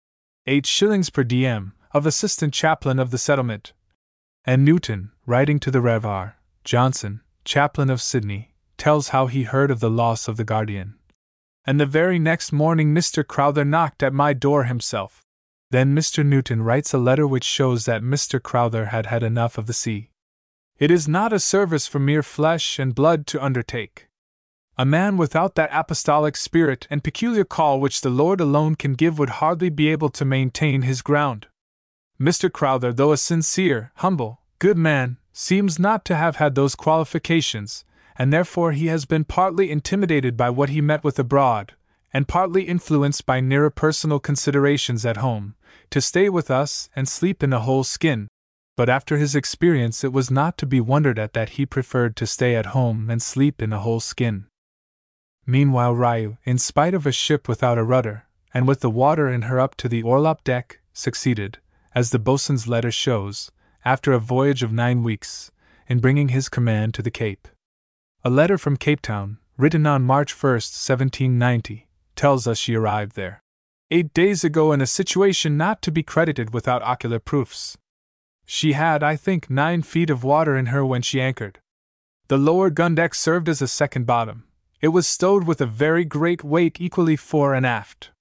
eight 0.46 0.68
shillings 0.68 1.10
per 1.10 1.24
diem, 1.24 1.74
of 1.94 2.06
assistant 2.06 2.54
chaplain 2.54 3.00
of 3.00 3.10
the 3.10 3.18
settlement. 3.18 3.74
And 4.46 4.64
Newton, 4.64 5.12
writing 5.26 5.60
to 5.62 5.72
the 5.72 5.82
Rev. 5.82 6.06
R. 6.06 6.38
Johnson, 6.64 7.22
chaplain 7.44 7.90
of 7.90 8.02
Sydney, 8.02 8.54
tells 8.78 9.10
how 9.10 9.26
he 9.26 9.44
heard 9.44 9.72
of 9.72 9.80
the 9.80 9.90
loss 9.90 10.28
of 10.28 10.38
the 10.38 10.44
Guardian. 10.44 11.00
And 11.66 11.80
the 11.80 11.88
very 11.88 12.20
next 12.20 12.52
morning 12.52 12.94
Mr. 12.94 13.26
Crowther 13.26 13.66
knocked 13.66 14.04
at 14.04 14.14
my 14.14 14.34
door 14.34 14.66
himself. 14.66 15.24
Then 15.72 15.96
Mr. 15.96 16.24
Newton 16.24 16.62
writes 16.62 16.94
a 16.94 17.00
letter 17.00 17.26
which 17.26 17.44
shows 17.44 17.86
that 17.86 18.04
Mr. 18.04 18.40
Crowther 18.42 18.88
had 18.88 19.08
had 19.08 19.24
enough 19.24 19.58
of 19.58 19.66
the 19.66 19.74
sea. 19.74 20.12
It 20.78 20.92
is 20.92 21.08
not 21.08 21.34
a 21.34 21.40
service 21.40 21.88
for 21.88 22.00
mere 22.00 22.22
flesh 22.22 22.78
and 22.78 22.94
blood 22.94 23.26
to 23.28 23.44
undertake. 23.44 24.08
A 24.76 24.86
man 24.86 25.18
without 25.18 25.54
that 25.54 25.70
apostolic 25.72 26.36
spirit 26.36 26.88
and 26.90 27.04
peculiar 27.04 27.44
call 27.44 27.80
which 27.80 28.02
the 28.02 28.10
Lord 28.10 28.42
alone 28.42 28.76
can 28.76 28.94
give 28.94 29.20
would 29.20 29.38
hardly 29.42 29.70
be 29.70 29.88
able 29.90 30.10
to 30.10 30.26
maintain 30.26 30.82
his 30.82 31.04
ground. 31.04 31.46
Mr. 32.20 32.52
Crowther, 32.52 32.92
though 32.92 33.12
a 33.12 33.18
sincere, 33.18 33.92
humble, 33.98 34.42
good 34.58 34.78
man, 34.78 35.18
seems 35.32 35.78
not 35.78 36.04
to 36.06 36.16
have 36.16 36.38
had 36.38 36.56
those 36.56 36.74
qualifications, 36.74 37.86
and 38.16 38.34
therefore 38.34 38.72
he 38.72 38.88
has 38.88 39.06
been 39.06 39.24
partly 39.24 39.70
intimidated 39.70 40.36
by 40.36 40.50
what 40.50 40.70
he 40.70 40.82
met 40.82 41.04
with 41.04 41.20
abroad, 41.20 41.74
and 42.12 42.28
partly 42.28 42.64
influenced 42.64 43.28
by 43.28 43.40
nearer 43.40 43.70
personal 43.70 44.20
considerations 44.20 45.06
at 45.06 45.18
home, 45.18 45.54
to 45.92 46.02
stay 46.02 46.30
with 46.30 46.50
us 46.50 46.90
and 46.96 47.08
sleep 47.08 47.44
in 47.44 47.54
a 47.54 47.60
whole 47.60 47.84
skin. 47.84 48.28
But 48.76 48.90
after 48.90 49.18
his 49.18 49.36
experience, 49.36 50.04
it 50.04 50.12
was 50.12 50.32
not 50.32 50.58
to 50.58 50.66
be 50.66 50.82
wondered 50.82 51.20
at 51.20 51.34
that 51.34 51.50
he 51.50 51.66
preferred 51.68 52.16
to 52.16 52.26
stay 52.26 52.56
at 52.56 52.68
home 52.68 53.10
and 53.12 53.22
sleep 53.22 53.62
in 53.62 53.72
a 53.72 53.80
whole 53.80 54.00
skin. 54.00 54.48
Meanwhile, 55.46 55.96
Riou, 55.96 56.38
in 56.44 56.58
spite 56.58 56.94
of 56.94 57.06
a 57.06 57.12
ship 57.12 57.48
without 57.48 57.78
a 57.78 57.84
rudder, 57.84 58.26
and 58.54 58.68
with 58.68 58.80
the 58.80 58.90
water 58.90 59.30
in 59.30 59.44
her 59.44 59.60
up 59.60 59.76
to 59.76 59.90
the 59.90 60.04
orlop 60.04 60.44
deck, 60.44 60.80
succeeded, 60.94 61.60
as 61.94 62.10
the 62.10 62.20
boatswain's 62.20 62.68
letter 62.68 62.92
shows, 62.92 63.52
after 63.84 64.14
a 64.14 64.20
voyage 64.20 64.64
of 64.64 64.72
nine 64.72 65.04
weeks, 65.04 65.52
in 65.88 66.00
bringing 66.00 66.30
his 66.30 66.50
command 66.50 66.94
to 66.94 67.02
the 67.02 67.12
Cape. 67.12 67.48
A 68.24 68.30
letter 68.30 68.58
from 68.58 68.78
Cape 68.78 69.02
Town, 69.02 69.38
written 69.58 69.86
on 69.86 70.04
March 70.04 70.32
1, 70.32 70.52
1790, 70.52 71.88
tells 72.16 72.48
us 72.48 72.58
she 72.58 72.76
arrived 72.76 73.16
there 73.16 73.44
eight 73.94 74.12
days 74.12 74.44
ago 74.44 74.72
in 74.72 74.82
a 74.82 74.88
situation 74.88 75.56
not 75.56 75.80
to 75.80 75.92
be 75.92 76.02
credited 76.02 76.52
without 76.52 76.82
ocular 76.82 77.20
proofs. 77.20 77.78
She 78.44 78.74
had, 78.74 79.04
I 79.04 79.16
think, 79.16 79.52
nine 79.52 79.84
feet 79.84 80.10
of 80.10 80.24
water 80.24 80.58
in 80.58 80.68
her 80.68 80.84
when 80.84 81.04
she 81.04 81.22
anchored. 81.22 81.60
The 82.28 82.40
lower 82.40 82.72
gun 82.72 82.96
deck 82.96 83.14
served 83.14 83.48
as 83.48 83.62
a 83.62 83.68
second 83.68 84.08
bottom, 84.08 84.46
it 84.84 84.90
was 84.90 85.08
stowed 85.08 85.46
with 85.46 85.62
a 85.62 85.66
very 85.66 86.04
great 86.04 86.44
weight 86.44 86.76
equally 86.82 87.16
fore 87.16 87.54
and 87.54 87.66
aft. 87.66 88.12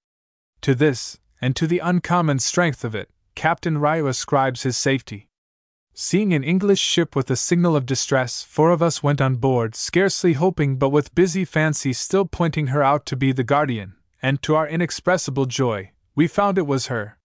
To 0.61 0.73
this, 0.73 1.19
and 1.41 1.57
to 1.57 1.67
the 1.67 1.79
uncommon 1.79 2.39
strength 2.39 2.85
of 2.85 2.95
it, 2.95 3.09
Captain 3.35 3.79
Riou 3.79 4.07
ascribes 4.07 4.63
his 4.63 4.77
safety. 4.77 5.27
Seeing 5.93 6.33
an 6.33 6.41
English 6.41 6.79
ship 6.79 7.17
with 7.17 7.29
a 7.29 7.35
signal 7.35 7.75
of 7.75 7.85
distress, 7.85 8.43
four 8.43 8.71
of 8.71 8.81
us 8.81 9.03
went 9.03 9.19
on 9.19 9.35
board, 9.35 9.75
scarcely 9.75 10.33
hoping 10.33 10.77
but 10.77 10.87
with 10.87 11.13
busy 11.13 11.43
fancy 11.43 11.91
still 11.91 12.23
pointing 12.23 12.67
her 12.67 12.81
out 12.81 13.05
to 13.07 13.17
be 13.17 13.33
the 13.33 13.43
Guardian, 13.43 13.95
and 14.21 14.41
to 14.41 14.55
our 14.55 14.65
inexpressible 14.65 15.45
joy, 15.45 15.91
we 16.15 16.27
found 16.27 16.57
it 16.57 16.65
was 16.65 16.87
her. 16.87 17.17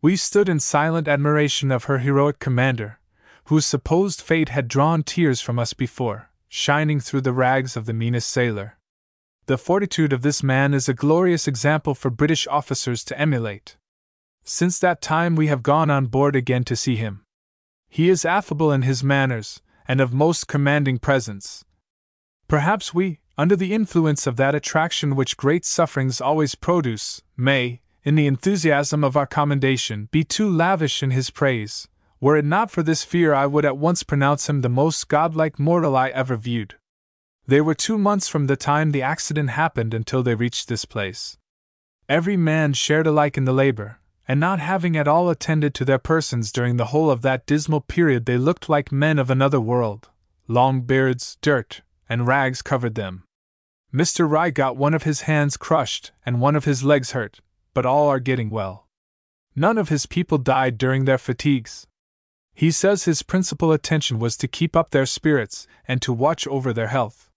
We 0.00 0.14
stood 0.14 0.48
in 0.48 0.60
silent 0.60 1.08
admiration 1.08 1.72
of 1.72 1.84
her 1.84 1.98
heroic 1.98 2.38
commander, 2.38 3.00
whose 3.46 3.66
supposed 3.66 4.20
fate 4.20 4.50
had 4.50 4.68
drawn 4.68 5.02
tears 5.02 5.40
from 5.40 5.58
us 5.58 5.72
before 5.72 6.27
shining 6.48 7.00
through 7.00 7.20
the 7.20 7.32
rags 7.32 7.76
of 7.76 7.86
the 7.86 7.92
meanest 7.92 8.30
sailor. 8.30 8.78
The 9.46 9.58
fortitude 9.58 10.12
of 10.12 10.22
this 10.22 10.42
man 10.42 10.74
is 10.74 10.88
a 10.88 10.94
glorious 10.94 11.48
example 11.48 11.94
for 11.94 12.10
British 12.10 12.46
officers 12.46 13.04
to 13.04 13.18
emulate. 13.18 13.76
Since 14.44 14.78
that 14.78 15.00
time, 15.00 15.36
we 15.36 15.46
have 15.46 15.62
gone 15.62 15.90
on 15.90 16.06
board 16.06 16.34
again 16.34 16.64
to 16.64 16.76
see 16.76 16.96
him. 16.96 17.24
He 17.88 18.08
is 18.08 18.24
affable 18.24 18.72
in 18.72 18.82
his 18.82 19.04
manners, 19.04 19.62
and 19.86 20.00
of 20.00 20.12
most 20.12 20.48
commanding 20.48 20.98
presence. 20.98 21.64
Perhaps 22.46 22.92
we, 22.92 23.20
under 23.36 23.56
the 23.56 23.72
influence 23.72 24.26
of 24.26 24.36
that 24.36 24.54
attraction 24.54 25.16
which 25.16 25.36
great 25.36 25.64
sufferings 25.64 26.20
always 26.20 26.54
produce, 26.54 27.22
may, 27.36 27.80
in 28.04 28.14
the 28.14 28.26
enthusiasm 28.26 29.04
of 29.04 29.16
our 29.16 29.26
commendation, 29.26 30.08
be 30.10 30.24
too 30.24 30.50
lavish 30.50 31.02
in 31.02 31.10
his 31.10 31.30
praise, 31.30 31.88
were 32.20 32.36
it 32.36 32.44
not 32.44 32.70
for 32.70 32.82
this 32.82 33.04
fear, 33.04 33.32
I 33.32 33.46
would 33.46 33.64
at 33.64 33.76
once 33.76 34.02
pronounce 34.02 34.48
him 34.48 34.60
the 34.60 34.68
most 34.68 35.08
godlike 35.08 35.58
mortal 35.58 35.96
I 35.96 36.08
ever 36.08 36.36
viewed. 36.36 36.74
They 37.46 37.60
were 37.60 37.74
two 37.74 37.96
months 37.96 38.28
from 38.28 38.46
the 38.46 38.56
time 38.56 38.90
the 38.90 39.02
accident 39.02 39.50
happened 39.50 39.94
until 39.94 40.22
they 40.22 40.34
reached 40.34 40.68
this 40.68 40.84
place. 40.84 41.38
Every 42.08 42.36
man 42.36 42.72
shared 42.72 43.06
alike 43.06 43.36
in 43.36 43.44
the 43.44 43.52
labor, 43.52 44.00
and 44.26 44.38
not 44.38 44.60
having 44.60 44.96
at 44.96 45.08
all 45.08 45.30
attended 45.30 45.74
to 45.74 45.84
their 45.84 45.98
persons 45.98 46.52
during 46.52 46.76
the 46.76 46.86
whole 46.86 47.10
of 47.10 47.22
that 47.22 47.46
dismal 47.46 47.80
period, 47.80 48.26
they 48.26 48.36
looked 48.36 48.68
like 48.68 48.92
men 48.92 49.18
of 49.18 49.30
another 49.30 49.60
world. 49.60 50.10
Long 50.46 50.82
beards, 50.82 51.38
dirt, 51.40 51.80
and 52.08 52.26
rags 52.26 52.60
covered 52.62 52.94
them. 52.94 53.24
Mr. 53.92 54.30
Riou 54.30 54.52
got 54.52 54.76
one 54.76 54.92
of 54.92 55.04
his 55.04 55.22
hands 55.22 55.56
crushed 55.56 56.12
and 56.26 56.40
one 56.40 56.54
of 56.54 56.66
his 56.66 56.84
legs 56.84 57.12
hurt, 57.12 57.40
but 57.72 57.86
all 57.86 58.08
are 58.08 58.20
getting 58.20 58.50
well. 58.50 58.86
None 59.56 59.78
of 59.78 59.88
his 59.88 60.04
people 60.04 60.36
died 60.36 60.76
during 60.76 61.04
their 61.04 61.18
fatigues. 61.18 61.86
He 62.58 62.72
says 62.72 63.04
his 63.04 63.22
principal 63.22 63.70
attention 63.70 64.18
was 64.18 64.36
to 64.38 64.48
keep 64.48 64.74
up 64.74 64.90
their 64.90 65.06
spirits 65.06 65.68
and 65.86 66.02
to 66.02 66.12
watch 66.12 66.44
over 66.48 66.72
their 66.72 66.88
health. 66.88 67.30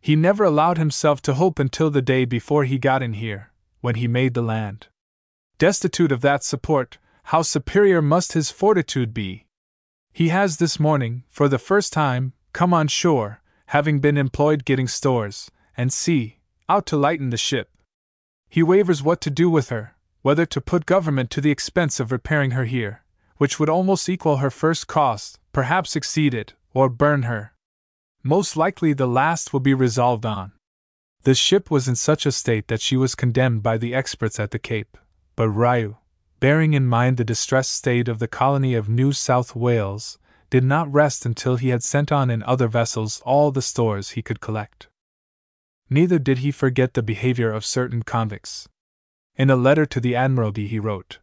He 0.00 0.14
never 0.14 0.44
allowed 0.44 0.78
himself 0.78 1.20
to 1.22 1.34
hope 1.34 1.58
until 1.58 1.90
the 1.90 2.00
day 2.00 2.24
before 2.24 2.62
he 2.62 2.78
got 2.78 3.02
in 3.02 3.14
here, 3.14 3.50
when 3.80 3.96
he 3.96 4.06
made 4.06 4.34
the 4.34 4.40
land. 4.40 4.86
Destitute 5.58 6.12
of 6.12 6.20
that 6.20 6.44
support, 6.44 6.98
how 7.24 7.42
superior 7.42 8.00
must 8.00 8.34
his 8.34 8.52
fortitude 8.52 9.12
be! 9.12 9.46
He 10.12 10.28
has 10.28 10.58
this 10.58 10.78
morning, 10.78 11.24
for 11.28 11.48
the 11.48 11.58
first 11.58 11.92
time, 11.92 12.32
come 12.52 12.72
on 12.72 12.86
shore, 12.86 13.40
having 13.74 13.98
been 13.98 14.16
employed 14.16 14.64
getting 14.64 14.86
stores, 14.86 15.50
and 15.76 15.92
see, 15.92 16.38
out 16.68 16.86
to 16.86 16.96
lighten 16.96 17.30
the 17.30 17.36
ship. 17.36 17.68
He 18.48 18.62
wavers 18.62 19.02
what 19.02 19.20
to 19.22 19.30
do 19.30 19.50
with 19.50 19.70
her, 19.70 19.96
whether 20.20 20.46
to 20.46 20.60
put 20.60 20.86
government 20.86 21.32
to 21.32 21.40
the 21.40 21.50
expense 21.50 21.98
of 21.98 22.12
repairing 22.12 22.52
her 22.52 22.66
here, 22.66 23.01
which 23.42 23.58
would 23.58 23.68
almost 23.68 24.08
equal 24.08 24.36
her 24.36 24.52
first 24.52 24.86
cost, 24.86 25.36
perhaps 25.52 25.96
exceed 25.96 26.32
it, 26.32 26.54
or 26.74 26.88
burn 26.88 27.24
her. 27.24 27.52
Most 28.22 28.56
likely 28.56 28.92
the 28.92 29.08
last 29.08 29.52
will 29.52 29.58
be 29.58 29.74
resolved 29.74 30.24
on. 30.24 30.52
The 31.24 31.34
ship 31.34 31.68
was 31.68 31.88
in 31.88 31.96
such 31.96 32.24
a 32.24 32.30
state 32.30 32.68
that 32.68 32.80
she 32.80 32.96
was 32.96 33.16
condemned 33.16 33.64
by 33.64 33.78
the 33.78 33.96
experts 33.96 34.38
at 34.38 34.52
the 34.52 34.60
Cape, 34.60 34.96
but 35.34 35.48
Riou, 35.48 35.96
bearing 36.38 36.72
in 36.72 36.86
mind 36.86 37.16
the 37.16 37.24
distressed 37.24 37.72
state 37.72 38.06
of 38.06 38.20
the 38.20 38.28
colony 38.28 38.74
of 38.74 38.88
New 38.88 39.10
South 39.10 39.56
Wales, 39.56 40.18
did 40.48 40.62
not 40.62 40.92
rest 40.92 41.26
until 41.26 41.56
he 41.56 41.70
had 41.70 41.82
sent 41.82 42.12
on 42.12 42.30
in 42.30 42.44
other 42.44 42.68
vessels 42.68 43.20
all 43.24 43.50
the 43.50 43.60
stores 43.60 44.10
he 44.10 44.22
could 44.22 44.40
collect. 44.40 44.86
Neither 45.90 46.20
did 46.20 46.38
he 46.38 46.52
forget 46.52 46.94
the 46.94 47.02
behavior 47.02 47.50
of 47.50 47.64
certain 47.64 48.04
convicts. 48.04 48.68
In 49.34 49.50
a 49.50 49.56
letter 49.56 49.84
to 49.86 49.98
the 49.98 50.14
Admiralty, 50.14 50.68
he 50.68 50.78
wrote 50.78 51.18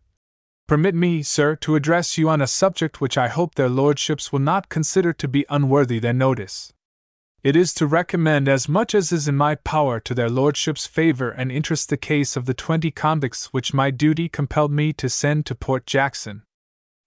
Permit 0.70 0.94
me, 0.94 1.24
sir, 1.24 1.56
to 1.56 1.74
address 1.74 2.16
you 2.16 2.30
on 2.30 2.44
a 2.44 2.46
subject 2.46 3.02
which 3.02 3.18
I 3.18 3.28
hope 3.28 3.56
their 3.56 3.70
lordships 3.70 4.32
will 4.32 4.38
not 4.38 4.70
consider 4.70 5.14
to 5.14 5.28
be 5.28 5.44
unworthy 5.50 5.98
their 5.98 6.14
notice. 6.14 6.72
It 7.42 7.56
is 7.56 7.74
to 7.74 7.88
recommend 7.88 8.48
as 8.48 8.70
much 8.70 8.94
as 8.94 9.12
is 9.12 9.28
in 9.28 9.36
my 9.36 9.56
power 9.56 10.00
to 10.02 10.14
their 10.14 10.30
lordships' 10.30 10.86
favor 10.86 11.32
and 11.32 11.52
interest 11.52 11.90
the 11.90 11.98
case 11.98 12.38
of 12.38 12.46
the 12.46 12.54
twenty 12.54 12.92
convicts 12.92 13.48
which 13.48 13.74
my 13.74 13.90
duty 13.90 14.30
compelled 14.30 14.72
me 14.72 14.94
to 14.94 15.10
send 15.10 15.48
to 15.48 15.56
Port 15.56 15.88
Jackson, 15.88 16.44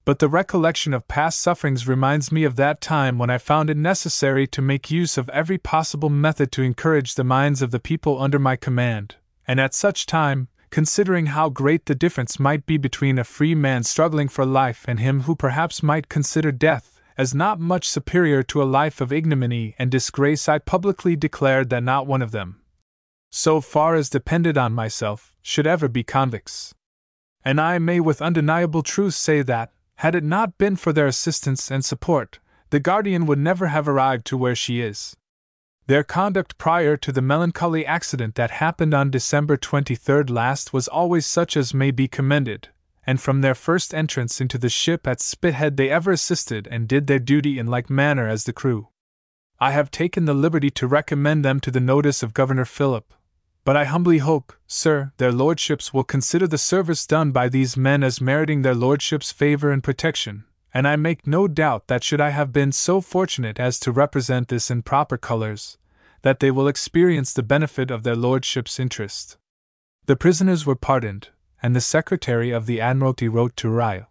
but 0.04 0.18
the 0.18 0.28
recollection 0.28 0.92
of 0.92 1.06
past 1.06 1.40
sufferings 1.40 1.86
reminds 1.86 2.32
me 2.32 2.42
of 2.42 2.56
that 2.56 2.80
time 2.80 3.16
when 3.16 3.30
I 3.30 3.38
found 3.38 3.70
it 3.70 3.76
necessary 3.76 4.48
to 4.48 4.60
make 4.60 4.90
use 4.90 5.16
of 5.16 5.28
every 5.28 5.56
possible 5.56 6.10
method 6.10 6.50
to 6.50 6.62
encourage 6.62 7.14
the 7.14 7.22
minds 7.22 7.62
of 7.62 7.70
the 7.70 7.78
people 7.78 8.20
under 8.20 8.40
my 8.40 8.56
command, 8.56 9.14
and 9.46 9.60
at 9.60 9.72
such 9.72 10.04
time, 10.06 10.48
considering 10.72 11.26
how 11.26 11.50
great 11.50 11.84
the 11.84 11.94
difference 11.94 12.40
might 12.40 12.64
be 12.64 12.78
between 12.78 13.18
a 13.18 13.24
free 13.24 13.54
man 13.54 13.82
struggling 13.84 14.26
for 14.26 14.46
life 14.46 14.86
and 14.88 14.98
him 14.98 15.20
who 15.22 15.36
perhaps 15.36 15.82
might 15.82 16.08
consider 16.08 16.50
death 16.50 16.98
as 17.18 17.34
not 17.34 17.60
much 17.60 17.86
superior 17.86 18.42
to 18.42 18.62
a 18.62 18.64
life 18.64 19.00
of 19.02 19.12
ignominy 19.12 19.74
and 19.78 19.90
disgrace, 19.90 20.48
I 20.48 20.58
publicly 20.58 21.14
declared 21.14 21.68
that 21.68 21.82
not 21.82 22.06
one 22.06 22.22
of 22.22 22.30
them, 22.30 22.62
so 23.30 23.60
far 23.60 23.94
as 23.94 24.08
depended 24.08 24.56
on 24.56 24.72
myself, 24.72 25.36
should 25.42 25.66
ever 25.66 25.88
be 25.88 26.02
convicts. 26.02 26.74
And 27.44 27.60
I 27.60 27.78
may 27.78 28.00
with 28.00 28.22
undeniable 28.22 28.82
truth 28.82 29.12
say 29.12 29.42
that, 29.42 29.72
had 29.96 30.14
it 30.14 30.24
not 30.24 30.56
been 30.56 30.76
for 30.76 30.94
their 30.94 31.06
assistance 31.06 31.70
and 31.70 31.84
support, 31.84 32.38
the 32.70 32.80
Guardian 32.80 33.26
would 33.26 33.38
never 33.38 33.66
have 33.66 33.86
arrived 33.86 34.24
to 34.28 34.38
where 34.38 34.54
she 34.54 34.80
is. 34.80 35.14
Their 35.86 36.04
conduct 36.04 36.58
prior 36.58 36.96
to 36.96 37.10
the 37.10 37.20
melancholy 37.20 37.84
accident 37.84 38.36
that 38.36 38.52
happened 38.52 38.94
on 38.94 39.10
December 39.10 39.56
23rd 39.56 40.30
last 40.30 40.72
was 40.72 40.86
always 40.86 41.26
such 41.26 41.56
as 41.56 41.74
may 41.74 41.90
be 41.90 42.06
commended, 42.06 42.68
and 43.04 43.20
from 43.20 43.40
their 43.40 43.54
first 43.54 43.92
entrance 43.92 44.40
into 44.40 44.58
the 44.58 44.68
ship 44.68 45.08
at 45.08 45.18
Spithead 45.18 45.76
they 45.76 45.90
ever 45.90 46.12
assisted 46.12 46.68
and 46.70 46.86
did 46.86 47.08
their 47.08 47.18
duty 47.18 47.58
in 47.58 47.66
like 47.66 47.90
manner 47.90 48.28
as 48.28 48.44
the 48.44 48.52
crew. 48.52 48.88
I 49.58 49.72
have 49.72 49.90
taken 49.90 50.24
the 50.24 50.34
liberty 50.34 50.70
to 50.70 50.86
recommend 50.86 51.44
them 51.44 51.58
to 51.60 51.70
the 51.70 51.80
notice 51.80 52.22
of 52.22 52.34
Governor 52.34 52.64
Phillip, 52.64 53.12
but 53.64 53.76
I 53.76 53.84
humbly 53.84 54.18
hope, 54.18 54.52
sir, 54.66 55.12
their 55.18 55.32
lordships 55.32 55.92
will 55.92 56.04
consider 56.04 56.46
the 56.46 56.58
service 56.58 57.06
done 57.06 57.32
by 57.32 57.48
these 57.48 57.76
men 57.76 58.02
as 58.04 58.20
meriting 58.20 58.62
their 58.62 58.74
lordships' 58.74 59.32
favor 59.32 59.70
and 59.70 59.82
protection, 59.82 60.44
and 60.74 60.88
I 60.88 60.96
make 60.96 61.26
no 61.26 61.48
doubt 61.48 61.88
that 61.88 62.02
should 62.02 62.20
I 62.20 62.30
have 62.30 62.52
been 62.52 62.72
so 62.72 63.00
fortunate 63.00 63.60
as 63.60 63.78
to 63.80 63.92
represent 63.92 64.48
this 64.48 64.70
in 64.70 64.82
proper 64.82 65.16
colors, 65.16 65.78
that 66.22 66.40
they 66.40 66.50
will 66.50 66.68
experience 66.68 67.32
the 67.32 67.42
benefit 67.42 67.90
of 67.90 68.02
their 68.02 68.16
lordships' 68.16 68.80
interest. 68.80 69.36
The 70.06 70.16
prisoners 70.16 70.64
were 70.64 70.76
pardoned, 70.76 71.28
and 71.62 71.76
the 71.76 71.80
Secretary 71.80 72.50
of 72.50 72.66
the 72.66 72.80
Admiralty 72.80 73.28
wrote 73.28 73.56
to 73.56 73.68
Riou, 73.68 74.06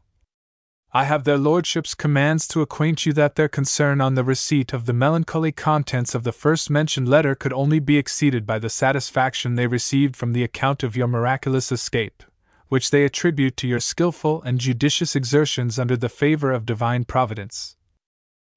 I 0.94 1.06
have 1.06 1.24
their 1.24 1.38
lordships' 1.38 1.96
commands 1.96 2.46
to 2.50 2.62
acquaint 2.62 3.06
you 3.06 3.14
that 3.14 3.36
their 3.36 3.48
concern 3.48 4.02
on 4.02 4.16
the 4.16 4.26
receipt 4.26 4.74
of 4.74 4.86
the 4.86 4.94
melancholy 4.94 5.54
contents 5.54 6.14
of 6.14 6.24
the 6.24 6.34
first 6.34 6.70
mentioned 6.70 7.08
letter 7.08 7.34
could 7.34 7.54
only 7.54 7.80
be 7.80 7.98
exceeded 7.98 8.46
by 8.46 8.60
the 8.60 8.70
satisfaction 8.70 9.56
they 9.56 9.68
received 9.68 10.18
from 10.18 10.34
the 10.34 10.44
account 10.44 10.84
of 10.84 10.98
your 10.98 11.08
miraculous 11.08 11.72
escape, 11.72 12.24
which 12.72 12.90
they 12.90 13.04
attribute 13.04 13.58
to 13.58 13.68
your 13.68 13.82
skilful 13.82 14.42
and 14.44 14.58
judicious 14.58 15.14
exertions 15.14 15.78
under 15.78 15.98
the 15.98 16.08
favor 16.08 16.54
of 16.54 16.66
divine 16.66 17.04
providence. 17.04 17.76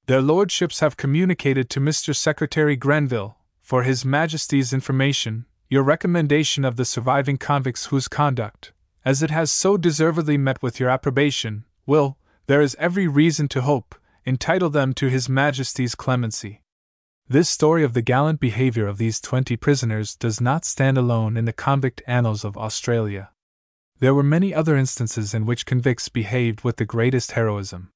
Their 0.06 0.22
lordships 0.22 0.78
have 0.78 0.96
communicated 0.96 1.68
to 1.70 1.80
Mr. 1.80 2.14
Secretary 2.14 2.76
Grenville, 2.76 3.38
for 3.60 3.82
His 3.82 4.04
Majesty's 4.04 4.72
information, 4.72 5.46
your 5.68 5.82
recommendation 5.82 6.64
of 6.64 6.76
the 6.76 6.84
surviving 6.84 7.38
convicts 7.38 7.86
whose 7.86 8.06
conduct, 8.06 8.72
as 9.04 9.20
it 9.20 9.32
has 9.32 9.50
so 9.50 9.76
deservedly 9.76 10.38
met 10.38 10.62
with 10.62 10.78
your 10.78 10.90
approbation, 10.90 11.64
will, 11.84 12.16
there 12.46 12.62
is 12.62 12.76
every 12.78 13.08
reason 13.08 13.48
to 13.48 13.62
hope, 13.62 13.96
entitle 14.24 14.70
them 14.70 14.92
to 14.92 15.08
His 15.08 15.28
Majesty's 15.28 15.96
clemency. 15.96 16.62
This 17.28 17.48
story 17.48 17.82
of 17.82 17.94
the 17.94 18.00
gallant 18.02 18.38
behavior 18.38 18.86
of 18.86 18.98
these 18.98 19.20
twenty 19.20 19.56
prisoners 19.56 20.14
does 20.14 20.40
not 20.40 20.64
stand 20.64 20.96
alone 20.96 21.36
in 21.36 21.46
the 21.46 21.52
convict 21.52 22.00
annals 22.06 22.44
of 22.44 22.56
Australia. 22.56 23.30
There 24.04 24.14
were 24.14 24.22
many 24.22 24.52
other 24.52 24.76
instances 24.76 25.32
in 25.32 25.46
which 25.46 25.64
convicts 25.64 26.10
behaved 26.10 26.60
with 26.60 26.76
the 26.76 26.84
greatest 26.84 27.32
heroism. 27.32 27.88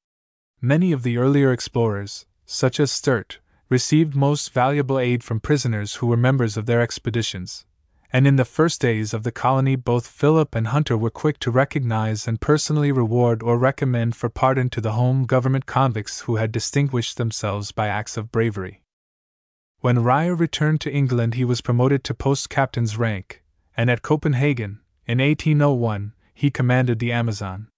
Many 0.58 0.90
of 0.90 1.02
the 1.02 1.18
earlier 1.18 1.52
explorers, 1.52 2.24
such 2.46 2.80
as 2.80 2.90
Sturt, 2.90 3.40
received 3.68 4.16
most 4.16 4.54
valuable 4.54 4.98
aid 4.98 5.22
from 5.22 5.38
prisoners 5.38 5.96
who 5.96 6.06
were 6.06 6.16
members 6.16 6.56
of 6.56 6.64
their 6.64 6.80
expeditions, 6.80 7.66
and 8.10 8.26
in 8.26 8.36
the 8.36 8.46
first 8.46 8.80
days 8.80 9.12
of 9.12 9.22
the 9.22 9.30
colony 9.30 9.76
both 9.76 10.06
Phillip 10.06 10.54
and 10.54 10.68
Hunter 10.68 10.96
were 10.96 11.10
quick 11.10 11.38
to 11.40 11.50
recognize 11.50 12.26
and 12.26 12.40
personally 12.40 12.90
reward 12.90 13.42
or 13.42 13.58
recommend 13.58 14.16
for 14.16 14.30
pardon 14.30 14.70
to 14.70 14.80
the 14.80 14.92
home 14.92 15.26
government 15.26 15.66
convicts 15.66 16.20
who 16.20 16.36
had 16.36 16.52
distinguished 16.52 17.18
themselves 17.18 17.70
by 17.70 17.86
acts 17.86 18.16
of 18.16 18.32
bravery. 18.32 18.80
When 19.80 20.02
Riou 20.02 20.34
returned 20.34 20.80
to 20.80 20.90
England, 20.90 21.34
he 21.34 21.44
was 21.44 21.60
promoted 21.60 22.02
to 22.04 22.14
post 22.14 22.48
captain's 22.48 22.96
rank, 22.96 23.42
and 23.76 23.90
at 23.90 24.00
Copenhagen, 24.00 24.80
in 25.08 25.18
1801, 25.18 26.12
he 26.34 26.50
commanded 26.50 26.98
the 26.98 27.10
Amazon. 27.10 27.68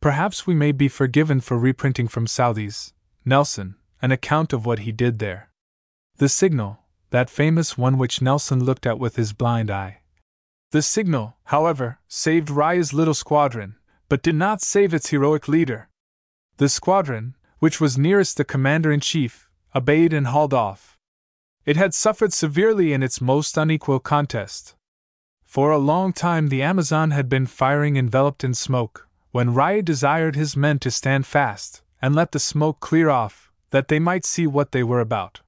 Perhaps 0.00 0.46
we 0.46 0.54
may 0.54 0.72
be 0.72 0.88
forgiven 0.88 1.40
for 1.40 1.58
reprinting 1.58 2.08
from 2.08 2.26
Southey's 2.26 2.92
Nelson 3.24 3.76
an 4.00 4.10
account 4.10 4.52
of 4.52 4.66
what 4.66 4.80
he 4.80 4.90
did 4.90 5.20
there. 5.20 5.50
The 6.16 6.28
signal, 6.28 6.80
that 7.10 7.30
famous 7.30 7.78
one 7.78 7.98
which 7.98 8.22
Nelson 8.22 8.64
looked 8.64 8.86
at 8.86 8.98
with 8.98 9.16
his 9.16 9.32
blind 9.32 9.70
eye. 9.70 10.00
The 10.72 10.82
signal, 10.82 11.36
however, 11.44 12.00
saved 12.08 12.48
Riou's 12.48 12.94
little 12.94 13.14
squadron, 13.14 13.76
but 14.08 14.22
did 14.22 14.34
not 14.34 14.62
save 14.62 14.94
its 14.94 15.10
heroic 15.10 15.46
leader. 15.46 15.88
The 16.56 16.68
squadron, 16.68 17.36
which 17.58 17.80
was 17.80 17.98
nearest 17.98 18.38
the 18.38 18.44
commander 18.44 18.90
in 18.90 19.00
chief, 19.00 19.50
obeyed 19.74 20.12
and 20.12 20.26
hauled 20.26 20.54
off. 20.54 20.98
It 21.64 21.76
had 21.76 21.94
suffered 21.94 22.32
severely 22.32 22.92
in 22.92 23.02
its 23.02 23.20
most 23.20 23.56
unequal 23.56 24.00
contest. 24.00 24.74
For 25.52 25.70
a 25.70 25.76
long 25.76 26.14
time 26.14 26.48
the 26.48 26.62
Amazon 26.62 27.10
had 27.10 27.28
been 27.28 27.44
firing 27.44 27.98
enveloped 27.98 28.42
in 28.42 28.54
smoke, 28.54 29.06
when 29.32 29.52
Riou 29.52 29.82
desired 29.82 30.34
his 30.34 30.56
men 30.56 30.78
to 30.78 30.90
stand 30.90 31.26
fast 31.26 31.82
and 32.00 32.14
let 32.14 32.32
the 32.32 32.38
smoke 32.38 32.80
clear 32.80 33.10
off, 33.10 33.52
that 33.68 33.88
they 33.88 33.98
might 33.98 34.24
see 34.24 34.46
what 34.46 34.72
they 34.72 34.82
were 34.82 34.98
about. 35.00 35.42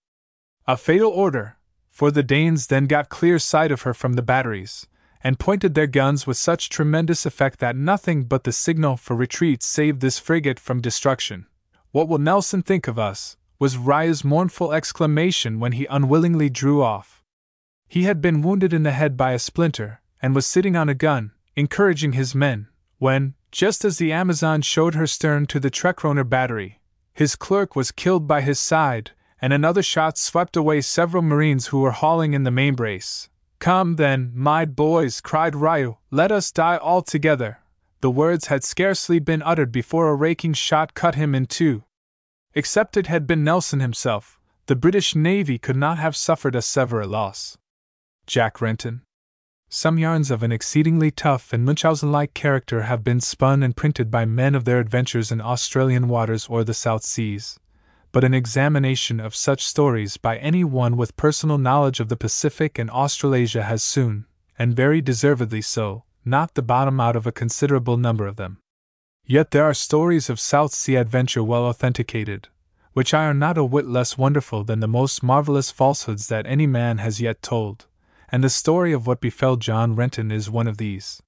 A 0.67 0.77
fatal 0.77 1.11
order, 1.11 1.57
for 1.89 2.11
the 2.11 2.23
Danes 2.23 2.67
then 2.67 2.85
got 2.85 3.09
clear 3.09 3.39
sight 3.39 3.73
of 3.73 3.81
her 3.81 3.95
from 3.95 4.13
the 4.13 4.21
batteries, 4.21 4.87
and 5.23 5.39
pointed 5.39 5.73
their 5.73 5.87
guns 5.87 6.27
with 6.27 6.37
such 6.37 6.69
tremendous 6.69 7.25
effect 7.25 7.59
that 7.61 7.75
nothing 7.75 8.25
but 8.25 8.45
the 8.45 8.53
signal 8.53 8.99
for 8.99 9.17
retreat 9.17 9.63
saved 9.63 10.03
this 10.03 10.19
frigate 10.19 10.61
from 10.61 10.83
destruction. 10.83 11.47
What 11.93 12.09
will 12.09 12.19
Nelson 12.19 12.61
think 12.61 12.89
of 12.89 12.99
us? 12.99 13.39
was 13.59 13.79
Riou's 13.79 14.23
mournful 14.23 14.71
exclamation 14.75 15.61
when 15.61 15.73
he 15.73 15.87
unwillingly 15.87 16.51
drew 16.51 16.83
off. 16.83 17.14
He 17.95 18.03
had 18.03 18.21
been 18.21 18.43
wounded 18.43 18.73
in 18.73 18.83
the 18.83 18.91
head 18.91 19.17
by 19.17 19.35
a 19.35 19.39
splinter, 19.39 20.01
and 20.21 20.35
was 20.35 20.49
sitting 20.49 20.75
on 20.75 20.89
a 20.89 20.97
gun, 20.97 21.31
encouraging 21.55 22.15
his 22.15 22.35
men, 22.35 22.67
when, 22.99 23.35
Just 23.53 23.85
as 23.85 23.99
the 23.99 24.13
Amazon 24.13 24.63
showed 24.63 24.97
her 24.97 25.07
stern 25.07 25.47
to 25.47 25.61
the 25.61 25.71
Trekroner 25.71 26.29
battery, 26.29 26.81
his 27.13 27.37
clerk 27.37 27.77
was 27.77 27.93
killed 27.93 28.27
by 28.27 28.41
his 28.41 28.59
side, 28.59 29.13
and 29.41 29.53
another 29.53 29.81
shot 29.81 30.19
swept 30.19 30.57
away 30.57 30.81
several 30.81 31.23
Marines 31.23 31.69
who 31.69 31.83
were 31.83 31.93
hauling 31.93 32.35
in 32.35 32.43
the 32.43 32.51
main 32.51 32.75
brace. 32.75 33.29
Come 33.61 33.95
then, 33.95 34.33
my 34.35 34.65
boys, 34.65 35.21
cried 35.21 35.55
Riou, 35.55 35.99
let 36.11 36.33
us 36.33 36.51
die 36.51 36.79
all 36.79 37.01
together. 37.01 37.61
The 38.01 38.11
words 38.11 38.49
had 38.49 38.65
scarcely 38.65 39.21
been 39.21 39.41
uttered 39.41 39.71
before 39.71 40.09
a 40.09 40.17
raking 40.17 40.55
shot 40.55 40.95
cut 40.95 41.15
him 41.15 41.33
in 41.33 41.47
two. 41.47 41.85
Except 42.55 42.97
it 42.97 43.07
had 43.07 43.29
been 43.29 43.45
Nelson 43.45 43.79
himself, 43.79 44.41
the 44.67 44.75
British 44.75 45.15
Navy 45.15 45.59
could 45.59 45.77
not 45.77 45.99
have 45.99 46.17
suffered 46.17 46.57
a 46.57 46.61
severe 46.61 47.07
loss. 47.07 47.57
Jack 48.27 48.61
Renton. 48.61 49.03
Some 49.69 49.99
yarns 49.99 50.31
of 50.31 50.43
an 50.43 50.53
exceedingly 50.53 51.11
tough 51.11 51.53
and 51.53 51.65
Munchausen 51.65 52.13
like 52.13 52.35
character 52.35 52.83
have 52.83 53.03
been 53.03 53.21
spun 53.21 53.63
and 53.63 53.77
printed 53.77 54.11
by 54.11 54.25
men 54.25 54.55
of 54.55 54.65
their 54.65 54.81
adventures 54.81 55.33
in 55.33 55.41
Australian 55.41 56.09
waters 56.09 56.47
or 56.49 56.65
the 56.65 56.75
South 56.75 57.03
Seas 57.03 57.59
but 58.15 58.23
an 58.23 58.33
examination 58.33 59.19
of 59.19 59.35
such 59.35 59.67
stories 59.67 60.17
by 60.17 60.37
any 60.37 60.63
one 60.63 60.97
with 60.97 61.17
personal 61.17 61.59
knowledge 61.59 61.99
of 61.99 62.09
the 62.09 62.17
Pacific 62.17 62.79
and 62.79 62.89
Australasia 62.89 63.65
has 63.65 63.83
soon, 63.83 64.25
and 64.57 64.77
very 64.77 65.01
deservedly 65.01 65.61
so, 65.61 66.05
knocked 66.25 66.55
the 66.55 66.63
bottom 66.63 67.01
out 67.01 67.17
of 67.17 67.27
a 67.27 67.33
considerable 67.33 67.97
number 67.97 68.29
of 68.29 68.37
them. 68.37 68.59
Yet 69.27 69.51
there 69.51 69.65
are 69.65 69.75
stories 69.75 70.31
of 70.31 70.39
South 70.39 70.73
Sea 70.73 70.95
adventure 70.95 71.43
well 71.43 71.65
authenticated, 71.65 72.47
which 72.93 73.13
are 73.13 73.35
not 73.35 73.59
a 73.59 73.65
whit 73.65 73.89
less 73.89 74.17
wonderful 74.17 74.63
than 74.63 74.79
the 74.79 74.87
most 74.87 75.25
marvelous 75.25 75.73
falsehoods 75.73 76.29
that 76.29 76.47
any 76.47 76.69
man 76.69 76.99
has 76.99 77.21
yet 77.21 77.43
told, 77.43 77.87
and 78.35 78.43
the 78.43 78.51
story 78.51 78.93
of 78.93 79.07
what 79.07 79.21
befell 79.21 79.55
John 79.55 79.95
Renton 79.95 80.33
is 80.33 80.51
one 80.51 80.67
of 80.67 80.77
these. 80.77 81.23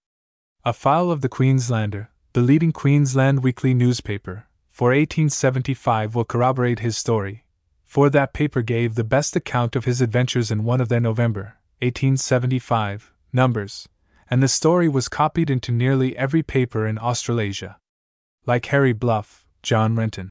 A 0.64 0.72
file 0.72 1.12
of 1.12 1.20
the 1.20 1.28
Queenslander, 1.28 2.10
the 2.32 2.40
leading 2.40 2.72
Queensland 2.72 3.44
weekly 3.44 3.74
newspaper, 3.74 4.48
for 4.70 4.88
1875 4.88 6.16
will 6.16 6.24
corroborate 6.24 6.80
his 6.80 6.96
story, 6.96 7.44
for 7.84 8.10
that 8.10 8.32
paper 8.32 8.60
gave 8.60 8.96
the 8.96 9.04
best 9.04 9.36
account 9.36 9.76
of 9.76 9.84
his 9.84 10.00
adventures 10.00 10.50
in 10.50 10.64
one 10.64 10.80
of 10.80 10.88
their 10.88 10.98
November, 10.98 11.54
1875, 11.80 13.12
numbers, 13.32 13.88
and 14.28 14.42
the 14.42 14.48
story 14.48 14.88
was 14.88 15.08
copied 15.08 15.48
into 15.48 15.70
nearly 15.70 16.16
every 16.16 16.42
paper 16.42 16.88
in 16.88 16.98
Australasia. 16.98 17.76
Like 18.46 18.66
Harry 18.66 18.92
Bluff, 18.92 19.46
John 19.62 19.94
Renton. 19.94 20.28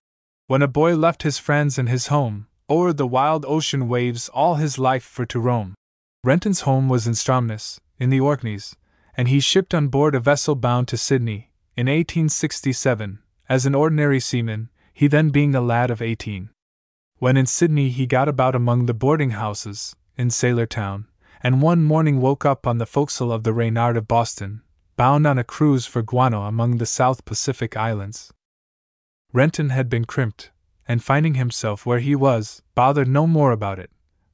When 0.47 0.61
a 0.61 0.67
boy 0.67 0.93
left 0.97 1.23
his 1.23 1.37
friends 1.37 1.77
and 1.79 1.87
his 1.87 2.07
home, 2.07 2.47
o'er 2.69 2.91
the 2.91 3.07
wild 3.07 3.45
ocean 3.47 3.87
waves 3.87 4.27
all 4.27 4.55
his 4.55 4.77
life 4.77 5.05
for 5.05 5.25
to 5.27 5.39
roam. 5.39 5.73
Renton's 6.25 6.61
home 6.61 6.89
was 6.89 7.05
in 7.05 7.13
Stromness, 7.13 7.79
in 7.99 8.09
the 8.09 8.19
Orkneys, 8.19 8.75
and 9.15 9.27
he 9.27 9.39
shipped 9.39 9.75
on 9.75 9.89
board 9.89 10.15
a 10.15 10.19
vessel 10.19 10.55
bound 10.55 10.87
to 10.87 10.97
Sydney, 10.97 11.51
in 11.77 11.85
1867, 11.85 13.19
as 13.47 13.67
an 13.67 13.75
ordinary 13.75 14.19
seaman, 14.19 14.69
he 14.91 15.05
then 15.05 15.29
being 15.29 15.53
a 15.53 15.61
lad 15.61 15.91
of 15.91 16.01
eighteen. 16.01 16.49
When 17.19 17.37
in 17.37 17.45
Sydney, 17.45 17.89
he 17.89 18.07
got 18.07 18.27
about 18.27 18.55
among 18.55 18.87
the 18.87 18.93
boarding 18.95 19.31
houses 19.31 19.95
in 20.17 20.31
Sailor 20.31 20.65
Town, 20.65 21.05
and 21.43 21.61
one 21.61 21.83
morning 21.83 22.19
woke 22.19 22.43
up 22.43 22.65
on 22.65 22.79
the 22.79 22.87
forecastle 22.87 23.31
of 23.31 23.43
the 23.43 23.53
Reynard 23.53 23.95
of 23.95 24.07
Boston, 24.07 24.63
bound 24.97 25.27
on 25.27 25.37
a 25.37 25.43
cruise 25.43 25.85
for 25.85 26.01
Guano 26.01 26.41
among 26.45 26.77
the 26.77 26.87
South 26.87 27.23
Pacific 27.25 27.77
Islands. 27.77 28.33
Renton 29.31 29.69
had 29.69 29.89
been 29.91 30.05
crimped, 30.05 30.49
and 30.87 31.03
finding 31.03 31.35
himself 31.35 31.85
where 31.85 31.99
he 31.99 32.15
was, 32.15 32.63
bothered 32.73 33.07
no 33.07 33.27
more 33.27 33.51
about 33.51 33.77
it, 33.77 33.91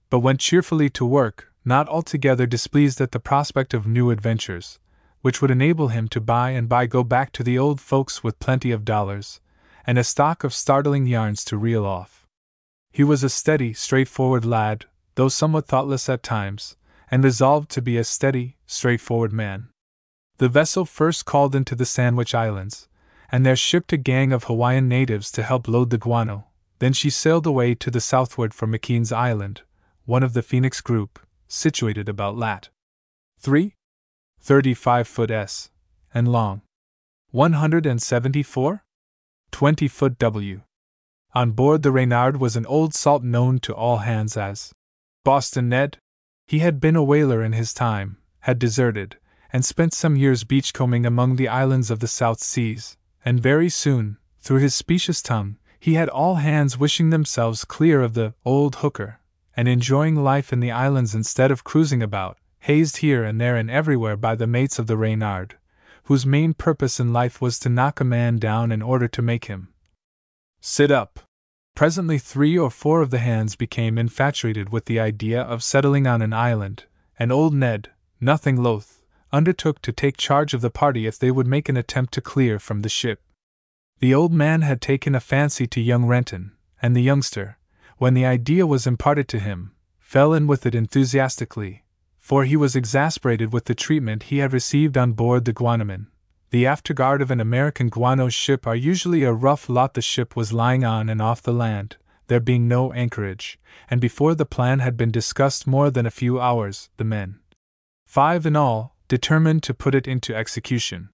but 0.09 0.19
went 0.19 0.39
cheerfully 0.39 0.89
to 0.91 1.05
work, 1.05 1.50
not 1.63 1.87
altogether 1.87 2.45
displeased 2.45 2.99
at 2.99 3.11
the 3.11 3.19
prospect 3.19 3.73
of 3.73 3.85
new 3.85 4.09
adventures, 4.09 4.79
which 5.21 5.41
would 5.41 5.51
enable 5.51 5.89
him 5.89 6.07
to 6.07 6.19
by 6.19 6.51
and 6.51 6.67
by 6.67 6.85
go 6.85 7.03
back 7.03 7.31
to 7.31 7.43
the 7.43 7.57
old 7.57 7.79
folks 7.79 8.23
with 8.23 8.39
plenty 8.39 8.71
of 8.71 8.85
dollars, 8.85 9.39
and 9.85 9.97
a 9.97 10.03
stock 10.03 10.43
of 10.43 10.53
startling 10.53 11.05
yarns 11.05 11.43
to 11.43 11.57
reel 11.57 11.85
off. 11.85 12.25
He 12.91 13.03
was 13.03 13.23
a 13.23 13.29
steady, 13.29 13.73
straightforward 13.73 14.45
lad, 14.45 14.85
though 15.15 15.29
somewhat 15.29 15.67
thoughtless 15.67 16.09
at 16.09 16.23
times, 16.23 16.75
and 17.09 17.23
resolved 17.23 17.69
to 17.71 17.81
be 17.81 17.97
a 17.97 18.03
steady, 18.03 18.57
straightforward 18.65 19.31
man. 19.31 19.69
The 20.37 20.49
vessel 20.49 20.85
first 20.85 21.25
called 21.25 21.55
into 21.55 21.75
the 21.75 21.85
Sandwich 21.85 22.33
Islands, 22.33 22.87
and 23.31 23.45
there 23.45 23.55
shipped 23.55 23.93
a 23.93 23.97
gang 23.97 24.33
of 24.33 24.45
Hawaiian 24.45 24.89
natives 24.89 25.31
to 25.33 25.43
help 25.43 25.67
load 25.67 25.89
the 25.89 25.97
guano. 25.97 26.47
Then 26.79 26.93
she 26.93 27.09
sailed 27.09 27.45
away 27.45 27.75
to 27.75 27.91
the 27.91 28.01
southward 28.01 28.53
for 28.53 28.67
McKean's 28.67 29.11
Island, 29.11 29.61
one 30.05 30.23
of 30.23 30.33
the 30.33 30.41
Phoenix 30.41 30.81
group, 30.81 31.19
situated 31.51 32.07
about 32.07 32.37
lat. 32.37 32.69
3. 33.39 33.75
35 34.39 35.07
foot 35.07 35.29
S, 35.29 35.69
and 36.13 36.27
long. 36.27 36.61
174? 37.31 38.83
20 39.51 39.87
foot 39.87 40.17
W. 40.17 40.61
On 41.33 41.51
board 41.51 41.83
the 41.83 41.91
Reynard 41.91 42.37
was 42.39 42.55
an 42.55 42.65
old 42.65 42.93
salt 42.93 43.23
known 43.23 43.59
to 43.59 43.73
all 43.73 43.97
hands 43.97 44.35
as 44.35 44.73
Boston 45.23 45.69
Ned. 45.69 45.97
He 46.47 46.59
had 46.59 46.79
been 46.79 46.95
a 46.95 47.03
whaler 47.03 47.43
in 47.43 47.53
his 47.53 47.73
time, 47.73 48.17
had 48.41 48.59
deserted, 48.59 49.17
and 49.53 49.63
spent 49.63 49.93
some 49.93 50.15
years 50.15 50.43
beachcombing 50.43 51.05
among 51.05 51.35
the 51.35 51.47
islands 51.47 51.91
of 51.91 51.99
the 51.99 52.07
South 52.07 52.39
Seas, 52.39 52.97
and 53.23 53.39
very 53.39 53.69
soon, 53.69 54.17
through 54.39 54.59
his 54.59 54.75
specious 54.75 55.21
tongue, 55.21 55.57
he 55.79 55.93
had 55.93 56.09
all 56.09 56.35
hands 56.35 56.77
wishing 56.77 57.11
themselves 57.11 57.63
clear 57.63 58.01
of 58.01 58.13
the 58.13 58.33
old 58.43 58.75
hooker, 58.77 59.20
and 59.61 59.69
enjoying 59.69 60.15
life 60.15 60.51
in 60.51 60.59
the 60.59 60.71
islands 60.71 61.13
instead 61.13 61.51
of 61.51 61.63
cruising 61.63 62.01
about, 62.01 62.35
hazed 62.61 62.97
here 62.97 63.23
and 63.23 63.39
there 63.39 63.55
and 63.55 63.69
everywhere 63.69 64.17
by 64.17 64.33
the 64.33 64.47
mates 64.47 64.79
of 64.79 64.87
the 64.87 64.97
Reynard, 64.97 65.55
whose 66.05 66.25
main 66.25 66.55
purpose 66.55 66.99
in 66.99 67.13
life 67.13 67.39
was 67.39 67.59
to 67.59 67.69
knock 67.69 67.99
a 67.99 68.03
man 68.03 68.39
down 68.39 68.71
in 68.71 68.81
order 68.81 69.07
to 69.09 69.21
make 69.21 69.45
him 69.45 69.67
sit 70.61 70.89
up. 70.89 71.19
Presently, 71.75 72.17
three 72.17 72.57
or 72.57 72.71
four 72.71 73.03
of 73.03 73.11
the 73.11 73.19
hands 73.19 73.55
became 73.55 73.99
infatuated 73.99 74.69
with 74.71 74.85
the 74.85 74.99
idea 74.99 75.39
of 75.39 75.61
settling 75.61 76.07
on 76.07 76.23
an 76.23 76.33
island, 76.33 76.85
and 77.19 77.31
old 77.31 77.53
Ned, 77.53 77.91
nothing 78.19 78.55
loath, 78.63 79.03
undertook 79.31 79.79
to 79.83 79.91
take 79.91 80.17
charge 80.17 80.55
of 80.55 80.61
the 80.61 80.71
party 80.71 81.05
if 81.05 81.19
they 81.19 81.29
would 81.29 81.45
make 81.45 81.69
an 81.69 81.77
attempt 81.77 82.15
to 82.15 82.19
clear 82.21 82.57
from 82.57 82.81
the 82.81 82.89
ship. 82.89 83.21
The 83.99 84.15
old 84.15 84.33
man 84.33 84.63
had 84.63 84.81
taken 84.81 85.13
a 85.13 85.19
fancy 85.19 85.67
to 85.67 85.79
young 85.79 86.07
Renton, 86.07 86.53
and 86.81 86.95
the 86.95 87.03
youngster, 87.03 87.59
when 88.01 88.15
the 88.15 88.25
idea 88.25 88.65
was 88.65 88.87
imparted 88.87 89.27
to 89.27 89.37
him, 89.37 89.75
fell 89.99 90.33
in 90.33 90.47
with 90.47 90.65
it 90.65 90.73
enthusiastically, 90.73 91.83
for 92.17 92.45
he 92.45 92.57
was 92.57 92.75
exasperated 92.75 93.53
with 93.53 93.65
the 93.65 93.75
treatment 93.75 94.23
he 94.23 94.39
had 94.39 94.51
received 94.51 94.97
on 94.97 95.11
board 95.11 95.45
the 95.45 95.53
Guanoman. 95.53 96.07
The 96.49 96.63
afterguard 96.63 97.21
of 97.21 97.29
an 97.29 97.39
American 97.39 97.89
guano 97.89 98.27
ship 98.29 98.65
are 98.65 98.75
usually 98.75 99.21
a 99.21 99.31
rough 99.31 99.69
lot 99.69 99.93
the 99.93 100.01
ship 100.01 100.35
was 100.35 100.51
lying 100.51 100.83
on 100.83 101.09
and 101.09 101.21
off 101.21 101.43
the 101.43 101.53
land, 101.53 101.97
there 102.25 102.39
being 102.39 102.67
no 102.67 102.91
anchorage, 102.91 103.59
and 103.87 104.01
before 104.01 104.33
the 104.33 104.47
plan 104.47 104.79
had 104.79 104.97
been 104.97 105.11
discussed 105.11 105.67
more 105.67 105.91
than 105.91 106.07
a 106.07 106.17
few 106.21 106.41
hours, 106.41 106.89
the 106.97 107.03
men, 107.03 107.39
five 108.07 108.47
in 108.47 108.55
all, 108.55 108.95
determined 109.09 109.61
to 109.61 109.75
put 109.75 109.93
it 109.93 110.07
into 110.07 110.35
execution. 110.35 111.09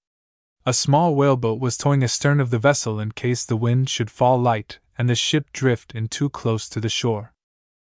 A 0.65 0.71
small 0.71 1.15
whaleboat 1.15 1.59
was 1.59 1.75
towing 1.75 2.01
astern 2.01 2.39
of 2.39 2.49
the 2.49 2.59
vessel 2.59 2.97
in 2.97 3.11
case 3.11 3.43
the 3.43 3.57
wind 3.57 3.89
should 3.89 4.09
fall 4.09 4.39
light 4.39 4.79
and 4.97 5.09
the 5.09 5.15
ship 5.15 5.51
drift 5.53 5.93
in 5.93 6.07
too 6.07 6.29
close 6.29 6.67
to 6.69 6.79
the 6.79 6.89
shore. 6.89 7.33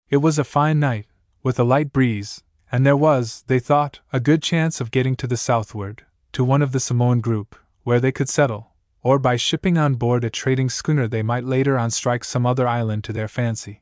It 0.10 0.18
was 0.18 0.38
a 0.38 0.44
fine 0.44 0.80
night, 0.80 1.08
with 1.44 1.60
a 1.60 1.64
light 1.64 1.94
breeze, 1.94 2.44
and 2.72 2.86
there 2.86 2.98
was, 2.98 3.44
they 3.48 3.60
thought, 3.60 4.02
a 4.12 4.20
good 4.20 4.44
chance 4.44 4.82
of 4.82 4.92
getting 4.92 5.16
to 5.18 5.28
the 5.28 5.38
southward, 5.38 6.06
to 6.34 6.44
one 6.44 6.62
of 6.62 6.72
the 6.72 6.80
Samoan 6.80 7.22
group, 7.22 7.56
where 7.84 8.00
they 8.00 8.12
could 8.12 8.30
settle, 8.30 8.74
or 9.02 9.20
by 9.20 9.38
shipping 9.38 9.78
on 9.78 9.96
board 9.96 10.24
a 10.24 10.30
trading 10.30 10.70
schooner 10.70 11.08
they 11.08 11.24
might 11.24 11.46
later 11.46 11.78
on 11.78 11.90
strike 11.90 12.24
some 12.24 12.46
other 12.46 12.68
island 12.68 13.04
to 13.06 13.14
their 13.14 13.30
fancy. 13.30 13.82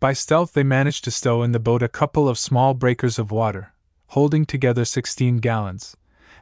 By 0.00 0.12
stealth 0.12 0.52
they 0.52 0.64
managed 0.64 1.04
to 1.04 1.10
stow 1.10 1.42
in 1.42 1.52
the 1.52 1.60
boat 1.60 1.82
a 1.82 1.88
couple 1.88 2.28
of 2.28 2.38
small 2.38 2.74
breakers 2.74 3.18
of 3.18 3.30
water, 3.30 3.72
holding 4.08 4.44
together 4.44 4.84
sixteen 4.84 5.38
gallons, 5.38 5.96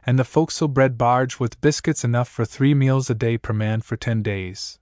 and 0.05 0.19
the 0.19 0.23
forecastle 0.23 0.67
bread 0.67 0.97
barge 0.97 1.39
with 1.39 1.61
biscuits 1.61 2.03
enough 2.03 2.27
for 2.27 2.43
three 2.43 2.73
meals 2.73 3.09
a 3.09 3.15
day 3.15 3.37
per 3.37 3.53
man 3.53 3.81
for 3.81 3.95
ten 3.95 4.21
days. 4.21 4.79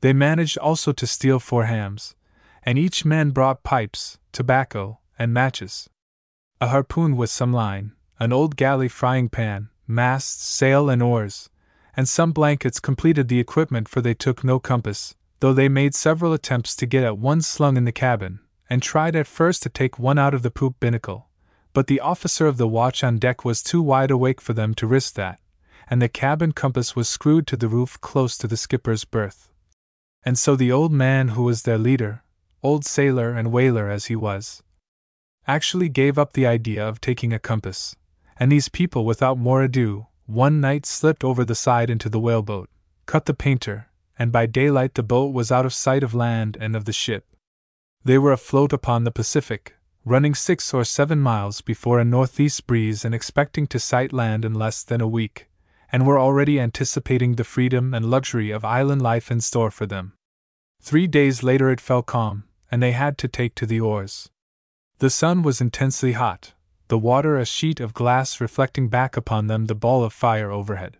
They 0.00 0.12
managed 0.12 0.58
also 0.58 0.92
to 0.92 1.06
steal 1.06 1.40
four 1.40 1.64
hams, 1.64 2.14
and 2.62 2.78
each 2.78 3.04
man 3.04 3.30
brought 3.30 3.64
pipes, 3.64 4.18
tobacco, 4.32 5.00
and 5.18 5.34
matches. 5.34 5.90
A 6.60 6.68
harpoon 6.68 7.16
with 7.16 7.30
some 7.30 7.52
line, 7.52 7.92
an 8.20 8.32
old 8.32 8.56
galley 8.56 8.88
frying 8.88 9.28
pan, 9.28 9.70
masts, 9.86 10.44
sail, 10.44 10.88
and 10.88 11.02
oars, 11.02 11.50
and 11.96 12.08
some 12.08 12.32
blankets 12.32 12.78
completed 12.78 13.28
the 13.28 13.40
equipment, 13.40 13.88
for 13.88 14.00
they 14.00 14.14
took 14.14 14.44
no 14.44 14.60
compass, 14.60 15.16
though 15.40 15.52
they 15.52 15.68
made 15.68 15.94
several 15.94 16.32
attempts 16.32 16.76
to 16.76 16.86
get 16.86 17.04
at 17.04 17.18
one 17.18 17.40
slung 17.40 17.76
in 17.76 17.84
the 17.84 17.92
cabin, 17.92 18.40
and 18.70 18.82
tried 18.82 19.16
at 19.16 19.26
first 19.26 19.62
to 19.62 19.68
take 19.68 19.98
one 19.98 20.18
out 20.18 20.34
of 20.34 20.42
the 20.42 20.50
poop 20.50 20.76
binnacle. 20.78 21.28
But 21.72 21.86
the 21.86 22.00
officer 22.00 22.46
of 22.46 22.56
the 22.56 22.68
watch 22.68 23.02
on 23.02 23.18
deck 23.18 23.44
was 23.44 23.62
too 23.62 23.82
wide 23.82 24.10
awake 24.10 24.40
for 24.40 24.52
them 24.52 24.74
to 24.74 24.86
risk 24.86 25.14
that, 25.14 25.40
and 25.88 26.00
the 26.02 26.08
cabin 26.08 26.52
compass 26.52 26.94
was 26.94 27.08
screwed 27.08 27.46
to 27.48 27.56
the 27.56 27.68
roof 27.68 28.00
close 28.00 28.36
to 28.38 28.46
the 28.46 28.56
skipper's 28.56 29.04
berth. 29.04 29.48
And 30.24 30.38
so 30.38 30.56
the 30.56 30.72
old 30.72 30.92
man 30.92 31.28
who 31.28 31.44
was 31.44 31.62
their 31.62 31.78
leader, 31.78 32.22
old 32.62 32.84
sailor 32.84 33.32
and 33.32 33.52
whaler 33.52 33.88
as 33.88 34.06
he 34.06 34.16
was, 34.16 34.62
actually 35.46 35.88
gave 35.88 36.18
up 36.18 36.32
the 36.32 36.46
idea 36.46 36.86
of 36.86 37.00
taking 37.00 37.32
a 37.32 37.38
compass, 37.38 37.96
and 38.36 38.52
these 38.52 38.68
people, 38.68 39.04
without 39.04 39.38
more 39.38 39.62
ado, 39.62 40.06
one 40.26 40.60
night 40.60 40.84
slipped 40.84 41.24
over 41.24 41.44
the 41.44 41.54
side 41.54 41.88
into 41.88 42.08
the 42.08 42.20
whaleboat, 42.20 42.68
cut 43.06 43.24
the 43.24 43.34
painter, 43.34 43.88
and 44.18 44.30
by 44.30 44.44
daylight 44.44 44.94
the 44.94 45.02
boat 45.02 45.32
was 45.32 45.50
out 45.50 45.64
of 45.64 45.72
sight 45.72 46.02
of 46.02 46.14
land 46.14 46.56
and 46.60 46.76
of 46.76 46.84
the 46.84 46.92
ship. 46.92 47.24
They 48.04 48.18
were 48.18 48.32
afloat 48.32 48.72
upon 48.72 49.04
the 49.04 49.10
Pacific, 49.10 49.74
running 50.04 50.34
six 50.34 50.72
or 50.74 50.84
seven 50.84 51.20
miles 51.20 51.60
before 51.60 51.98
a 51.98 52.04
northeast 52.04 52.66
breeze 52.66 53.04
and 53.04 53.14
expecting 53.14 53.66
to 53.68 53.78
sight 53.78 54.12
land 54.12 54.44
in 54.44 54.54
less 54.54 54.82
than 54.82 55.00
a 55.00 55.08
week, 55.08 55.47
and 55.90 56.06
were 56.06 56.18
already 56.18 56.60
anticipating 56.60 57.34
the 57.34 57.44
freedom 57.44 57.94
and 57.94 58.10
luxury 58.10 58.50
of 58.50 58.64
island 58.64 59.02
life 59.02 59.30
in 59.30 59.40
store 59.40 59.70
for 59.70 59.86
them. 59.86 60.12
Three 60.80 61.06
days 61.06 61.42
later 61.42 61.70
it 61.70 61.80
fell 61.80 62.02
calm, 62.02 62.44
and 62.70 62.82
they 62.82 62.92
had 62.92 63.18
to 63.18 63.28
take 63.28 63.54
to 63.56 63.66
the 63.66 63.80
oars. 63.80 64.30
The 64.98 65.10
sun 65.10 65.42
was 65.42 65.60
intensely 65.60 66.12
hot, 66.12 66.54
the 66.88 66.98
water 66.98 67.38
a 67.38 67.44
sheet 67.44 67.80
of 67.80 67.94
glass 67.94 68.40
reflecting 68.40 68.88
back 68.88 69.16
upon 69.16 69.46
them 69.46 69.66
the 69.66 69.74
ball 69.74 70.02
of 70.04 70.12
fire 70.12 70.50
overhead. 70.50 70.96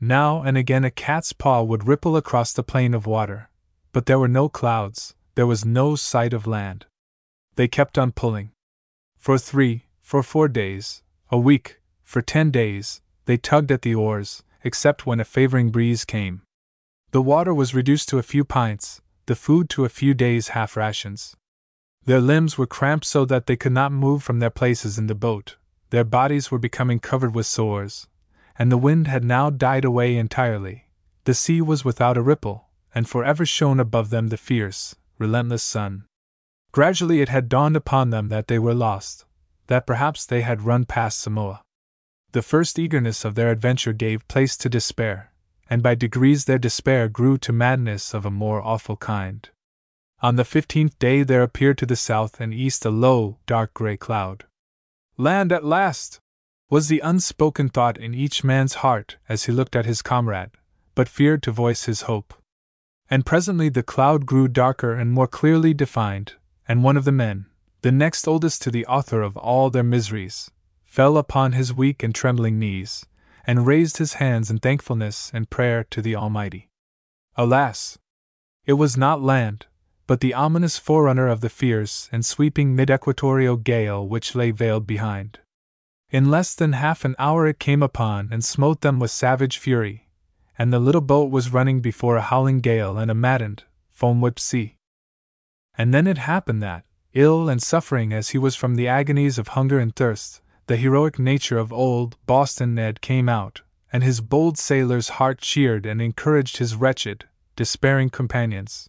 Now 0.00 0.42
and 0.42 0.58
again 0.58 0.84
a 0.84 0.90
cat's 0.90 1.32
paw 1.32 1.62
would 1.62 1.86
ripple 1.86 2.16
across 2.16 2.52
the 2.52 2.62
plain 2.62 2.92
of 2.92 3.06
water, 3.06 3.48
but 3.92 4.06
there 4.06 4.18
were 4.18 4.28
no 4.28 4.48
clouds, 4.48 5.14
there 5.34 5.46
was 5.46 5.64
no 5.64 5.94
sight 5.94 6.32
of 6.32 6.46
land. 6.46 6.86
They 7.56 7.68
kept 7.68 7.98
on 7.98 8.12
pulling. 8.12 8.50
For 9.16 9.38
three, 9.38 9.84
for 10.00 10.22
four 10.22 10.48
days, 10.48 11.02
a 11.30 11.38
week, 11.38 11.80
for 12.02 12.20
ten 12.20 12.50
days, 12.50 13.00
they 13.26 13.36
tugged 13.36 13.70
at 13.70 13.82
the 13.82 13.94
oars, 13.94 14.42
except 14.64 15.06
when 15.06 15.20
a 15.20 15.24
favoring 15.24 15.70
breeze 15.70 16.04
came. 16.04 16.42
The 17.10 17.22
water 17.22 17.52
was 17.52 17.74
reduced 17.74 18.08
to 18.10 18.18
a 18.18 18.22
few 18.22 18.44
pints, 18.44 19.00
the 19.26 19.36
food 19.36 19.68
to 19.70 19.84
a 19.84 19.88
few 19.88 20.14
days' 20.14 20.48
half 20.48 20.76
rations. 20.76 21.36
Their 22.04 22.20
limbs 22.20 22.58
were 22.58 22.66
cramped 22.66 23.04
so 23.04 23.24
that 23.26 23.46
they 23.46 23.56
could 23.56 23.72
not 23.72 23.92
move 23.92 24.22
from 24.22 24.40
their 24.40 24.50
places 24.50 24.98
in 24.98 25.06
the 25.06 25.14
boat, 25.14 25.56
their 25.92 26.04
bodies 26.04 26.50
were 26.50 26.58
becoming 26.58 26.98
covered 26.98 27.34
with 27.34 27.44
sores, 27.44 28.08
and 28.58 28.72
the 28.72 28.78
wind 28.78 29.08
had 29.08 29.24
now 29.24 29.50
died 29.50 29.84
away 29.84 30.16
entirely. 30.16 30.88
The 31.24 31.34
sea 31.34 31.60
was 31.60 31.84
without 31.84 32.16
a 32.16 32.22
ripple, 32.22 32.68
and 32.94 33.06
forever 33.06 33.44
shone 33.44 33.78
above 33.78 34.08
them 34.08 34.28
the 34.28 34.38
fierce, 34.38 34.96
relentless 35.18 35.62
sun. 35.62 36.06
Gradually 36.72 37.20
it 37.20 37.28
had 37.28 37.50
dawned 37.50 37.76
upon 37.76 38.08
them 38.08 38.30
that 38.30 38.48
they 38.48 38.58
were 38.58 38.72
lost, 38.72 39.26
that 39.66 39.86
perhaps 39.86 40.24
they 40.24 40.40
had 40.40 40.62
run 40.62 40.86
past 40.86 41.18
Samoa. 41.20 41.60
The 42.32 42.42
first 42.42 42.78
eagerness 42.78 43.26
of 43.26 43.34
their 43.34 43.50
adventure 43.50 43.92
gave 43.92 44.26
place 44.26 44.56
to 44.56 44.70
despair, 44.70 45.32
and 45.68 45.82
by 45.82 45.94
degrees 45.94 46.46
their 46.46 46.58
despair 46.58 47.08
grew 47.08 47.36
to 47.38 47.52
madness 47.52 48.14
of 48.14 48.24
a 48.24 48.30
more 48.30 48.62
awful 48.62 48.96
kind. 48.96 49.48
On 50.22 50.36
the 50.36 50.44
fifteenth 50.44 50.98
day 50.98 51.24
there 51.24 51.42
appeared 51.42 51.76
to 51.78 51.86
the 51.86 51.96
south 51.96 52.40
and 52.40 52.54
east 52.54 52.86
a 52.86 52.90
low, 52.90 53.38
dark 53.46 53.74
gray 53.74 53.98
cloud. 53.98 54.44
Land 55.18 55.52
at 55.52 55.64
last! 55.64 56.20
was 56.70 56.88
the 56.88 57.00
unspoken 57.00 57.68
thought 57.68 57.98
in 57.98 58.14
each 58.14 58.42
man's 58.42 58.76
heart 58.76 59.18
as 59.28 59.44
he 59.44 59.52
looked 59.52 59.76
at 59.76 59.84
his 59.84 60.00
comrade, 60.00 60.52
but 60.94 61.10
feared 61.10 61.42
to 61.42 61.52
voice 61.52 61.84
his 61.84 62.02
hope. 62.02 62.32
And 63.10 63.26
presently 63.26 63.68
the 63.68 63.82
cloud 63.82 64.24
grew 64.24 64.48
darker 64.48 64.94
and 64.94 65.12
more 65.12 65.28
clearly 65.28 65.74
defined, 65.74 66.36
and 66.66 66.82
one 66.82 66.96
of 66.96 67.04
the 67.04 67.12
men, 67.12 67.44
the 67.82 67.92
next 67.92 68.26
oldest 68.26 68.62
to 68.62 68.70
the 68.70 68.86
author 68.86 69.20
of 69.20 69.36
all 69.36 69.68
their 69.68 69.82
miseries, 69.82 70.50
fell 70.92 71.16
upon 71.16 71.52
his 71.52 71.72
weak 71.72 72.02
and 72.02 72.14
trembling 72.14 72.58
knees, 72.58 73.06
and 73.46 73.66
raised 73.66 73.96
his 73.96 74.20
hands 74.20 74.50
in 74.50 74.58
thankfulness 74.58 75.30
and 75.32 75.48
prayer 75.48 75.82
to 75.82 76.02
the 76.02 76.14
Almighty. 76.14 76.68
Alas! 77.34 77.98
It 78.66 78.74
was 78.74 78.94
not 78.94 79.22
land, 79.22 79.64
but 80.06 80.20
the 80.20 80.34
ominous 80.34 80.76
forerunner 80.76 81.28
of 81.28 81.40
the 81.40 81.48
fierce 81.48 82.10
and 82.12 82.26
sweeping 82.26 82.76
mid 82.76 82.90
equatorial 82.90 83.56
gale 83.56 84.06
which 84.06 84.34
lay 84.34 84.50
veiled 84.50 84.86
behind. 84.86 85.38
In 86.10 86.30
less 86.30 86.54
than 86.54 86.74
half 86.74 87.06
an 87.06 87.16
hour 87.18 87.46
it 87.46 87.58
came 87.58 87.82
upon 87.82 88.28
and 88.30 88.44
smote 88.44 88.82
them 88.82 88.98
with 88.98 89.10
savage 89.10 89.56
fury, 89.56 90.10
and 90.58 90.74
the 90.74 90.78
little 90.78 91.00
boat 91.00 91.30
was 91.30 91.54
running 91.54 91.80
before 91.80 92.18
a 92.18 92.20
howling 92.20 92.60
gale 92.60 92.98
and 92.98 93.10
a 93.10 93.14
maddened, 93.14 93.64
foam 93.90 94.20
whipped 94.20 94.40
sea. 94.40 94.76
And 95.72 95.94
then 95.94 96.06
it 96.06 96.18
happened 96.18 96.62
that, 96.62 96.84
ill 97.14 97.48
and 97.48 97.62
suffering 97.62 98.12
as 98.12 98.28
he 98.28 98.38
was 98.38 98.54
from 98.54 98.74
the 98.74 98.88
agonies 98.88 99.38
of 99.38 99.48
hunger 99.56 99.78
and 99.78 99.96
thirst, 99.96 100.42
the 100.66 100.76
heroic 100.76 101.18
nature 101.18 101.58
of 101.58 101.72
old 101.72 102.16
Boston 102.26 102.74
Ned 102.74 103.00
came 103.00 103.28
out, 103.28 103.62
and 103.92 104.02
his 104.02 104.20
bold 104.20 104.56
sailor's 104.56 105.10
heart 105.10 105.38
cheered 105.38 105.84
and 105.86 106.00
encouraged 106.00 106.58
his 106.58 106.76
wretched, 106.76 107.24
despairing 107.56 108.10
companions. 108.10 108.88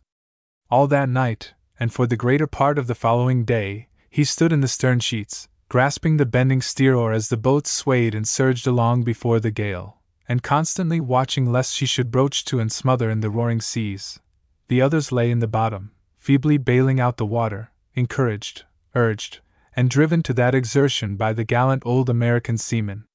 All 0.69 0.87
that 0.87 1.09
night, 1.09 1.53
and 1.79 1.91
for 1.91 2.07
the 2.07 2.15
greater 2.15 2.47
part 2.47 2.77
of 2.77 2.87
the 2.87 2.95
following 2.95 3.43
day, 3.43 3.89
he 4.09 4.23
stood 4.23 4.53
in 4.53 4.61
the 4.61 4.67
stern 4.67 4.99
sheets, 4.99 5.47
grasping 5.69 6.17
the 6.17 6.25
bending 6.25 6.61
steer 6.61 6.93
oar 6.95 7.11
as 7.11 7.29
the 7.29 7.37
boat 7.37 7.65
swayed 7.65 8.13
and 8.13 8.27
surged 8.27 8.67
along 8.67 9.03
before 9.03 9.39
the 9.39 9.51
gale, 9.51 9.97
and 10.29 10.43
constantly 10.43 10.99
watching 10.99 11.51
lest 11.51 11.75
she 11.75 11.85
should 11.85 12.11
broach 12.11 12.45
to 12.45 12.59
and 12.59 12.71
smother 12.71 13.09
in 13.09 13.21
the 13.21 13.29
roaring 13.29 13.59
seas. 13.59 14.19
The 14.67 14.81
others 14.81 15.11
lay 15.11 15.31
in 15.31 15.39
the 15.39 15.47
bottom, 15.47 15.91
feebly 16.19 16.57
bailing 16.57 16.99
out 16.99 17.17
the 17.17 17.25
water, 17.25 17.71
encouraged, 17.95 18.63
urged, 18.95 19.39
and 19.75 19.89
driven 19.89 20.21
to 20.23 20.33
that 20.33 20.55
exertion 20.55 21.15
by 21.15 21.33
the 21.33 21.43
gallant 21.43 21.83
old 21.85 22.09
American 22.09 22.57
seaman. 22.57 23.05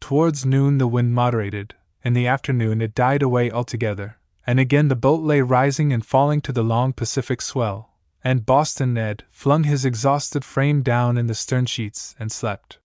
Towards 0.00 0.46
noon 0.46 0.78
the 0.78 0.88
wind 0.88 1.14
moderated, 1.14 1.74
in 2.02 2.14
the 2.14 2.26
afternoon 2.26 2.80
it 2.80 2.94
died 2.94 3.22
away 3.22 3.50
altogether, 3.50 4.18
and 4.46 4.58
again 4.58 4.88
the 4.88 4.96
boat 4.96 5.22
lay 5.22 5.42
rising 5.42 5.92
and 5.92 6.04
falling 6.04 6.40
to 6.42 6.52
the 6.52 6.64
long 6.64 6.92
Pacific 6.92 7.42
swell, 7.42 7.94
and 8.24 8.46
Boston 8.46 8.94
Ned 8.94 9.24
flung 9.30 9.64
his 9.64 9.84
exhausted 9.84 10.44
frame 10.44 10.82
down 10.82 11.18
in 11.18 11.26
the 11.26 11.34
stern 11.34 11.66
sheets 11.66 12.14
and 12.18 12.32
slept. 12.32 12.78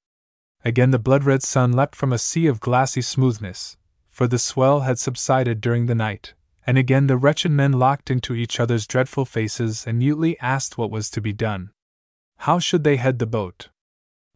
Again 0.64 0.92
the 0.92 1.00
blood 1.00 1.24
red 1.24 1.44
sun 1.44 1.72
leapt 1.72 1.96
from 1.96 2.12
a 2.12 2.18
sea 2.18 2.48
of 2.48 2.60
glassy 2.60 3.02
smoothness, 3.02 3.78
for 4.10 4.28
the 4.28 4.40
swell 4.40 4.82
had 4.82 5.00
subsided 5.00 5.62
during 5.62 5.86
the 5.86 5.96
night, 5.96 6.34
and 6.68 6.78
again 6.78 7.08
the 7.08 7.18
wretched 7.18 7.52
men 7.52 7.74
locked 7.74 8.10
into 8.10 8.34
each 8.34 8.60
other's 8.60 8.88
dreadful 8.88 9.26
faces 9.26 9.86
and 9.86 10.00
mutely 10.00 10.40
asked 10.40 10.78
what 10.78 10.92
was 10.92 11.10
to 11.12 11.22
be 11.22 11.34
done. 11.34 11.72
How 12.38 12.60
should 12.60 12.84
they 12.84 12.98
head 12.98 13.20
the 13.20 13.26
boat? 13.26 13.70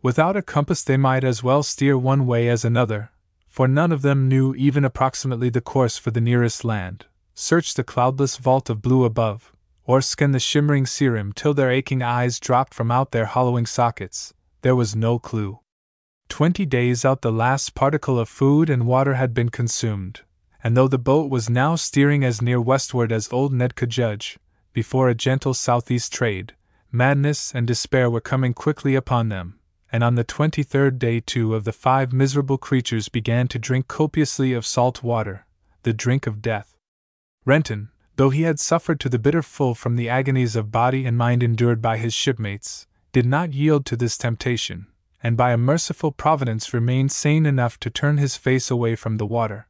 Without 0.02 0.38
a 0.38 0.42
compass, 0.42 0.84
they 0.84 0.98
might 0.98 1.24
as 1.24 1.44
well 1.44 1.62
steer 1.62 1.98
one 1.98 2.26
way 2.26 2.48
as 2.48 2.64
another, 2.64 3.12
for 3.48 3.68
none 3.68 3.92
of 3.92 4.02
them 4.02 4.28
knew 4.28 4.56
even 4.56 4.86
approximately 4.86 5.50
the 5.50 5.62
course 5.62 5.98
for 5.98 6.12
the 6.12 6.22
nearest 6.22 6.64
land, 6.64 7.06
search 7.34 7.74
the 7.74 7.84
cloudless 7.84 8.38
vault 8.38 8.70
of 8.70 8.82
blue 8.82 9.04
above, 9.04 9.52
or 9.86 10.02
scan 10.02 10.32
the 10.32 10.40
shimmering 10.40 10.86
sea 10.86 11.08
rim 11.08 11.34
till 11.34 11.54
their 11.54 11.72
aching 11.72 12.02
eyes 12.02 12.40
dropped 12.40 12.74
from 12.74 12.92
out 12.92 13.12
their 13.12 13.26
hollowing 13.26 13.66
sockets, 13.66 14.34
there 14.62 14.76
was 14.76 14.96
no 14.96 15.20
clue. 15.20 15.60
Twenty 16.30 16.66
days 16.66 17.04
out, 17.04 17.22
the 17.22 17.32
last 17.32 17.74
particle 17.74 18.20
of 18.20 18.30
food 18.30 18.70
and 18.70 18.86
water 18.86 19.16
had 19.16 19.34
been 19.34 19.50
consumed, 19.50 20.22
and 20.64 20.78
though 20.78 20.88
the 20.88 20.98
boat 20.98 21.30
was 21.30 21.50
now 21.50 21.76
steering 21.76 22.24
as 22.24 22.42
near 22.42 22.62
westward 22.62 23.12
as 23.12 23.34
old 23.34 23.52
Ned 23.52 23.76
could 23.76 23.90
judge, 23.90 24.38
before 24.74 25.10
a 25.10 25.16
gentle 25.16 25.54
southeast 25.54 26.14
trade, 26.14 26.54
madness 26.92 27.54
and 27.54 27.68
despair 27.68 28.10
were 28.10 28.22
coming 28.22 28.54
quickly 28.54 28.96
upon 28.96 29.30
them, 29.30 29.60
and 29.92 30.04
on 30.04 30.16
the 30.16 30.24
twenty 30.24 30.64
third 30.64 31.00
day 31.00 31.20
two 31.20 31.56
of 31.56 31.64
the 31.64 31.72
five 31.72 32.12
miserable 32.12 32.58
creatures 32.58 33.10
began 33.10 33.48
to 33.48 33.60
drink 33.60 33.88
copiously 33.88 34.54
of 34.54 34.66
salt 34.66 35.04
water, 35.04 35.46
the 35.84 35.94
drink 35.94 36.28
of 36.28 36.42
death. 36.42 36.76
Renton, 37.46 37.90
though 38.16 38.30
he 38.30 38.42
had 38.42 38.60
suffered 38.60 39.00
to 39.00 39.10
the 39.10 39.20
bitter 39.20 39.42
full 39.42 39.74
from 39.74 39.96
the 39.96 40.10
agonies 40.10 40.56
of 40.56 40.72
body 40.72 41.06
and 41.06 41.18
mind 41.18 41.42
endured 41.42 41.82
by 41.82 41.98
his 41.98 42.14
shipmates, 42.14 42.86
did 43.12 43.26
not 43.26 43.54
yield 43.54 43.86
to 43.86 43.96
this 43.96 44.18
temptation, 44.18 44.88
and 45.24 45.38
by 45.38 45.52
a 45.52 45.58
merciful 45.58 46.12
providence 46.12 46.74
remained 46.74 47.12
sane 47.12 47.46
enough 47.46 47.80
to 47.80 47.90
turn 47.90 48.18
his 48.18 48.36
face 48.36 48.70
away 48.70 48.96
from 48.96 49.18
the 49.18 49.26
water. 49.26 49.68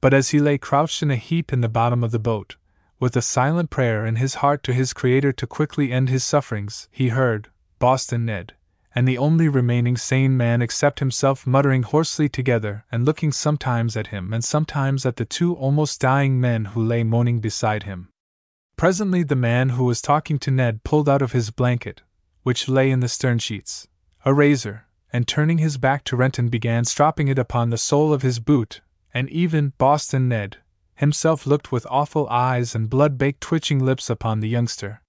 But 0.00 0.12
as 0.12 0.30
he 0.30 0.40
lay 0.40 0.58
crouched 0.58 1.02
in 1.02 1.10
a 1.10 1.16
heap 1.16 1.52
in 1.52 1.60
the 1.60 1.68
bottom 1.68 2.02
of 2.02 2.10
the 2.10 2.18
boat, 2.18 2.56
with 3.04 3.16
a 3.18 3.20
silent 3.20 3.68
prayer 3.68 4.06
in 4.06 4.16
his 4.16 4.36
heart 4.36 4.62
to 4.62 4.72
his 4.72 4.94
Creator 4.94 5.30
to 5.30 5.46
quickly 5.46 5.92
end 5.92 6.08
his 6.08 6.24
sufferings, 6.24 6.88
he 6.90 7.10
heard 7.10 7.50
Boston 7.78 8.24
Ned, 8.24 8.54
and 8.94 9.06
the 9.06 9.18
only 9.18 9.46
remaining 9.46 9.94
sane 9.94 10.38
man 10.38 10.62
except 10.62 11.00
himself 11.00 11.46
muttering 11.46 11.82
hoarsely 11.82 12.30
together 12.30 12.86
and 12.90 13.04
looking 13.04 13.30
sometimes 13.30 13.94
at 13.94 14.06
him 14.06 14.32
and 14.32 14.42
sometimes 14.42 15.04
at 15.04 15.16
the 15.16 15.26
two 15.26 15.54
almost 15.54 16.00
dying 16.00 16.40
men 16.40 16.64
who 16.64 16.82
lay 16.82 17.04
moaning 17.04 17.40
beside 17.40 17.82
him. 17.82 18.08
Presently, 18.78 19.22
the 19.22 19.36
man 19.36 19.68
who 19.76 19.84
was 19.84 20.00
talking 20.00 20.38
to 20.38 20.50
Ned 20.50 20.82
pulled 20.82 21.06
out 21.06 21.20
of 21.20 21.32
his 21.32 21.50
blanket, 21.50 22.00
which 22.42 22.70
lay 22.70 22.90
in 22.90 23.00
the 23.00 23.08
stern 23.08 23.38
sheets, 23.38 23.86
a 24.24 24.32
razor, 24.32 24.86
and 25.12 25.28
turning 25.28 25.58
his 25.58 25.76
back 25.76 26.04
to 26.04 26.16
Renton 26.16 26.48
began 26.48 26.86
stropping 26.86 27.28
it 27.28 27.38
upon 27.38 27.68
the 27.68 27.76
sole 27.76 28.14
of 28.14 28.22
his 28.22 28.38
boot, 28.38 28.80
and 29.12 29.28
even 29.28 29.74
Boston 29.76 30.26
Ned 30.30 30.56
himself 30.96 31.46
looked 31.46 31.72
with 31.72 31.86
awful 31.90 32.28
eyes 32.28 32.74
and 32.74 32.90
blood 32.90 33.18
baked 33.18 33.40
twitching 33.40 33.84
lips 33.84 34.08
upon 34.08 34.40
the 34.40 34.48
youngster. 34.48 35.02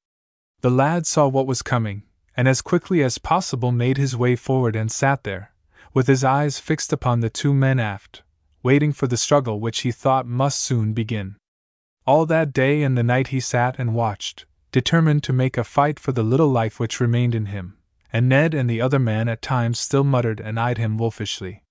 The 0.62 0.70
lad 0.70 1.06
saw 1.06 1.28
what 1.28 1.48
was 1.48 1.62
coming, 1.62 2.04
and 2.36 2.48
as 2.48 2.62
quickly 2.62 3.04
as 3.04 3.18
possible 3.18 3.72
made 3.72 3.98
his 3.98 4.18
way 4.18 4.36
forward 4.36 4.76
and 4.76 4.92
sat 4.92 5.24
there, 5.24 5.54
with 5.94 6.08
his 6.08 6.24
eyes 6.24 6.60
fixed 6.60 6.92
upon 6.92 7.20
the 7.20 7.30
two 7.30 7.54
men 7.54 7.80
aft, 7.80 8.24
waiting 8.64 8.92
for 8.92 9.08
the 9.08 9.18
struggle 9.18 9.60
which 9.60 9.82
he 9.82 9.92
thought 9.92 10.28
must 10.28 10.60
soon 10.60 10.94
begin. 10.94 11.36
All 12.06 12.26
that 12.26 12.54
day 12.54 12.84
and 12.84 12.98
the 12.98 13.04
night 13.04 13.28
he 13.28 13.40
sat 13.40 13.76
and 13.80 13.94
watched, 13.94 14.46
determined 14.72 15.24
to 15.24 15.34
make 15.34 15.58
a 15.58 15.64
fight 15.64 16.00
for 16.00 16.12
the 16.12 16.24
little 16.24 16.50
life 16.50 16.80
which 16.80 17.00
remained 17.00 17.34
in 17.34 17.48
him, 17.48 17.78
and 18.12 18.28
Ned 18.30 18.54
and 18.54 18.70
the 18.70 18.82
other 18.82 19.00
man 19.00 19.28
at 19.28 19.42
times 19.42 19.80
still 19.80 20.04
muttered 20.04 20.40
and 20.40 20.60
eyed 20.60 20.78
him 20.78 20.98
wolfishly. 20.98 21.64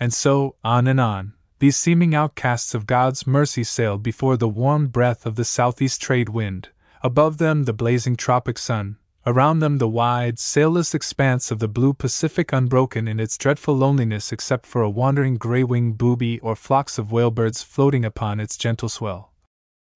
And 0.00 0.12
so, 0.12 0.56
on 0.64 0.86
and 0.86 1.00
on, 1.00 1.34
these 1.58 1.76
seeming 1.76 2.14
outcasts 2.14 2.74
of 2.74 2.86
God's 2.86 3.26
mercy 3.26 3.64
sailed 3.64 4.02
before 4.02 4.36
the 4.36 4.48
warm 4.48 4.88
breath 4.88 5.24
of 5.24 5.36
the 5.36 5.44
southeast 5.44 6.00
trade 6.02 6.28
wind, 6.28 6.68
above 7.02 7.38
them 7.38 7.64
the 7.64 7.72
blazing 7.72 8.16
tropic 8.16 8.58
sun, 8.58 8.98
around 9.26 9.58
them 9.58 9.78
the 9.78 9.88
wide, 9.88 10.38
sailless 10.38 10.94
expanse 10.94 11.50
of 11.50 11.58
the 11.58 11.68
blue 11.68 11.92
Pacific 11.92 12.52
unbroken 12.52 13.08
in 13.08 13.18
its 13.18 13.36
dreadful 13.36 13.76
loneliness 13.76 14.32
except 14.32 14.66
for 14.66 14.82
a 14.82 14.90
wandering 14.90 15.36
gray 15.36 15.64
winged 15.64 15.98
booby 15.98 16.38
or 16.40 16.54
flocks 16.54 16.98
of 16.98 17.10
whalebirds 17.10 17.62
floating 17.62 18.04
upon 18.04 18.38
its 18.38 18.56
gentle 18.56 18.88
swell. 18.88 19.32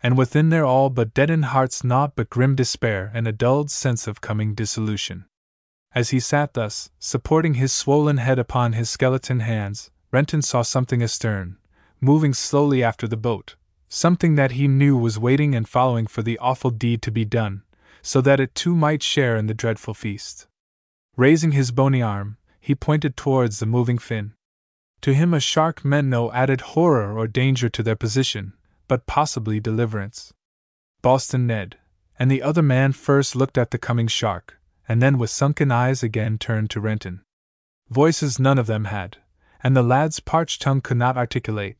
And 0.02 0.16
within 0.16 0.48
their 0.48 0.64
all 0.64 0.88
but 0.88 1.12
deadened 1.12 1.46
hearts 1.46 1.84
naught 1.84 2.16
but 2.16 2.30
grim 2.30 2.56
despair 2.56 3.10
and 3.14 3.28
a 3.28 3.32
dulled 3.32 3.70
sense 3.70 4.06
of 4.06 4.22
coming 4.22 4.54
dissolution. 4.54 5.26
As 5.92 6.10
he 6.10 6.20
sat 6.20 6.54
thus, 6.54 6.90
supporting 6.98 7.54
his 7.54 7.72
swollen 7.72 8.16
head 8.16 8.38
upon 8.38 8.72
his 8.72 8.88
skeleton 8.88 9.40
hands, 9.40 9.90
Renton 10.12 10.42
saw 10.42 10.62
something 10.62 11.02
astern, 11.02 11.56
moving 12.00 12.34
slowly 12.34 12.82
after 12.82 13.06
the 13.06 13.16
boat, 13.16 13.54
something 13.88 14.34
that 14.34 14.52
he 14.52 14.66
knew 14.66 14.96
was 14.96 15.18
waiting 15.18 15.54
and 15.54 15.68
following 15.68 16.06
for 16.06 16.22
the 16.22 16.38
awful 16.38 16.70
deed 16.70 17.02
to 17.02 17.10
be 17.10 17.24
done, 17.24 17.62
so 18.02 18.20
that 18.20 18.40
it 18.40 18.54
too 18.54 18.74
might 18.74 19.02
share 19.02 19.36
in 19.36 19.46
the 19.46 19.54
dreadful 19.54 19.94
feast. 19.94 20.46
Raising 21.16 21.52
his 21.52 21.70
bony 21.70 22.02
arm, 22.02 22.38
he 22.60 22.74
pointed 22.74 23.16
towards 23.16 23.58
the 23.58 23.66
moving 23.66 23.98
fin. 23.98 24.32
To 25.02 25.14
him, 25.14 25.32
a 25.32 25.40
shark 25.40 25.84
meant 25.84 26.08
no 26.08 26.32
added 26.32 26.60
horror 26.60 27.16
or 27.16 27.26
danger 27.26 27.68
to 27.68 27.82
their 27.82 27.96
position, 27.96 28.52
but 28.88 29.06
possibly 29.06 29.60
deliverance. 29.60 30.32
Boston 31.02 31.46
Ned 31.46 31.78
and 32.18 32.30
the 32.30 32.42
other 32.42 32.62
man 32.62 32.92
first 32.92 33.34
looked 33.34 33.56
at 33.56 33.70
the 33.70 33.78
coming 33.78 34.06
shark, 34.06 34.58
and 34.86 35.00
then 35.00 35.16
with 35.16 35.30
sunken 35.30 35.72
eyes 35.72 36.02
again 36.02 36.36
turned 36.36 36.68
to 36.70 36.80
Renton. 36.80 37.22
Voices 37.88 38.38
none 38.38 38.58
of 38.58 38.66
them 38.66 38.84
had, 38.84 39.16
and 39.62 39.76
the 39.76 39.82
lad's 39.82 40.20
parched 40.20 40.62
tongue 40.62 40.80
could 40.80 40.96
not 40.96 41.16
articulate, 41.16 41.76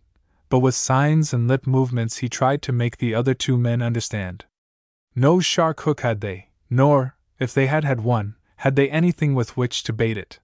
but 0.49 0.59
with 0.59 0.75
signs 0.75 1.33
and 1.33 1.49
lip 1.49 1.67
movements 1.67 2.19
he 2.19 2.29
tried 2.29 2.63
to 2.63 2.73
make 2.73 2.99
the 2.99 3.15
other 3.15 3.35
two 3.35 3.57
men 3.57 3.81
understand. 3.81 4.45
No 5.15 5.41
shark 5.41 5.81
hook 5.83 6.01
had 6.01 6.21
they, 6.21 6.51
nor, 6.69 7.17
if 7.39 7.55
they 7.55 7.67
had 7.67 7.85
had 7.85 8.01
one, 8.01 8.37
had 8.57 8.77
they 8.77 8.91
anything 8.91 9.35
with 9.35 9.57
which 9.57 9.83
to 9.85 9.93
bait 9.93 10.19
it. 10.19 10.41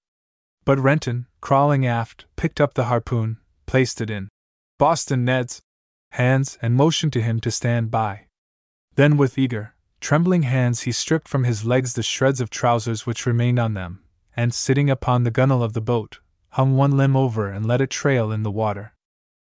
But 0.65 0.79
Renton, 0.79 1.27
crawling 1.41 1.87
aft, 1.87 2.25
picked 2.37 2.61
up 2.61 2.75
the 2.75 2.85
harpoon, 2.85 3.39
placed 3.67 4.01
it 4.01 4.11
in 4.11 4.29
Boston 4.79 5.25
Ned's 5.25 5.63
hands, 6.13 6.59
and 6.63 6.75
motioned 6.75 7.13
to 7.13 7.23
him 7.23 7.41
to 7.41 7.51
stand 7.51 7.91
by. 7.91 8.27
Then, 8.95 9.17
with 9.17 9.39
eager, 9.39 9.75
trembling 10.01 10.43
hands, 10.43 10.83
he 10.83 10.93
stripped 10.93 11.29
from 11.29 11.45
his 11.45 11.65
legs 11.65 11.93
the 11.93 12.03
shreds 12.03 12.41
of 12.41 12.49
trousers 12.49 13.07
which 13.07 13.27
remained 13.27 13.59
on 13.59 13.75
them, 13.75 14.03
and, 14.37 14.55
sitting 14.55 14.89
upon 14.89 15.25
the 15.25 15.31
gunwale 15.31 15.63
of 15.63 15.75
the 15.75 15.81
boat, 15.81 16.21
hung 16.57 16.75
one 16.75 16.97
limb 16.97 17.15
over 17.15 17.51
and 17.51 17.67
let 17.67 17.83
it 17.83 17.91
trail 17.91 18.33
in 18.33 18.43
the 18.43 18.51
water. 18.51 18.95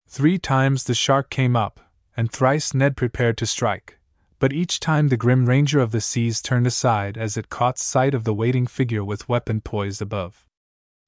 Three 0.07 0.37
times 0.37 0.85
the 0.85 0.93
shark 0.93 1.29
came 1.29 1.53
up, 1.53 1.81
and 2.15 2.31
thrice 2.31 2.73
Ned 2.73 2.95
prepared 2.95 3.37
to 3.39 3.45
strike, 3.45 3.99
but 4.39 4.53
each 4.53 4.79
time 4.79 5.09
the 5.09 5.17
grim 5.17 5.45
ranger 5.45 5.81
of 5.81 5.91
the 5.91 5.99
seas 5.99 6.41
turned 6.41 6.65
aside 6.65 7.17
as 7.17 7.35
it 7.35 7.49
caught 7.49 7.77
sight 7.77 8.13
of 8.13 8.23
the 8.23 8.33
waiting 8.33 8.65
figure 8.65 9.03
with 9.03 9.27
weapon 9.27 9.59
poised 9.59 10.01
above. 10.01 10.45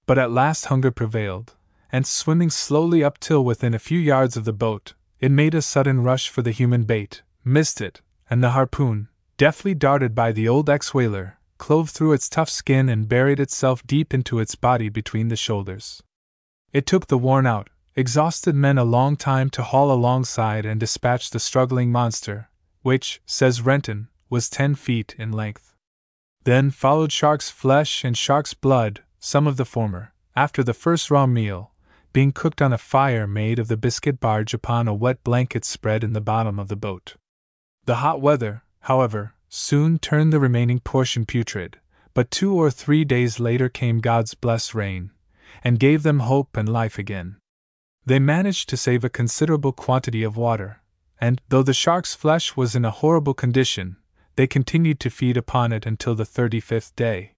But 0.06 0.18
at 0.18 0.32
last 0.32 0.66
hunger 0.66 0.92
prevailed, 0.92 1.56
and 1.94 2.06
swimming 2.06 2.50
slowly 2.50 3.02
up 3.02 3.18
till 3.18 3.46
within 3.46 3.74
a 3.74 3.80
few 3.80 3.98
yards 3.98 4.36
of 4.36 4.44
the 4.44 4.52
boat, 4.52 4.96
it 5.22 5.32
made 5.32 5.56
a 5.56 5.62
sudden 5.62 6.04
rush 6.04 6.28
for 6.28 6.42
the 6.42 6.52
human 6.52 6.84
bait, 6.84 7.22
missed 7.46 7.80
it, 7.80 8.02
and 8.30 8.44
the 8.44 8.52
harpoon, 8.52 9.08
deftly 9.38 9.74
darted 9.74 10.14
by 10.14 10.34
the 10.34 10.46
old 10.46 10.70
ex 10.70 10.94
whaler, 10.94 11.38
clove 11.66 11.90
through 11.90 12.14
its 12.14 12.30
tough 12.30 12.48
skin 12.48 12.88
and 12.88 13.10
buried 13.10 13.40
itself 13.40 13.82
deep 13.88 14.14
into 14.14 14.38
its 14.38 14.54
body 14.54 14.88
between 14.88 15.30
the 15.30 15.36
shoulders. 15.36 16.04
It 16.72 16.86
took 16.86 17.08
the 17.08 17.18
worn 17.18 17.48
out, 17.48 17.72
exhausted 17.96 18.54
men 18.54 18.78
a 18.78 18.84
long 18.84 19.16
time 19.16 19.50
to 19.50 19.64
haul 19.64 19.92
alongside 19.92 20.64
and 20.64 20.80
dispatch 20.80 21.32
the 21.32 21.40
struggling 21.40 21.92
monster, 21.92 22.52
which, 22.84 23.20
says 23.26 23.64
Renton, 23.64 24.10
was 24.30 24.48
ten 24.48 24.76
feet 24.76 25.16
in 25.18 25.32
length. 25.32 25.74
Then 26.44 26.70
followed 26.70 27.12
shark's 27.12 27.50
flesh 27.50 28.04
and 28.04 28.16
shark's 28.16 28.54
blood, 28.54 29.02
some 29.18 29.48
of 29.48 29.58
the 29.58 29.66
former, 29.66 30.14
after 30.36 30.64
the 30.64 30.76
first 30.76 31.10
raw 31.10 31.26
meal, 31.26 31.72
being 32.14 32.32
cooked 32.32 32.62
on 32.62 32.74
a 32.74 32.78
fire 32.78 33.26
made 33.26 33.58
of 33.58 33.70
the 33.70 33.76
biscuit 33.76 34.20
barge 34.20 34.54
upon 34.54 34.88
a 34.88 34.94
wet 34.94 35.24
blanket 35.24 35.66
spread 35.66 36.04
in 36.04 36.14
the 36.14 36.22
bottom 36.22 36.60
of 36.60 36.68
the 36.68 36.76
boat. 36.76 37.16
The 37.86 37.96
hot 38.06 38.22
weather, 38.22 38.62
however, 38.82 39.34
soon 39.56 39.98
turned 39.98 40.34
the 40.34 40.40
remaining 40.40 40.80
portion 40.82 41.26
putrid, 41.26 41.80
but 42.14 42.30
two 42.30 42.54
or 42.54 42.70
three 42.70 43.06
days 43.06 43.40
later 43.40 43.70
came 43.70 44.00
God's 44.00 44.34
blessed 44.34 44.76
rain, 44.76 45.12
and 45.64 45.80
gave 45.80 46.04
them 46.04 46.20
hope 46.20 46.58
and 46.58 46.68
life 46.68 47.00
again. 47.00 47.38
They 48.06 48.20
managed 48.20 48.68
to 48.70 48.78
save 48.78 49.06
a 49.06 49.10
considerable 49.10 49.72
quantity 49.72 50.24
of 50.24 50.36
water, 50.36 50.82
and, 51.22 51.42
though 51.48 51.64
the 51.64 51.74
shark's 51.74 52.14
flesh 52.14 52.58
was 52.58 52.76
in 52.76 52.84
a 52.84 52.92
horrible 52.92 53.34
condition, 53.34 53.96
they 54.36 54.46
continued 54.46 55.00
to 55.00 55.10
feed 55.10 55.38
upon 55.38 55.72
it 55.72 55.86
until 55.86 56.16
the 56.16 56.26
thirty 56.26 56.60
fifth 56.60 56.94
day. 56.98 57.32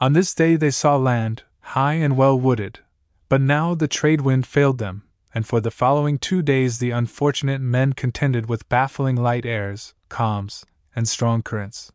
On 0.00 0.14
this 0.14 0.34
day 0.34 0.56
they 0.56 0.70
saw 0.70 0.96
land, 0.96 1.42
high 1.60 1.94
and 1.94 2.16
well 2.16 2.38
wooded, 2.40 2.80
but 3.28 3.42
now 3.42 3.74
the 3.74 3.88
trade 3.88 4.22
wind 4.22 4.46
failed 4.46 4.78
them, 4.78 5.02
and 5.34 5.46
for 5.46 5.60
the 5.60 5.70
following 5.70 6.18
two 6.18 6.40
days 6.40 6.78
the 6.78 6.90
unfortunate 6.90 7.60
men 7.60 7.92
contended 7.92 8.48
with 8.48 8.68
baffling 8.70 9.16
light 9.16 9.44
airs, 9.44 9.92
calms, 10.08 10.64
and 10.94 11.08
strong 11.08 11.42
currents. 11.42 11.92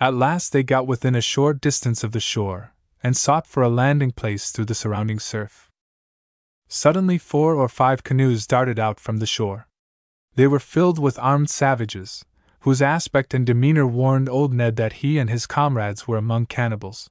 At 0.00 0.14
last 0.14 0.52
they 0.52 0.62
got 0.62 0.86
within 0.86 1.14
a 1.14 1.20
short 1.20 1.60
distance 1.60 2.02
of 2.02 2.12
the 2.12 2.20
shore, 2.20 2.72
and 3.02 3.16
sought 3.16 3.46
for 3.46 3.62
a 3.62 3.68
landing 3.68 4.12
place 4.12 4.50
through 4.50 4.66
the 4.66 4.74
surrounding 4.74 5.18
surf. 5.18 5.70
Suddenly, 6.68 7.18
four 7.18 7.54
or 7.54 7.68
five 7.68 8.04
canoes 8.04 8.46
darted 8.46 8.78
out 8.78 9.00
from 9.00 9.18
the 9.18 9.26
shore. 9.26 9.66
They 10.36 10.46
were 10.46 10.60
filled 10.60 10.98
with 10.98 11.18
armed 11.18 11.50
savages, 11.50 12.24
whose 12.60 12.80
aspect 12.80 13.34
and 13.34 13.44
demeanor 13.44 13.86
warned 13.86 14.28
old 14.28 14.54
Ned 14.54 14.76
that 14.76 14.94
he 14.94 15.18
and 15.18 15.28
his 15.28 15.46
comrades 15.46 16.06
were 16.06 16.16
among 16.16 16.46
cannibals. 16.46 17.10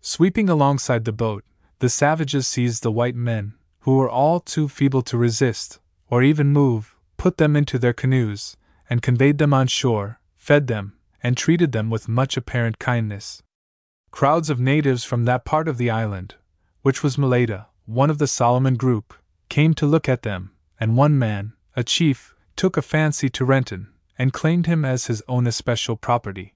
Sweeping 0.00 0.48
alongside 0.48 1.04
the 1.04 1.12
boat, 1.12 1.44
the 1.80 1.88
savages 1.88 2.46
seized 2.46 2.82
the 2.82 2.92
white 2.92 3.16
men, 3.16 3.54
who 3.80 3.96
were 3.96 4.08
all 4.08 4.40
too 4.40 4.68
feeble 4.68 5.02
to 5.02 5.18
resist, 5.18 5.80
or 6.08 6.22
even 6.22 6.52
move, 6.52 6.96
put 7.16 7.38
them 7.38 7.56
into 7.56 7.78
their 7.78 7.92
canoes, 7.92 8.56
and 8.88 9.02
conveyed 9.02 9.38
them 9.38 9.52
on 9.52 9.66
shore, 9.66 10.20
fed 10.44 10.66
them, 10.66 10.92
and 11.22 11.38
treated 11.38 11.72
them 11.72 11.88
with 11.88 12.06
much 12.06 12.36
apparent 12.36 12.78
kindness. 12.78 13.42
Crowds 14.10 14.50
of 14.50 14.60
natives 14.60 15.02
from 15.02 15.24
that 15.24 15.42
part 15.46 15.68
of 15.68 15.78
the 15.78 15.88
island, 15.88 16.34
which 16.82 17.02
was 17.02 17.16
Malaita, 17.16 17.64
one 17.86 18.10
of 18.10 18.18
the 18.18 18.26
Solomon 18.26 18.74
group, 18.74 19.14
came 19.48 19.72
to 19.72 19.86
look 19.86 20.06
at 20.06 20.20
them, 20.20 20.50
and 20.78 20.98
one 20.98 21.18
man, 21.18 21.54
a 21.74 21.82
chief, 21.82 22.34
took 22.56 22.76
a 22.76 22.82
fancy 22.82 23.30
to 23.30 23.42
Renton, 23.42 23.88
and 24.18 24.34
claimed 24.34 24.66
him 24.66 24.84
as 24.84 25.06
his 25.06 25.22
own 25.28 25.46
especial 25.46 25.96
property. 25.96 26.52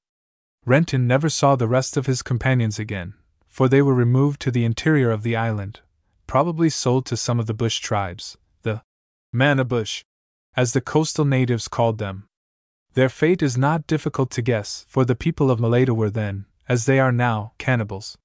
Renton 0.66 1.06
never 1.06 1.30
saw 1.30 1.56
the 1.56 1.66
rest 1.66 1.96
of 1.96 2.04
his 2.04 2.20
companions 2.20 2.78
again, 2.78 3.14
for 3.46 3.70
they 3.70 3.80
were 3.80 3.94
removed 3.94 4.38
to 4.42 4.50
the 4.50 4.66
interior 4.66 5.10
of 5.10 5.22
the 5.22 5.34
island, 5.34 5.80
probably 6.26 6.68
sold 6.68 7.06
to 7.06 7.16
some 7.16 7.40
of 7.40 7.46
the 7.46 7.54
bush 7.54 7.78
tribes, 7.80 8.36
the 8.64 8.82
Manabush, 9.34 10.02
as 10.54 10.74
the 10.74 10.82
coastal 10.82 11.24
natives 11.24 11.68
called 11.68 11.96
them, 11.96 12.27
their 12.94 13.08
fate 13.08 13.42
is 13.42 13.56
not 13.56 13.86
difficult 13.86 14.30
to 14.32 14.42
guess, 14.42 14.84
for 14.88 15.04
the 15.04 15.14
people 15.14 15.50
of 15.50 15.60
Malaita 15.60 15.94
were 15.94 16.10
then, 16.10 16.46
as 16.68 16.86
they 16.86 16.98
are 16.98 17.12
now, 17.12 17.52
cannibals. 17.58 18.18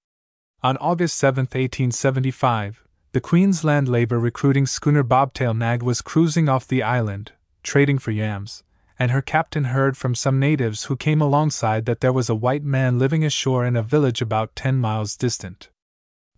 On 0.61 0.77
August 0.77 1.17
7, 1.17 1.43
1875, 1.43 2.83
the 3.11 3.21
Queensland 3.21 3.87
labor 3.87 4.19
recruiting 4.19 4.65
schooner 4.65 5.03
Bobtail 5.03 5.53
Nag 5.53 5.83
was 5.83 6.01
cruising 6.01 6.49
off 6.49 6.67
the 6.67 6.81
island, 6.81 7.33
trading 7.61 7.99
for 7.99 8.11
yams, 8.11 8.63
and 8.97 9.11
her 9.11 9.21
captain 9.21 9.65
heard 9.65 9.97
from 9.97 10.15
some 10.15 10.39
natives 10.39 10.85
who 10.85 10.95
came 10.95 11.21
alongside 11.21 11.85
that 11.85 12.01
there 12.01 12.13
was 12.13 12.29
a 12.29 12.35
white 12.35 12.63
man 12.63 12.97
living 12.97 13.23
ashore 13.23 13.65
in 13.65 13.75
a 13.75 13.83
village 13.83 14.21
about 14.21 14.55
ten 14.55 14.77
miles 14.77 15.15
distant. 15.15 15.69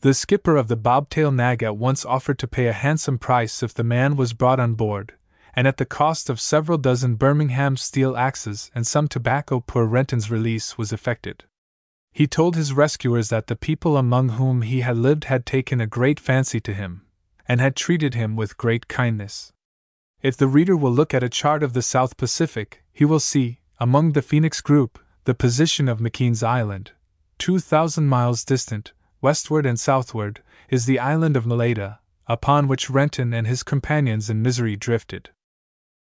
The 0.01 0.13
skipper 0.13 0.55
of 0.55 0.67
the 0.67 0.75
Bobtail 0.75 1.31
Nag 1.31 1.63
at 1.63 1.77
once 1.77 2.05
offered 2.05 2.39
to 2.39 2.47
pay 2.47 2.67
a 2.67 2.73
handsome 2.73 3.17
price 3.17 3.63
if 3.63 3.73
the 3.73 3.83
man 3.83 4.15
was 4.15 4.33
brought 4.33 4.59
on 4.59 4.73
board, 4.73 5.13
and 5.55 5.67
at 5.67 5.77
the 5.77 5.85
cost 5.85 6.29
of 6.29 6.41
several 6.41 6.77
dozen 6.77 7.15
Birmingham 7.15 7.77
steel 7.77 8.17
axes 8.17 8.69
and 8.75 8.85
some 8.85 9.07
tobacco 9.07 9.63
poor 9.65 9.85
Renton's 9.85 10.29
release 10.29 10.77
was 10.77 10.91
effected. 10.91 11.45
He 12.11 12.27
told 12.27 12.55
his 12.55 12.73
rescuers 12.73 13.29
that 13.29 13.47
the 13.47 13.55
people 13.55 13.97
among 13.97 14.29
whom 14.29 14.61
he 14.61 14.81
had 14.81 14.97
lived 14.97 15.25
had 15.25 15.45
taken 15.45 15.79
a 15.79 15.87
great 15.87 16.19
fancy 16.19 16.59
to 16.61 16.73
him, 16.73 17.05
and 17.47 17.59
had 17.59 17.75
treated 17.75 18.13
him 18.13 18.35
with 18.35 18.57
great 18.57 18.87
kindness. 18.87 19.53
If 20.21 20.37
the 20.37 20.47
reader 20.47 20.75
will 20.75 20.91
look 20.91 21.13
at 21.13 21.23
a 21.23 21.29
chart 21.29 21.61
of 21.61 21.73
the 21.73 21.81
South 21.81 22.17
Pacific, 22.17 22.83
he 22.91 23.05
will 23.05 23.19
see, 23.19 23.59
among 23.79 24.13
the 24.13 24.21
Phoenix 24.21 24.61
group, 24.61 24.97
the 25.25 25.35
position 25.35 25.87
of 25.87 25.99
McKean's 25.99 26.43
Island. 26.43 26.91
Two 27.37 27.59
thousand 27.59 28.07
miles 28.07 28.45
distant, 28.45 28.93
westward 29.21 29.65
and 29.65 29.79
southward, 29.79 30.41
is 30.69 30.85
the 30.85 30.99
island 30.99 31.35
of 31.35 31.45
Malaita, 31.45 31.99
upon 32.27 32.67
which 32.67 32.89
Renton 32.89 33.33
and 33.33 33.45
his 33.45 33.61
companions 33.61 34.29
in 34.29 34.41
misery 34.41 34.75
drifted. 34.75 35.31